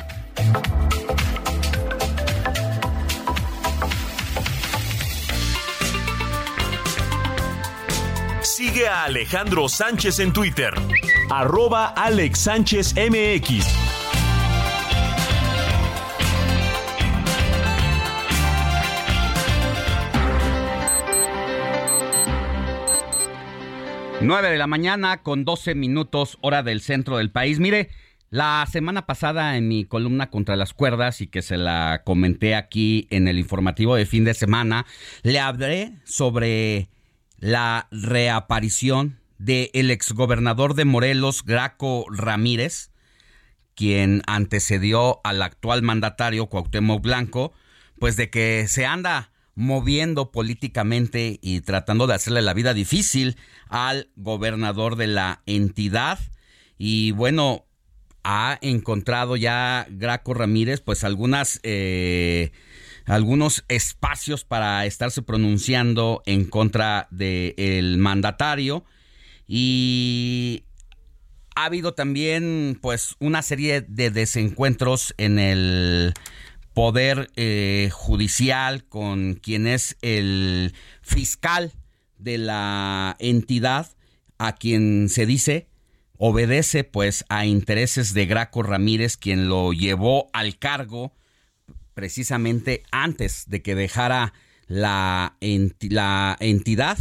Sigue 8.72 8.88
a 8.88 9.04
Alejandro 9.04 9.68
Sánchez 9.68 10.20
en 10.20 10.32
Twitter. 10.32 10.74
Arroba 11.30 11.88
Alex 11.88 12.40
Sánchez 12.40 12.96
MX. 12.96 13.66
Nueve 24.22 24.52
de 24.52 24.58
la 24.58 24.68
mañana 24.68 25.22
con 25.22 25.44
12 25.44 25.76
minutos 25.76 26.38
hora 26.40 26.64
del 26.64 26.80
centro 26.80 27.18
del 27.18 27.30
país. 27.30 27.60
Mire, 27.60 27.90
La 28.30 28.66
semana 28.72 29.06
pasada 29.06 29.58
en 29.58 29.68
mi 29.68 29.84
columna 29.84 30.30
contra 30.30 30.56
las 30.56 30.74
cuerdas 30.74 31.20
y 31.20 31.28
que 31.28 31.42
se 31.42 31.58
la 31.58 32.04
comenté 32.06 32.56
aquí 32.56 33.06
en 33.10 33.28
el 33.28 33.38
informativo 33.38 33.98
de 33.98 34.06
fin 34.06 34.24
de 34.24 34.34
semana, 34.34 34.86
le 35.24 35.42
hablé 35.42 35.92
sobre 36.06 36.88
la 37.42 37.88
reaparición 37.92 39.20
del 39.40 39.72
el 39.74 39.92
exgobernador 39.92 40.76
de 40.76 40.86
Morelos, 40.86 41.44
Graco 41.44 42.06
Ramírez, 42.10 42.92
quien 43.76 44.22
antecedió 44.28 45.20
al 45.24 45.42
actual 45.42 45.82
mandatario 45.82 46.46
Cuauhtémoc 46.46 47.02
Blanco, 47.02 47.52
pues 48.00 48.16
de 48.16 48.30
que 48.30 48.68
se 48.68 48.86
anda 48.86 49.32
moviendo 49.56 50.32
políticamente 50.32 51.40
y 51.42 51.62
tratando 51.62 52.06
de 52.06 52.14
hacerle 52.14 52.44
la 52.44 52.54
vida 52.54 52.76
difícil 52.76 53.38
al 53.68 54.10
gobernador 54.16 54.96
de 54.96 55.08
la 55.08 55.42
entidad. 55.48 56.20
Y 56.78 57.12
bueno, 57.12 57.66
ha 58.24 58.60
encontrado 58.62 59.36
ya 59.36 59.88
Graco 59.90 60.36
Ramírez 60.36 60.82
pues 60.82 61.04
algunas 61.04 61.60
eh, 61.64 62.52
algunos 63.06 63.64
espacios 63.68 64.44
para 64.46 64.86
estarse 64.86 65.22
pronunciando 65.22 66.22
en 66.26 66.46
contra 66.46 67.08
del 67.12 67.98
mandatario. 67.98 68.86
Y 69.48 70.64
ha 71.56 71.66
habido 71.66 71.94
también 71.94 72.80
pues 72.82 73.16
una 73.20 73.42
serie 73.42 73.82
de 73.82 74.12
desencuentros 74.12 75.14
en 75.18 75.40
el 75.40 76.14
poder 76.74 77.30
eh, 77.36 77.90
judicial 77.92 78.86
con 78.86 79.34
quien 79.34 79.68
es 79.68 79.98
el 80.02 80.74
fiscal 81.02 81.74
de 82.18 82.38
la 82.38 83.18
entidad 83.20 83.88
a 84.38 84.56
quien 84.56 85.10
se 85.10 85.26
dice 85.26 85.68
obedece 86.24 86.84
pues 86.84 87.26
a 87.30 87.48
intereses 87.48 88.14
de 88.14 88.28
Graco 88.28 88.62
Ramírez, 88.62 89.18
quien 89.18 89.50
lo 89.50 89.74
llevó 89.74 90.30
al 90.34 90.60
cargo 90.60 91.14
precisamente 91.94 92.84
antes 92.92 93.46
de 93.48 93.62
que 93.62 93.76
dejara 93.76 94.34
la, 94.68 95.38
la 95.80 96.38
entidad. 96.40 96.98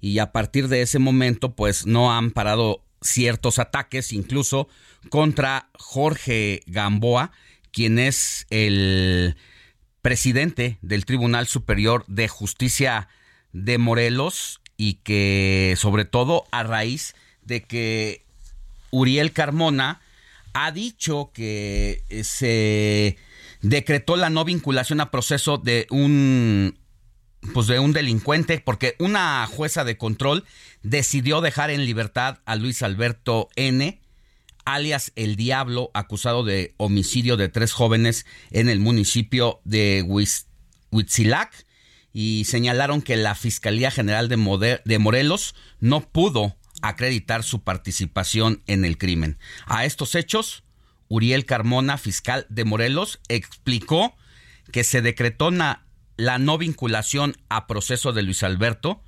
Y 0.00 0.18
a 0.18 0.32
partir 0.32 0.68
de 0.68 0.82
ese 0.82 0.98
momento 0.98 1.54
pues 1.54 1.86
no 1.86 2.12
han 2.12 2.30
parado 2.30 2.84
ciertos 3.00 3.58
ataques 3.58 4.12
incluso 4.12 4.68
contra 5.10 5.70
Jorge 5.74 6.62
Gamboa, 6.66 7.32
quien 7.72 7.98
es 7.98 8.46
el 8.50 9.36
presidente 10.02 10.78
del 10.82 11.04
Tribunal 11.04 11.46
Superior 11.46 12.04
de 12.06 12.28
Justicia 12.28 13.08
de 13.52 13.78
Morelos 13.78 14.60
y 14.76 14.94
que 14.94 15.74
sobre 15.78 16.04
todo 16.04 16.44
a 16.52 16.62
raíz 16.62 17.14
de 17.42 17.62
que 17.62 18.24
Uriel 18.90 19.32
Carmona 19.32 20.00
ha 20.52 20.70
dicho 20.72 21.30
que 21.34 22.02
se 22.24 23.16
decretó 23.68 24.16
la 24.16 24.30
no 24.30 24.44
vinculación 24.44 25.00
a 25.00 25.10
proceso 25.10 25.58
de 25.58 25.86
un 25.90 26.78
pues 27.52 27.66
de 27.66 27.78
un 27.78 27.92
delincuente 27.92 28.60
porque 28.60 28.96
una 28.98 29.46
jueza 29.46 29.84
de 29.84 29.98
control 29.98 30.44
decidió 30.82 31.40
dejar 31.40 31.70
en 31.70 31.84
libertad 31.84 32.38
a 32.44 32.56
Luis 32.56 32.82
Alberto 32.82 33.48
N 33.56 34.00
alias 34.64 35.12
El 35.16 35.36
Diablo 35.36 35.90
acusado 35.94 36.44
de 36.44 36.74
homicidio 36.76 37.36
de 37.36 37.48
tres 37.48 37.72
jóvenes 37.72 38.24
en 38.50 38.68
el 38.68 38.78
municipio 38.78 39.60
de 39.64 40.04
Huitzilac 40.90 41.66
y 42.12 42.44
señalaron 42.44 43.02
que 43.02 43.16
la 43.16 43.34
Fiscalía 43.34 43.90
General 43.90 44.28
de, 44.28 44.80
de 44.84 44.98
Morelos 44.98 45.54
no 45.80 46.00
pudo 46.00 46.56
acreditar 46.82 47.42
su 47.42 47.62
participación 47.62 48.62
en 48.66 48.84
el 48.84 48.96
crimen. 48.96 49.38
A 49.66 49.84
estos 49.84 50.14
hechos, 50.14 50.64
Uriel 51.08 51.44
Carmona, 51.44 51.98
fiscal 51.98 52.46
de 52.48 52.64
Morelos, 52.64 53.20
explicó 53.28 54.14
que 54.72 54.84
se 54.84 55.02
decretó 55.02 55.50
la 55.50 56.38
no 56.38 56.58
vinculación 56.58 57.36
a 57.48 57.66
proceso 57.66 58.12
de 58.12 58.22
Luis 58.22 58.42
Alberto, 58.42 59.02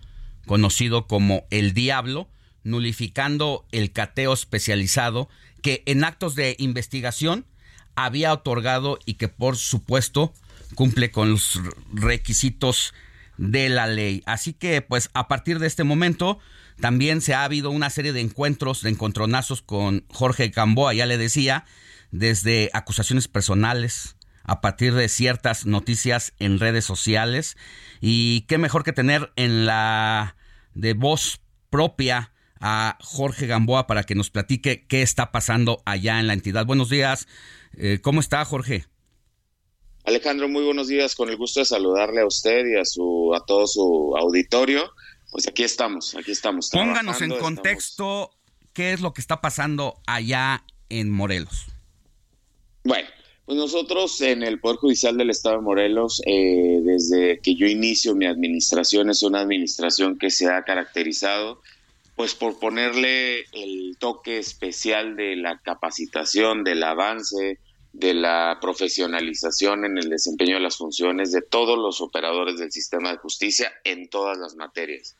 conocido 0.46 1.06
como 1.06 1.46
el 1.50 1.74
Diablo, 1.74 2.28
nulificando 2.64 3.66
el 3.72 3.92
cateo 3.92 4.32
especializado 4.32 5.28
que 5.62 5.82
en 5.86 6.04
actos 6.04 6.34
de 6.34 6.56
investigación 6.58 7.46
había 7.94 8.32
otorgado 8.32 8.98
y 9.04 9.14
que 9.14 9.28
por 9.28 9.56
supuesto 9.56 10.32
cumple 10.74 11.10
con 11.10 11.30
los 11.30 11.60
requisitos 11.92 12.94
de 13.36 13.68
la 13.68 13.86
ley. 13.86 14.22
Así 14.26 14.52
que 14.52 14.82
pues 14.82 15.10
a 15.14 15.28
partir 15.28 15.58
de 15.58 15.66
este 15.66 15.84
momento 15.84 16.38
también 16.80 17.20
se 17.20 17.34
ha 17.34 17.44
habido 17.44 17.70
una 17.70 17.90
serie 17.90 18.12
de 18.12 18.20
encuentros, 18.20 18.82
de 18.82 18.90
encontronazos 18.90 19.62
con 19.62 20.04
Jorge 20.08 20.48
Gamboa, 20.48 20.94
ya 20.94 21.06
le 21.06 21.18
decía, 21.18 21.64
desde 22.10 22.70
acusaciones 22.72 23.28
personales, 23.28 24.16
a 24.44 24.60
partir 24.60 24.94
de 24.94 25.08
ciertas 25.08 25.66
noticias 25.66 26.32
en 26.38 26.58
redes 26.58 26.84
sociales. 26.84 27.56
Y 28.00 28.42
qué 28.42 28.58
mejor 28.58 28.84
que 28.84 28.92
tener 28.92 29.32
en 29.36 29.66
la 29.66 30.36
de 30.74 30.94
voz 30.94 31.40
propia 31.70 32.32
a 32.60 32.96
Jorge 33.00 33.46
Gamboa 33.46 33.86
para 33.86 34.04
que 34.04 34.14
nos 34.14 34.30
platique 34.30 34.86
qué 34.86 35.02
está 35.02 35.30
pasando 35.32 35.82
allá 35.84 36.18
en 36.18 36.26
la 36.26 36.32
entidad. 36.32 36.66
Buenos 36.66 36.88
días, 36.88 37.28
eh, 37.76 38.00
¿cómo 38.02 38.20
está 38.20 38.44
Jorge? 38.44 38.86
Alejandro, 40.04 40.48
muy 40.48 40.64
buenos 40.64 40.88
días, 40.88 41.14
con 41.14 41.28
el 41.28 41.36
gusto 41.36 41.60
de 41.60 41.66
saludarle 41.66 42.22
a 42.22 42.26
usted 42.26 42.64
y 42.66 42.78
a 42.78 42.84
su 42.86 43.34
a 43.34 43.44
todo 43.44 43.66
su 43.66 44.14
auditorio. 44.16 44.90
Pues 45.30 45.46
aquí 45.46 45.62
estamos, 45.62 46.14
aquí 46.14 46.32
estamos. 46.32 46.70
Pónganos 46.70 47.20
en 47.20 47.36
contexto 47.38 48.30
qué 48.72 48.92
es 48.92 49.00
lo 49.00 49.12
que 49.12 49.20
está 49.20 49.40
pasando 49.40 50.00
allá 50.06 50.64
en 50.88 51.10
Morelos. 51.10 51.66
Bueno, 52.84 53.08
pues 53.44 53.58
nosotros 53.58 54.20
en 54.20 54.42
el 54.42 54.60
Poder 54.60 54.78
Judicial 54.78 55.16
del 55.16 55.30
Estado 55.30 55.56
de 55.56 55.62
Morelos, 55.62 56.22
eh, 56.26 56.80
desde 56.82 57.40
que 57.40 57.54
yo 57.54 57.66
inicio 57.66 58.14
mi 58.14 58.26
administración, 58.26 59.10
es 59.10 59.22
una 59.22 59.40
administración 59.40 60.18
que 60.18 60.30
se 60.30 60.48
ha 60.48 60.62
caracterizado 60.62 61.60
pues 62.16 62.34
por 62.34 62.58
ponerle 62.58 63.42
el 63.52 63.96
toque 63.98 64.38
especial 64.38 65.14
de 65.14 65.36
la 65.36 65.60
capacitación, 65.60 66.64
del 66.64 66.82
avance, 66.82 67.58
de 67.92 68.14
la 68.14 68.58
profesionalización 68.60 69.84
en 69.84 69.98
el 69.98 70.08
desempeño 70.08 70.54
de 70.54 70.62
las 70.62 70.76
funciones 70.76 71.30
de 71.30 71.42
todos 71.42 71.78
los 71.78 72.00
operadores 72.00 72.58
del 72.58 72.72
sistema 72.72 73.12
de 73.12 73.18
justicia 73.18 73.72
en 73.84 74.08
todas 74.08 74.36
las 74.36 74.56
materias. 74.56 75.16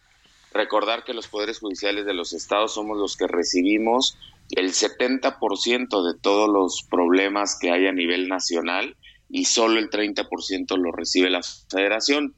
Recordar 0.59 1.05
que 1.05 1.14
los 1.14 1.28
poderes 1.28 1.60
judiciales 1.60 2.05
de 2.05 2.14
los 2.14 2.32
estados 2.32 2.74
somos 2.74 2.98
los 2.98 3.16
que 3.16 3.28
recibimos 3.28 4.18
el 4.51 4.70
70% 4.72 6.02
de 6.05 6.18
todos 6.18 6.48
los 6.48 6.82
problemas 6.90 7.56
que 7.60 7.70
hay 7.70 7.86
a 7.86 7.93
nivel 7.93 8.26
nacional 8.26 8.97
y 9.28 9.44
solo 9.44 9.78
el 9.78 9.89
30% 9.89 10.76
lo 10.76 10.90
recibe 10.90 11.30
la 11.30 11.43
federación. 11.70 12.35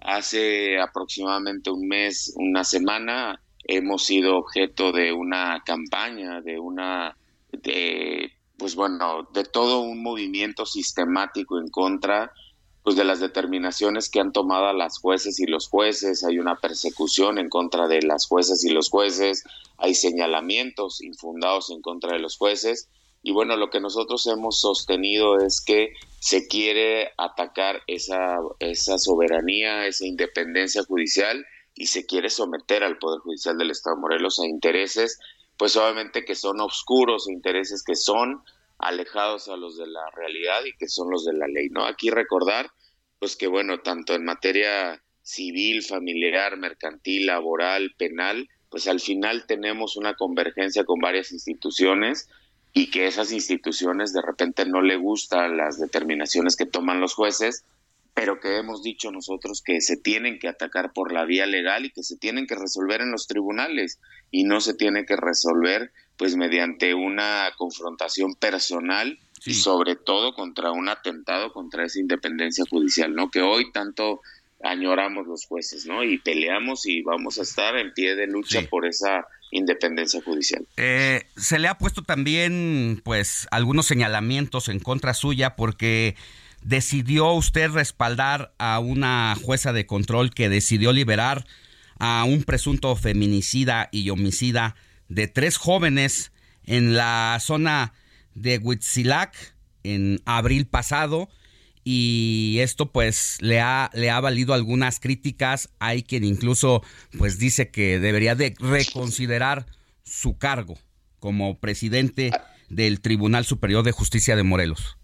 Hace 0.00 0.78
aproximadamente 0.78 1.72
un 1.72 1.88
mes, 1.88 2.32
una 2.36 2.62
semana, 2.62 3.42
hemos 3.64 4.04
sido 4.04 4.36
objeto 4.36 4.92
de 4.92 5.12
una 5.12 5.60
campaña, 5.66 6.40
de 6.42 6.60
una 6.60 7.16
de 7.50 8.30
pues 8.56 8.76
bueno, 8.76 9.28
de 9.34 9.42
todo 9.42 9.80
un 9.80 10.00
movimiento 10.00 10.64
sistemático 10.64 11.58
en 11.58 11.70
contra 11.70 12.30
pues 12.84 12.96
de 12.96 13.04
las 13.04 13.18
determinaciones 13.18 14.10
que 14.10 14.20
han 14.20 14.32
tomado 14.32 14.70
las 14.74 14.98
jueces 14.98 15.40
y 15.40 15.46
los 15.46 15.68
jueces, 15.68 16.22
hay 16.22 16.38
una 16.38 16.56
persecución 16.56 17.38
en 17.38 17.48
contra 17.48 17.88
de 17.88 18.02
las 18.02 18.26
jueces 18.26 18.62
y 18.62 18.68
los 18.68 18.90
jueces, 18.90 19.42
hay 19.78 19.94
señalamientos 19.94 21.00
infundados 21.00 21.70
en 21.70 21.80
contra 21.80 22.12
de 22.12 22.18
los 22.18 22.36
jueces. 22.36 22.90
Y 23.22 23.32
bueno, 23.32 23.56
lo 23.56 23.70
que 23.70 23.80
nosotros 23.80 24.26
hemos 24.26 24.60
sostenido 24.60 25.38
es 25.38 25.62
que 25.62 25.94
se 26.20 26.46
quiere 26.46 27.12
atacar 27.16 27.80
esa, 27.86 28.36
esa 28.58 28.98
soberanía, 28.98 29.86
esa 29.86 30.04
independencia 30.04 30.84
judicial 30.84 31.46
y 31.74 31.86
se 31.86 32.04
quiere 32.04 32.28
someter 32.28 32.84
al 32.84 32.98
Poder 32.98 33.20
Judicial 33.20 33.56
del 33.56 33.70
Estado 33.70 33.96
de 33.96 34.02
Morelos 34.02 34.38
a 34.40 34.46
intereses 34.46 35.18
pues 35.56 35.76
obviamente 35.76 36.24
que 36.24 36.34
son 36.34 36.60
oscuros, 36.60 37.28
intereses 37.28 37.82
que 37.82 37.94
son 37.94 38.42
alejados 38.84 39.48
a 39.48 39.56
los 39.56 39.76
de 39.76 39.86
la 39.86 40.08
realidad 40.14 40.64
y 40.64 40.76
que 40.76 40.88
son 40.88 41.10
los 41.10 41.24
de 41.24 41.32
la 41.32 41.48
ley, 41.48 41.68
¿no? 41.70 41.86
Aquí 41.86 42.10
recordar, 42.10 42.70
pues 43.18 43.36
que 43.36 43.46
bueno, 43.46 43.80
tanto 43.80 44.14
en 44.14 44.24
materia 44.24 45.02
civil, 45.22 45.82
familiar, 45.82 46.56
mercantil, 46.56 47.26
laboral, 47.26 47.94
penal, 47.96 48.48
pues 48.68 48.88
al 48.88 49.00
final 49.00 49.46
tenemos 49.46 49.96
una 49.96 50.14
convergencia 50.14 50.84
con 50.84 51.00
varias 51.00 51.32
instituciones 51.32 52.28
y 52.72 52.90
que 52.90 53.06
esas 53.06 53.32
instituciones 53.32 54.12
de 54.12 54.20
repente 54.20 54.66
no 54.66 54.82
le 54.82 54.96
gustan 54.96 55.56
las 55.56 55.78
determinaciones 55.80 56.56
que 56.56 56.66
toman 56.66 57.00
los 57.00 57.14
jueces 57.14 57.64
pero 58.14 58.38
que 58.40 58.58
hemos 58.58 58.82
dicho 58.82 59.10
nosotros 59.10 59.60
que 59.60 59.80
se 59.80 59.96
tienen 59.96 60.38
que 60.38 60.48
atacar 60.48 60.92
por 60.92 61.12
la 61.12 61.24
vía 61.24 61.46
legal 61.46 61.84
y 61.84 61.90
que 61.90 62.04
se 62.04 62.16
tienen 62.16 62.46
que 62.46 62.54
resolver 62.54 63.00
en 63.00 63.10
los 63.10 63.26
tribunales 63.26 63.98
y 64.30 64.44
no 64.44 64.60
se 64.60 64.74
tiene 64.74 65.04
que 65.04 65.16
resolver 65.16 65.92
pues 66.16 66.36
mediante 66.36 66.94
una 66.94 67.50
confrontación 67.58 68.34
personal 68.36 69.18
y 69.44 69.54
sobre 69.54 69.96
todo 69.96 70.32
contra 70.32 70.70
un 70.70 70.88
atentado 70.88 71.52
contra 71.52 71.84
esa 71.84 71.98
independencia 71.98 72.64
judicial, 72.70 73.14
¿no? 73.14 73.30
Que 73.30 73.42
hoy 73.42 73.70
tanto 73.72 74.22
añoramos 74.62 75.26
los 75.26 75.44
jueces, 75.44 75.84
¿no? 75.84 76.02
Y 76.02 76.18
peleamos 76.18 76.86
y 76.86 77.02
vamos 77.02 77.38
a 77.38 77.42
estar 77.42 77.76
en 77.76 77.92
pie 77.92 78.14
de 78.14 78.26
lucha 78.26 78.62
por 78.70 78.86
esa 78.86 79.26
independencia 79.50 80.22
judicial. 80.22 80.66
Eh, 80.76 81.26
se 81.36 81.58
le 81.58 81.68
ha 81.68 81.76
puesto 81.76 82.02
también, 82.02 83.02
pues, 83.04 83.46
algunos 83.50 83.86
señalamientos 83.86 84.68
en 84.68 84.80
contra 84.80 85.12
suya 85.12 85.56
porque 85.56 86.16
decidió 86.64 87.32
usted 87.32 87.70
respaldar 87.70 88.54
a 88.58 88.80
una 88.80 89.36
jueza 89.40 89.72
de 89.72 89.86
control 89.86 90.30
que 90.34 90.48
decidió 90.48 90.92
liberar 90.92 91.46
a 91.98 92.24
un 92.24 92.42
presunto 92.42 92.96
feminicida 92.96 93.88
y 93.92 94.10
homicida 94.10 94.74
de 95.08 95.28
tres 95.28 95.56
jóvenes 95.58 96.32
en 96.64 96.94
la 96.96 97.38
zona 97.40 97.92
de 98.34 98.58
Huitzilac 98.58 99.54
en 99.84 100.20
abril 100.24 100.66
pasado 100.66 101.28
y 101.84 102.56
esto 102.60 102.90
pues 102.90 103.36
le 103.40 103.60
ha, 103.60 103.90
le 103.92 104.10
ha 104.10 104.18
valido 104.20 104.54
algunas 104.54 104.98
críticas. 105.00 105.68
Hay 105.78 106.02
quien 106.02 106.24
incluso 106.24 106.82
pues 107.18 107.38
dice 107.38 107.70
que 107.70 108.00
debería 108.00 108.34
de 108.34 108.54
reconsiderar 108.58 109.66
su 110.02 110.38
cargo 110.38 110.78
como 111.20 111.58
presidente 111.60 112.30
del 112.70 113.00
Tribunal 113.00 113.44
Superior 113.44 113.84
de 113.84 113.92
Justicia 113.92 114.34
de 114.34 114.42
Morelos. 114.42 114.96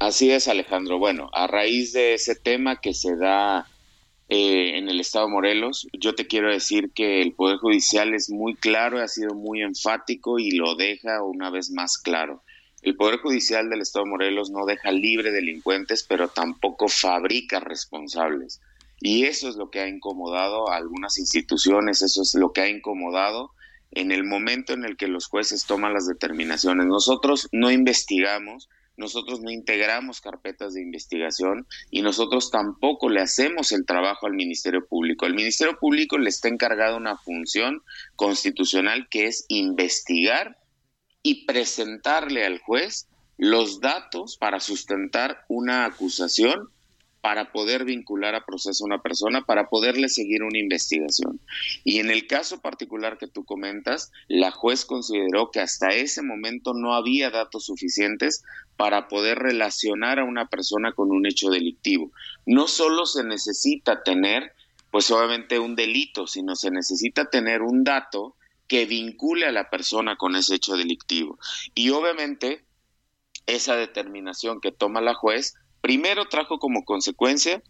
Así 0.00 0.30
es, 0.30 0.48
Alejandro. 0.48 0.98
Bueno, 0.98 1.28
a 1.34 1.46
raíz 1.46 1.92
de 1.92 2.14
ese 2.14 2.34
tema 2.34 2.80
que 2.80 2.94
se 2.94 3.16
da 3.16 3.68
eh, 4.30 4.78
en 4.78 4.88
el 4.88 4.98
Estado 4.98 5.26
de 5.26 5.32
Morelos, 5.32 5.88
yo 5.92 6.14
te 6.14 6.26
quiero 6.26 6.50
decir 6.50 6.90
que 6.94 7.20
el 7.20 7.34
Poder 7.34 7.58
Judicial 7.58 8.14
es 8.14 8.30
muy 8.30 8.54
claro, 8.54 8.98
ha 8.98 9.08
sido 9.08 9.34
muy 9.34 9.60
enfático 9.60 10.38
y 10.38 10.52
lo 10.52 10.74
deja 10.74 11.22
una 11.22 11.50
vez 11.50 11.70
más 11.70 11.98
claro. 11.98 12.42
El 12.80 12.96
Poder 12.96 13.18
Judicial 13.18 13.68
del 13.68 13.82
Estado 13.82 14.06
de 14.06 14.12
Morelos 14.12 14.48
no 14.48 14.64
deja 14.64 14.90
libre 14.90 15.32
delincuentes, 15.32 16.02
pero 16.08 16.28
tampoco 16.28 16.88
fabrica 16.88 17.60
responsables. 17.60 18.62
Y 19.00 19.24
eso 19.24 19.50
es 19.50 19.56
lo 19.56 19.68
que 19.68 19.80
ha 19.80 19.88
incomodado 19.88 20.70
a 20.70 20.76
algunas 20.76 21.18
instituciones, 21.18 22.00
eso 22.00 22.22
es 22.22 22.34
lo 22.34 22.54
que 22.54 22.62
ha 22.62 22.70
incomodado 22.70 23.50
en 23.90 24.12
el 24.12 24.24
momento 24.24 24.72
en 24.72 24.86
el 24.86 24.96
que 24.96 25.08
los 25.08 25.26
jueces 25.26 25.66
toman 25.66 25.92
las 25.92 26.06
determinaciones. 26.06 26.86
Nosotros 26.86 27.50
no 27.52 27.70
investigamos, 27.70 28.70
nosotros 29.00 29.40
no 29.40 29.50
integramos 29.50 30.20
carpetas 30.20 30.74
de 30.74 30.82
investigación 30.82 31.66
y 31.90 32.02
nosotros 32.02 32.50
tampoco 32.50 33.08
le 33.08 33.22
hacemos 33.22 33.72
el 33.72 33.86
trabajo 33.86 34.26
al 34.26 34.34
Ministerio 34.34 34.86
Público. 34.86 35.24
Al 35.24 35.34
Ministerio 35.34 35.78
Público 35.78 36.18
le 36.18 36.28
está 36.28 36.48
encargada 36.48 36.98
una 36.98 37.16
función 37.16 37.82
constitucional 38.14 39.08
que 39.08 39.26
es 39.26 39.46
investigar 39.48 40.58
y 41.22 41.46
presentarle 41.46 42.44
al 42.44 42.58
juez 42.58 43.08
los 43.38 43.80
datos 43.80 44.36
para 44.36 44.60
sustentar 44.60 45.46
una 45.48 45.86
acusación, 45.86 46.68
para 47.20 47.52
poder 47.52 47.84
vincular 47.84 48.34
a 48.34 48.44
proceso 48.44 48.84
a 48.84 48.86
una 48.86 49.02
persona, 49.02 49.42
para 49.42 49.68
poderle 49.68 50.08
seguir 50.08 50.42
una 50.42 50.58
investigación. 50.58 51.40
Y 51.84 51.98
en 51.98 52.10
el 52.10 52.26
caso 52.26 52.60
particular 52.60 53.18
que 53.18 53.26
tú 53.26 53.44
comentas, 53.44 54.10
la 54.28 54.50
juez 54.50 54.84
consideró 54.84 55.50
que 55.50 55.60
hasta 55.60 55.88
ese 55.88 56.22
momento 56.22 56.72
no 56.72 56.94
había 56.94 57.30
datos 57.30 57.66
suficientes 57.66 58.42
para 58.76 59.08
poder 59.08 59.38
relacionar 59.38 60.18
a 60.18 60.24
una 60.24 60.48
persona 60.48 60.92
con 60.92 61.10
un 61.10 61.26
hecho 61.26 61.50
delictivo. 61.50 62.10
No 62.46 62.68
solo 62.68 63.04
se 63.04 63.22
necesita 63.24 64.02
tener, 64.02 64.52
pues 64.90 65.10
obviamente 65.10 65.58
un 65.58 65.76
delito, 65.76 66.26
sino 66.26 66.56
se 66.56 66.70
necesita 66.70 67.28
tener 67.28 67.60
un 67.60 67.84
dato 67.84 68.36
que 68.66 68.86
vincule 68.86 69.46
a 69.46 69.52
la 69.52 69.68
persona 69.68 70.16
con 70.16 70.36
ese 70.36 70.54
hecho 70.54 70.76
delictivo. 70.76 71.38
Y 71.74 71.90
obviamente 71.90 72.64
esa 73.46 73.76
determinación 73.76 74.60
que 74.60 74.72
toma 74.72 75.00
la 75.00 75.14
juez, 75.14 75.54
primero 75.80 76.28
trajo 76.28 76.58
como 76.58 76.84
consecuencia 76.84 77.62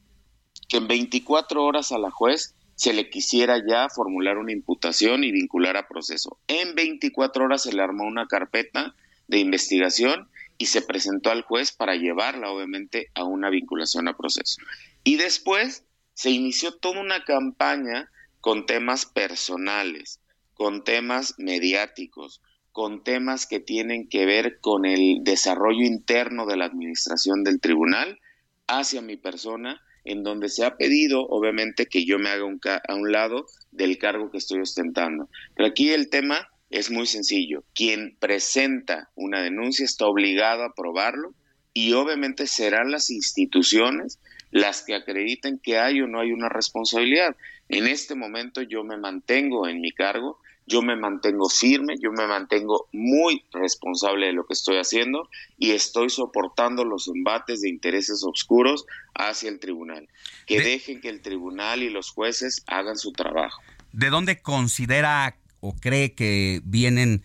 que 0.69 0.79
en 0.79 0.89
24 0.89 1.65
horas 1.65 1.93
a 1.93 1.99
la 1.99 2.11
juez 2.11 2.55
se 2.75 2.93
le 2.93 3.11
quisiera 3.11 3.63
ya 3.67 3.89
formular 3.89 4.39
una 4.39 4.53
imputación 4.53 5.23
y 5.23 5.33
vincular 5.33 5.77
a 5.77 5.87
proceso. 5.87 6.39
En 6.49 6.75
24 6.75 7.45
horas 7.45 7.63
se 7.65 7.73
le 7.75 7.83
armó 7.83 8.05
una 8.05 8.27
carpeta 8.27 8.95
de 9.29 9.39
investigación 9.39 10.31
y 10.57 10.67
se 10.67 10.83
presentó 10.83 11.31
al 11.31 11.43
juez 11.43 11.73
para 11.73 11.97
llevarla 11.97 12.51
obviamente 12.51 13.11
a 13.15 13.25
una 13.25 13.51
vinculación 13.51 14.09
a 14.09 14.17
proceso. 14.17 14.61
Y 15.05 15.17
después 15.17 15.85
se 16.15 16.31
inició 16.31 16.73
toda 16.73 17.01
una 17.01 17.25
campaña 17.25 18.11
con 18.41 18.67
temas 18.67 19.07
personales, 19.07 20.21
con 20.55 20.85
temas 20.85 21.35
mediáticos, 21.39 22.41
con 22.73 23.03
temas 23.03 23.47
que 23.47 23.61
tienen 23.61 24.09
que 24.09 24.27
ver 24.27 24.59
con 24.61 24.87
el 24.87 25.23
desarrollo 25.23 25.83
interno 25.85 26.47
de 26.47 26.57
la 26.57 26.67
administración 26.67 27.45
del 27.45 27.61
tribunal 27.61 28.19
hacia 28.67 29.03
mi 29.03 29.17
persona, 29.17 29.81
en 30.05 30.23
donde 30.23 30.49
se 30.49 30.65
ha 30.65 30.77
pedido, 30.77 31.27
obviamente, 31.27 31.87
que 31.87 32.05
yo 32.05 32.19
me 32.19 32.31
haga 32.31 32.45
un 32.45 32.61
a 32.65 32.95
un 32.95 33.13
lado 33.13 33.47
del 33.71 33.99
cargo 33.99 34.31
que 34.31 34.39
estoy 34.39 34.61
ostentando. 34.61 35.29
Pero 35.55 35.69
aquí 35.69 35.91
el 35.91 36.09
tema 36.09 36.49
es 36.71 36.91
muy 36.91 37.07
sencillo. 37.07 37.65
Quien 37.75 38.17
presenta 38.19 39.11
una 39.15 39.43
denuncia 39.43 39.85
está 39.85 40.07
obligado 40.07 40.63
a 40.63 40.73
probarlo 40.75 41.35
y 41.73 41.93
obviamente 41.93 42.47
serán 42.47 42.91
las 42.91 43.11
instituciones 43.11 44.21
las 44.51 44.83
que 44.83 44.95
acrediten 44.95 45.61
que 45.63 45.79
hay 45.79 46.01
o 46.01 46.09
no 46.09 46.21
hay 46.21 46.33
una 46.33 46.49
responsabilidad. 46.49 47.37
En 47.69 47.87
este 47.87 48.15
momento 48.15 48.63
yo 48.63 48.83
me 48.83 48.97
mantengo 48.97 49.69
en 49.69 49.81
mi 49.81 49.93
cargo, 49.93 50.39
yo 50.71 50.83
me 50.83 50.95
mantengo 50.95 51.49
firme, 51.49 51.97
yo 52.01 52.13
me 52.13 52.27
mantengo 52.29 52.89
muy 52.93 53.45
responsable 53.53 54.27
de 54.27 54.33
lo 54.33 54.47
que 54.47 54.55
estoy 54.55 54.77
haciendo 54.77 55.29
y 55.59 55.73
estoy 55.73 56.11
soportando 56.11 56.85
los 56.85 57.09
embates 57.09 57.63
de 57.63 57.69
intereses 57.69 58.23
oscuros 58.23 58.87
hacia 59.15 59.49
el 59.49 59.59
tribunal. 59.59 60.09
Que 60.47 60.61
dejen 60.61 61.01
que 61.01 61.09
el 61.09 61.23
tribunal 61.23 61.83
y 61.83 61.91
los 61.91 62.11
jueces 62.11 62.63
hagan 62.69 62.97
su 62.97 63.13
trabajo. 63.13 63.61
¿De 63.93 64.11
dónde 64.11 64.41
considera 64.41 65.37
o 65.59 65.75
cree 65.75 66.15
que 66.15 66.61
vienen 66.65 67.25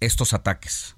estos 0.00 0.32
ataques? 0.32 0.96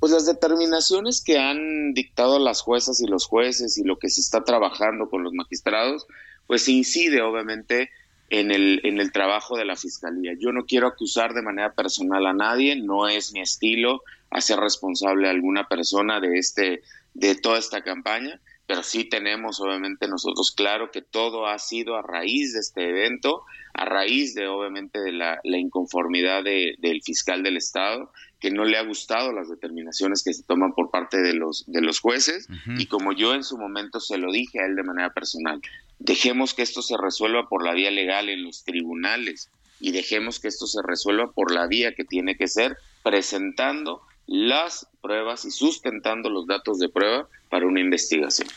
Pues 0.00 0.12
las 0.12 0.26
determinaciones 0.26 1.22
que 1.22 1.38
han 1.38 1.94
dictado 1.94 2.38
las 2.38 2.60
juezas 2.60 3.00
y 3.00 3.06
los 3.06 3.26
jueces 3.26 3.78
y 3.78 3.84
lo 3.84 3.98
que 3.98 4.10
se 4.10 4.20
está 4.20 4.44
trabajando 4.44 5.08
con 5.08 5.22
los 5.22 5.32
magistrados, 5.32 6.06
pues 6.46 6.68
incide 6.68 7.22
obviamente 7.22 7.88
en 8.30 8.52
el, 8.52 8.80
en 8.84 9.00
el 9.00 9.12
trabajo 9.12 9.58
de 9.58 9.64
la 9.64 9.76
fiscalía. 9.76 10.32
Yo 10.38 10.52
no 10.52 10.64
quiero 10.64 10.86
acusar 10.86 11.34
de 11.34 11.42
manera 11.42 11.72
personal 11.72 12.26
a 12.26 12.32
nadie, 12.32 12.76
no 12.76 13.08
es 13.08 13.32
mi 13.32 13.40
estilo 13.40 14.02
hacer 14.30 14.58
responsable 14.58 15.26
a 15.26 15.32
alguna 15.32 15.68
persona 15.68 16.20
de 16.20 16.38
este, 16.38 16.82
de 17.14 17.34
toda 17.34 17.58
esta 17.58 17.82
campaña, 17.82 18.40
pero 18.66 18.84
sí 18.84 19.04
tenemos 19.04 19.60
obviamente 19.60 20.06
nosotros 20.06 20.52
claro 20.52 20.92
que 20.92 21.02
todo 21.02 21.46
ha 21.46 21.58
sido 21.58 21.96
a 21.96 22.02
raíz 22.02 22.54
de 22.54 22.60
este 22.60 22.88
evento, 22.88 23.44
a 23.74 23.84
raíz 23.84 24.34
de 24.34 24.48
obviamente 24.48 25.00
de 25.00 25.12
la, 25.12 25.40
inconformidad 25.44 26.42
del 26.44 27.02
fiscal 27.02 27.42
del 27.42 27.56
estado, 27.56 28.12
que 28.40 28.50
no 28.50 28.64
le 28.64 28.78
ha 28.78 28.82
gustado 28.82 29.32
las 29.32 29.48
determinaciones 29.48 30.22
que 30.22 30.32
se 30.32 30.42
toman 30.42 30.72
por 30.72 30.90
parte 30.90 31.20
de 31.20 31.34
los, 31.34 31.64
de 31.66 31.82
los 31.82 32.00
jueces, 32.00 32.48
y 32.78 32.86
como 32.86 33.12
yo 33.12 33.34
en 33.34 33.44
su 33.44 33.58
momento 33.58 34.00
se 34.00 34.18
lo 34.18 34.32
dije 34.32 34.60
a 34.60 34.66
él 34.66 34.76
de 34.76 34.82
manera 34.82 35.12
personal, 35.12 35.60
Dejemos 36.00 36.54
que 36.54 36.62
esto 36.62 36.80
se 36.80 36.96
resuelva 36.96 37.46
por 37.46 37.62
la 37.62 37.74
vía 37.74 37.90
legal 37.90 38.30
en 38.30 38.42
los 38.42 38.64
tribunales 38.64 39.50
y 39.80 39.92
dejemos 39.92 40.40
que 40.40 40.48
esto 40.48 40.66
se 40.66 40.80
resuelva 40.82 41.30
por 41.30 41.52
la 41.52 41.66
vía 41.66 41.94
que 41.94 42.04
tiene 42.04 42.36
que 42.36 42.48
ser 42.48 42.78
presentando 43.02 44.00
las 44.26 44.86
pruebas 45.02 45.44
y 45.44 45.50
sustentando 45.50 46.30
los 46.30 46.46
datos 46.46 46.78
de 46.78 46.88
prueba 46.88 47.28
para 47.50 47.66
una 47.66 47.80
investigación. 47.80 48.48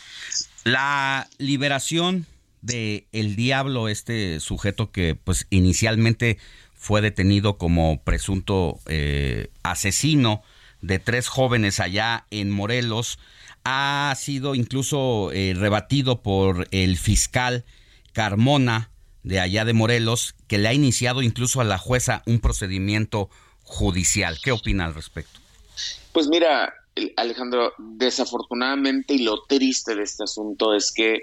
La 0.64 1.28
liberación 1.38 2.26
de 2.64 3.08
el 3.12 3.36
diablo, 3.36 3.90
este 3.90 4.40
sujeto 4.40 4.92
que 4.92 5.16
pues 5.16 5.46
inicialmente 5.50 6.38
fue 6.74 7.02
detenido 7.02 7.58
como 7.58 8.02
presunto 8.04 8.80
eh, 8.88 9.50
asesino 9.62 10.42
de 10.82 11.00
tres 11.00 11.28
jóvenes 11.28 11.80
allá 11.80 12.26
en 12.32 12.50
Morelos, 12.50 13.20
ha 13.64 14.14
sido 14.18 14.56
incluso 14.56 15.32
eh, 15.32 15.54
rebatido 15.56 16.22
por 16.22 16.68
el 16.72 16.98
fiscal 16.98 17.66
Carmona 18.14 18.90
de 19.24 19.40
allá 19.40 19.66
de 19.66 19.74
Morelos, 19.74 20.36
que 20.48 20.58
le 20.58 20.68
ha 20.68 20.74
iniciado 20.74 21.22
incluso 21.22 21.62
a 21.62 21.66
la 21.66 21.78
jueza 21.78 22.24
un 22.26 22.40
procedimiento 22.40 23.30
judicial. 23.64 24.38
¿Qué 24.44 24.52
opina 24.52 24.86
al 24.86 24.94
respecto? 24.94 25.40
Pues 26.12 26.28
mira, 26.28 26.74
Alejandro, 27.18 27.74
desafortunadamente 27.78 29.14
y 29.16 29.20
lo 29.20 29.44
triste 29.44 29.96
de 29.96 30.04
este 30.04 30.24
asunto 30.24 30.74
es 30.76 30.92
que 30.92 31.22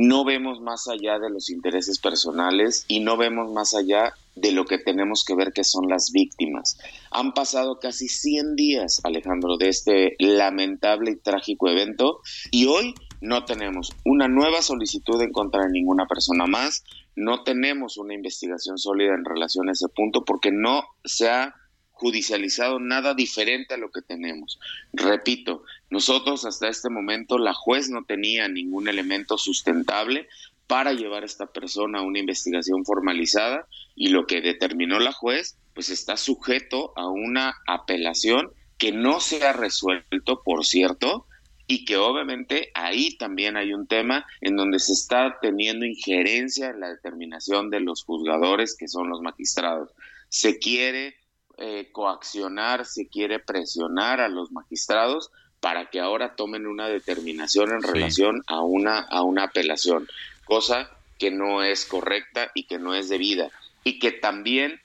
no 0.00 0.24
vemos 0.24 0.60
más 0.60 0.86
allá 0.86 1.18
de 1.18 1.28
los 1.28 1.50
intereses 1.50 1.98
personales 1.98 2.84
y 2.86 3.00
no 3.00 3.16
vemos 3.16 3.50
más 3.50 3.74
allá 3.74 4.14
de 4.36 4.52
lo 4.52 4.64
que 4.64 4.78
tenemos 4.78 5.24
que 5.24 5.34
ver 5.34 5.52
que 5.52 5.64
son 5.64 5.88
las 5.88 6.12
víctimas. 6.12 6.78
Han 7.10 7.32
pasado 7.32 7.80
casi 7.80 8.06
100 8.06 8.54
días, 8.54 9.00
Alejandro, 9.02 9.56
de 9.56 9.70
este 9.70 10.14
lamentable 10.20 11.10
y 11.10 11.16
trágico 11.16 11.68
evento 11.68 12.20
y 12.52 12.66
hoy 12.66 12.94
no 13.20 13.44
tenemos 13.44 13.90
una 14.04 14.28
nueva 14.28 14.62
solicitud 14.62 15.20
en 15.20 15.32
contra 15.32 15.64
de 15.64 15.72
ninguna 15.72 16.06
persona 16.06 16.46
más, 16.46 16.84
no 17.16 17.42
tenemos 17.42 17.96
una 17.96 18.14
investigación 18.14 18.78
sólida 18.78 19.16
en 19.16 19.24
relación 19.24 19.68
a 19.68 19.72
ese 19.72 19.88
punto 19.88 20.24
porque 20.24 20.52
no 20.52 20.84
se 21.04 21.28
ha 21.28 21.56
judicializado 21.98 22.78
nada 22.78 23.14
diferente 23.14 23.74
a 23.74 23.76
lo 23.76 23.90
que 23.90 24.02
tenemos. 24.02 24.60
Repito, 24.92 25.64
nosotros 25.90 26.44
hasta 26.44 26.68
este 26.68 26.90
momento 26.90 27.38
la 27.38 27.54
juez 27.54 27.90
no 27.90 28.04
tenía 28.04 28.48
ningún 28.48 28.88
elemento 28.88 29.36
sustentable 29.36 30.28
para 30.68 30.92
llevar 30.92 31.24
a 31.24 31.26
esta 31.26 31.46
persona 31.46 31.98
a 31.98 32.02
una 32.02 32.20
investigación 32.20 32.84
formalizada 32.84 33.66
y 33.96 34.08
lo 34.08 34.26
que 34.26 34.40
determinó 34.40 35.00
la 35.00 35.12
juez 35.12 35.56
pues 35.74 35.90
está 35.90 36.16
sujeto 36.16 36.92
a 36.96 37.08
una 37.08 37.54
apelación 37.66 38.52
que 38.78 38.92
no 38.92 39.18
se 39.18 39.44
ha 39.44 39.52
resuelto, 39.52 40.42
por 40.44 40.64
cierto, 40.64 41.26
y 41.66 41.84
que 41.84 41.96
obviamente 41.96 42.70
ahí 42.74 43.16
también 43.16 43.56
hay 43.56 43.74
un 43.74 43.86
tema 43.86 44.24
en 44.40 44.56
donde 44.56 44.78
se 44.78 44.92
está 44.92 45.38
teniendo 45.42 45.84
injerencia 45.84 46.70
en 46.70 46.80
la 46.80 46.88
determinación 46.88 47.70
de 47.70 47.80
los 47.80 48.04
juzgadores, 48.04 48.76
que 48.76 48.88
son 48.88 49.08
los 49.08 49.20
magistrados. 49.20 49.90
Se 50.28 50.58
quiere 50.58 51.16
eh, 51.58 51.88
coaccionar, 51.92 52.86
se 52.86 53.08
quiere 53.08 53.38
presionar 53.38 54.20
a 54.20 54.28
los 54.28 54.52
magistrados 54.52 55.30
para 55.60 55.90
que 55.90 56.00
ahora 56.00 56.36
tomen 56.36 56.66
una 56.66 56.88
determinación 56.88 57.72
en 57.72 57.82
relación 57.82 58.42
a 58.46 58.62
una, 58.62 59.00
a 59.00 59.22
una 59.22 59.44
apelación, 59.44 60.08
cosa 60.44 60.90
que 61.18 61.30
no 61.30 61.64
es 61.64 61.84
correcta 61.84 62.50
y 62.54 62.64
que 62.64 62.78
no 62.78 62.94
es 62.94 63.08
debida. 63.08 63.50
Y 63.82 63.98
que 63.98 64.12
también 64.12 64.80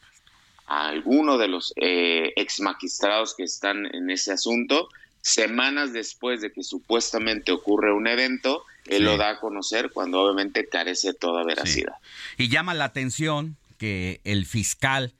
a 0.65 0.87
alguno 0.87 1.37
de 1.37 1.47
los 1.47 1.73
eh, 1.75 2.33
ex 2.35 2.59
magistrados 2.59 3.35
que 3.35 3.43
están 3.43 3.85
en 3.93 4.09
ese 4.09 4.31
asunto, 4.31 4.89
semanas 5.21 5.93
después 5.93 6.41
de 6.41 6.51
que 6.51 6.63
supuestamente 6.63 7.51
ocurre 7.51 7.93
un 7.93 8.07
evento, 8.07 8.63
él 8.87 9.03
lo 9.03 9.17
da 9.17 9.29
a 9.29 9.39
conocer 9.39 9.91
cuando 9.91 10.21
obviamente 10.21 10.67
carece 10.67 11.13
toda 11.13 11.43
veracidad. 11.45 11.93
Y 12.37 12.49
llama 12.49 12.73
la 12.73 12.85
atención 12.85 13.57
que 13.77 14.21
el 14.23 14.45
fiscal 14.45 15.13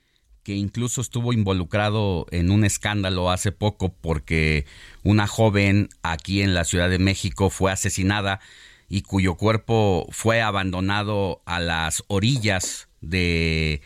que 0.44 0.54
incluso 0.54 1.00
estuvo 1.00 1.32
involucrado 1.32 2.26
en 2.30 2.50
un 2.50 2.64
escándalo 2.64 3.30
hace 3.30 3.50
poco 3.50 3.92
porque 3.92 4.66
una 5.02 5.26
joven 5.26 5.88
aquí 6.02 6.42
en 6.42 6.54
la 6.54 6.64
Ciudad 6.64 6.90
de 6.90 6.98
México 6.98 7.50
fue 7.50 7.72
asesinada 7.72 8.40
y 8.88 9.02
cuyo 9.02 9.34
cuerpo 9.36 10.06
fue 10.10 10.42
abandonado 10.42 11.42
a 11.46 11.58
las 11.58 12.04
orillas 12.06 12.88
de 13.00 13.80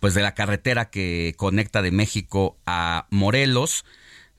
pues 0.00 0.14
de 0.14 0.22
la 0.22 0.34
carretera 0.34 0.90
que 0.90 1.34
conecta 1.36 1.82
de 1.82 1.90
México 1.90 2.58
a 2.66 3.06
Morelos, 3.10 3.84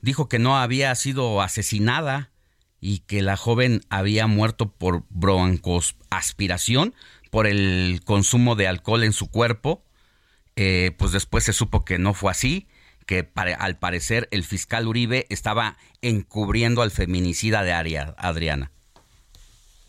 dijo 0.00 0.28
que 0.28 0.40
no 0.40 0.58
había 0.58 0.94
sido 0.94 1.40
asesinada 1.40 2.30
y 2.80 2.98
que 3.00 3.22
la 3.22 3.36
joven 3.36 3.80
había 3.88 4.26
muerto 4.26 4.72
por 4.72 5.04
broncoaspiración, 5.08 6.94
por 7.30 7.46
el 7.46 8.02
consumo 8.04 8.56
de 8.56 8.66
alcohol 8.66 9.04
en 9.04 9.12
su 9.12 9.30
cuerpo. 9.30 9.84
Eh, 10.56 10.92
pues 10.98 11.12
después 11.12 11.44
se 11.44 11.52
supo 11.52 11.84
que 11.84 11.98
no 11.98 12.14
fue 12.14 12.30
así, 12.30 12.66
que 13.06 13.30
al 13.58 13.78
parecer 13.78 14.28
el 14.30 14.44
fiscal 14.44 14.86
Uribe 14.86 15.26
estaba 15.30 15.76
encubriendo 16.02 16.82
al 16.82 16.90
feminicida 16.90 17.62
de 17.62 17.72
Adriana. 17.72 18.70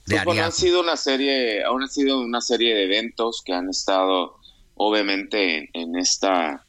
De 0.06 0.22
pues 0.23 0.40
han 0.40 0.52
sido 0.52 0.81
una 0.81 0.98
serie, 0.98 1.64
han 1.64 1.90
sido 1.90 2.19
una 2.19 2.41
serie 2.41 2.76
de 2.76 2.84
eventos 2.84 3.41
que 3.45 3.53
han 3.53 3.69
estado 3.69 4.38
obviamente 4.76 5.69
en, 5.73 5.95
esta 5.95 6.65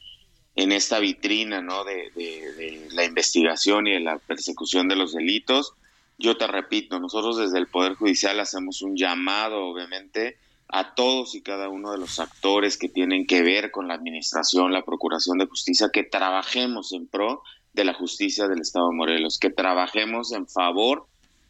en 0.55 0.71
esta 0.71 1.01
vitrina 1.01 1.61
¿no? 1.61 1.83
De, 1.85 2.11
de, 2.15 2.89
la 2.93 3.05
investigación 3.05 3.87
y 3.87 3.93
de 3.93 4.01
la 4.01 4.19
persecución 4.19 4.89
de 4.89 4.97
los 4.97 5.15
delitos. 5.15 5.73
Yo 6.17 6.37
te 6.37 6.47
repito, 6.47 7.01
nosotros 7.01 7.39
desde 7.39 7.59
el 7.59 7.67
Poder 7.67 7.95
Judicial 7.95 8.39
hacemos 8.39 8.83
un 8.83 8.97
llamado, 8.97 9.67
obviamente, 9.67 10.39
a 10.77 10.95
todos 10.95 11.35
y 11.35 11.43
cada 11.43 11.69
uno 11.69 11.93
de 11.93 11.99
los 11.99 12.19
actores 12.19 12.77
que 12.77 12.89
tienen 12.89 13.27
que 13.27 13.43
ver 13.43 13.71
con 13.71 13.87
la 13.87 13.95
administración, 13.95 14.73
la 14.73 14.85
Procuración 14.85 15.39
de 15.39 15.47
Justicia, 15.47 15.91
que 15.93 16.03
trabajemos 16.03 16.93
en 16.93 17.07
pro 17.07 17.43
de 17.73 17.85
la 17.85 17.95
justicia 17.95 18.49
del 18.49 18.61
Estado 18.61 18.89
de 18.89 18.97
Morelos, 18.97 19.39
que 19.39 19.51
trabajemos 19.51 20.33
en 20.33 20.49
favor 20.49 21.07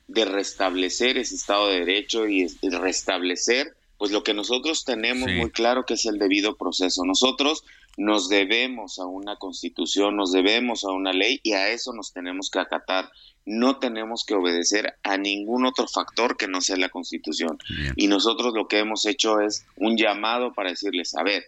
de 0.09 0.27
restablecer 0.27 1.17
ese 1.17 1.37
Estado 1.37 1.69
de 1.69 1.79
Derecho 1.81 2.27
y 2.29 2.47
restablecer 2.63 3.75
pues 3.97 4.11
lo 4.11 4.23
que 4.23 4.35
nosotros 4.35 4.85
tenemos 4.85 5.31
muy 5.31 5.51
claro 5.51 5.87
que 5.87 5.95
es 5.95 6.05
el 6.05 6.19
debido 6.19 6.57
proceso. 6.57 7.05
Nosotros 7.05 7.65
nos 7.97 8.29
debemos 8.29 8.99
a 8.99 9.07
una 9.07 9.37
constitución, 9.37 10.17
nos 10.17 10.33
debemos 10.33 10.85
a 10.85 10.93
una 10.93 11.13
ley 11.13 11.41
y 11.43 11.53
a 11.53 11.71
eso 11.71 11.93
nos 11.95 12.13
tenemos 12.13 12.51
que 12.51 12.59
acatar. 12.59 13.11
No 13.47 13.79
tenemos 13.79 14.25
que 14.25 14.35
obedecer 14.35 14.95
a 15.03 15.17
ningún 15.17 15.67
otro 15.67 15.87
factor 15.87 16.37
que 16.37 16.49
no 16.49 16.61
sea 16.61 16.77
la 16.77 16.89
constitución. 16.89 17.59
Y 17.97 18.07
nosotros 18.07 18.55
lo 18.55 18.69
que 18.69 18.79
hemos 18.79 19.05
hecho 19.05 19.41
es 19.41 19.67
un 19.77 19.97
llamado 19.97 20.55
para 20.55 20.71
decirles, 20.71 21.15
a 21.15 21.23
ver, 21.23 21.45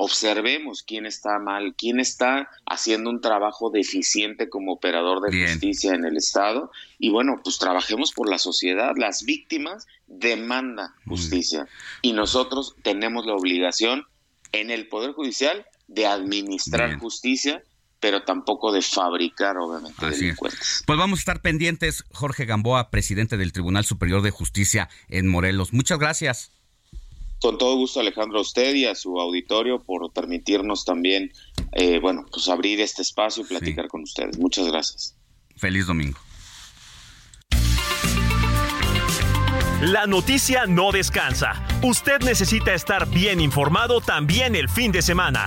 observemos 0.00 0.84
quién 0.84 1.06
está 1.06 1.40
mal, 1.40 1.74
quién 1.76 1.98
está 1.98 2.48
haciendo 2.66 3.10
un 3.10 3.20
trabajo 3.20 3.70
deficiente 3.70 4.48
como 4.48 4.74
operador 4.74 5.20
de 5.20 5.48
justicia 5.48 5.92
en 5.92 6.04
el 6.04 6.16
Estado. 6.16 6.70
Y 7.00 7.10
bueno, 7.10 7.40
pues 7.42 7.58
trabajemos 7.58 8.12
por 8.12 8.28
la 8.28 8.38
sociedad. 8.38 8.92
Las 8.96 9.24
víctimas 9.24 9.88
demandan 10.06 10.90
justicia. 11.06 11.66
Y 12.00 12.12
nosotros 12.12 12.76
tenemos 12.82 13.26
la 13.26 13.34
obligación 13.34 14.04
en 14.52 14.70
el 14.70 14.86
Poder 14.86 15.12
Judicial 15.12 15.66
de 15.88 16.06
administrar 16.06 16.98
justicia 16.98 17.64
pero 18.00 18.22
tampoco 18.22 18.72
de 18.72 18.82
fabricar, 18.82 19.56
obviamente, 19.56 20.06
delincuentes. 20.06 20.82
Pues 20.86 20.98
vamos 20.98 21.18
a 21.18 21.20
estar 21.20 21.42
pendientes, 21.42 22.04
Jorge 22.12 22.44
Gamboa, 22.44 22.90
presidente 22.90 23.36
del 23.36 23.52
Tribunal 23.52 23.84
Superior 23.84 24.22
de 24.22 24.30
Justicia 24.30 24.88
en 25.08 25.26
Morelos. 25.26 25.72
Muchas 25.72 25.98
gracias. 25.98 26.52
Con 27.40 27.56
todo 27.56 27.76
gusto, 27.76 28.00
Alejandro, 28.00 28.38
a 28.38 28.42
usted 28.42 28.74
y 28.74 28.86
a 28.86 28.94
su 28.94 29.20
auditorio 29.20 29.82
por 29.82 30.12
permitirnos 30.12 30.84
también, 30.84 31.32
eh, 31.72 32.00
bueno, 32.00 32.26
pues 32.32 32.48
abrir 32.48 32.80
este 32.80 33.02
espacio 33.02 33.44
y 33.44 33.46
platicar 33.46 33.86
con 33.86 34.02
ustedes. 34.02 34.38
Muchas 34.38 34.66
gracias. 34.66 35.16
Feliz 35.56 35.86
domingo. 35.86 36.18
La 39.80 40.08
noticia 40.08 40.66
no 40.66 40.90
descansa. 40.90 41.64
Usted 41.84 42.20
necesita 42.22 42.74
estar 42.74 43.08
bien 43.08 43.40
informado 43.40 44.00
también 44.00 44.56
el 44.56 44.68
fin 44.68 44.90
de 44.90 45.02
semana. 45.02 45.46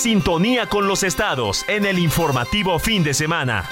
Sintonía 0.00 0.64
con 0.64 0.88
los 0.88 1.02
estados 1.02 1.66
en 1.68 1.84
el 1.84 1.98
informativo 1.98 2.78
fin 2.78 3.04
de 3.04 3.12
semana. 3.12 3.68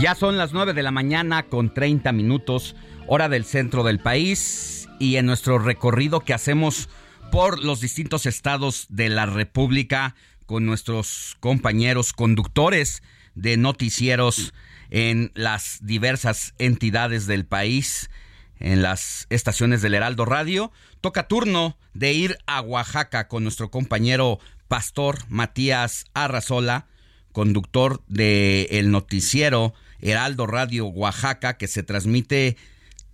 Ya 0.00 0.16
son 0.16 0.36
las 0.36 0.52
9 0.52 0.74
de 0.74 0.82
la 0.82 0.90
mañana 0.90 1.44
con 1.44 1.72
30 1.72 2.10
minutos, 2.10 2.74
hora 3.06 3.28
del 3.28 3.44
centro 3.44 3.84
del 3.84 4.00
país, 4.00 4.88
y 4.98 5.14
en 5.14 5.26
nuestro 5.26 5.60
recorrido 5.60 6.18
que 6.18 6.34
hacemos 6.34 6.88
por 7.30 7.62
los 7.62 7.80
distintos 7.80 8.26
estados 8.26 8.86
de 8.88 9.10
la 9.10 9.26
República 9.26 10.16
con 10.46 10.64
nuestros 10.64 11.36
compañeros 11.40 12.12
conductores 12.12 13.02
de 13.34 13.56
noticieros 13.56 14.54
en 14.90 15.32
las 15.34 15.78
diversas 15.82 16.54
entidades 16.58 17.26
del 17.26 17.44
país, 17.44 18.10
en 18.58 18.82
las 18.82 19.26
estaciones 19.28 19.82
del 19.82 19.94
Heraldo 19.94 20.24
Radio, 20.24 20.72
toca 21.00 21.28
turno 21.28 21.76
de 21.92 22.12
ir 22.12 22.38
a 22.46 22.60
Oaxaca 22.60 23.28
con 23.28 23.42
nuestro 23.42 23.70
compañero 23.70 24.38
pastor 24.68 25.18
Matías 25.28 26.06
Arrazola, 26.14 26.86
conductor 27.32 28.02
del 28.06 28.66
el 28.70 28.90
noticiero 28.90 29.74
Heraldo 30.00 30.46
Radio 30.46 30.86
Oaxaca, 30.86 31.58
que 31.58 31.68
se 31.68 31.82
transmite 31.82 32.56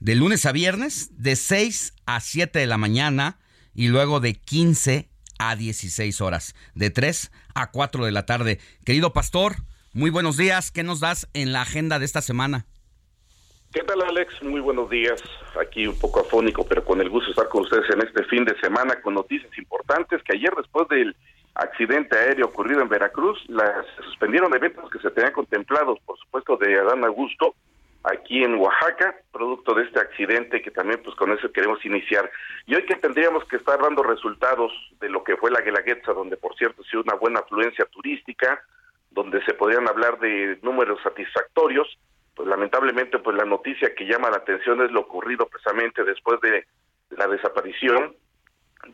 de 0.00 0.14
lunes 0.14 0.46
a 0.46 0.52
viernes, 0.52 1.10
de 1.16 1.36
6 1.36 1.94
a 2.06 2.20
7 2.20 2.58
de 2.58 2.66
la 2.66 2.78
mañana 2.78 3.38
y 3.74 3.88
luego 3.88 4.20
de 4.20 4.34
15 4.34 5.08
a 5.48 5.56
16 5.56 6.20
horas, 6.20 6.54
de 6.74 6.90
3 6.90 7.32
a 7.54 7.70
4 7.70 8.04
de 8.04 8.12
la 8.12 8.26
tarde. 8.26 8.58
Querido 8.84 9.12
pastor, 9.12 9.56
muy 9.92 10.10
buenos 10.10 10.36
días. 10.36 10.70
¿Qué 10.70 10.82
nos 10.82 11.00
das 11.00 11.28
en 11.34 11.52
la 11.52 11.62
agenda 11.62 11.98
de 11.98 12.04
esta 12.04 12.22
semana? 12.22 12.66
¿Qué 13.72 13.82
tal, 13.82 14.02
Alex? 14.02 14.42
Muy 14.42 14.60
buenos 14.60 14.90
días. 14.90 15.22
Aquí 15.60 15.86
un 15.86 15.98
poco 15.98 16.20
afónico, 16.20 16.64
pero 16.66 16.84
con 16.84 17.00
el 17.00 17.08
gusto 17.08 17.26
de 17.26 17.30
estar 17.32 17.48
con 17.48 17.62
ustedes 17.62 17.88
en 17.90 18.02
este 18.02 18.22
fin 18.24 18.44
de 18.44 18.58
semana 18.60 19.00
con 19.00 19.14
noticias 19.14 19.50
importantes 19.58 20.22
que 20.22 20.36
ayer 20.36 20.52
después 20.56 20.86
del 20.88 21.16
accidente 21.54 22.16
aéreo 22.16 22.46
ocurrido 22.46 22.80
en 22.80 22.88
Veracruz, 22.88 23.38
las, 23.48 23.86
suspendieron 24.04 24.54
eventos 24.54 24.90
que 24.90 24.98
se 24.98 25.10
tenían 25.10 25.32
contemplados, 25.32 25.98
por 26.04 26.18
supuesto, 26.18 26.56
de 26.56 26.78
Adán 26.78 27.04
Augusto, 27.04 27.54
aquí 28.04 28.42
en 28.42 28.56
Oaxaca, 28.56 29.14
producto 29.32 29.74
de 29.74 29.84
este 29.84 30.00
accidente 30.00 30.60
que 30.60 30.70
también 30.70 31.00
pues 31.02 31.14
con 31.16 31.32
eso 31.32 31.52
queremos 31.52 31.84
iniciar. 31.84 32.30
Y 32.66 32.74
hoy 32.74 32.84
que 32.84 32.96
tendríamos 32.96 33.44
que 33.44 33.56
estar 33.56 33.80
dando 33.80 34.02
resultados 34.02 34.72
de 35.00 35.08
lo 35.08 35.22
que 35.22 35.36
fue 35.36 35.50
la 35.50 35.60
Guelaguetza, 35.60 36.12
donde 36.12 36.36
por 36.36 36.56
cierto 36.56 36.82
sido 36.84 37.02
una 37.02 37.14
buena 37.14 37.40
afluencia 37.40 37.84
turística, 37.86 38.62
donde 39.10 39.44
se 39.44 39.54
podrían 39.54 39.88
hablar 39.88 40.18
de 40.18 40.58
números 40.62 41.00
satisfactorios, 41.02 41.98
pues 42.34 42.48
lamentablemente 42.48 43.18
pues 43.18 43.36
la 43.36 43.44
noticia 43.44 43.94
que 43.94 44.06
llama 44.06 44.30
la 44.30 44.38
atención 44.38 44.82
es 44.82 44.90
lo 44.90 45.00
ocurrido 45.00 45.46
precisamente 45.46 46.02
después 46.02 46.40
de 46.40 46.66
la 47.10 47.26
desaparición 47.26 48.14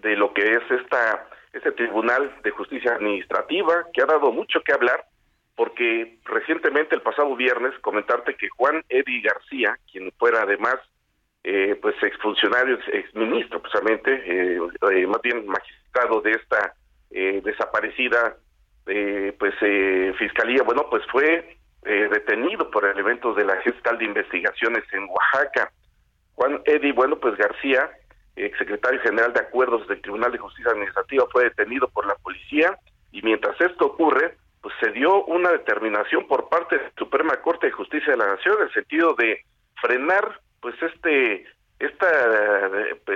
de 0.01 0.17
lo 0.17 0.35
que 0.35 0.43
es 0.43 0.71
esta 0.71 1.29
este 1.53 1.73
Tribunal 1.73 2.35
de 2.43 2.51
Justicia 2.51 2.93
Administrativa 2.93 3.87
que 3.93 4.03
ha 4.03 4.07
dado 4.07 4.33
mucho 4.33 4.61
que 4.63 4.73
hablar 4.73 5.07
porque 5.59 6.19
recientemente 6.25 6.95
el 6.95 7.03
pasado 7.03 7.35
viernes 7.35 7.77
comentarte 7.81 8.37
que 8.37 8.49
Juan 8.51 8.85
Eddie 8.89 9.23
García, 9.23 9.77
quien 9.91 10.13
fuera 10.13 10.43
además 10.43 10.77
eh, 11.43 11.77
pues 11.83 11.97
exfuncionario, 12.01 12.79
exministro 12.93 13.61
precisamente, 13.61 14.23
eh, 14.25 14.61
eh, 14.93 15.07
más 15.09 15.21
bien 15.21 15.45
magistrado 15.49 16.21
de 16.21 16.31
esta 16.31 16.75
eh, 17.11 17.41
desaparecida 17.45 18.37
eh, 18.87 19.35
pues 19.37 19.53
eh, 19.61 20.15
fiscalía, 20.17 20.63
bueno 20.63 20.87
pues 20.89 21.03
fue 21.11 21.57
detenido 21.83 22.71
por 22.71 22.85
elementos 22.85 23.35
de 23.35 23.45
la 23.45 23.55
Agencia 23.55 23.93
de 23.95 24.05
Investigaciones 24.05 24.85
en 24.93 25.09
Oaxaca. 25.09 25.73
Juan 26.35 26.61
Eddie, 26.67 26.93
bueno 26.93 27.19
pues 27.19 27.37
García, 27.37 27.91
exsecretario 28.37 29.01
general 29.01 29.33
de 29.33 29.41
acuerdos 29.41 29.89
del 29.89 30.01
Tribunal 30.03 30.31
de 30.31 30.39
Justicia 30.39 30.71
Administrativa, 30.71 31.27
fue 31.33 31.45
detenido 31.45 31.89
por 31.89 32.07
la 32.07 32.15
policía 32.17 32.79
y 33.11 33.23
mientras 33.23 33.61
esto 33.61 33.87
ocurre, 33.87 34.37
pues 34.61 34.75
se 34.81 34.91
dio 34.91 35.25
una 35.25 35.51
determinación 35.51 36.27
por 36.27 36.49
parte 36.49 36.77
de 36.77 36.85
la 36.85 36.93
Suprema 36.97 37.37
Corte 37.43 37.67
de 37.67 37.73
Justicia 37.73 38.13
de 38.13 38.19
la 38.19 38.35
Nación 38.35 38.57
en 38.59 38.67
el 38.69 38.75
sentido 38.75 39.15
de 39.15 39.45
frenar 39.81 40.41
pues 40.61 40.75
este 40.83 41.47
esta 41.79 42.71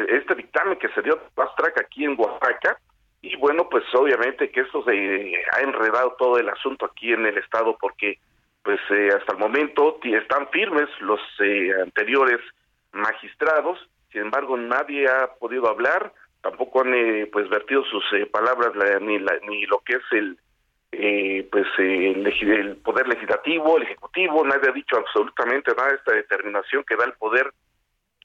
este 0.09 0.35
dictamen 0.37 0.79
que 0.79 0.89
se 0.91 1.03
dio 1.03 1.19
fast 1.35 1.57
track 1.57 1.81
aquí 1.81 2.05
en 2.05 2.19
Oaxaca. 2.19 2.79
Y 3.21 3.37
bueno 3.37 3.69
pues 3.69 3.85
obviamente 3.95 4.51
que 4.51 4.61
esto 4.61 4.85
se 4.85 5.35
ha 5.53 5.61
enredado 5.61 6.15
todo 6.19 6.39
el 6.39 6.49
asunto 6.49 6.87
aquí 6.87 7.13
en 7.13 7.27
el 7.27 7.39
estado 7.39 7.77
porque 7.81 8.19
pues 8.63 8.81
eh, 8.91 9.11
hasta 9.17 9.33
el 9.33 9.39
momento 9.39 9.99
están 10.05 10.49
firmes 10.49 10.89
los 11.01 11.21
eh, 11.41 11.73
anteriores 11.83 12.41
magistrados. 12.93 13.79
Sin 14.13 14.23
embargo 14.23 14.57
nadie 14.57 15.09
ha 15.09 15.35
podido 15.39 15.69
hablar. 15.69 16.13
Tampoco 16.43 16.83
han 16.83 16.95
eh, 16.95 17.29
pues 17.33 17.49
vertido 17.49 17.85
sus 17.85 18.05
eh, 18.15 18.27
palabras 18.27 18.75
la, 18.75 18.99
ni 19.01 19.19
la, 19.19 19.33
ni 19.49 19.65
lo 19.67 19.79
que 19.79 19.95
es 19.95 20.03
el 20.13 20.39
eh, 20.93 21.49
pues 21.51 21.67
el, 21.79 22.27
el, 22.27 22.77
poder 22.77 23.09
legislativo, 23.09 23.79
el 23.79 23.85
ejecutivo, 23.85 24.45
nadie 24.45 24.69
ha 24.69 24.73
dicho 24.73 24.97
absolutamente 24.97 25.73
nada 25.75 25.89
de 25.89 25.97
esta 25.97 26.13
determinación 26.13 26.85
que 26.85 26.97
da 26.97 27.05
el 27.05 27.15
poder 27.15 27.51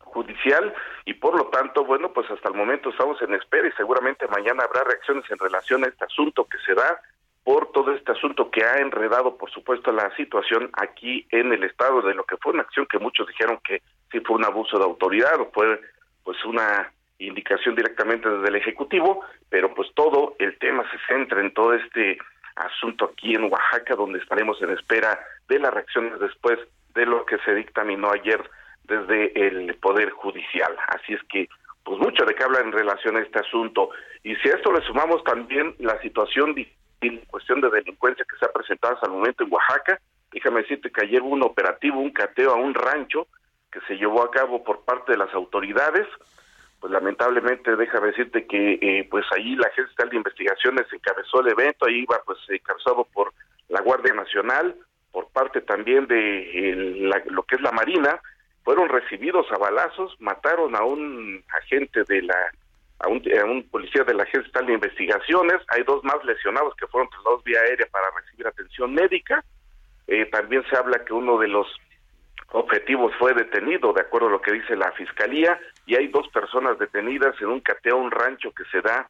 judicial 0.01 0.73
y 1.05 1.13
por 1.13 1.37
lo 1.37 1.47
tanto, 1.47 1.85
bueno, 1.85 2.11
pues 2.11 2.29
hasta 2.29 2.49
el 2.49 2.55
momento 2.55 2.89
estamos 2.89 3.21
en 3.21 3.33
espera 3.35 3.67
y 3.67 3.71
seguramente 3.73 4.27
mañana 4.27 4.63
habrá 4.63 4.83
reacciones 4.83 5.23
en 5.31 5.37
relación 5.37 5.83
a 5.83 5.87
este 5.87 6.05
asunto 6.05 6.45
que 6.45 6.57
se 6.65 6.73
da 6.73 6.99
por 7.43 7.71
todo 7.71 7.93
este 7.93 8.11
asunto 8.11 8.51
que 8.51 8.65
ha 8.65 8.79
enredado, 8.79 9.37
por 9.37 9.49
supuesto, 9.49 9.93
la 9.93 10.13
situación 10.17 10.69
aquí 10.73 11.25
en 11.31 11.53
el 11.53 11.63
estado 11.63 12.01
de 12.01 12.13
lo 12.13 12.25
que 12.25 12.35
fue 12.35 12.51
una 12.51 12.63
acción 12.63 12.85
que 12.85 12.99
muchos 12.99 13.27
dijeron 13.27 13.59
que 13.63 13.81
sí 14.11 14.19
fue 14.19 14.35
un 14.35 14.43
abuso 14.43 14.77
de 14.77 14.83
autoridad 14.83 15.39
o 15.39 15.49
fue 15.53 15.79
pues 16.25 16.43
una 16.43 16.91
indicación 17.19 17.75
directamente 17.75 18.29
desde 18.29 18.49
el 18.49 18.57
ejecutivo, 18.57 19.21
pero 19.49 19.73
pues 19.73 19.87
todo 19.95 20.35
el 20.39 20.57
tema 20.59 20.83
se 20.91 20.97
centra 21.07 21.39
en 21.39 21.53
todo 21.53 21.73
este 21.73 22.17
asunto 22.57 23.05
aquí 23.05 23.35
en 23.35 23.51
Oaxaca, 23.51 23.95
donde 23.95 24.19
estaremos 24.19 24.61
en 24.61 24.71
espera 24.71 25.19
de 25.47 25.59
las 25.59 25.73
reacciones 25.73 26.19
después 26.19 26.59
de 26.93 27.05
lo 27.05 27.25
que 27.25 27.37
se 27.39 27.53
dictaminó 27.53 28.11
ayer 28.11 28.41
desde 28.83 29.47
el 29.47 29.75
Poder 29.75 30.09
Judicial. 30.11 30.75
Así 30.87 31.13
es 31.13 31.21
que, 31.29 31.47
pues 31.83 31.99
mucho 31.99 32.25
de 32.25 32.33
qué 32.35 32.43
hablar 32.43 32.63
en 32.63 32.71
relación 32.71 33.17
a 33.17 33.21
este 33.21 33.39
asunto. 33.39 33.89
Y 34.23 34.35
si 34.37 34.49
a 34.49 34.55
esto 34.55 34.71
le 34.71 34.81
sumamos 34.85 35.23
también 35.23 35.75
la 35.79 35.99
situación 36.01 36.55
en 37.01 37.17
cuestión 37.27 37.61
de 37.61 37.69
delincuencia 37.69 38.25
que 38.29 38.37
se 38.37 38.45
ha 38.45 38.51
presentado 38.51 38.95
hasta 38.95 39.07
el 39.07 39.13
momento 39.13 39.43
en 39.43 39.53
Oaxaca, 39.53 39.99
déjame 40.31 40.61
decirte 40.61 40.91
que 40.91 41.05
ayer 41.05 41.21
hubo 41.21 41.33
un 41.33 41.43
operativo, 41.43 41.99
un 41.99 42.11
cateo 42.11 42.51
a 42.51 42.55
un 42.55 42.73
rancho 42.73 43.27
que 43.71 43.79
se 43.81 43.95
llevó 43.95 44.23
a 44.23 44.31
cabo 44.31 44.63
por 44.63 44.81
parte 44.81 45.11
de 45.11 45.17
las 45.17 45.33
autoridades, 45.33 46.07
pues 46.79 46.93
lamentablemente 46.93 47.75
déjame 47.75 48.07
decirte 48.07 48.45
que 48.45 48.73
eh, 48.81 49.07
pues 49.09 49.25
ahí 49.35 49.55
la 49.55 49.67
Agencia 49.67 49.89
Estatal 49.89 50.09
de 50.09 50.17
Investigaciones 50.17 50.85
encabezó 50.91 51.41
el 51.41 51.49
evento, 51.49 51.85
ahí 51.85 52.01
iba 52.01 52.21
pues 52.25 52.37
encabezado 52.49 53.05
por 53.13 53.33
la 53.69 53.81
Guardia 53.81 54.13
Nacional, 54.13 54.75
por 55.11 55.29
parte 55.29 55.61
también 55.61 56.07
de 56.07 56.95
la, 56.99 57.21
lo 57.25 57.43
que 57.43 57.55
es 57.55 57.61
la 57.61 57.71
Marina, 57.71 58.21
fueron 58.63 58.89
recibidos 58.89 59.45
a 59.51 59.57
balazos, 59.57 60.15
mataron 60.19 60.75
a 60.75 60.83
un 60.83 61.43
agente 61.61 62.03
de 62.03 62.21
la 62.21 62.51
a 62.99 63.07
un, 63.09 63.21
a 63.39 63.45
un 63.45 63.63
policía 63.69 64.03
de 64.03 64.13
la 64.13 64.23
Agencia 64.23 64.47
Estatal 64.47 64.67
de 64.67 64.73
Investigaciones, 64.73 65.61
hay 65.69 65.83
dos 65.83 66.03
más 66.03 66.23
lesionados 66.25 66.75
que 66.75 66.87
fueron 66.87 67.09
trasladados 67.09 67.43
vía 67.43 67.61
aérea 67.61 67.87
para 67.91 68.07
recibir 68.19 68.47
atención 68.47 68.93
médica, 68.93 69.43
eh, 70.07 70.25
también 70.25 70.63
se 70.69 70.77
habla 70.77 71.03
que 71.05 71.13
uno 71.13 71.37
de 71.37 71.47
los 71.47 71.67
objetivos 72.51 73.13
fue 73.19 73.33
detenido, 73.33 73.93
de 73.93 74.01
acuerdo 74.01 74.27
a 74.27 74.31
lo 74.31 74.41
que 74.41 74.53
dice 74.53 74.75
la 74.75 74.91
fiscalía, 74.93 75.59
y 75.87 75.95
hay 75.95 76.09
dos 76.09 76.27
personas 76.27 76.77
detenidas 76.77 77.33
en 77.41 77.47
un 77.47 77.61
cateo, 77.61 77.97
un 77.97 78.11
rancho 78.11 78.51
que 78.51 78.65
se 78.65 78.81
da 78.81 79.09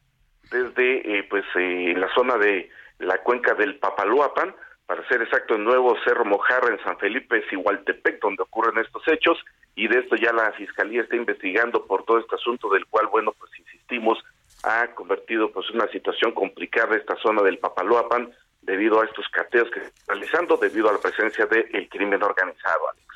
desde, 0.51 1.17
eh, 1.19 1.23
pues, 1.23 1.43
eh, 1.55 1.93
la 1.97 2.07
zona 2.13 2.37
de 2.37 2.69
la 2.99 3.17
cuenca 3.23 3.55
del 3.55 3.77
Papaloapan, 3.77 4.55
para 4.85 5.05
ser 5.09 5.21
exacto, 5.21 5.55
en 5.55 5.65
Nuevo 5.65 5.97
Cerro 6.05 6.23
Mojarra, 6.23 6.69
en 6.69 6.81
San 6.83 6.97
Felipe, 6.99 7.43
Igualtepec, 7.51 8.21
donde 8.21 8.43
ocurren 8.43 8.77
estos 8.77 9.05
hechos, 9.07 9.37
y 9.75 9.87
de 9.87 9.99
esto 9.99 10.15
ya 10.15 10.31
la 10.31 10.51
fiscalía 10.53 11.01
está 11.01 11.15
investigando 11.15 11.85
por 11.85 12.05
todo 12.05 12.19
este 12.19 12.35
asunto, 12.35 12.69
del 12.69 12.85
cual, 12.85 13.07
bueno, 13.07 13.33
pues 13.37 13.51
insistimos, 13.59 14.23
ha 14.63 14.87
convertido 14.93 15.51
pues 15.51 15.69
una 15.71 15.87
situación 15.87 16.31
complicada 16.31 16.95
esta 16.95 17.15
zona 17.17 17.41
del 17.41 17.57
Papaloapan 17.57 18.31
debido 18.61 19.01
a 19.01 19.05
estos 19.05 19.27
cateos 19.29 19.69
que 19.71 19.79
se 19.81 19.87
están 19.87 20.15
realizando, 20.15 20.57
debido 20.57 20.89
a 20.89 20.93
la 20.93 20.99
presencia 20.99 21.45
del 21.47 21.71
de 21.71 21.89
crimen 21.89 22.23
organizado, 22.23 22.89
Alex. 22.89 23.07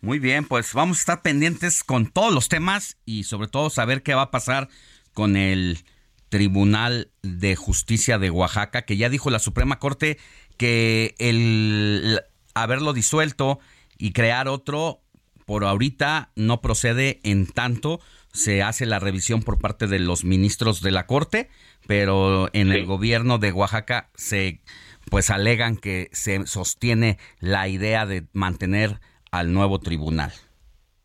Muy 0.00 0.20
bien, 0.20 0.44
pues 0.44 0.74
vamos 0.74 0.98
a 0.98 1.00
estar 1.00 1.22
pendientes 1.22 1.82
con 1.82 2.06
todos 2.06 2.32
los 2.32 2.48
temas 2.48 2.96
y 3.04 3.24
sobre 3.24 3.48
todo 3.48 3.68
saber 3.68 4.02
qué 4.02 4.14
va 4.14 4.22
a 4.22 4.30
pasar 4.30 4.68
con 5.12 5.36
el 5.36 5.84
Tribunal 6.28 7.10
de 7.22 7.56
Justicia 7.56 8.18
de 8.18 8.30
Oaxaca, 8.30 8.82
que 8.82 8.96
ya 8.96 9.08
dijo 9.08 9.30
la 9.30 9.40
Suprema 9.40 9.78
Corte 9.78 10.18
que 10.56 11.14
el 11.18 12.20
haberlo 12.54 12.92
disuelto 12.92 13.58
y 13.96 14.12
crear 14.12 14.46
otro 14.46 15.00
por 15.46 15.64
ahorita 15.64 16.30
no 16.36 16.60
procede 16.60 17.20
en 17.24 17.46
tanto 17.46 18.00
se 18.32 18.62
hace 18.62 18.86
la 18.86 19.00
revisión 19.00 19.42
por 19.42 19.58
parte 19.58 19.86
de 19.86 19.98
los 19.98 20.22
ministros 20.22 20.80
de 20.80 20.90
la 20.92 21.06
Corte, 21.06 21.48
pero 21.86 22.50
en 22.52 22.68
sí. 22.70 22.74
el 22.74 22.86
gobierno 22.86 23.38
de 23.38 23.50
Oaxaca 23.50 24.10
se 24.14 24.60
pues 25.10 25.30
alegan 25.30 25.76
que 25.76 26.10
se 26.12 26.46
sostiene 26.46 27.18
la 27.40 27.66
idea 27.66 28.06
de 28.06 28.26
mantener 28.32 29.00
al 29.30 29.52
nuevo 29.52 29.78
tribunal. 29.78 30.32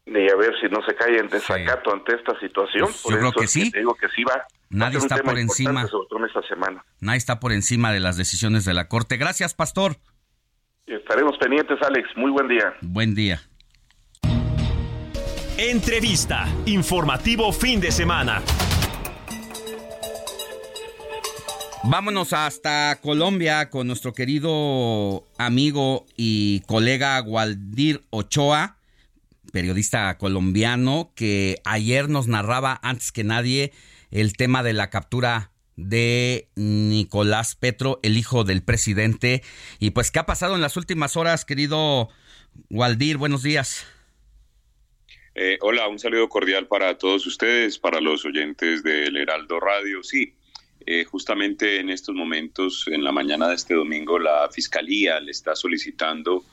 Y 0.05 0.29
a 0.29 0.35
ver 0.35 0.53
si 0.59 0.67
no 0.67 0.83
se 0.85 0.95
cae 0.95 1.17
en 1.17 1.29
desacato 1.29 1.91
sí. 1.91 1.97
ante 1.97 2.15
esta 2.15 2.37
situación. 2.39 2.87
Pues 2.87 3.15
yo 3.15 3.19
creo 3.19 3.31
que 3.31 3.47
sí. 3.47 3.71
Que 3.71 3.79
digo 3.79 3.95
que 3.95 4.09
sí 4.09 4.23
va. 4.23 4.45
Nadie 4.69 4.97
está 4.97 5.17
por 5.17 5.37
encima. 5.37 5.83
Esta 5.83 6.41
semana. 6.47 6.83
Nadie 6.99 7.17
está 7.17 7.39
por 7.39 7.51
encima 7.51 7.93
de 7.93 7.99
las 7.99 8.17
decisiones 8.17 8.65
de 8.65 8.73
la 8.73 8.87
Corte. 8.87 9.17
Gracias, 9.17 9.53
Pastor. 9.53 9.97
Estaremos 10.87 11.37
pendientes, 11.37 11.79
Alex. 11.81 12.09
Muy 12.15 12.31
buen 12.31 12.47
día. 12.47 12.73
Buen 12.81 13.15
día. 13.15 13.41
Entrevista. 15.57 16.47
Informativo 16.65 17.51
fin 17.53 17.79
de 17.79 17.91
semana. 17.91 18.41
Vámonos 21.85 22.31
hasta 22.31 22.97
Colombia 23.01 23.69
con 23.69 23.87
nuestro 23.87 24.13
querido 24.13 25.27
amigo 25.37 26.05
y 26.15 26.61
colega 26.61 27.21
Waldir 27.21 28.01
Ochoa, 28.09 28.77
periodista 29.51 30.17
colombiano, 30.17 31.11
que 31.13 31.57
ayer 31.65 32.07
nos 32.07 32.27
narraba 32.27 32.79
antes 32.83 33.11
que 33.11 33.25
nadie 33.25 33.73
el 34.11 34.31
tema 34.37 34.63
de 34.63 34.71
la 34.71 34.89
captura 34.89 35.51
de 35.75 36.47
Nicolás 36.55 37.55
Petro, 37.55 37.99
el 38.01 38.17
hijo 38.17 38.45
del 38.45 38.63
presidente. 38.63 39.43
Y 39.79 39.91
pues, 39.91 40.09
¿qué 40.09 40.19
ha 40.19 40.25
pasado 40.25 40.55
en 40.55 40.61
las 40.61 40.77
últimas 40.77 41.17
horas, 41.17 41.43
querido 41.43 42.07
Waldir? 42.69 43.17
Buenos 43.17 43.43
días. 43.43 43.85
Eh, 45.35 45.57
hola, 45.59 45.89
un 45.89 45.99
saludo 45.99 46.29
cordial 46.29 46.67
para 46.67 46.97
todos 46.97 47.27
ustedes, 47.27 47.77
para 47.77 47.99
los 47.99 48.23
oyentes 48.23 48.83
del 48.83 49.17
Heraldo 49.17 49.59
Radio. 49.59 50.01
Sí, 50.01 50.35
eh, 50.85 51.05
justamente 51.05 51.79
en 51.79 51.89
estos 51.89 52.15
momentos, 52.15 52.85
en 52.87 53.03
la 53.03 53.11
mañana 53.11 53.47
de 53.47 53.55
este 53.55 53.73
domingo, 53.73 54.19
la 54.19 54.49
Fiscalía 54.49 55.19
le 55.19 55.31
está 55.31 55.55
solicitando 55.55 56.43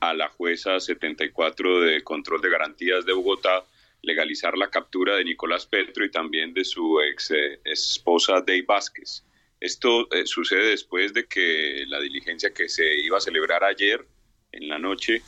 a 0.00 0.14
la 0.14 0.28
jueza 0.28 0.80
74 0.80 1.80
de 1.80 2.02
Control 2.02 2.40
de 2.40 2.50
Garantías 2.50 3.04
de 3.04 3.12
Bogotá 3.12 3.64
legalizar 4.02 4.56
la 4.56 4.68
captura 4.68 5.16
de 5.16 5.24
Nicolás 5.24 5.66
Petro 5.66 6.04
y 6.04 6.10
también 6.10 6.52
de 6.52 6.64
su 6.64 7.00
ex 7.00 7.30
eh, 7.30 7.60
esposa 7.64 8.40
Dey 8.40 8.62
Vázquez. 8.62 9.24
Esto 9.60 10.08
eh, 10.12 10.26
sucede 10.26 10.70
después 10.70 11.14
de 11.14 11.26
que 11.26 11.84
la 11.86 12.00
diligencia 12.00 12.52
que 12.52 12.68
se 12.68 12.98
iba 13.00 13.18
a 13.18 13.20
celebrar 13.20 13.64
ayer 13.64 14.06
en 14.52 14.68
la 14.68 14.78
noche 14.78 15.22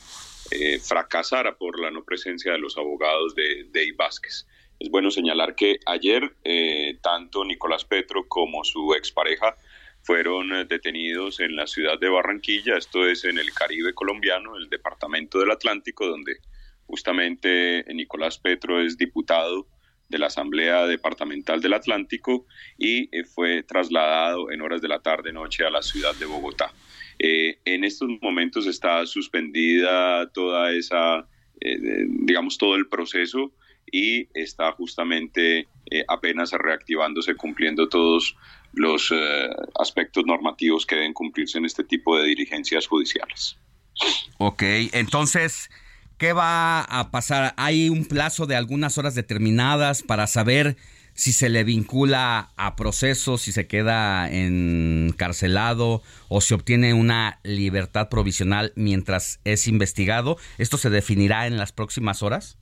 fracasara 0.80 1.56
por 1.56 1.80
la 1.80 1.90
no 1.90 2.04
presencia 2.04 2.52
de 2.52 2.58
los 2.58 2.76
abogados 2.76 3.34
de, 3.34 3.64
de 3.72 3.92
Vázquez. 3.92 4.46
Es 4.78 4.90
bueno 4.90 5.10
señalar 5.10 5.54
que 5.54 5.78
ayer 5.86 6.36
eh, 6.44 6.98
tanto 7.02 7.44
Nicolás 7.44 7.84
Petro 7.84 8.28
como 8.28 8.62
su 8.62 8.92
expareja 8.94 9.56
fueron 10.02 10.54
eh, 10.54 10.64
detenidos 10.66 11.40
en 11.40 11.56
la 11.56 11.66
ciudad 11.66 11.98
de 11.98 12.10
Barranquilla, 12.10 12.76
esto 12.76 13.08
es 13.08 13.24
en 13.24 13.38
el 13.38 13.52
Caribe 13.54 13.94
colombiano, 13.94 14.56
el 14.56 14.68
departamento 14.68 15.38
del 15.38 15.50
Atlántico, 15.50 16.06
donde 16.06 16.36
justamente 16.86 17.84
Nicolás 17.94 18.38
Petro 18.38 18.82
es 18.82 18.98
diputado 18.98 19.66
de 20.08 20.18
la 20.18 20.26
Asamblea 20.26 20.86
Departamental 20.86 21.60
del 21.60 21.72
Atlántico 21.72 22.46
y 22.76 23.08
eh, 23.16 23.24
fue 23.24 23.62
trasladado 23.62 24.50
en 24.50 24.60
horas 24.60 24.82
de 24.82 24.88
la 24.88 25.00
tarde-noche 25.00 25.64
a 25.64 25.70
la 25.70 25.82
ciudad 25.82 26.14
de 26.16 26.26
Bogotá. 26.26 26.70
En 27.18 27.82
estos 27.82 28.10
momentos 28.20 28.66
está 28.66 29.06
suspendida 29.06 30.30
toda 30.32 30.70
esa, 30.72 31.26
digamos, 31.58 32.58
todo 32.58 32.76
el 32.76 32.88
proceso 32.88 33.54
y 33.90 34.28
está 34.34 34.72
justamente 34.72 35.68
apenas 36.08 36.50
reactivándose, 36.52 37.34
cumpliendo 37.36 37.88
todos 37.88 38.36
los 38.76 39.10
eh, 39.10 39.48
aspectos 39.80 40.24
normativos 40.26 40.86
que 40.86 40.96
deben 40.96 41.14
cumplirse 41.14 41.58
en 41.58 41.64
este 41.64 41.82
tipo 41.82 42.18
de 42.18 42.26
diligencias 42.26 42.86
judiciales. 42.86 43.58
Ok, 44.38 44.62
entonces, 44.92 45.70
¿qué 46.18 46.32
va 46.32 46.82
a 46.82 47.10
pasar? 47.10 47.54
¿Hay 47.56 47.88
un 47.88 48.04
plazo 48.04 48.46
de 48.46 48.54
algunas 48.54 48.98
horas 48.98 49.14
determinadas 49.14 50.02
para 50.02 50.26
saber 50.26 50.76
si 51.14 51.32
se 51.32 51.48
le 51.48 51.64
vincula 51.64 52.50
a 52.58 52.76
proceso, 52.76 53.38
si 53.38 53.50
se 53.50 53.66
queda 53.66 54.30
encarcelado 54.30 56.02
o 56.28 56.42
se 56.42 56.54
obtiene 56.54 56.92
una 56.92 57.40
libertad 57.42 58.10
provisional 58.10 58.74
mientras 58.76 59.40
es 59.44 59.66
investigado? 59.66 60.36
¿Esto 60.58 60.76
se 60.76 60.90
definirá 60.90 61.46
en 61.46 61.56
las 61.56 61.72
próximas 61.72 62.22
horas? 62.22 62.58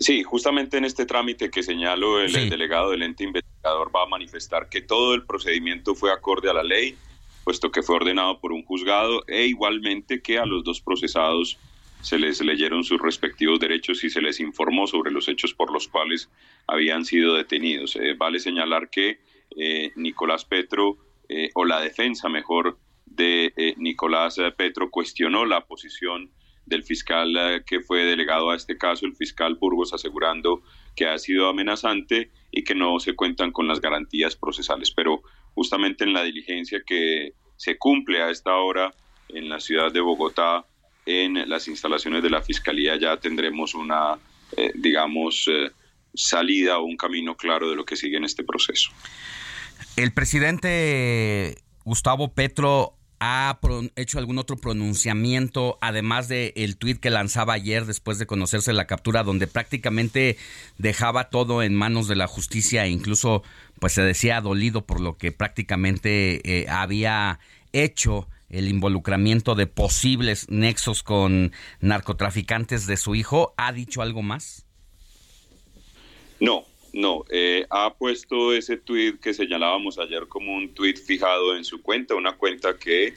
Sí, 0.00 0.22
justamente 0.22 0.78
en 0.78 0.86
este 0.86 1.04
trámite 1.04 1.50
que 1.50 1.62
señalo, 1.62 2.22
el, 2.22 2.32
delegado 2.48 2.90
del 2.90 3.02
ente 3.02 3.24
investigador 3.24 3.94
va 3.94 4.04
a 4.04 4.06
manifestar 4.06 4.70
que 4.70 4.80
todo 4.80 5.12
el 5.14 5.26
procedimiento 5.26 5.94
fue 5.94 6.10
acorde 6.10 6.48
a 6.48 6.54
la 6.54 6.62
ley, 6.62 6.96
puesto 7.44 7.70
que 7.70 7.82
fue 7.82 7.96
ordenado 7.96 8.40
por 8.40 8.52
un 8.52 8.64
juzgado, 8.64 9.22
e 9.28 9.44
igualmente 9.44 10.22
que 10.22 10.38
a 10.38 10.46
los 10.46 10.64
dos 10.64 10.80
procesados 10.80 11.58
se 12.00 12.18
les 12.18 12.40
leyeron 12.40 12.82
sus 12.82 12.98
respectivos 12.98 13.60
derechos 13.60 14.02
y 14.02 14.08
se 14.08 14.22
les 14.22 14.40
informó 14.40 14.86
sobre 14.86 15.10
los 15.10 15.28
hechos 15.28 15.52
por 15.52 15.70
los 15.70 15.86
cuales 15.86 16.30
habían 16.66 17.04
sido 17.04 17.34
detenidos. 17.34 17.94
Eh, 17.96 18.14
vale 18.16 18.38
señalar 18.38 18.88
que 18.88 19.20
eh, 19.54 19.92
Nicolás 19.96 20.46
Petro, 20.46 20.96
eh, 21.28 21.50
o 21.52 21.66
la 21.66 21.78
defensa 21.78 22.30
mejor 22.30 22.78
de 23.04 23.74
Nicolás 23.76 24.38
Petro, 24.56 24.88
cuestionó 24.90 25.44
la 25.44 25.66
posición 25.66 26.30
del 26.70 26.84
fiscal 26.84 27.36
eh, 27.36 27.62
que 27.66 27.80
fue 27.80 28.04
delegado 28.04 28.50
a 28.50 28.56
este 28.56 28.78
caso, 28.78 29.04
el 29.04 29.14
fiscal 29.14 29.56
Burgos, 29.56 29.92
asegurando 29.92 30.62
que 30.96 31.06
ha 31.06 31.18
sido 31.18 31.48
amenazante 31.48 32.30
y 32.50 32.64
que 32.64 32.74
no 32.74 32.98
se 32.98 33.14
cuentan 33.14 33.52
con 33.52 33.68
las 33.68 33.80
garantías 33.80 34.36
procesales. 34.36 34.90
Pero 34.90 35.20
justamente 35.54 36.04
en 36.04 36.14
la 36.14 36.22
diligencia 36.22 36.80
que 36.86 37.34
se 37.56 37.76
cumple 37.76 38.22
a 38.22 38.30
esta 38.30 38.56
hora 38.56 38.94
en 39.28 39.48
la 39.48 39.60
ciudad 39.60 39.92
de 39.92 40.00
Bogotá, 40.00 40.64
en 41.04 41.48
las 41.48 41.68
instalaciones 41.68 42.22
de 42.22 42.30
la 42.30 42.40
Fiscalía, 42.40 42.96
ya 42.96 43.16
tendremos 43.18 43.74
una, 43.74 44.18
eh, 44.56 44.72
digamos, 44.74 45.46
eh, 45.50 45.70
salida 46.14 46.78
o 46.78 46.84
un 46.84 46.96
camino 46.96 47.36
claro 47.36 47.68
de 47.68 47.76
lo 47.76 47.84
que 47.84 47.96
sigue 47.96 48.16
en 48.16 48.24
este 48.24 48.44
proceso. 48.44 48.90
El 49.96 50.12
presidente 50.12 51.56
Gustavo 51.84 52.32
Petro 52.32 52.99
ha 53.20 53.58
hecho 53.96 54.18
algún 54.18 54.38
otro 54.38 54.56
pronunciamiento, 54.56 55.76
además 55.82 56.26
del 56.28 56.54
el 56.56 56.78
tuit 56.78 56.98
que 56.98 57.10
lanzaba 57.10 57.52
ayer 57.52 57.84
después 57.84 58.18
de 58.18 58.26
conocerse 58.26 58.72
la 58.72 58.86
captura, 58.86 59.22
donde 59.22 59.46
prácticamente 59.46 60.38
dejaba 60.78 61.28
todo 61.28 61.62
en 61.62 61.74
manos 61.74 62.08
de 62.08 62.16
la 62.16 62.26
justicia 62.26 62.86
e 62.86 62.90
incluso 62.90 63.42
pues 63.78 63.92
se 63.92 64.02
decía 64.02 64.40
dolido 64.40 64.86
por 64.86 65.00
lo 65.00 65.18
que 65.18 65.32
prácticamente 65.32 66.40
eh, 66.44 66.66
había 66.70 67.40
hecho 67.72 68.26
el 68.48 68.68
involucramiento 68.68 69.54
de 69.54 69.66
posibles 69.66 70.46
nexos 70.48 71.02
con 71.02 71.52
narcotraficantes 71.80 72.86
de 72.86 72.96
su 72.96 73.14
hijo. 73.14 73.54
¿Ha 73.58 73.72
dicho 73.72 74.00
algo 74.00 74.22
más? 74.22 74.66
No, 76.40 76.64
no, 76.92 77.24
eh, 77.30 77.66
ha 77.70 77.94
puesto 77.94 78.52
ese 78.52 78.76
tweet 78.76 79.18
que 79.20 79.34
señalábamos 79.34 79.98
ayer 79.98 80.26
como 80.28 80.54
un 80.54 80.74
tweet 80.74 80.96
fijado 80.96 81.56
en 81.56 81.64
su 81.64 81.82
cuenta, 81.82 82.14
una 82.14 82.36
cuenta 82.36 82.76
que 82.78 83.14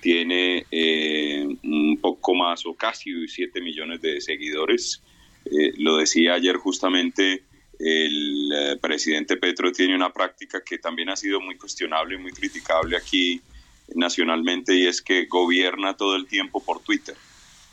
tiene 0.00 0.66
eh, 0.70 1.46
un 1.62 1.98
poco 2.00 2.34
más 2.34 2.64
o 2.66 2.74
casi 2.74 3.26
7 3.26 3.60
millones 3.60 4.00
de 4.00 4.20
seguidores. 4.20 5.02
Eh, 5.44 5.72
lo 5.78 5.96
decía 5.96 6.34
ayer 6.34 6.56
justamente 6.56 7.44
el 7.78 8.78
presidente 8.80 9.36
Petro 9.36 9.70
tiene 9.70 9.94
una 9.94 10.10
práctica 10.10 10.62
que 10.64 10.78
también 10.78 11.10
ha 11.10 11.16
sido 11.16 11.40
muy 11.40 11.56
cuestionable 11.58 12.14
y 12.14 12.18
muy 12.18 12.32
criticable 12.32 12.96
aquí 12.96 13.42
nacionalmente 13.94 14.74
y 14.74 14.86
es 14.86 15.02
que 15.02 15.26
gobierna 15.26 15.94
todo 15.94 16.16
el 16.16 16.26
tiempo 16.26 16.64
por 16.64 16.80
Twitter 16.80 17.16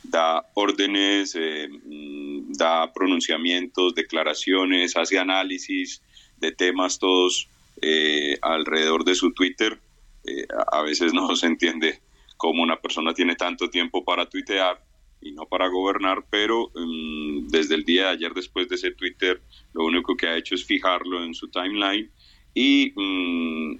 da 0.04 0.44
órdenes, 0.54 1.34
eh, 1.34 1.68
mm, 1.68 2.52
da 2.52 2.92
pronunciamientos, 2.92 3.94
declaraciones, 3.94 4.96
hace 4.96 5.18
análisis 5.18 6.02
de 6.38 6.52
temas 6.52 6.98
todos 6.98 7.48
eh, 7.82 8.36
alrededor 8.42 9.04
de 9.04 9.14
su 9.14 9.32
Twitter. 9.32 9.78
Eh, 10.26 10.46
a 10.72 10.82
veces 10.82 11.12
no 11.12 11.34
se 11.36 11.46
entiende 11.46 12.00
cómo 12.36 12.62
una 12.62 12.76
persona 12.76 13.14
tiene 13.14 13.34
tanto 13.36 13.70
tiempo 13.70 14.04
para 14.04 14.28
tuitear 14.28 14.82
y 15.20 15.32
no 15.32 15.46
para 15.46 15.68
gobernar, 15.68 16.24
pero 16.30 16.70
mm, 16.74 17.48
desde 17.48 17.74
el 17.74 17.84
día 17.84 18.04
de 18.04 18.10
ayer, 18.10 18.34
después 18.34 18.68
de 18.68 18.76
ese 18.76 18.90
Twitter, 18.92 19.40
lo 19.72 19.84
único 19.84 20.16
que 20.16 20.26
ha 20.26 20.36
hecho 20.36 20.54
es 20.54 20.64
fijarlo 20.64 21.24
en 21.24 21.34
su 21.34 21.48
timeline 21.48 22.10
y 22.54 22.92
mm, 22.94 23.78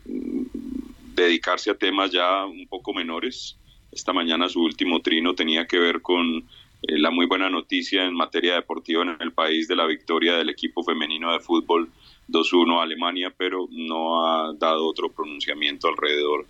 dedicarse 1.14 1.70
a 1.70 1.74
temas 1.74 2.10
ya 2.10 2.44
un 2.46 2.66
poco 2.66 2.92
menores 2.92 3.56
esta 3.94 4.12
mañana 4.12 4.48
su 4.48 4.60
último 4.60 5.00
trino 5.00 5.34
tenía 5.34 5.66
que 5.66 5.78
ver 5.78 6.02
con 6.02 6.38
eh, 6.38 6.98
la 6.98 7.10
muy 7.10 7.26
buena 7.26 7.48
noticia 7.48 8.04
en 8.04 8.14
materia 8.14 8.54
deportiva 8.54 9.02
en 9.02 9.16
el 9.20 9.32
país 9.32 9.68
de 9.68 9.76
la 9.76 9.86
victoria 9.86 10.34
del 10.34 10.50
equipo 10.50 10.82
femenino 10.82 11.32
de 11.32 11.40
fútbol 11.40 11.90
2-1 12.28 12.80
a 12.80 12.82
Alemania, 12.82 13.32
pero 13.36 13.68
no 13.70 14.26
ha 14.26 14.52
dado 14.54 14.86
otro 14.86 15.10
pronunciamiento 15.10 15.88
alrededor 15.88 16.46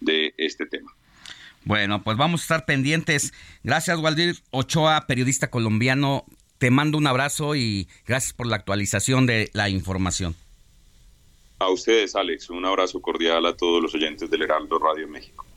de 0.00 0.34
este 0.36 0.66
tema. 0.66 0.92
Bueno, 1.64 2.02
pues 2.02 2.16
vamos 2.16 2.40
a 2.40 2.44
estar 2.44 2.64
pendientes. 2.64 3.32
Gracias, 3.62 3.98
Waldir 3.98 4.36
Ochoa, 4.50 5.06
periodista 5.06 5.50
colombiano. 5.50 6.24
Te 6.58 6.70
mando 6.70 6.98
un 6.98 7.06
abrazo 7.06 7.54
y 7.54 7.88
gracias 8.06 8.32
por 8.32 8.46
la 8.46 8.56
actualización 8.56 9.26
de 9.26 9.50
la 9.52 9.68
información. 9.68 10.34
A 11.58 11.68
ustedes, 11.68 12.14
Alex, 12.14 12.50
un 12.50 12.64
abrazo 12.64 13.00
cordial 13.00 13.44
a 13.46 13.56
todos 13.56 13.82
los 13.82 13.94
oyentes 13.94 14.30
del 14.30 14.42
Heraldo 14.42 14.78
Radio 14.78 15.08
México. 15.08 15.47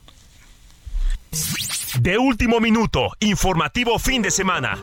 De 2.00 2.18
último 2.18 2.60
minuto, 2.60 3.12
informativo 3.20 3.98
fin 3.98 4.22
de 4.22 4.30
semana. 4.30 4.82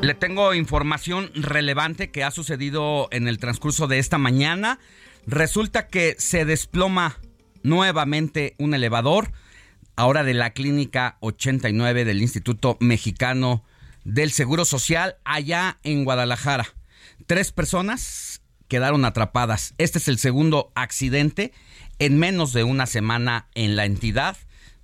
Le 0.00 0.14
tengo 0.14 0.54
información 0.54 1.30
relevante 1.34 2.10
que 2.10 2.24
ha 2.24 2.30
sucedido 2.30 3.08
en 3.10 3.28
el 3.28 3.38
transcurso 3.38 3.88
de 3.88 3.98
esta 3.98 4.18
mañana. 4.18 4.78
Resulta 5.26 5.86
que 5.86 6.16
se 6.18 6.44
desploma 6.44 7.18
nuevamente 7.62 8.54
un 8.58 8.74
elevador, 8.74 9.32
ahora 9.96 10.24
de 10.24 10.34
la 10.34 10.50
clínica 10.50 11.18
89 11.20 12.04
del 12.04 12.22
Instituto 12.22 12.78
Mexicano 12.80 13.64
del 14.04 14.32
Seguro 14.32 14.64
Social, 14.64 15.16
allá 15.24 15.78
en 15.82 16.04
Guadalajara. 16.04 16.66
Tres 17.26 17.52
personas 17.52 18.42
quedaron 18.68 19.04
atrapadas. 19.04 19.74
Este 19.76 19.98
es 19.98 20.08
el 20.08 20.18
segundo 20.18 20.72
accidente 20.74 21.52
en 22.04 22.18
menos 22.18 22.52
de 22.52 22.64
una 22.64 22.86
semana 22.86 23.46
en 23.54 23.76
la 23.76 23.84
entidad, 23.84 24.36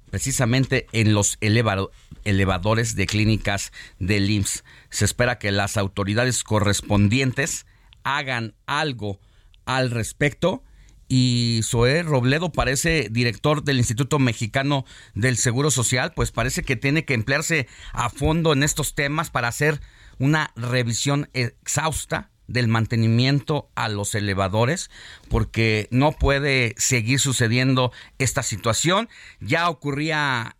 precisamente 0.08 0.86
en 0.92 1.14
los 1.14 1.36
elevadores 1.40 2.94
de 2.94 3.06
clínicas 3.08 3.72
del 3.98 4.30
IMSS. 4.30 4.62
Se 4.90 5.04
espera 5.04 5.40
que 5.40 5.50
las 5.50 5.76
autoridades 5.76 6.44
correspondientes 6.44 7.66
hagan 8.04 8.54
algo 8.66 9.18
al 9.64 9.90
respecto. 9.90 10.62
Y 11.08 11.62
Zoé 11.64 12.04
Robledo 12.04 12.52
parece 12.52 13.08
director 13.10 13.64
del 13.64 13.78
Instituto 13.78 14.20
Mexicano 14.20 14.84
del 15.14 15.38
Seguro 15.38 15.72
Social, 15.72 16.12
pues 16.14 16.30
parece 16.30 16.62
que 16.62 16.76
tiene 16.76 17.04
que 17.04 17.14
emplearse 17.14 17.66
a 17.92 18.10
fondo 18.10 18.52
en 18.52 18.62
estos 18.62 18.94
temas 18.94 19.30
para 19.30 19.48
hacer 19.48 19.80
una 20.18 20.52
revisión 20.54 21.30
exhausta 21.32 22.30
del 22.48 22.66
mantenimiento 22.66 23.70
a 23.76 23.88
los 23.88 24.14
elevadores 24.14 24.90
porque 25.28 25.86
no 25.90 26.12
puede 26.12 26.74
seguir 26.76 27.20
sucediendo 27.20 27.92
esta 28.18 28.42
situación. 28.42 29.08
Ya 29.40 29.68
ocurría 29.68 30.56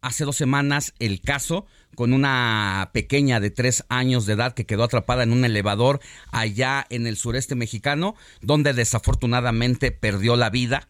hace 0.00 0.24
dos 0.24 0.36
semanas 0.36 0.94
el 0.98 1.20
caso 1.20 1.66
con 1.94 2.12
una 2.12 2.90
pequeña 2.92 3.40
de 3.40 3.50
tres 3.50 3.84
años 3.88 4.26
de 4.26 4.34
edad 4.34 4.54
que 4.54 4.66
quedó 4.66 4.84
atrapada 4.84 5.22
en 5.22 5.32
un 5.32 5.44
elevador 5.44 6.00
allá 6.30 6.86
en 6.90 7.06
el 7.06 7.16
sureste 7.16 7.54
mexicano, 7.54 8.14
donde 8.40 8.74
desafortunadamente 8.74 9.92
perdió 9.92 10.36
la 10.36 10.50
vida. 10.50 10.88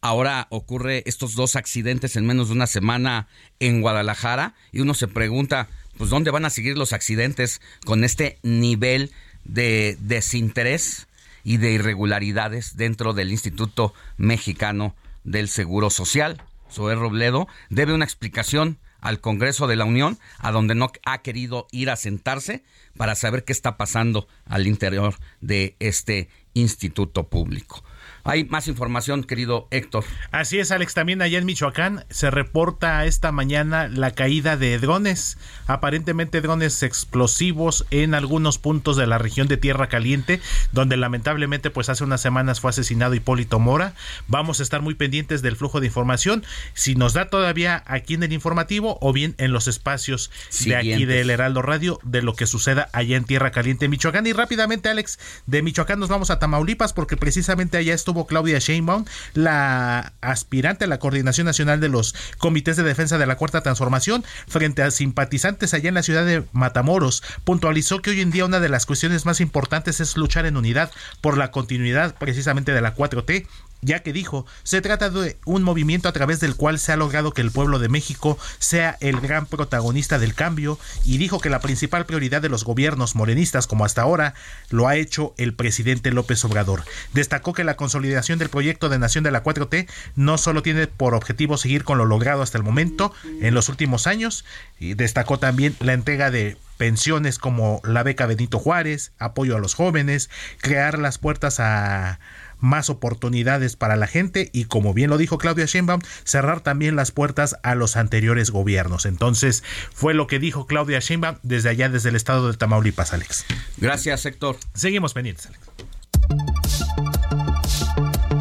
ahora 0.00 0.46
ocurre 0.50 1.02
estos 1.06 1.34
dos 1.34 1.56
accidentes 1.56 2.14
en 2.14 2.24
menos 2.24 2.48
de 2.48 2.54
una 2.54 2.68
semana 2.68 3.26
en 3.58 3.80
Guadalajara 3.80 4.54
y 4.70 4.78
uno 4.78 4.94
se 4.94 5.08
pregunta, 5.08 5.68
pues 5.96 6.08
¿dónde 6.10 6.30
van 6.30 6.44
a 6.44 6.50
seguir 6.50 6.78
los 6.78 6.92
accidentes 6.92 7.60
con 7.84 8.04
este 8.04 8.38
nivel 8.44 9.10
de 9.48 9.96
desinterés 10.00 11.08
y 11.42 11.56
de 11.56 11.72
irregularidades 11.72 12.76
dentro 12.76 13.12
del 13.12 13.32
Instituto 13.32 13.92
Mexicano 14.16 14.94
del 15.24 15.48
Seguro 15.48 15.90
Social? 15.90 16.40
Zoé 16.70 16.94
Robledo 16.94 17.48
debe 17.70 17.94
una 17.94 18.04
explicación 18.04 18.78
al 19.00 19.20
Congreso 19.20 19.66
de 19.66 19.76
la 19.76 19.84
Unión, 19.84 20.18
a 20.38 20.50
donde 20.50 20.74
no 20.74 20.90
ha 21.04 21.22
querido 21.22 21.66
ir 21.70 21.90
a 21.90 21.96
sentarse 21.96 22.64
para 22.96 23.14
saber 23.14 23.44
qué 23.44 23.52
está 23.52 23.76
pasando 23.76 24.28
al 24.44 24.66
interior 24.66 25.14
de 25.40 25.76
este 25.78 26.28
instituto 26.54 27.28
público. 27.28 27.84
Hay 28.28 28.44
más 28.44 28.68
información, 28.68 29.24
querido 29.24 29.68
Héctor. 29.70 30.04
Así 30.32 30.58
es, 30.58 30.70
Alex. 30.70 30.92
También 30.92 31.22
allá 31.22 31.38
en 31.38 31.46
Michoacán 31.46 32.04
se 32.10 32.30
reporta 32.30 33.06
esta 33.06 33.32
mañana 33.32 33.88
la 33.88 34.10
caída 34.10 34.58
de 34.58 34.78
drones, 34.78 35.38
aparentemente 35.66 36.42
drones 36.42 36.82
explosivos 36.82 37.86
en 37.90 38.12
algunos 38.12 38.58
puntos 38.58 38.98
de 38.98 39.06
la 39.06 39.16
región 39.16 39.48
de 39.48 39.56
Tierra 39.56 39.88
Caliente, 39.88 40.42
donde 40.72 40.98
lamentablemente 40.98 41.70
pues 41.70 41.88
hace 41.88 42.04
unas 42.04 42.20
semanas 42.20 42.60
fue 42.60 42.68
asesinado 42.68 43.14
Hipólito 43.14 43.60
Mora. 43.60 43.94
Vamos 44.26 44.60
a 44.60 44.62
estar 44.62 44.82
muy 44.82 44.94
pendientes 44.94 45.40
del 45.40 45.56
flujo 45.56 45.80
de 45.80 45.86
información, 45.86 46.44
si 46.74 46.96
nos 46.96 47.14
da 47.14 47.30
todavía 47.30 47.82
aquí 47.86 48.12
en 48.12 48.24
el 48.24 48.34
informativo 48.34 48.98
o 49.00 49.14
bien 49.14 49.36
en 49.38 49.52
los 49.52 49.68
espacios 49.68 50.30
de 50.66 50.76
aquí 50.76 51.06
del 51.06 51.30
Heraldo 51.30 51.62
Radio 51.62 51.98
de 52.02 52.20
lo 52.20 52.34
que 52.34 52.46
suceda 52.46 52.90
allá 52.92 53.16
en 53.16 53.24
Tierra 53.24 53.52
Caliente, 53.52 53.88
Michoacán. 53.88 54.26
Y 54.26 54.34
rápidamente, 54.34 54.90
Alex, 54.90 55.18
de 55.46 55.62
Michoacán 55.62 55.98
nos 55.98 56.10
vamos 56.10 56.28
a 56.28 56.38
Tamaulipas 56.38 56.92
porque 56.92 57.16
precisamente 57.16 57.78
allá 57.78 57.94
estuvo 57.94 58.17
Claudia 58.26 58.58
Sheinbaum, 58.58 59.04
la 59.34 60.12
aspirante 60.20 60.84
a 60.84 60.88
la 60.88 60.98
coordinación 60.98 61.46
nacional 61.46 61.80
de 61.80 61.88
los 61.88 62.14
comités 62.38 62.76
de 62.76 62.82
defensa 62.82 63.18
de 63.18 63.26
la 63.26 63.36
cuarta 63.36 63.62
transformación, 63.62 64.24
frente 64.46 64.82
a 64.82 64.90
simpatizantes 64.90 65.74
allá 65.74 65.88
en 65.88 65.94
la 65.94 66.02
ciudad 66.02 66.26
de 66.26 66.44
Matamoros, 66.52 67.22
puntualizó 67.44 68.00
que 68.00 68.10
hoy 68.10 68.20
en 68.20 68.30
día 68.30 68.44
una 68.44 68.60
de 68.60 68.68
las 68.68 68.86
cuestiones 68.86 69.26
más 69.26 69.40
importantes 69.40 70.00
es 70.00 70.16
luchar 70.16 70.46
en 70.46 70.56
unidad 70.56 70.90
por 71.20 71.38
la 71.38 71.50
continuidad 71.50 72.14
precisamente 72.16 72.72
de 72.72 72.80
la 72.80 72.94
4T 72.94 73.46
ya 73.80 74.00
que 74.00 74.12
dijo, 74.12 74.46
se 74.62 74.80
trata 74.80 75.10
de 75.10 75.36
un 75.44 75.62
movimiento 75.62 76.08
a 76.08 76.12
través 76.12 76.40
del 76.40 76.56
cual 76.56 76.78
se 76.78 76.92
ha 76.92 76.96
logrado 76.96 77.32
que 77.32 77.42
el 77.42 77.50
pueblo 77.50 77.78
de 77.78 77.88
México 77.88 78.38
sea 78.58 78.96
el 79.00 79.20
gran 79.20 79.46
protagonista 79.46 80.18
del 80.18 80.34
cambio 80.34 80.78
y 81.04 81.18
dijo 81.18 81.40
que 81.40 81.50
la 81.50 81.60
principal 81.60 82.06
prioridad 82.06 82.42
de 82.42 82.48
los 82.48 82.64
gobiernos 82.64 83.14
morenistas 83.14 83.66
como 83.66 83.84
hasta 83.84 84.02
ahora 84.02 84.34
lo 84.70 84.88
ha 84.88 84.96
hecho 84.96 85.34
el 85.36 85.54
presidente 85.54 86.10
López 86.10 86.44
Obrador. 86.44 86.84
Destacó 87.12 87.52
que 87.52 87.64
la 87.64 87.76
consolidación 87.76 88.38
del 88.38 88.48
proyecto 88.48 88.88
de 88.88 88.98
Nación 88.98 89.24
de 89.24 89.30
la 89.30 89.42
4T 89.42 89.88
no 90.16 90.38
solo 90.38 90.62
tiene 90.62 90.86
por 90.86 91.14
objetivo 91.14 91.56
seguir 91.56 91.84
con 91.84 91.98
lo 91.98 92.04
logrado 92.04 92.42
hasta 92.42 92.58
el 92.58 92.64
momento 92.64 93.12
en 93.40 93.54
los 93.54 93.68
últimos 93.68 94.06
años, 94.06 94.44
y 94.78 94.94
destacó 94.94 95.38
también 95.38 95.76
la 95.80 95.92
entrega 95.92 96.30
de 96.30 96.56
pensiones 96.76 97.38
como 97.38 97.80
la 97.84 98.02
beca 98.02 98.26
Benito 98.26 98.58
Juárez, 98.58 99.12
apoyo 99.18 99.56
a 99.56 99.58
los 99.58 99.74
jóvenes, 99.74 100.30
crear 100.60 100.98
las 100.98 101.18
puertas 101.18 101.60
a 101.60 102.20
más 102.58 102.90
oportunidades 102.90 103.76
para 103.76 103.96
la 103.96 104.06
gente 104.06 104.50
y 104.52 104.64
como 104.64 104.94
bien 104.94 105.10
lo 105.10 105.18
dijo 105.18 105.38
Claudia 105.38 105.66
Sheinbaum, 105.66 106.00
cerrar 106.24 106.60
también 106.60 106.96
las 106.96 107.10
puertas 107.10 107.56
a 107.62 107.74
los 107.74 107.96
anteriores 107.96 108.50
gobiernos. 108.50 109.06
Entonces, 109.06 109.62
fue 109.92 110.14
lo 110.14 110.26
que 110.26 110.38
dijo 110.38 110.66
Claudia 110.66 110.98
Sheinbaum 111.00 111.36
desde 111.42 111.70
allá, 111.70 111.88
desde 111.88 112.10
el 112.10 112.16
estado 112.16 112.50
de 112.50 112.56
Tamaulipas, 112.56 113.12
Alex. 113.12 113.44
Gracias, 113.76 114.26
Héctor. 114.26 114.56
Seguimos 114.74 115.14
pendientes, 115.14 115.46
Alex. 115.46 115.60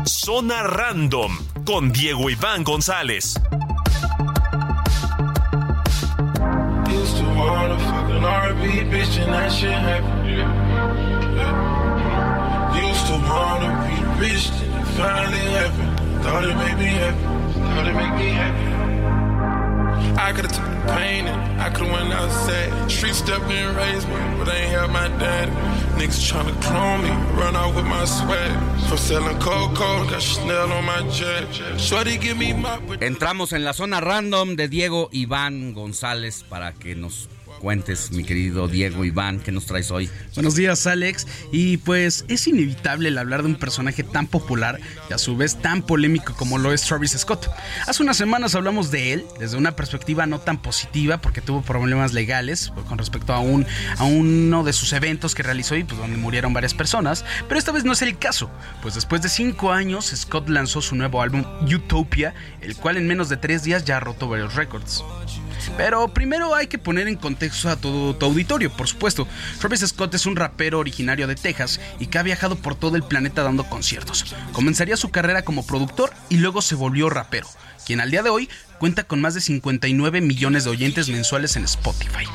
Zona 0.06 0.64
Random 0.64 1.38
con 1.66 1.92
Diego 1.92 2.30
Iván 2.30 2.64
González. 2.64 3.40
I 21.60 21.72
me, 24.08 24.16
but 24.38 24.48
I 24.50 24.88
my. 24.88 25.50
Niggas 25.98 26.30
clone 26.62 27.04
me, 27.04 27.10
run 27.40 27.56
out 27.56 27.76
with 27.76 27.86
my 27.86 28.06
selling 28.98 29.38
got. 29.40 30.08
Entramos 33.02 33.54
en 33.54 33.64
la 33.64 33.74
zona 33.74 34.02
random 34.02 34.56
de 34.56 34.68
Diego 34.68 35.10
Iván 35.12 35.74
González 35.74 36.44
para 36.50 36.74
que 36.74 36.96
nos 36.96 37.30
cuentes, 37.58 38.12
mi 38.12 38.24
querido 38.24 38.68
Diego 38.68 39.04
Iván, 39.04 39.40
¿qué 39.40 39.52
nos 39.52 39.66
traes 39.66 39.92
hoy? 39.92 40.10
Buenos 40.36 40.56
días, 40.56 40.86
Alex. 40.88 41.28
Y 41.52 41.78
pues 41.78 42.26
es 42.28 42.48
inevitable 42.48 43.10
el 43.10 43.18
hablar 43.18 43.42
de 43.42 43.50
un 43.50 43.56
personaje 43.56 44.04
tan 44.04 44.28
popular 44.28 44.80
y 45.10 45.14
a 45.14 45.18
su 45.18 45.36
vez 45.36 45.56
tan 45.56 45.82
polémico 45.82 46.34
como 46.36 46.58
lo 46.58 46.74
es 46.74 46.84
Travis 46.84 47.12
Scott. 47.18 47.50
Hace 47.86 48.04
unas 48.04 48.18
semanas 48.18 48.56
hablamos 48.56 48.92
de 48.92 49.14
él 49.14 49.26
desde 49.40 49.58
una 49.58 49.76
perspectiva 49.76 50.26
no 50.26 50.40
tan 50.40 50.62
positiva 50.62 51.20
porque 51.20 51.42
tuvo 51.42 51.62
problemas 51.62 52.14
legales 52.14 52.72
con 52.88 52.98
respecto 52.98 53.34
a, 53.34 53.38
a 53.38 54.04
uno 54.04 54.64
de 54.64 54.74
sus 54.74 54.94
eventos 54.94 55.36
que 55.36 55.44
realizó 55.44 55.76
y 55.76 55.84
pues 55.84 56.00
donde 56.00 56.18
murieron 56.18 56.54
varias 56.54 56.74
personas. 56.74 57.26
Pero 57.48 57.60
esta 57.60 57.72
vez 57.72 57.84
no 57.84 57.94
es 57.94 58.02
el 58.02 58.18
caso, 58.18 58.50
pues 58.82 58.96
después 58.96 59.22
de 59.22 59.30
cinco 59.30 59.72
años 59.72 60.12
Scott 60.16 60.50
lanzó 60.50 60.82
su 60.82 60.96
nuevo 60.96 61.22
álbum 61.22 61.44
Utopia, 61.62 62.34
el 62.62 62.76
cual 62.76 62.98
en 62.98 63.08
menos 63.08 63.30
de 63.30 63.38
tres 63.38 63.64
días 63.64 63.86
ya 63.86 63.98
ha 63.98 64.00
roto 64.00 64.28
varios 64.28 64.56
récords. 64.56 65.04
Pero 65.76 66.08
primero 66.08 66.56
hay 66.56 66.68
que 66.68 66.78
poner 66.78 67.08
en 67.08 67.16
contexto 67.16 67.70
a 67.70 67.76
todo 67.76 68.16
tu 68.16 68.26
auditorio, 68.26 68.72
por 68.72 68.88
supuesto. 68.88 69.28
Travis 69.60 69.82
Scott 69.82 70.14
es 70.14 70.26
un 70.26 70.36
rapero 70.36 70.80
originario 70.80 71.28
de 71.28 71.36
Texas 71.36 71.80
y 72.00 72.08
que 72.08 72.18
ha 72.18 72.24
viajado 72.24 72.56
por 72.56 72.76
todo 72.76 72.96
el 72.96 73.04
planeta 73.04 73.44
dando 73.44 73.64
conciertos. 73.66 74.36
Comenzaría 74.54 74.98
su 74.98 75.10
carrera 75.10 75.44
como 75.44 75.66
productor 75.66 76.14
y 76.30 76.38
luego 76.38 76.62
se 76.62 76.76
volvió 76.76 77.10
rapero, 77.10 77.48
quien 77.86 78.00
al 78.00 78.12
día 78.12 78.24
de 78.24 78.30
hoy 78.30 78.50
cuenta 78.80 79.04
con 79.04 79.22
más 79.22 79.34
de 79.34 79.42
59 79.42 80.22
millones 80.22 80.64
de 80.64 80.70
oyentes 80.70 81.10
mensuales 81.10 81.56
en 81.56 81.64
Spotify. 81.66 82.26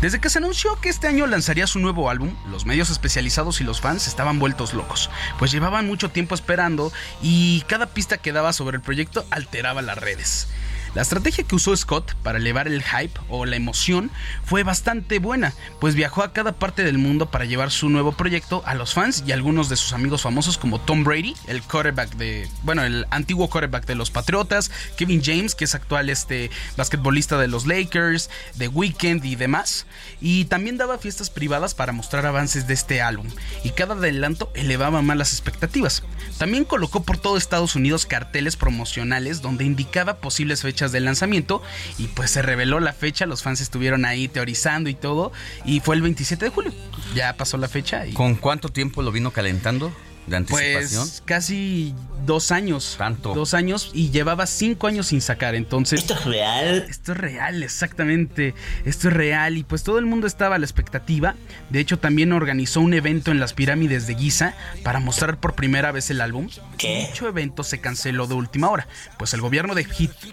Desde 0.00 0.20
que 0.20 0.28
se 0.28 0.38
anunció 0.38 0.78
que 0.80 0.90
este 0.90 1.06
año 1.06 1.26
lanzaría 1.26 1.66
su 1.66 1.78
nuevo 1.78 2.10
álbum, 2.10 2.36
los 2.50 2.66
medios 2.66 2.90
especializados 2.90 3.60
y 3.60 3.64
los 3.64 3.80
fans 3.80 4.06
estaban 4.06 4.38
vueltos 4.38 4.74
locos, 4.74 5.08
pues 5.38 5.50
llevaban 5.50 5.86
mucho 5.86 6.10
tiempo 6.10 6.34
esperando 6.34 6.92
y 7.22 7.62
cada 7.62 7.86
pista 7.86 8.18
que 8.18 8.32
daba 8.32 8.52
sobre 8.52 8.76
el 8.76 8.82
proyecto 8.82 9.24
alteraba 9.30 9.80
las 9.80 9.96
redes. 9.96 10.48
La 10.94 11.02
estrategia 11.02 11.42
que 11.42 11.56
usó 11.56 11.76
Scott 11.76 12.14
para 12.22 12.38
elevar 12.38 12.68
el 12.68 12.80
hype 12.82 13.18
o 13.28 13.46
la 13.46 13.56
emoción 13.56 14.12
fue 14.44 14.62
bastante 14.62 15.18
buena, 15.18 15.52
pues 15.80 15.96
viajó 15.96 16.22
a 16.22 16.32
cada 16.32 16.52
parte 16.52 16.84
del 16.84 16.98
mundo 16.98 17.30
para 17.30 17.46
llevar 17.46 17.72
su 17.72 17.88
nuevo 17.88 18.12
proyecto 18.12 18.62
a 18.64 18.74
los 18.74 18.94
fans 18.94 19.24
y 19.26 19.32
a 19.32 19.34
algunos 19.34 19.68
de 19.68 19.74
sus 19.74 19.92
amigos 19.92 20.22
famosos 20.22 20.56
como 20.56 20.80
Tom 20.80 21.02
Brady, 21.02 21.34
el 21.48 21.62
quarterback 21.62 22.14
de, 22.14 22.48
bueno, 22.62 22.84
el 22.84 23.06
antiguo 23.10 23.50
quarterback 23.50 23.86
de 23.86 23.96
los 23.96 24.12
Patriotas, 24.12 24.70
Kevin 24.96 25.20
James, 25.20 25.56
que 25.56 25.64
es 25.64 25.74
actual 25.74 26.10
este 26.10 26.52
basquetbolista 26.76 27.38
de 27.38 27.48
los 27.48 27.66
Lakers, 27.66 28.30
The 28.56 28.68
Weeknd 28.68 29.24
y 29.24 29.34
demás, 29.34 29.86
y 30.20 30.44
también 30.44 30.76
daba 30.76 30.98
fiestas 30.98 31.28
privadas 31.28 31.74
para 31.74 31.92
mostrar 31.92 32.24
avances 32.24 32.68
de 32.68 32.74
este 32.74 33.02
álbum, 33.02 33.26
y 33.64 33.70
cada 33.70 33.94
adelanto 33.94 34.52
elevaba 34.54 35.02
más 35.02 35.16
las 35.16 35.32
expectativas. 35.32 36.04
También 36.38 36.64
colocó 36.64 37.02
por 37.02 37.18
todo 37.18 37.36
Estados 37.36 37.74
Unidos 37.74 38.06
carteles 38.06 38.56
promocionales 38.56 39.42
donde 39.42 39.64
indicaba 39.64 40.18
posibles 40.18 40.62
fechas 40.62 40.83
del 40.92 41.04
lanzamiento 41.04 41.62
y 41.98 42.08
pues 42.08 42.30
se 42.30 42.42
reveló 42.42 42.80
la 42.80 42.92
fecha, 42.92 43.26
los 43.26 43.42
fans 43.42 43.60
estuvieron 43.60 44.04
ahí 44.04 44.28
teorizando 44.28 44.90
y 44.90 44.94
todo 44.94 45.32
y 45.64 45.80
fue 45.80 45.96
el 45.96 46.02
27 46.02 46.44
de 46.44 46.50
julio. 46.50 46.72
Ya 47.14 47.36
pasó 47.36 47.56
la 47.56 47.68
fecha. 47.68 48.06
Y... 48.06 48.12
¿Con 48.12 48.34
cuánto 48.34 48.68
tiempo 48.68 49.02
lo 49.02 49.12
vino 49.12 49.30
calentando? 49.30 49.92
de 50.26 50.36
anticipación? 50.36 51.02
Pues 51.02 51.22
casi 51.24 51.94
dos 52.24 52.52
años. 52.52 52.94
Tanto. 52.98 53.34
Dos 53.34 53.54
años 53.54 53.90
y 53.92 54.10
llevaba 54.10 54.46
cinco 54.46 54.86
años 54.86 55.08
sin 55.08 55.20
sacar. 55.20 55.54
Entonces. 55.54 56.00
¿Esto 56.00 56.14
es 56.14 56.24
real? 56.24 56.86
Esto 56.88 57.12
es 57.12 57.18
real, 57.18 57.62
exactamente. 57.62 58.54
Esto 58.84 59.08
es 59.08 59.14
real. 59.14 59.58
Y 59.58 59.64
pues 59.64 59.82
todo 59.82 59.98
el 59.98 60.06
mundo 60.06 60.26
estaba 60.26 60.56
a 60.56 60.58
la 60.58 60.64
expectativa. 60.64 61.34
De 61.70 61.80
hecho, 61.80 61.98
también 61.98 62.32
organizó 62.32 62.80
un 62.80 62.94
evento 62.94 63.30
en 63.30 63.40
las 63.40 63.52
pirámides 63.52 64.06
de 64.06 64.14
Giza 64.14 64.54
para 64.82 65.00
mostrar 65.00 65.38
por 65.38 65.54
primera 65.54 65.92
vez 65.92 66.10
el 66.10 66.20
álbum. 66.20 66.48
¿Qué? 66.78 67.08
Dicho 67.10 67.28
evento 67.28 67.64
se 67.64 67.80
canceló 67.80 68.26
de 68.26 68.34
última 68.34 68.70
hora, 68.70 68.86
pues 69.18 69.34
el 69.34 69.40
gobierno 69.40 69.74
de 69.74 69.86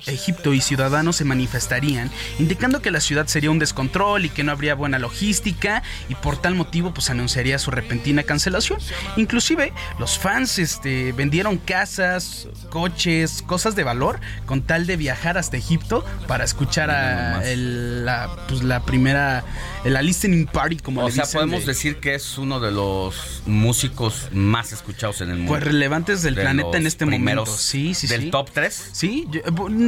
Egipto 0.08 0.54
y 0.54 0.62
ciudadanos 0.62 1.18
se 1.18 1.26
manifestarían, 1.26 2.10
indicando 2.40 2.82
que 2.82 2.92
la 2.92 3.02
ciudad 3.02 3.28
sería 3.28 3.52
un 3.52 3.60
descontrol 3.60 4.26
y 4.26 4.30
que 4.30 4.44
no 4.44 4.52
habría 4.52 4.76
buena 4.76 5.00
logística. 5.00 5.84
Y 6.10 6.16
por 6.16 6.42
tal 6.42 6.56
motivo, 6.56 6.94
pues 6.94 7.10
anunciaría 7.10 7.60
su 7.60 7.72
repentina 7.72 8.24
cancelación. 8.24 8.80
Inclusive, 9.18 9.74
los 10.00 10.18
fans 10.18 10.60
este, 10.60 11.12
vendieron 11.12 11.58
cartas 11.58 11.81
casas, 11.86 12.48
coches, 12.70 13.44
cosas 13.48 13.76
de 13.76 13.84
valor, 13.84 14.20
con 14.46 14.62
tal 14.62 14.86
de 14.86 14.98
viajar 14.98 15.40
hasta 15.40 15.58
Egipto 15.58 16.06
para 16.28 16.44
escuchar 16.44 16.92
a 16.92 17.44
el- 17.50 18.06
la, 18.06 18.30
pues, 18.48 18.62
la 18.62 18.86
primera, 18.86 19.44
la 19.84 20.04
listening 20.04 20.46
party, 20.46 20.78
como 20.78 21.02
O 21.02 21.08
le 21.08 21.12
sea, 21.12 21.24
dicen, 21.24 21.40
podemos 21.40 21.62
de- 21.62 21.66
decir 21.74 22.00
que 22.00 22.14
es 22.14 22.38
uno 22.38 22.60
de 22.60 22.70
los 22.72 23.42
músicos 23.48 24.28
más 24.32 24.72
escuchados 24.74 25.22
en 25.22 25.32
el 25.32 25.38
mundo. 25.38 25.54
Pues 25.54 25.64
relevantes 25.64 26.22
del 26.22 26.36
De 26.36 26.44
planeta 26.44 26.78
en 26.78 26.86
este 26.86 27.06
momento. 27.08 27.48
Sí, 27.48 27.96
sí, 27.96 28.06
¿Del 28.06 28.22
sí. 28.26 28.30
top 28.30 28.52
3? 28.54 28.90
Sí, 28.92 29.28
yo, 29.32 29.42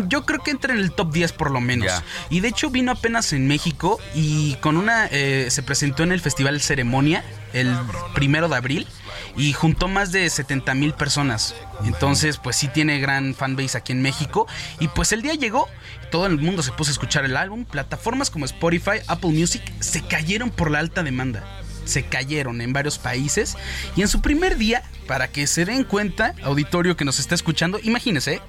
yo 0.08 0.26
creo 0.26 0.40
que 0.42 0.50
entra 0.50 0.74
en 0.74 0.80
el 0.80 0.94
top 0.94 1.14
10 1.14 1.32
por 1.32 1.52
lo 1.52 1.62
menos. 1.62 1.86
Ya. 1.86 2.04
Y 2.32 2.40
de 2.40 2.48
hecho 2.48 2.72
vino 2.72 2.92
apenas 2.92 3.34
en 3.34 3.48
México 3.48 4.00
y 4.16 4.56
con 4.56 4.78
una 4.78 5.06
eh, 5.12 5.48
se 5.52 5.62
presentó 5.62 6.02
en 6.02 6.12
el 6.12 6.22
Festival 6.22 6.60
Ceremonia 6.60 7.24
el 7.54 7.72
primero 8.16 8.50
de 8.50 8.56
abril 8.56 8.88
y 9.36 9.54
juntó 9.54 9.88
más 9.88 10.12
de 10.12 10.30
70 10.30 10.74
mil 10.76 10.94
personas. 10.94 11.56
Entonces, 11.86 12.38
pues 12.38 12.56
sí 12.56 12.68
tiene 12.68 13.00
gran 13.00 13.34
fanbase 13.34 13.78
aquí 13.78 13.92
en 13.92 14.02
México. 14.02 14.48
Y 14.80 14.88
pues 14.90 15.12
el 15.12 15.22
día 15.22 15.34
llegó, 15.34 15.68
todo 16.12 16.28
el 16.28 16.38
mundo 16.38 16.62
se 16.64 16.72
puso 16.72 16.92
a 16.92 16.94
escuchar 16.94 17.26
el 17.26 17.38
álbum. 17.38 17.66
Plataformas 17.66 18.30
como 18.30 18.46
Spotify, 18.46 19.00
Apple 19.08 19.32
Music 19.32 19.62
se 19.80 20.02
cayeron 20.02 20.50
por 20.50 20.70
la 20.70 20.80
alta 20.80 21.04
demanda. 21.04 21.44
Se 21.86 22.04
cayeron 22.06 22.62
en 22.62 22.74
varios 22.74 23.00
países. 23.00 23.58
Y 23.96 24.02
en 24.02 24.08
su 24.08 24.22
primer 24.22 24.58
día, 24.58 24.84
para 25.08 25.28
que 25.28 25.48
se 25.48 25.66
den 25.66 25.84
cuenta, 25.84 26.36
auditorio 26.44 26.96
que 26.96 27.06
nos 27.06 27.20
está 27.20 27.36
escuchando, 27.36 27.80
imagínense. 27.82 28.42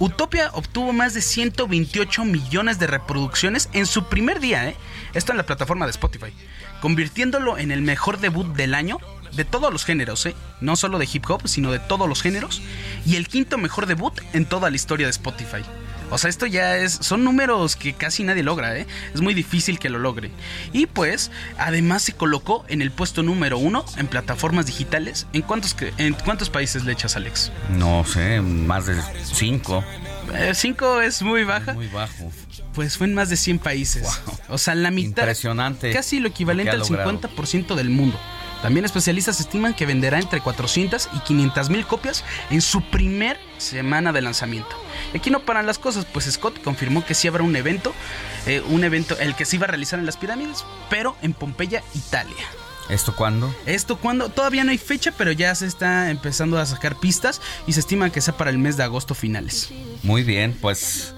Utopia 0.00 0.50
obtuvo 0.52 0.92
más 0.92 1.14
de 1.14 1.22
128 1.22 2.24
millones 2.24 2.80
de 2.80 2.88
reproducciones 2.88 3.68
en 3.72 3.86
su 3.86 4.08
primer 4.08 4.40
día, 4.40 4.68
¿eh? 4.68 4.76
Esto 5.14 5.30
en 5.30 5.38
la 5.38 5.46
plataforma 5.46 5.86
de 5.86 5.92
Spotify, 5.92 6.34
convirtiéndolo 6.80 7.58
en 7.58 7.70
el 7.70 7.80
mejor 7.80 8.18
debut 8.18 8.56
del 8.56 8.74
año 8.74 8.98
de 9.36 9.44
todos 9.44 9.72
los 9.72 9.84
géneros, 9.84 10.24
¿eh? 10.26 10.34
No 10.60 10.76
solo 10.76 10.98
de 10.98 11.08
hip 11.12 11.28
hop, 11.28 11.42
sino 11.46 11.70
de 11.72 11.78
todos 11.78 12.08
los 12.08 12.22
géneros, 12.22 12.62
y 13.06 13.16
el 13.16 13.28
quinto 13.28 13.58
mejor 13.58 13.86
debut 13.86 14.14
en 14.32 14.46
toda 14.46 14.70
la 14.70 14.76
historia 14.76 15.06
de 15.06 15.10
Spotify. 15.10 15.62
O 16.10 16.18
sea, 16.18 16.28
esto 16.30 16.44
ya 16.46 16.76
es. 16.76 16.92
Son 16.92 17.24
números 17.24 17.76
que 17.76 17.94
casi 17.94 18.22
nadie 18.24 18.42
logra, 18.42 18.76
¿eh? 18.78 18.86
Es 19.14 19.20
muy 19.22 19.32
difícil 19.34 19.78
que 19.78 19.88
lo 19.88 19.98
logre. 19.98 20.30
Y 20.72 20.86
pues, 20.86 21.30
además 21.58 22.02
se 22.02 22.12
colocó 22.12 22.64
en 22.68 22.82
el 22.82 22.90
puesto 22.92 23.22
número 23.22 23.56
uno 23.58 23.84
en 23.96 24.06
plataformas 24.06 24.66
digitales. 24.66 25.26
¿En 25.32 25.40
cuántos, 25.42 25.72
que- 25.74 25.92
en 25.96 26.12
cuántos 26.12 26.50
países 26.50 26.84
le 26.84 26.92
echas, 26.92 27.16
Alex? 27.16 27.50
No 27.70 28.04
sé, 28.04 28.40
más 28.42 28.86
de 28.86 28.96
5. 29.24 29.82
Eh, 30.34 30.52
cinco 30.54 31.00
es 31.00 31.22
muy 31.22 31.42
baja. 31.44 31.72
Muy 31.72 31.88
bajo. 31.88 32.30
Pues 32.74 32.96
fue 32.98 33.06
en 33.06 33.14
más 33.14 33.30
de 33.30 33.36
100 33.36 33.58
países. 33.58 34.06
O 34.48 34.58
sea, 34.58 34.74
la 34.74 34.90
mitad. 34.90 35.22
Impresionante 35.22 35.92
Casi 35.92 36.20
lo 36.20 36.28
equivalente 36.28 36.72
lo 36.76 36.82
al 36.82 36.88
que 36.88 36.94
ha 36.94 37.04
logrado. 37.06 37.20
50% 37.36 37.74
del 37.76 37.88
mundo. 37.90 38.20
También 38.64 38.86
especialistas 38.86 39.40
estiman 39.40 39.74
que 39.74 39.84
venderá 39.84 40.18
entre 40.18 40.40
400 40.40 41.10
y 41.12 41.18
500 41.18 41.68
mil 41.68 41.84
copias 41.86 42.24
en 42.48 42.62
su 42.62 42.80
primer 42.80 43.38
semana 43.58 44.10
de 44.10 44.22
lanzamiento. 44.22 44.74
Y 45.12 45.18
aquí 45.18 45.28
no 45.28 45.40
paran 45.40 45.66
las 45.66 45.78
cosas, 45.78 46.06
pues 46.06 46.24
Scott 46.32 46.62
confirmó 46.62 47.04
que 47.04 47.12
sí 47.12 47.28
habrá 47.28 47.42
un 47.42 47.54
evento, 47.56 47.92
eh, 48.46 48.62
un 48.66 48.82
evento, 48.82 49.18
el 49.18 49.34
que 49.34 49.44
se 49.44 49.56
iba 49.56 49.66
a 49.66 49.68
realizar 49.68 49.98
en 49.98 50.06
las 50.06 50.16
pirámides, 50.16 50.64
pero 50.88 51.14
en 51.20 51.34
Pompeya, 51.34 51.82
Italia. 51.94 52.46
¿Esto 52.88 53.14
cuándo? 53.14 53.54
Esto 53.66 53.98
cuando 53.98 54.30
todavía 54.30 54.64
no 54.64 54.70
hay 54.70 54.78
fecha, 54.78 55.12
pero 55.12 55.30
ya 55.30 55.54
se 55.54 55.66
está 55.66 56.08
empezando 56.08 56.58
a 56.58 56.64
sacar 56.64 56.98
pistas 56.98 57.42
y 57.66 57.74
se 57.74 57.80
estima 57.80 58.08
que 58.08 58.22
sea 58.22 58.34
para 58.38 58.48
el 58.48 58.56
mes 58.56 58.78
de 58.78 58.84
agosto 58.84 59.14
finales. 59.14 59.72
Muy 60.02 60.22
bien, 60.22 60.56
pues 60.58 61.14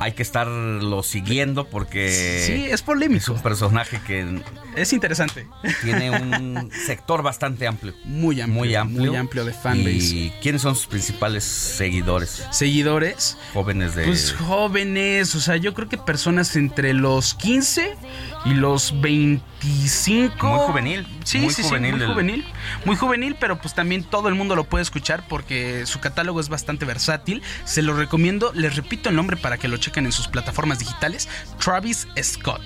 hay 0.00 0.12
que 0.12 0.22
estarlo 0.22 1.02
siguiendo 1.02 1.66
porque 1.68 2.42
Sí, 2.46 2.64
es 2.70 2.82
polémico. 2.82 3.20
es 3.22 3.28
un 3.28 3.42
personaje 3.42 4.00
que 4.06 4.40
Es 4.74 4.92
interesante. 4.92 5.46
tiene 5.84 6.10
un 6.10 6.70
sector 6.86 7.22
bastante 7.22 7.66
amplio. 7.66 7.94
Muy 8.04 8.40
amplio. 8.40 8.58
Muy 8.58 8.74
amplio. 8.74 9.10
Muy 9.12 9.16
amplio 9.16 9.44
de 9.44 9.52
fanbase. 9.52 9.90
¿Y 9.90 10.32
quiénes 10.42 10.62
son 10.62 10.74
sus 10.74 10.86
principales 10.86 11.44
seguidores? 11.44 12.44
Seguidores. 12.50 13.36
Jóvenes 13.54 13.94
de... 13.94 14.04
Pues 14.06 14.32
jóvenes, 14.32 15.34
o 15.34 15.40
sea, 15.40 15.56
yo 15.56 15.74
creo 15.74 15.88
que 15.88 15.98
personas 15.98 16.56
entre 16.56 16.94
los 16.94 17.34
15 17.34 17.94
y 18.44 18.54
los 18.54 19.00
25. 19.00 20.46
Muy 20.46 20.66
juvenil, 20.66 21.06
Sí, 21.24 21.38
muy 21.38 21.52
sí, 21.52 21.62
juvenil 21.62 21.94
sí, 21.94 21.98
muy 21.98 22.06
juvenil. 22.06 22.44
Muy 22.84 22.96
juvenil, 22.96 23.36
pero 23.38 23.58
pues 23.60 23.74
también 23.74 24.04
todo 24.04 24.28
el 24.28 24.34
mundo 24.34 24.56
lo 24.56 24.64
puede 24.64 24.82
escuchar 24.82 25.24
porque 25.28 25.84
su 25.86 26.00
catálogo 26.00 26.40
es 26.40 26.48
bastante 26.48 26.84
versátil. 26.84 27.42
Se 27.64 27.82
lo 27.82 27.94
recomiendo, 27.94 28.52
les 28.54 28.76
repito 28.76 29.08
el 29.10 29.16
nombre 29.16 29.36
para 29.36 29.58
que 29.58 29.68
lo 29.68 29.76
chequen 29.76 30.06
en 30.06 30.12
sus 30.12 30.28
plataformas 30.28 30.78
digitales. 30.78 31.28
Travis 31.62 32.08
Scott. 32.22 32.62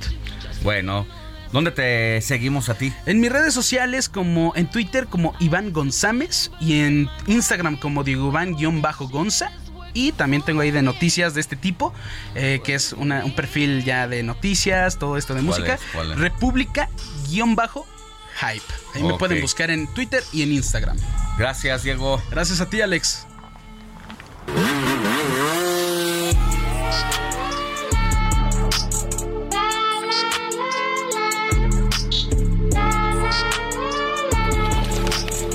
Bueno, 0.62 1.06
¿dónde 1.52 1.70
te 1.70 2.20
seguimos 2.20 2.68
a 2.68 2.74
ti? 2.74 2.92
En 3.06 3.20
mis 3.20 3.30
redes 3.32 3.52
sociales, 3.52 4.08
como 4.08 4.52
en 4.56 4.70
Twitter 4.70 5.06
como 5.06 5.34
Iván 5.40 5.72
González 5.72 6.50
y 6.60 6.80
en 6.80 7.08
Instagram 7.26 7.76
como 7.76 8.04
Diego 8.04 8.28
Iván-Gonza. 8.28 9.50
Y 9.94 10.12
también 10.12 10.42
tengo 10.42 10.60
ahí 10.60 10.70
de 10.72 10.82
noticias 10.82 11.34
de 11.34 11.40
este 11.40 11.54
tipo, 11.56 11.94
eh, 12.34 12.60
que 12.64 12.74
es 12.74 12.92
una- 12.92 13.24
un 13.24 13.34
perfil 13.34 13.84
ya 13.84 14.08
de 14.08 14.22
noticias, 14.24 14.98
todo 14.98 15.16
esto 15.16 15.34
de 15.34 15.40
¿Cuál 15.42 15.60
música. 15.60 15.74
es? 15.74 15.80
¿Cuál 15.92 16.12
es? 16.12 16.18
República-hype. 16.18 18.64
Ahí 18.94 19.02
me 19.02 19.14
pueden 19.14 19.40
buscar 19.40 19.70
en 19.70 19.86
Twitter 19.94 20.22
y 20.32 20.42
en 20.42 20.52
Instagram. 20.52 20.96
Gracias, 21.38 21.84
Diego. 21.84 22.20
Gracias 22.30 22.60
a 22.60 22.68
ti, 22.68 22.80
Alex. 22.80 23.26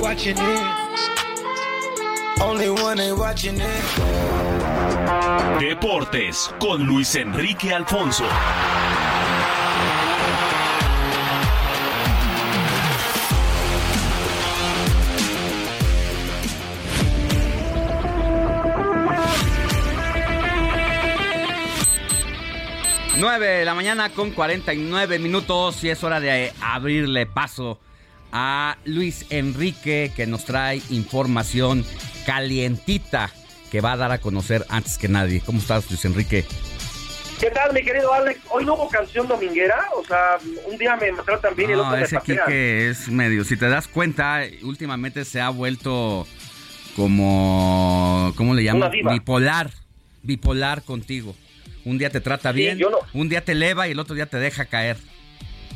Watching 0.02 0.38
it. 0.38 2.42
Only 2.42 2.70
one 2.70 3.00
ain't 3.00 3.18
watching 3.18 3.60
it. 3.60 4.19
Deportes 5.60 6.54
con 6.60 6.86
Luis 6.86 7.16
Enrique 7.16 7.74
Alfonso. 7.74 8.26
Nueve 23.18 23.48
de 23.48 23.66
la 23.66 23.74
mañana 23.74 24.10
con 24.10 24.32
49 24.32 25.20
minutos 25.20 25.84
y 25.84 25.90
es 25.90 26.04
hora 26.04 26.20
de 26.20 26.54
abrirle 26.62 27.26
paso 27.26 27.80
a 28.32 28.78
Luis 28.86 29.26
Enrique 29.30 30.12
que 30.16 30.26
nos 30.26 30.46
trae 30.46 30.82
información 30.90 31.84
calientita 32.26 33.32
que 33.72 33.82
va 33.82 33.94
a 33.94 33.98
dar 33.98 34.12
a 34.12 34.20
conocer 34.20 34.66
antes 34.70 34.98
que 34.98 35.08
nadie. 35.08 35.42
¿Cómo 35.46 35.60
estás, 35.60 35.90
Luis 35.90 36.04
Enrique? 36.06 36.46
¿Qué 37.40 37.50
tal, 37.52 37.72
mi 37.74 37.82
querido 37.84 38.12
Alex? 38.14 38.40
Hoy 38.50 38.66
no 38.66 38.74
hubo 38.74 38.90
canción 38.90 39.26
dominguera, 39.28 39.80
o 39.96 40.04
sea, 40.06 40.38
un 40.68 40.78
día 40.78 40.98
me 40.98 41.12
tratan 41.24 41.56
bien 41.56 41.70
y 41.70 41.74
el 41.74 41.80
otro 41.80 41.92
me 41.96 42.04
ese 42.04 42.20
que 42.26 42.90
es 42.90 43.08
medio, 43.08 43.46
si 43.46 43.56
te 43.56 43.70
das 43.70 43.88
cuenta, 43.88 44.42
últimamente 44.64 45.24
se 45.24 45.40
ha 45.40 45.50
vuelto 45.50 46.28
como, 46.98 48.34
¿cómo 48.36 48.54
le 48.54 48.64
llaman? 48.64 48.92
Bipolar, 48.92 49.72
bipolar 50.22 50.84
contigo. 50.84 51.34
Un 51.86 51.98
día 51.98 52.10
te 52.10 52.20
trata 52.20 52.52
Sí, 52.52 52.58
bien, 52.58 52.78
yo 52.78 52.90
no- 52.90 53.00
un 53.14 53.30
día 53.30 53.44
te 53.44 53.54
eleva 53.54 53.88
y 53.88 53.92
el 53.92 54.00
otro 54.00 54.16
día 54.16 54.26
te 54.26 54.38
deja 54.38 54.66
caer. 54.66 54.98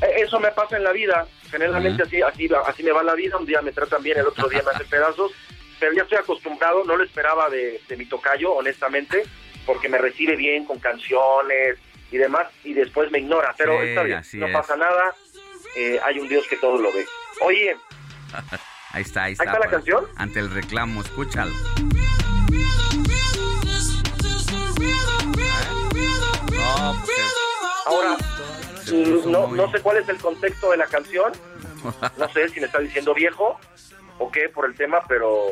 Eh, 0.01 0.23
Eso 0.25 0.39
me 0.41 0.51
pasa 0.51 0.75
en 0.75 0.83
la 0.83 0.91
vida, 0.91 1.25
generalmente 1.49 2.03
así, 2.03 2.21
así, 2.21 2.49
así 2.67 2.83
me 2.83 2.91
va 2.91 3.03
la 3.03 3.15
vida, 3.15 3.37
un 3.37 3.45
día 3.45 3.61
me 3.61 3.71
tratan 3.71 4.03
bien, 4.03 4.17
el 4.19 4.27
otro 4.27 4.49
día 4.49 4.61
me 4.65 4.71
hacen 4.75 4.87
pedazos, 4.89 5.31
pero 5.83 5.95
ya 5.95 6.03
estoy 6.03 6.17
acostumbrado, 6.17 6.85
no 6.85 6.95
lo 6.95 7.03
esperaba 7.03 7.49
de, 7.49 7.81
de 7.89 7.97
mi 7.97 8.05
tocayo, 8.05 8.53
honestamente, 8.53 9.25
porque 9.65 9.89
me 9.89 9.97
recibe 9.97 10.37
bien 10.37 10.63
con 10.63 10.79
canciones 10.79 11.77
y 12.09 12.15
demás, 12.17 12.47
y 12.63 12.73
después 12.73 13.11
me 13.11 13.19
ignora, 13.19 13.53
pero 13.57 13.81
Sí, 13.81 13.87
está 13.89 14.03
bien, 14.03 14.21
no 14.35 14.47
es. 14.47 14.53
pasa 14.53 14.77
nada, 14.77 15.13
eh, 15.75 15.99
hay 16.01 16.19
un 16.19 16.29
Dios 16.29 16.47
que 16.47 16.55
todo 16.55 16.77
lo 16.77 16.89
ve. 16.93 17.05
Oye, 17.41 17.75
Ahí 18.91 19.01
está, 19.01 19.23
ahí 19.23 19.33
está. 19.33 19.43
está 19.43 19.55
la 19.59 19.65
pues, 19.65 19.71
canción? 19.71 20.05
Ante 20.15 20.39
el 20.39 20.51
reclamo, 20.51 21.01
escúchalo. 21.01 21.51
No, 26.53 27.01
pues 27.03 27.35
ahora, 27.87 28.17
no, 29.25 29.47
no 29.47 29.69
sé 29.71 29.81
cuál 29.81 29.97
es 29.97 30.07
el 30.07 30.17
contexto 30.17 30.71
de 30.71 30.77
la 30.77 30.85
canción, 30.87 31.33
no 32.17 32.29
sé 32.29 32.47
si 32.47 32.61
me 32.61 32.67
está 32.67 32.79
diciendo 32.79 33.13
viejo 33.13 33.59
o 34.17 34.31
qué 34.31 34.47
por 34.47 34.65
el 34.65 34.75
tema, 34.75 35.01
pero... 35.09 35.47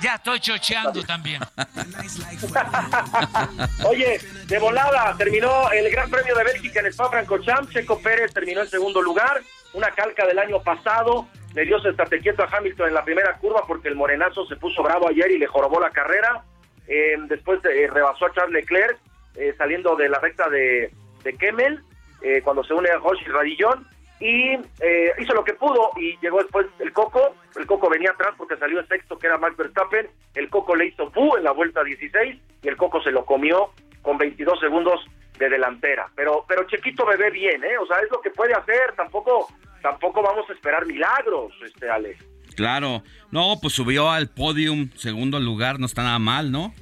Ya 0.00 0.16
estoy 0.16 0.40
chocheando 0.40 1.02
también. 1.04 1.40
Oye, 3.86 4.20
de 4.46 4.58
volada, 4.58 5.14
terminó 5.16 5.70
el 5.72 5.90
Gran 5.90 6.10
Premio 6.10 6.34
de 6.34 6.44
Bélgica 6.44 6.80
en 6.80 6.86
Spa-Francorchamps. 6.86 7.72
Checo 7.72 8.00
Pérez 8.00 8.32
terminó 8.32 8.60
en 8.60 8.68
segundo 8.68 9.00
lugar, 9.00 9.40
una 9.72 9.90
calca 9.90 10.26
del 10.26 10.38
año 10.38 10.60
pasado. 10.62 11.28
Le 11.54 11.64
dio 11.64 11.76
estate 11.78 12.20
quieto 12.20 12.42
a 12.42 12.48
Hamilton 12.50 12.88
en 12.88 12.94
la 12.94 13.04
primera 13.04 13.36
curva 13.38 13.62
porque 13.66 13.88
el 13.88 13.94
morenazo 13.94 14.44
se 14.46 14.56
puso 14.56 14.82
bravo 14.82 15.08
ayer 15.08 15.30
y 15.30 15.38
le 15.38 15.46
jorobó 15.46 15.80
la 15.80 15.90
carrera. 15.90 16.42
Eh, 16.86 17.16
después 17.28 17.60
eh, 17.64 17.88
rebasó 17.90 18.26
a 18.26 18.34
Charles 18.34 18.52
Leclerc 18.52 18.98
eh, 19.36 19.54
saliendo 19.56 19.96
de 19.96 20.08
la 20.08 20.18
recta 20.18 20.48
de, 20.48 20.92
de 21.22 21.32
Kemmel 21.34 21.80
eh, 22.22 22.42
cuando 22.42 22.64
se 22.64 22.74
une 22.74 22.90
a 22.90 22.98
y 22.98 23.28
Radillón. 23.28 23.86
y 24.20 24.54
eh, 24.80 25.12
hizo 25.18 25.34
lo 25.34 25.44
que 25.44 25.54
pudo 25.54 25.90
y 25.96 26.18
llegó 26.20 26.42
después 26.42 26.66
el 26.78 26.92
Coco, 26.92 27.34
el 27.64 27.68
Coco 27.68 27.88
venía 27.88 28.10
atrás 28.10 28.34
porque 28.36 28.58
salió 28.58 28.78
el 28.78 28.86
sexto 28.88 29.18
que 29.18 29.26
era 29.26 29.38
Max 29.38 29.56
Verstappen, 29.56 30.06
el 30.34 30.50
Coco 30.50 30.76
le 30.76 30.88
hizo 30.88 31.10
fu 31.12 31.34
en 31.38 31.44
la 31.44 31.52
vuelta 31.52 31.82
16 31.82 32.36
y 32.62 32.68
el 32.68 32.76
Coco 32.76 33.02
se 33.02 33.10
lo 33.10 33.24
comió 33.24 33.70
con 34.02 34.18
22 34.18 34.60
segundos 34.60 35.00
de 35.38 35.48
delantera, 35.48 36.10
pero 36.14 36.44
pero 36.46 36.66
Chequito 36.66 37.06
bebé 37.06 37.30
bien, 37.30 37.64
¿eh? 37.64 37.78
O 37.78 37.86
sea, 37.86 38.00
es 38.00 38.10
lo 38.10 38.20
que 38.20 38.30
puede 38.30 38.52
hacer, 38.52 38.92
tampoco 38.96 39.48
tampoco 39.80 40.22
vamos 40.22 40.48
a 40.50 40.52
esperar 40.52 40.84
milagros, 40.84 41.54
este 41.64 41.88
Alex. 41.88 42.22
Claro. 42.54 43.02
No, 43.30 43.56
pues 43.62 43.72
subió 43.72 44.10
al 44.10 44.28
podium, 44.28 44.90
segundo 44.94 45.40
lugar, 45.40 45.80
no 45.80 45.86
está 45.86 46.02
nada 46.02 46.18
mal, 46.18 46.52
¿no? 46.52 46.74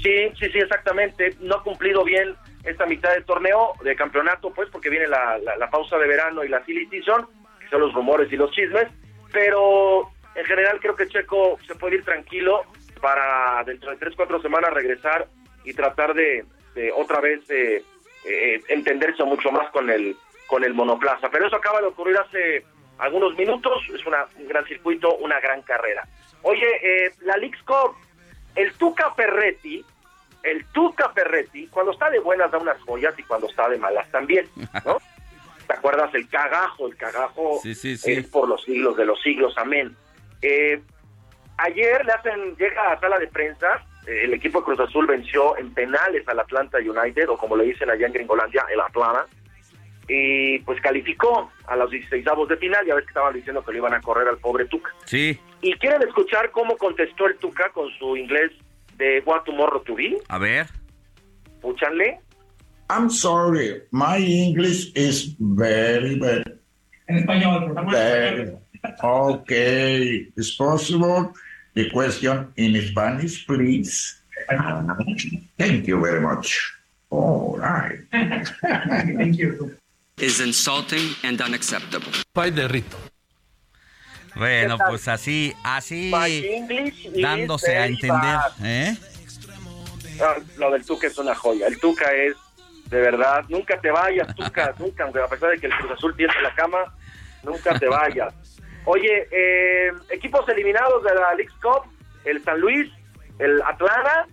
Sí, 0.00 0.30
sí, 0.38 0.48
sí, 0.52 0.58
exactamente. 0.58 1.36
No 1.40 1.56
ha 1.56 1.62
cumplido 1.64 2.04
bien 2.04 2.36
esta 2.62 2.86
mitad 2.86 3.12
del 3.14 3.24
torneo 3.24 3.72
de 3.82 3.96
campeonato, 3.96 4.52
pues, 4.54 4.68
porque 4.70 4.90
viene 4.90 5.08
la, 5.08 5.38
la, 5.38 5.70
pausa 5.70 5.98
de 5.98 6.06
verano 6.06 6.44
y 6.44 6.48
la 6.48 6.64
silly 6.64 6.86
season, 6.86 7.26
que 7.58 7.68
son 7.68 7.80
los 7.80 7.92
rumores 7.92 8.32
y 8.32 8.36
los 8.36 8.52
chismes, 8.52 8.86
pero 9.32 10.10
en 10.34 10.44
general 10.44 10.78
creo 10.80 10.96
que 10.96 11.08
Checo 11.08 11.58
se 11.66 11.74
puede 11.74 11.96
ir 11.96 12.04
tranquilo 12.04 12.62
para 13.00 13.62
dentro 13.64 13.90
de 13.90 13.96
tres, 13.96 14.14
cuatro 14.16 14.40
semanas 14.40 14.72
regresar 14.72 15.26
y 15.64 15.74
tratar 15.74 16.14
de, 16.14 16.44
otra 16.94 17.20
vez 17.20 17.48
eh, 17.50 17.82
eh, 18.24 18.62
entenderse 18.68 19.24
mucho 19.24 19.50
más 19.50 19.70
con 19.70 19.90
el, 19.90 20.16
con 20.46 20.64
el 20.64 20.74
monoplaza. 20.74 21.28
Pero 21.30 21.46
eso 21.46 21.56
acaba 21.56 21.80
de 21.80 21.88
ocurrir 21.88 22.16
hace 22.18 22.64
algunos 22.98 23.36
minutos, 23.36 23.82
es 23.94 24.04
una, 24.06 24.26
un 24.36 24.48
gran 24.48 24.64
circuito, 24.66 25.16
una 25.16 25.40
gran 25.40 25.62
carrera. 25.62 26.06
Oye, 26.42 26.66
eh, 26.82 27.12
la 27.22 27.36
Leagues 27.36 27.62
el 28.54 28.72
Tuca 28.74 29.12
Ferretti, 29.14 29.84
el 30.42 30.64
Tuca 30.66 31.10
Ferretti, 31.10 31.68
cuando 31.68 31.92
está 31.92 32.10
de 32.10 32.18
buenas 32.20 32.50
da 32.50 32.58
unas 32.58 32.80
joyas 32.82 33.16
y 33.18 33.22
cuando 33.22 33.48
está 33.48 33.68
de 33.68 33.78
malas 33.78 34.10
también, 34.10 34.48
¿no? 34.84 34.98
¿Te 35.68 35.74
acuerdas? 35.74 36.12
El 36.14 36.26
cagajo, 36.30 36.88
el 36.88 36.96
cagajo 36.96 37.60
es 37.62 38.26
por 38.28 38.48
los 38.48 38.64
siglos 38.64 38.96
de 38.96 39.04
los 39.04 39.20
siglos, 39.20 39.52
amén. 39.58 39.94
Eh, 40.40 40.80
ayer 41.58 42.04
le 42.06 42.12
hacen, 42.12 42.56
llega 42.56 42.92
a 42.92 42.98
sala 42.98 43.18
de 43.18 43.28
prensa, 43.28 43.84
eh, 44.06 44.24
el 44.24 44.32
equipo 44.32 44.60
de 44.60 44.64
Cruz 44.64 44.80
Azul 44.80 45.06
venció 45.06 45.58
en 45.58 45.74
penales 45.74 46.26
al 46.26 46.40
Atlanta 46.40 46.78
United, 46.78 47.28
o 47.28 47.36
como 47.36 47.54
le 47.54 47.64
dicen 47.64 47.90
allá 47.90 48.06
en 48.06 48.14
Gringolandia, 48.14 48.64
el 48.72 48.80
Atlanta, 48.80 49.26
y 50.08 50.58
pues 50.60 50.80
calificó 50.80 51.52
a 51.66 51.76
los 51.76 51.90
16 51.90 52.26
avos 52.28 52.48
de 52.48 52.56
final, 52.56 52.86
ya 52.86 52.94
ves 52.94 53.04
que 53.04 53.10
estaban 53.10 53.34
diciendo 53.34 53.62
que 53.62 53.72
le 53.72 53.78
iban 53.78 53.92
a 53.92 54.00
correr 54.00 54.26
al 54.26 54.38
pobre 54.38 54.64
Tuca. 54.64 54.90
Sí. 55.04 55.38
¿Y 55.60 55.74
quieren 55.74 56.00
escuchar 56.00 56.50
cómo 56.50 56.78
contestó 56.78 57.26
el 57.26 57.36
Tuca 57.36 57.68
con 57.74 57.90
su 57.98 58.16
inglés 58.16 58.52
de 58.96 59.22
What 59.26 59.42
Tomorrow 59.42 59.82
to 59.82 59.94
Be? 59.94 60.16
A 60.28 60.38
ver. 60.38 60.66
Escúchanle. 61.56 62.20
I'm 62.90 63.10
sorry, 63.10 63.82
my 63.90 64.18
English 64.18 64.92
is 64.94 65.34
very 65.38 66.18
bad. 66.18 66.58
En 67.08 67.18
español, 67.18 67.74
very. 67.90 68.56
Okay, 69.02 70.28
is 70.36 70.52
possible 70.52 71.32
the 71.74 71.90
question 71.90 72.52
in 72.56 72.80
Spanish, 72.88 73.46
please? 73.46 74.20
Thank 75.58 75.86
you 75.86 76.00
very 76.00 76.20
much. 76.20 76.72
All 77.10 77.56
right. 77.58 77.98
Thank 78.12 79.38
you. 79.38 79.76
Is 80.18 80.40
insulting 80.40 81.14
and 81.22 81.40
unacceptable. 81.40 82.12
Pay 82.34 82.50
de 82.50 82.68
rito. 82.68 82.96
Bueno, 84.34 84.78
pues 84.78 85.08
así, 85.08 85.52
así 85.64 86.12
dándose 87.20 87.76
a 87.76 87.86
entender, 87.86 88.38
¿eh? 88.62 88.96
lo 90.58 90.70
del 90.70 90.84
Tuca 90.84 91.06
es 91.06 91.18
una 91.18 91.34
joya. 91.34 91.66
El 91.66 91.78
Tuca 91.78 92.12
es, 92.12 92.36
de 92.88 93.00
verdad, 93.00 93.44
nunca 93.48 93.78
te 93.80 93.90
vayas, 93.90 94.34
Tuca, 94.34 94.74
nunca, 94.78 95.04
aunque 95.04 95.20
a 95.20 95.28
pesar 95.28 95.50
de 95.50 95.58
que 95.58 95.66
el 95.66 95.74
Cruz 95.76 95.92
Azul 95.92 96.16
tiene 96.16 96.32
la 96.42 96.54
cama, 96.54 96.84
nunca 97.42 97.78
te 97.78 97.86
vayas. 97.86 98.34
Oye, 98.84 99.28
eh, 99.30 99.92
equipos 100.10 100.48
eliminados 100.48 101.02
de 101.04 101.14
la 101.14 101.34
League 101.34 101.52
Cup, 101.60 101.84
el 102.24 102.42
San 102.42 102.60
Luis, 102.60 102.90
el 103.38 103.60
Atlanta, 103.62 104.26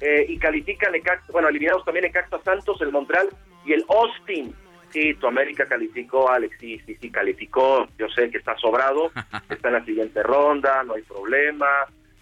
eh, 0.00 0.24
y 0.28 0.38
califican, 0.38 0.92
bueno, 1.32 1.48
eliminados 1.48 1.84
también 1.84 2.06
en 2.06 2.12
Caxa 2.12 2.40
Santos, 2.42 2.80
el 2.80 2.92
Montreal 2.92 3.28
y 3.64 3.72
el 3.72 3.84
Austin. 3.88 4.54
Sí, 4.90 5.14
tu 5.14 5.26
América 5.26 5.66
calificó, 5.66 6.30
Alex, 6.30 6.56
sí, 6.58 6.80
sí, 6.86 6.96
sí, 7.00 7.10
calificó. 7.10 7.86
Yo 7.98 8.08
sé 8.08 8.30
que 8.30 8.38
está 8.38 8.56
sobrado, 8.56 9.10
está 9.50 9.68
en 9.68 9.74
la 9.74 9.84
siguiente 9.84 10.22
ronda, 10.22 10.82
no 10.84 10.94
hay 10.94 11.02
problema. 11.02 11.66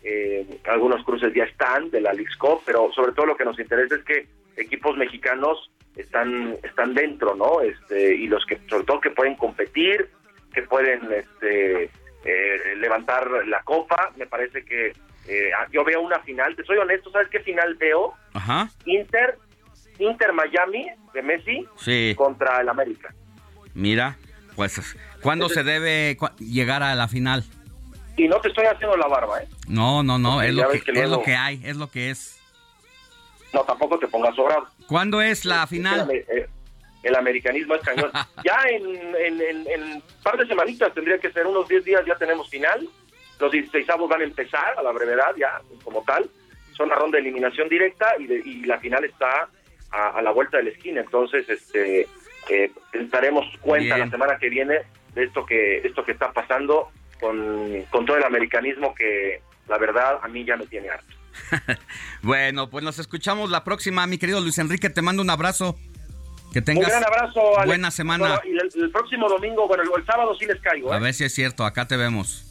Eh, 0.03 0.47
algunos 0.65 1.05
cruces 1.05 1.33
ya 1.35 1.45
están 1.45 1.91
de 1.91 2.01
la 2.01 2.13
League 2.13 2.31
Cup, 2.39 2.63
pero 2.65 2.91
sobre 2.93 3.13
todo 3.13 3.27
lo 3.27 3.37
que 3.37 3.45
nos 3.45 3.59
interesa 3.59 3.95
es 3.95 4.05
que 4.05 4.27
equipos 4.59 4.97
mexicanos 4.97 5.71
están 5.97 6.57
están 6.63 6.95
dentro, 6.95 7.35
¿no? 7.35 7.61
Este 7.61 8.15
y 8.15 8.27
los 8.27 8.45
que 8.47 8.59
sobre 8.69 8.85
todo 8.85 9.01
que 9.01 9.11
pueden 9.11 9.37
competir, 9.37 10.11
que 10.53 10.63
pueden 10.63 11.01
este 11.13 11.91
eh, 12.25 12.77
levantar 12.77 13.29
la 13.47 13.63
copa. 13.63 14.13
Me 14.17 14.27
parece 14.27 14.65
que 14.65 14.93
eh, 15.29 15.51
yo 15.73 15.85
veo 15.85 16.01
una 16.01 16.21
final. 16.21 16.55
Te 16.57 16.65
soy 16.65 16.79
honesto, 16.79 17.11
¿sabes 17.11 17.29
qué 17.29 17.41
final 17.41 17.75
veo? 17.77 18.15
Ajá. 18.35 18.69
Inter 18.85 19.39
Inter 19.99 20.33
Miami 20.33 20.87
de 21.13 21.23
Messi 21.23 21.67
sí. 21.77 22.15
contra 22.17 22.61
el 22.61 22.69
América. 22.69 23.13
Mira, 23.75 24.17
pues, 24.55 24.97
¿cuándo 25.21 25.49
se 25.49 25.63
debe 25.63 26.17
llegar 26.39 26.83
a 26.83 26.95
la 26.95 27.09
final? 27.09 27.45
Y 28.17 28.27
no 28.27 28.41
te 28.41 28.49
estoy 28.49 28.67
haciendo 28.67 28.97
la 28.97 29.07
barba, 29.07 29.41
¿eh? 29.43 29.49
No, 29.69 30.03
no, 30.03 30.19
no, 30.19 30.43
es 30.43 30.53
lo 30.53 30.69
que, 30.71 30.79
es 30.79 31.09
lo 31.09 31.23
que 31.23 31.37
hay, 31.37 31.61
es 31.65 31.77
lo 31.77 31.91
que 31.91 32.11
es. 32.11 32.38
No, 33.53 33.63
tampoco 33.65 33.99
te 33.99 34.09
pongas 34.09 34.35
sobrado. 34.35 34.67
¿Cuándo 34.87 35.21
es 35.21 35.45
la 35.45 35.67
final? 35.67 36.11
Eh, 36.11 36.47
el, 37.03 37.15
americanismo 37.15 37.75
es 37.75 37.83
cañón. 37.83 38.11
ya 38.45 38.59
en, 38.69 38.87
un 38.87 40.03
par 40.23 40.37
de 40.37 40.47
semanitas 40.47 40.93
tendría 40.95 41.19
que 41.19 41.33
ser 41.33 41.47
unos 41.47 41.69
10 41.69 41.85
días, 41.85 42.03
ya 42.07 42.17
tenemos 42.17 42.49
final. 42.49 42.89
Los 43.41 43.53
16 43.53 43.87
van 44.09 44.21
a 44.21 44.25
empezar 44.25 44.75
a 44.77 44.83
la 44.83 44.93
brevedad, 44.93 45.35
ya 45.37 45.61
como 45.85 46.03
tal. 46.03 46.29
Son 46.77 46.89
la 46.89 46.97
ronda 46.97 47.17
de 47.17 47.23
eliminación 47.23 47.69
directa 47.69 48.15
y, 48.19 48.33
y 48.33 48.65
la 48.65 48.79
final 48.79 49.05
está 49.05 49.49
a, 49.91 50.21
la 50.23 50.31
vuelta 50.31 50.59
de 50.59 50.65
la 50.65 50.71
esquina. 50.71 51.01
Entonces, 51.01 51.49
este, 51.49 52.07
eh, 52.49 52.71
daremos 53.11 53.47
cuenta 53.61 53.99
la 53.99 54.11
semana 54.11 54.39
que 54.39 54.49
viene 54.49 54.83
de 55.15 55.25
esto 55.25 55.45
que, 55.45 55.79
esto 55.79 56.05
que 56.05 56.13
está 56.13 56.33
pasando 56.33 56.91
con, 57.21 57.83
con 57.91 58.07
todo 58.07 58.17
el 58.17 58.25
americanismo 58.25 58.95
que 58.95 59.41
la 59.69 59.79
verdad 59.79 60.19
a 60.23 60.29
mí 60.29 60.45
ya 60.45 60.57
me 60.57 60.67
tiene 60.67 60.89
harto. 60.89 61.18
bueno, 62.23 62.71
pues 62.71 62.85
nos 62.85 62.99
escuchamos 62.99 63.51
la 63.51 63.65
próxima, 63.65 64.07
mi 64.07 64.19
querido 64.19 64.41
Luis 64.41 64.59
Enrique, 64.59 64.91
te 64.91 65.03
mando 65.03 65.23
un 65.23 65.31
abrazo. 65.31 65.77
Que 66.53 66.63
tengas 66.63 66.87
un 66.87 66.91
gran 66.91 67.05
abrazo, 67.05 67.41
buena 67.67 67.91
semana. 67.91 68.41
y 68.45 68.81
el, 68.81 68.91
próximo 68.91 69.29
domingo, 69.29 69.69
bueno, 69.69 69.83
el, 69.83 70.07
sábado 70.07 70.35
sí 70.39 70.47
les 70.47 70.61
caigo. 70.61 70.93
A 70.93 70.97
¿eh? 70.97 71.01
ver 71.01 71.13
si 71.13 71.25
es 71.25 71.35
cierto, 71.35 71.65
acá 71.65 71.87
te 71.87 71.97
vemos. 71.97 72.45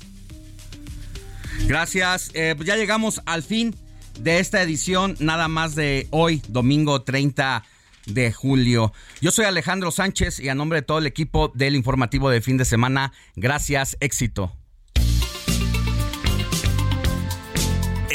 Gracias, 1.66 2.30
eh, 2.36 2.54
pues 2.56 2.68
ya 2.68 2.76
llegamos 2.76 3.22
al 3.26 3.42
fin 3.42 3.76
de 4.20 4.40
esta 4.40 4.62
edición, 4.62 5.16
nada 5.20 5.48
más 5.48 5.76
de 5.76 6.08
hoy, 6.12 6.42
domingo 6.48 7.02
30 7.02 7.64
de 8.06 8.32
julio. 8.32 8.94
Yo 9.22 9.32
soy 9.32 9.46
Alejandro 9.46 9.92
Sánchez 9.92 10.40
y 10.40 10.50
a 10.50 10.56
nombre 10.56 10.80
de 10.80 10.86
todo 10.86 11.00
el 11.00 11.06
equipo 11.06 11.52
del 11.54 11.76
informativo 11.76 12.30
de 12.30 12.42
fin 12.42 12.58
de 12.58 12.66
semana, 12.66 13.12
gracias, 13.36 13.98
éxito. 14.00 14.57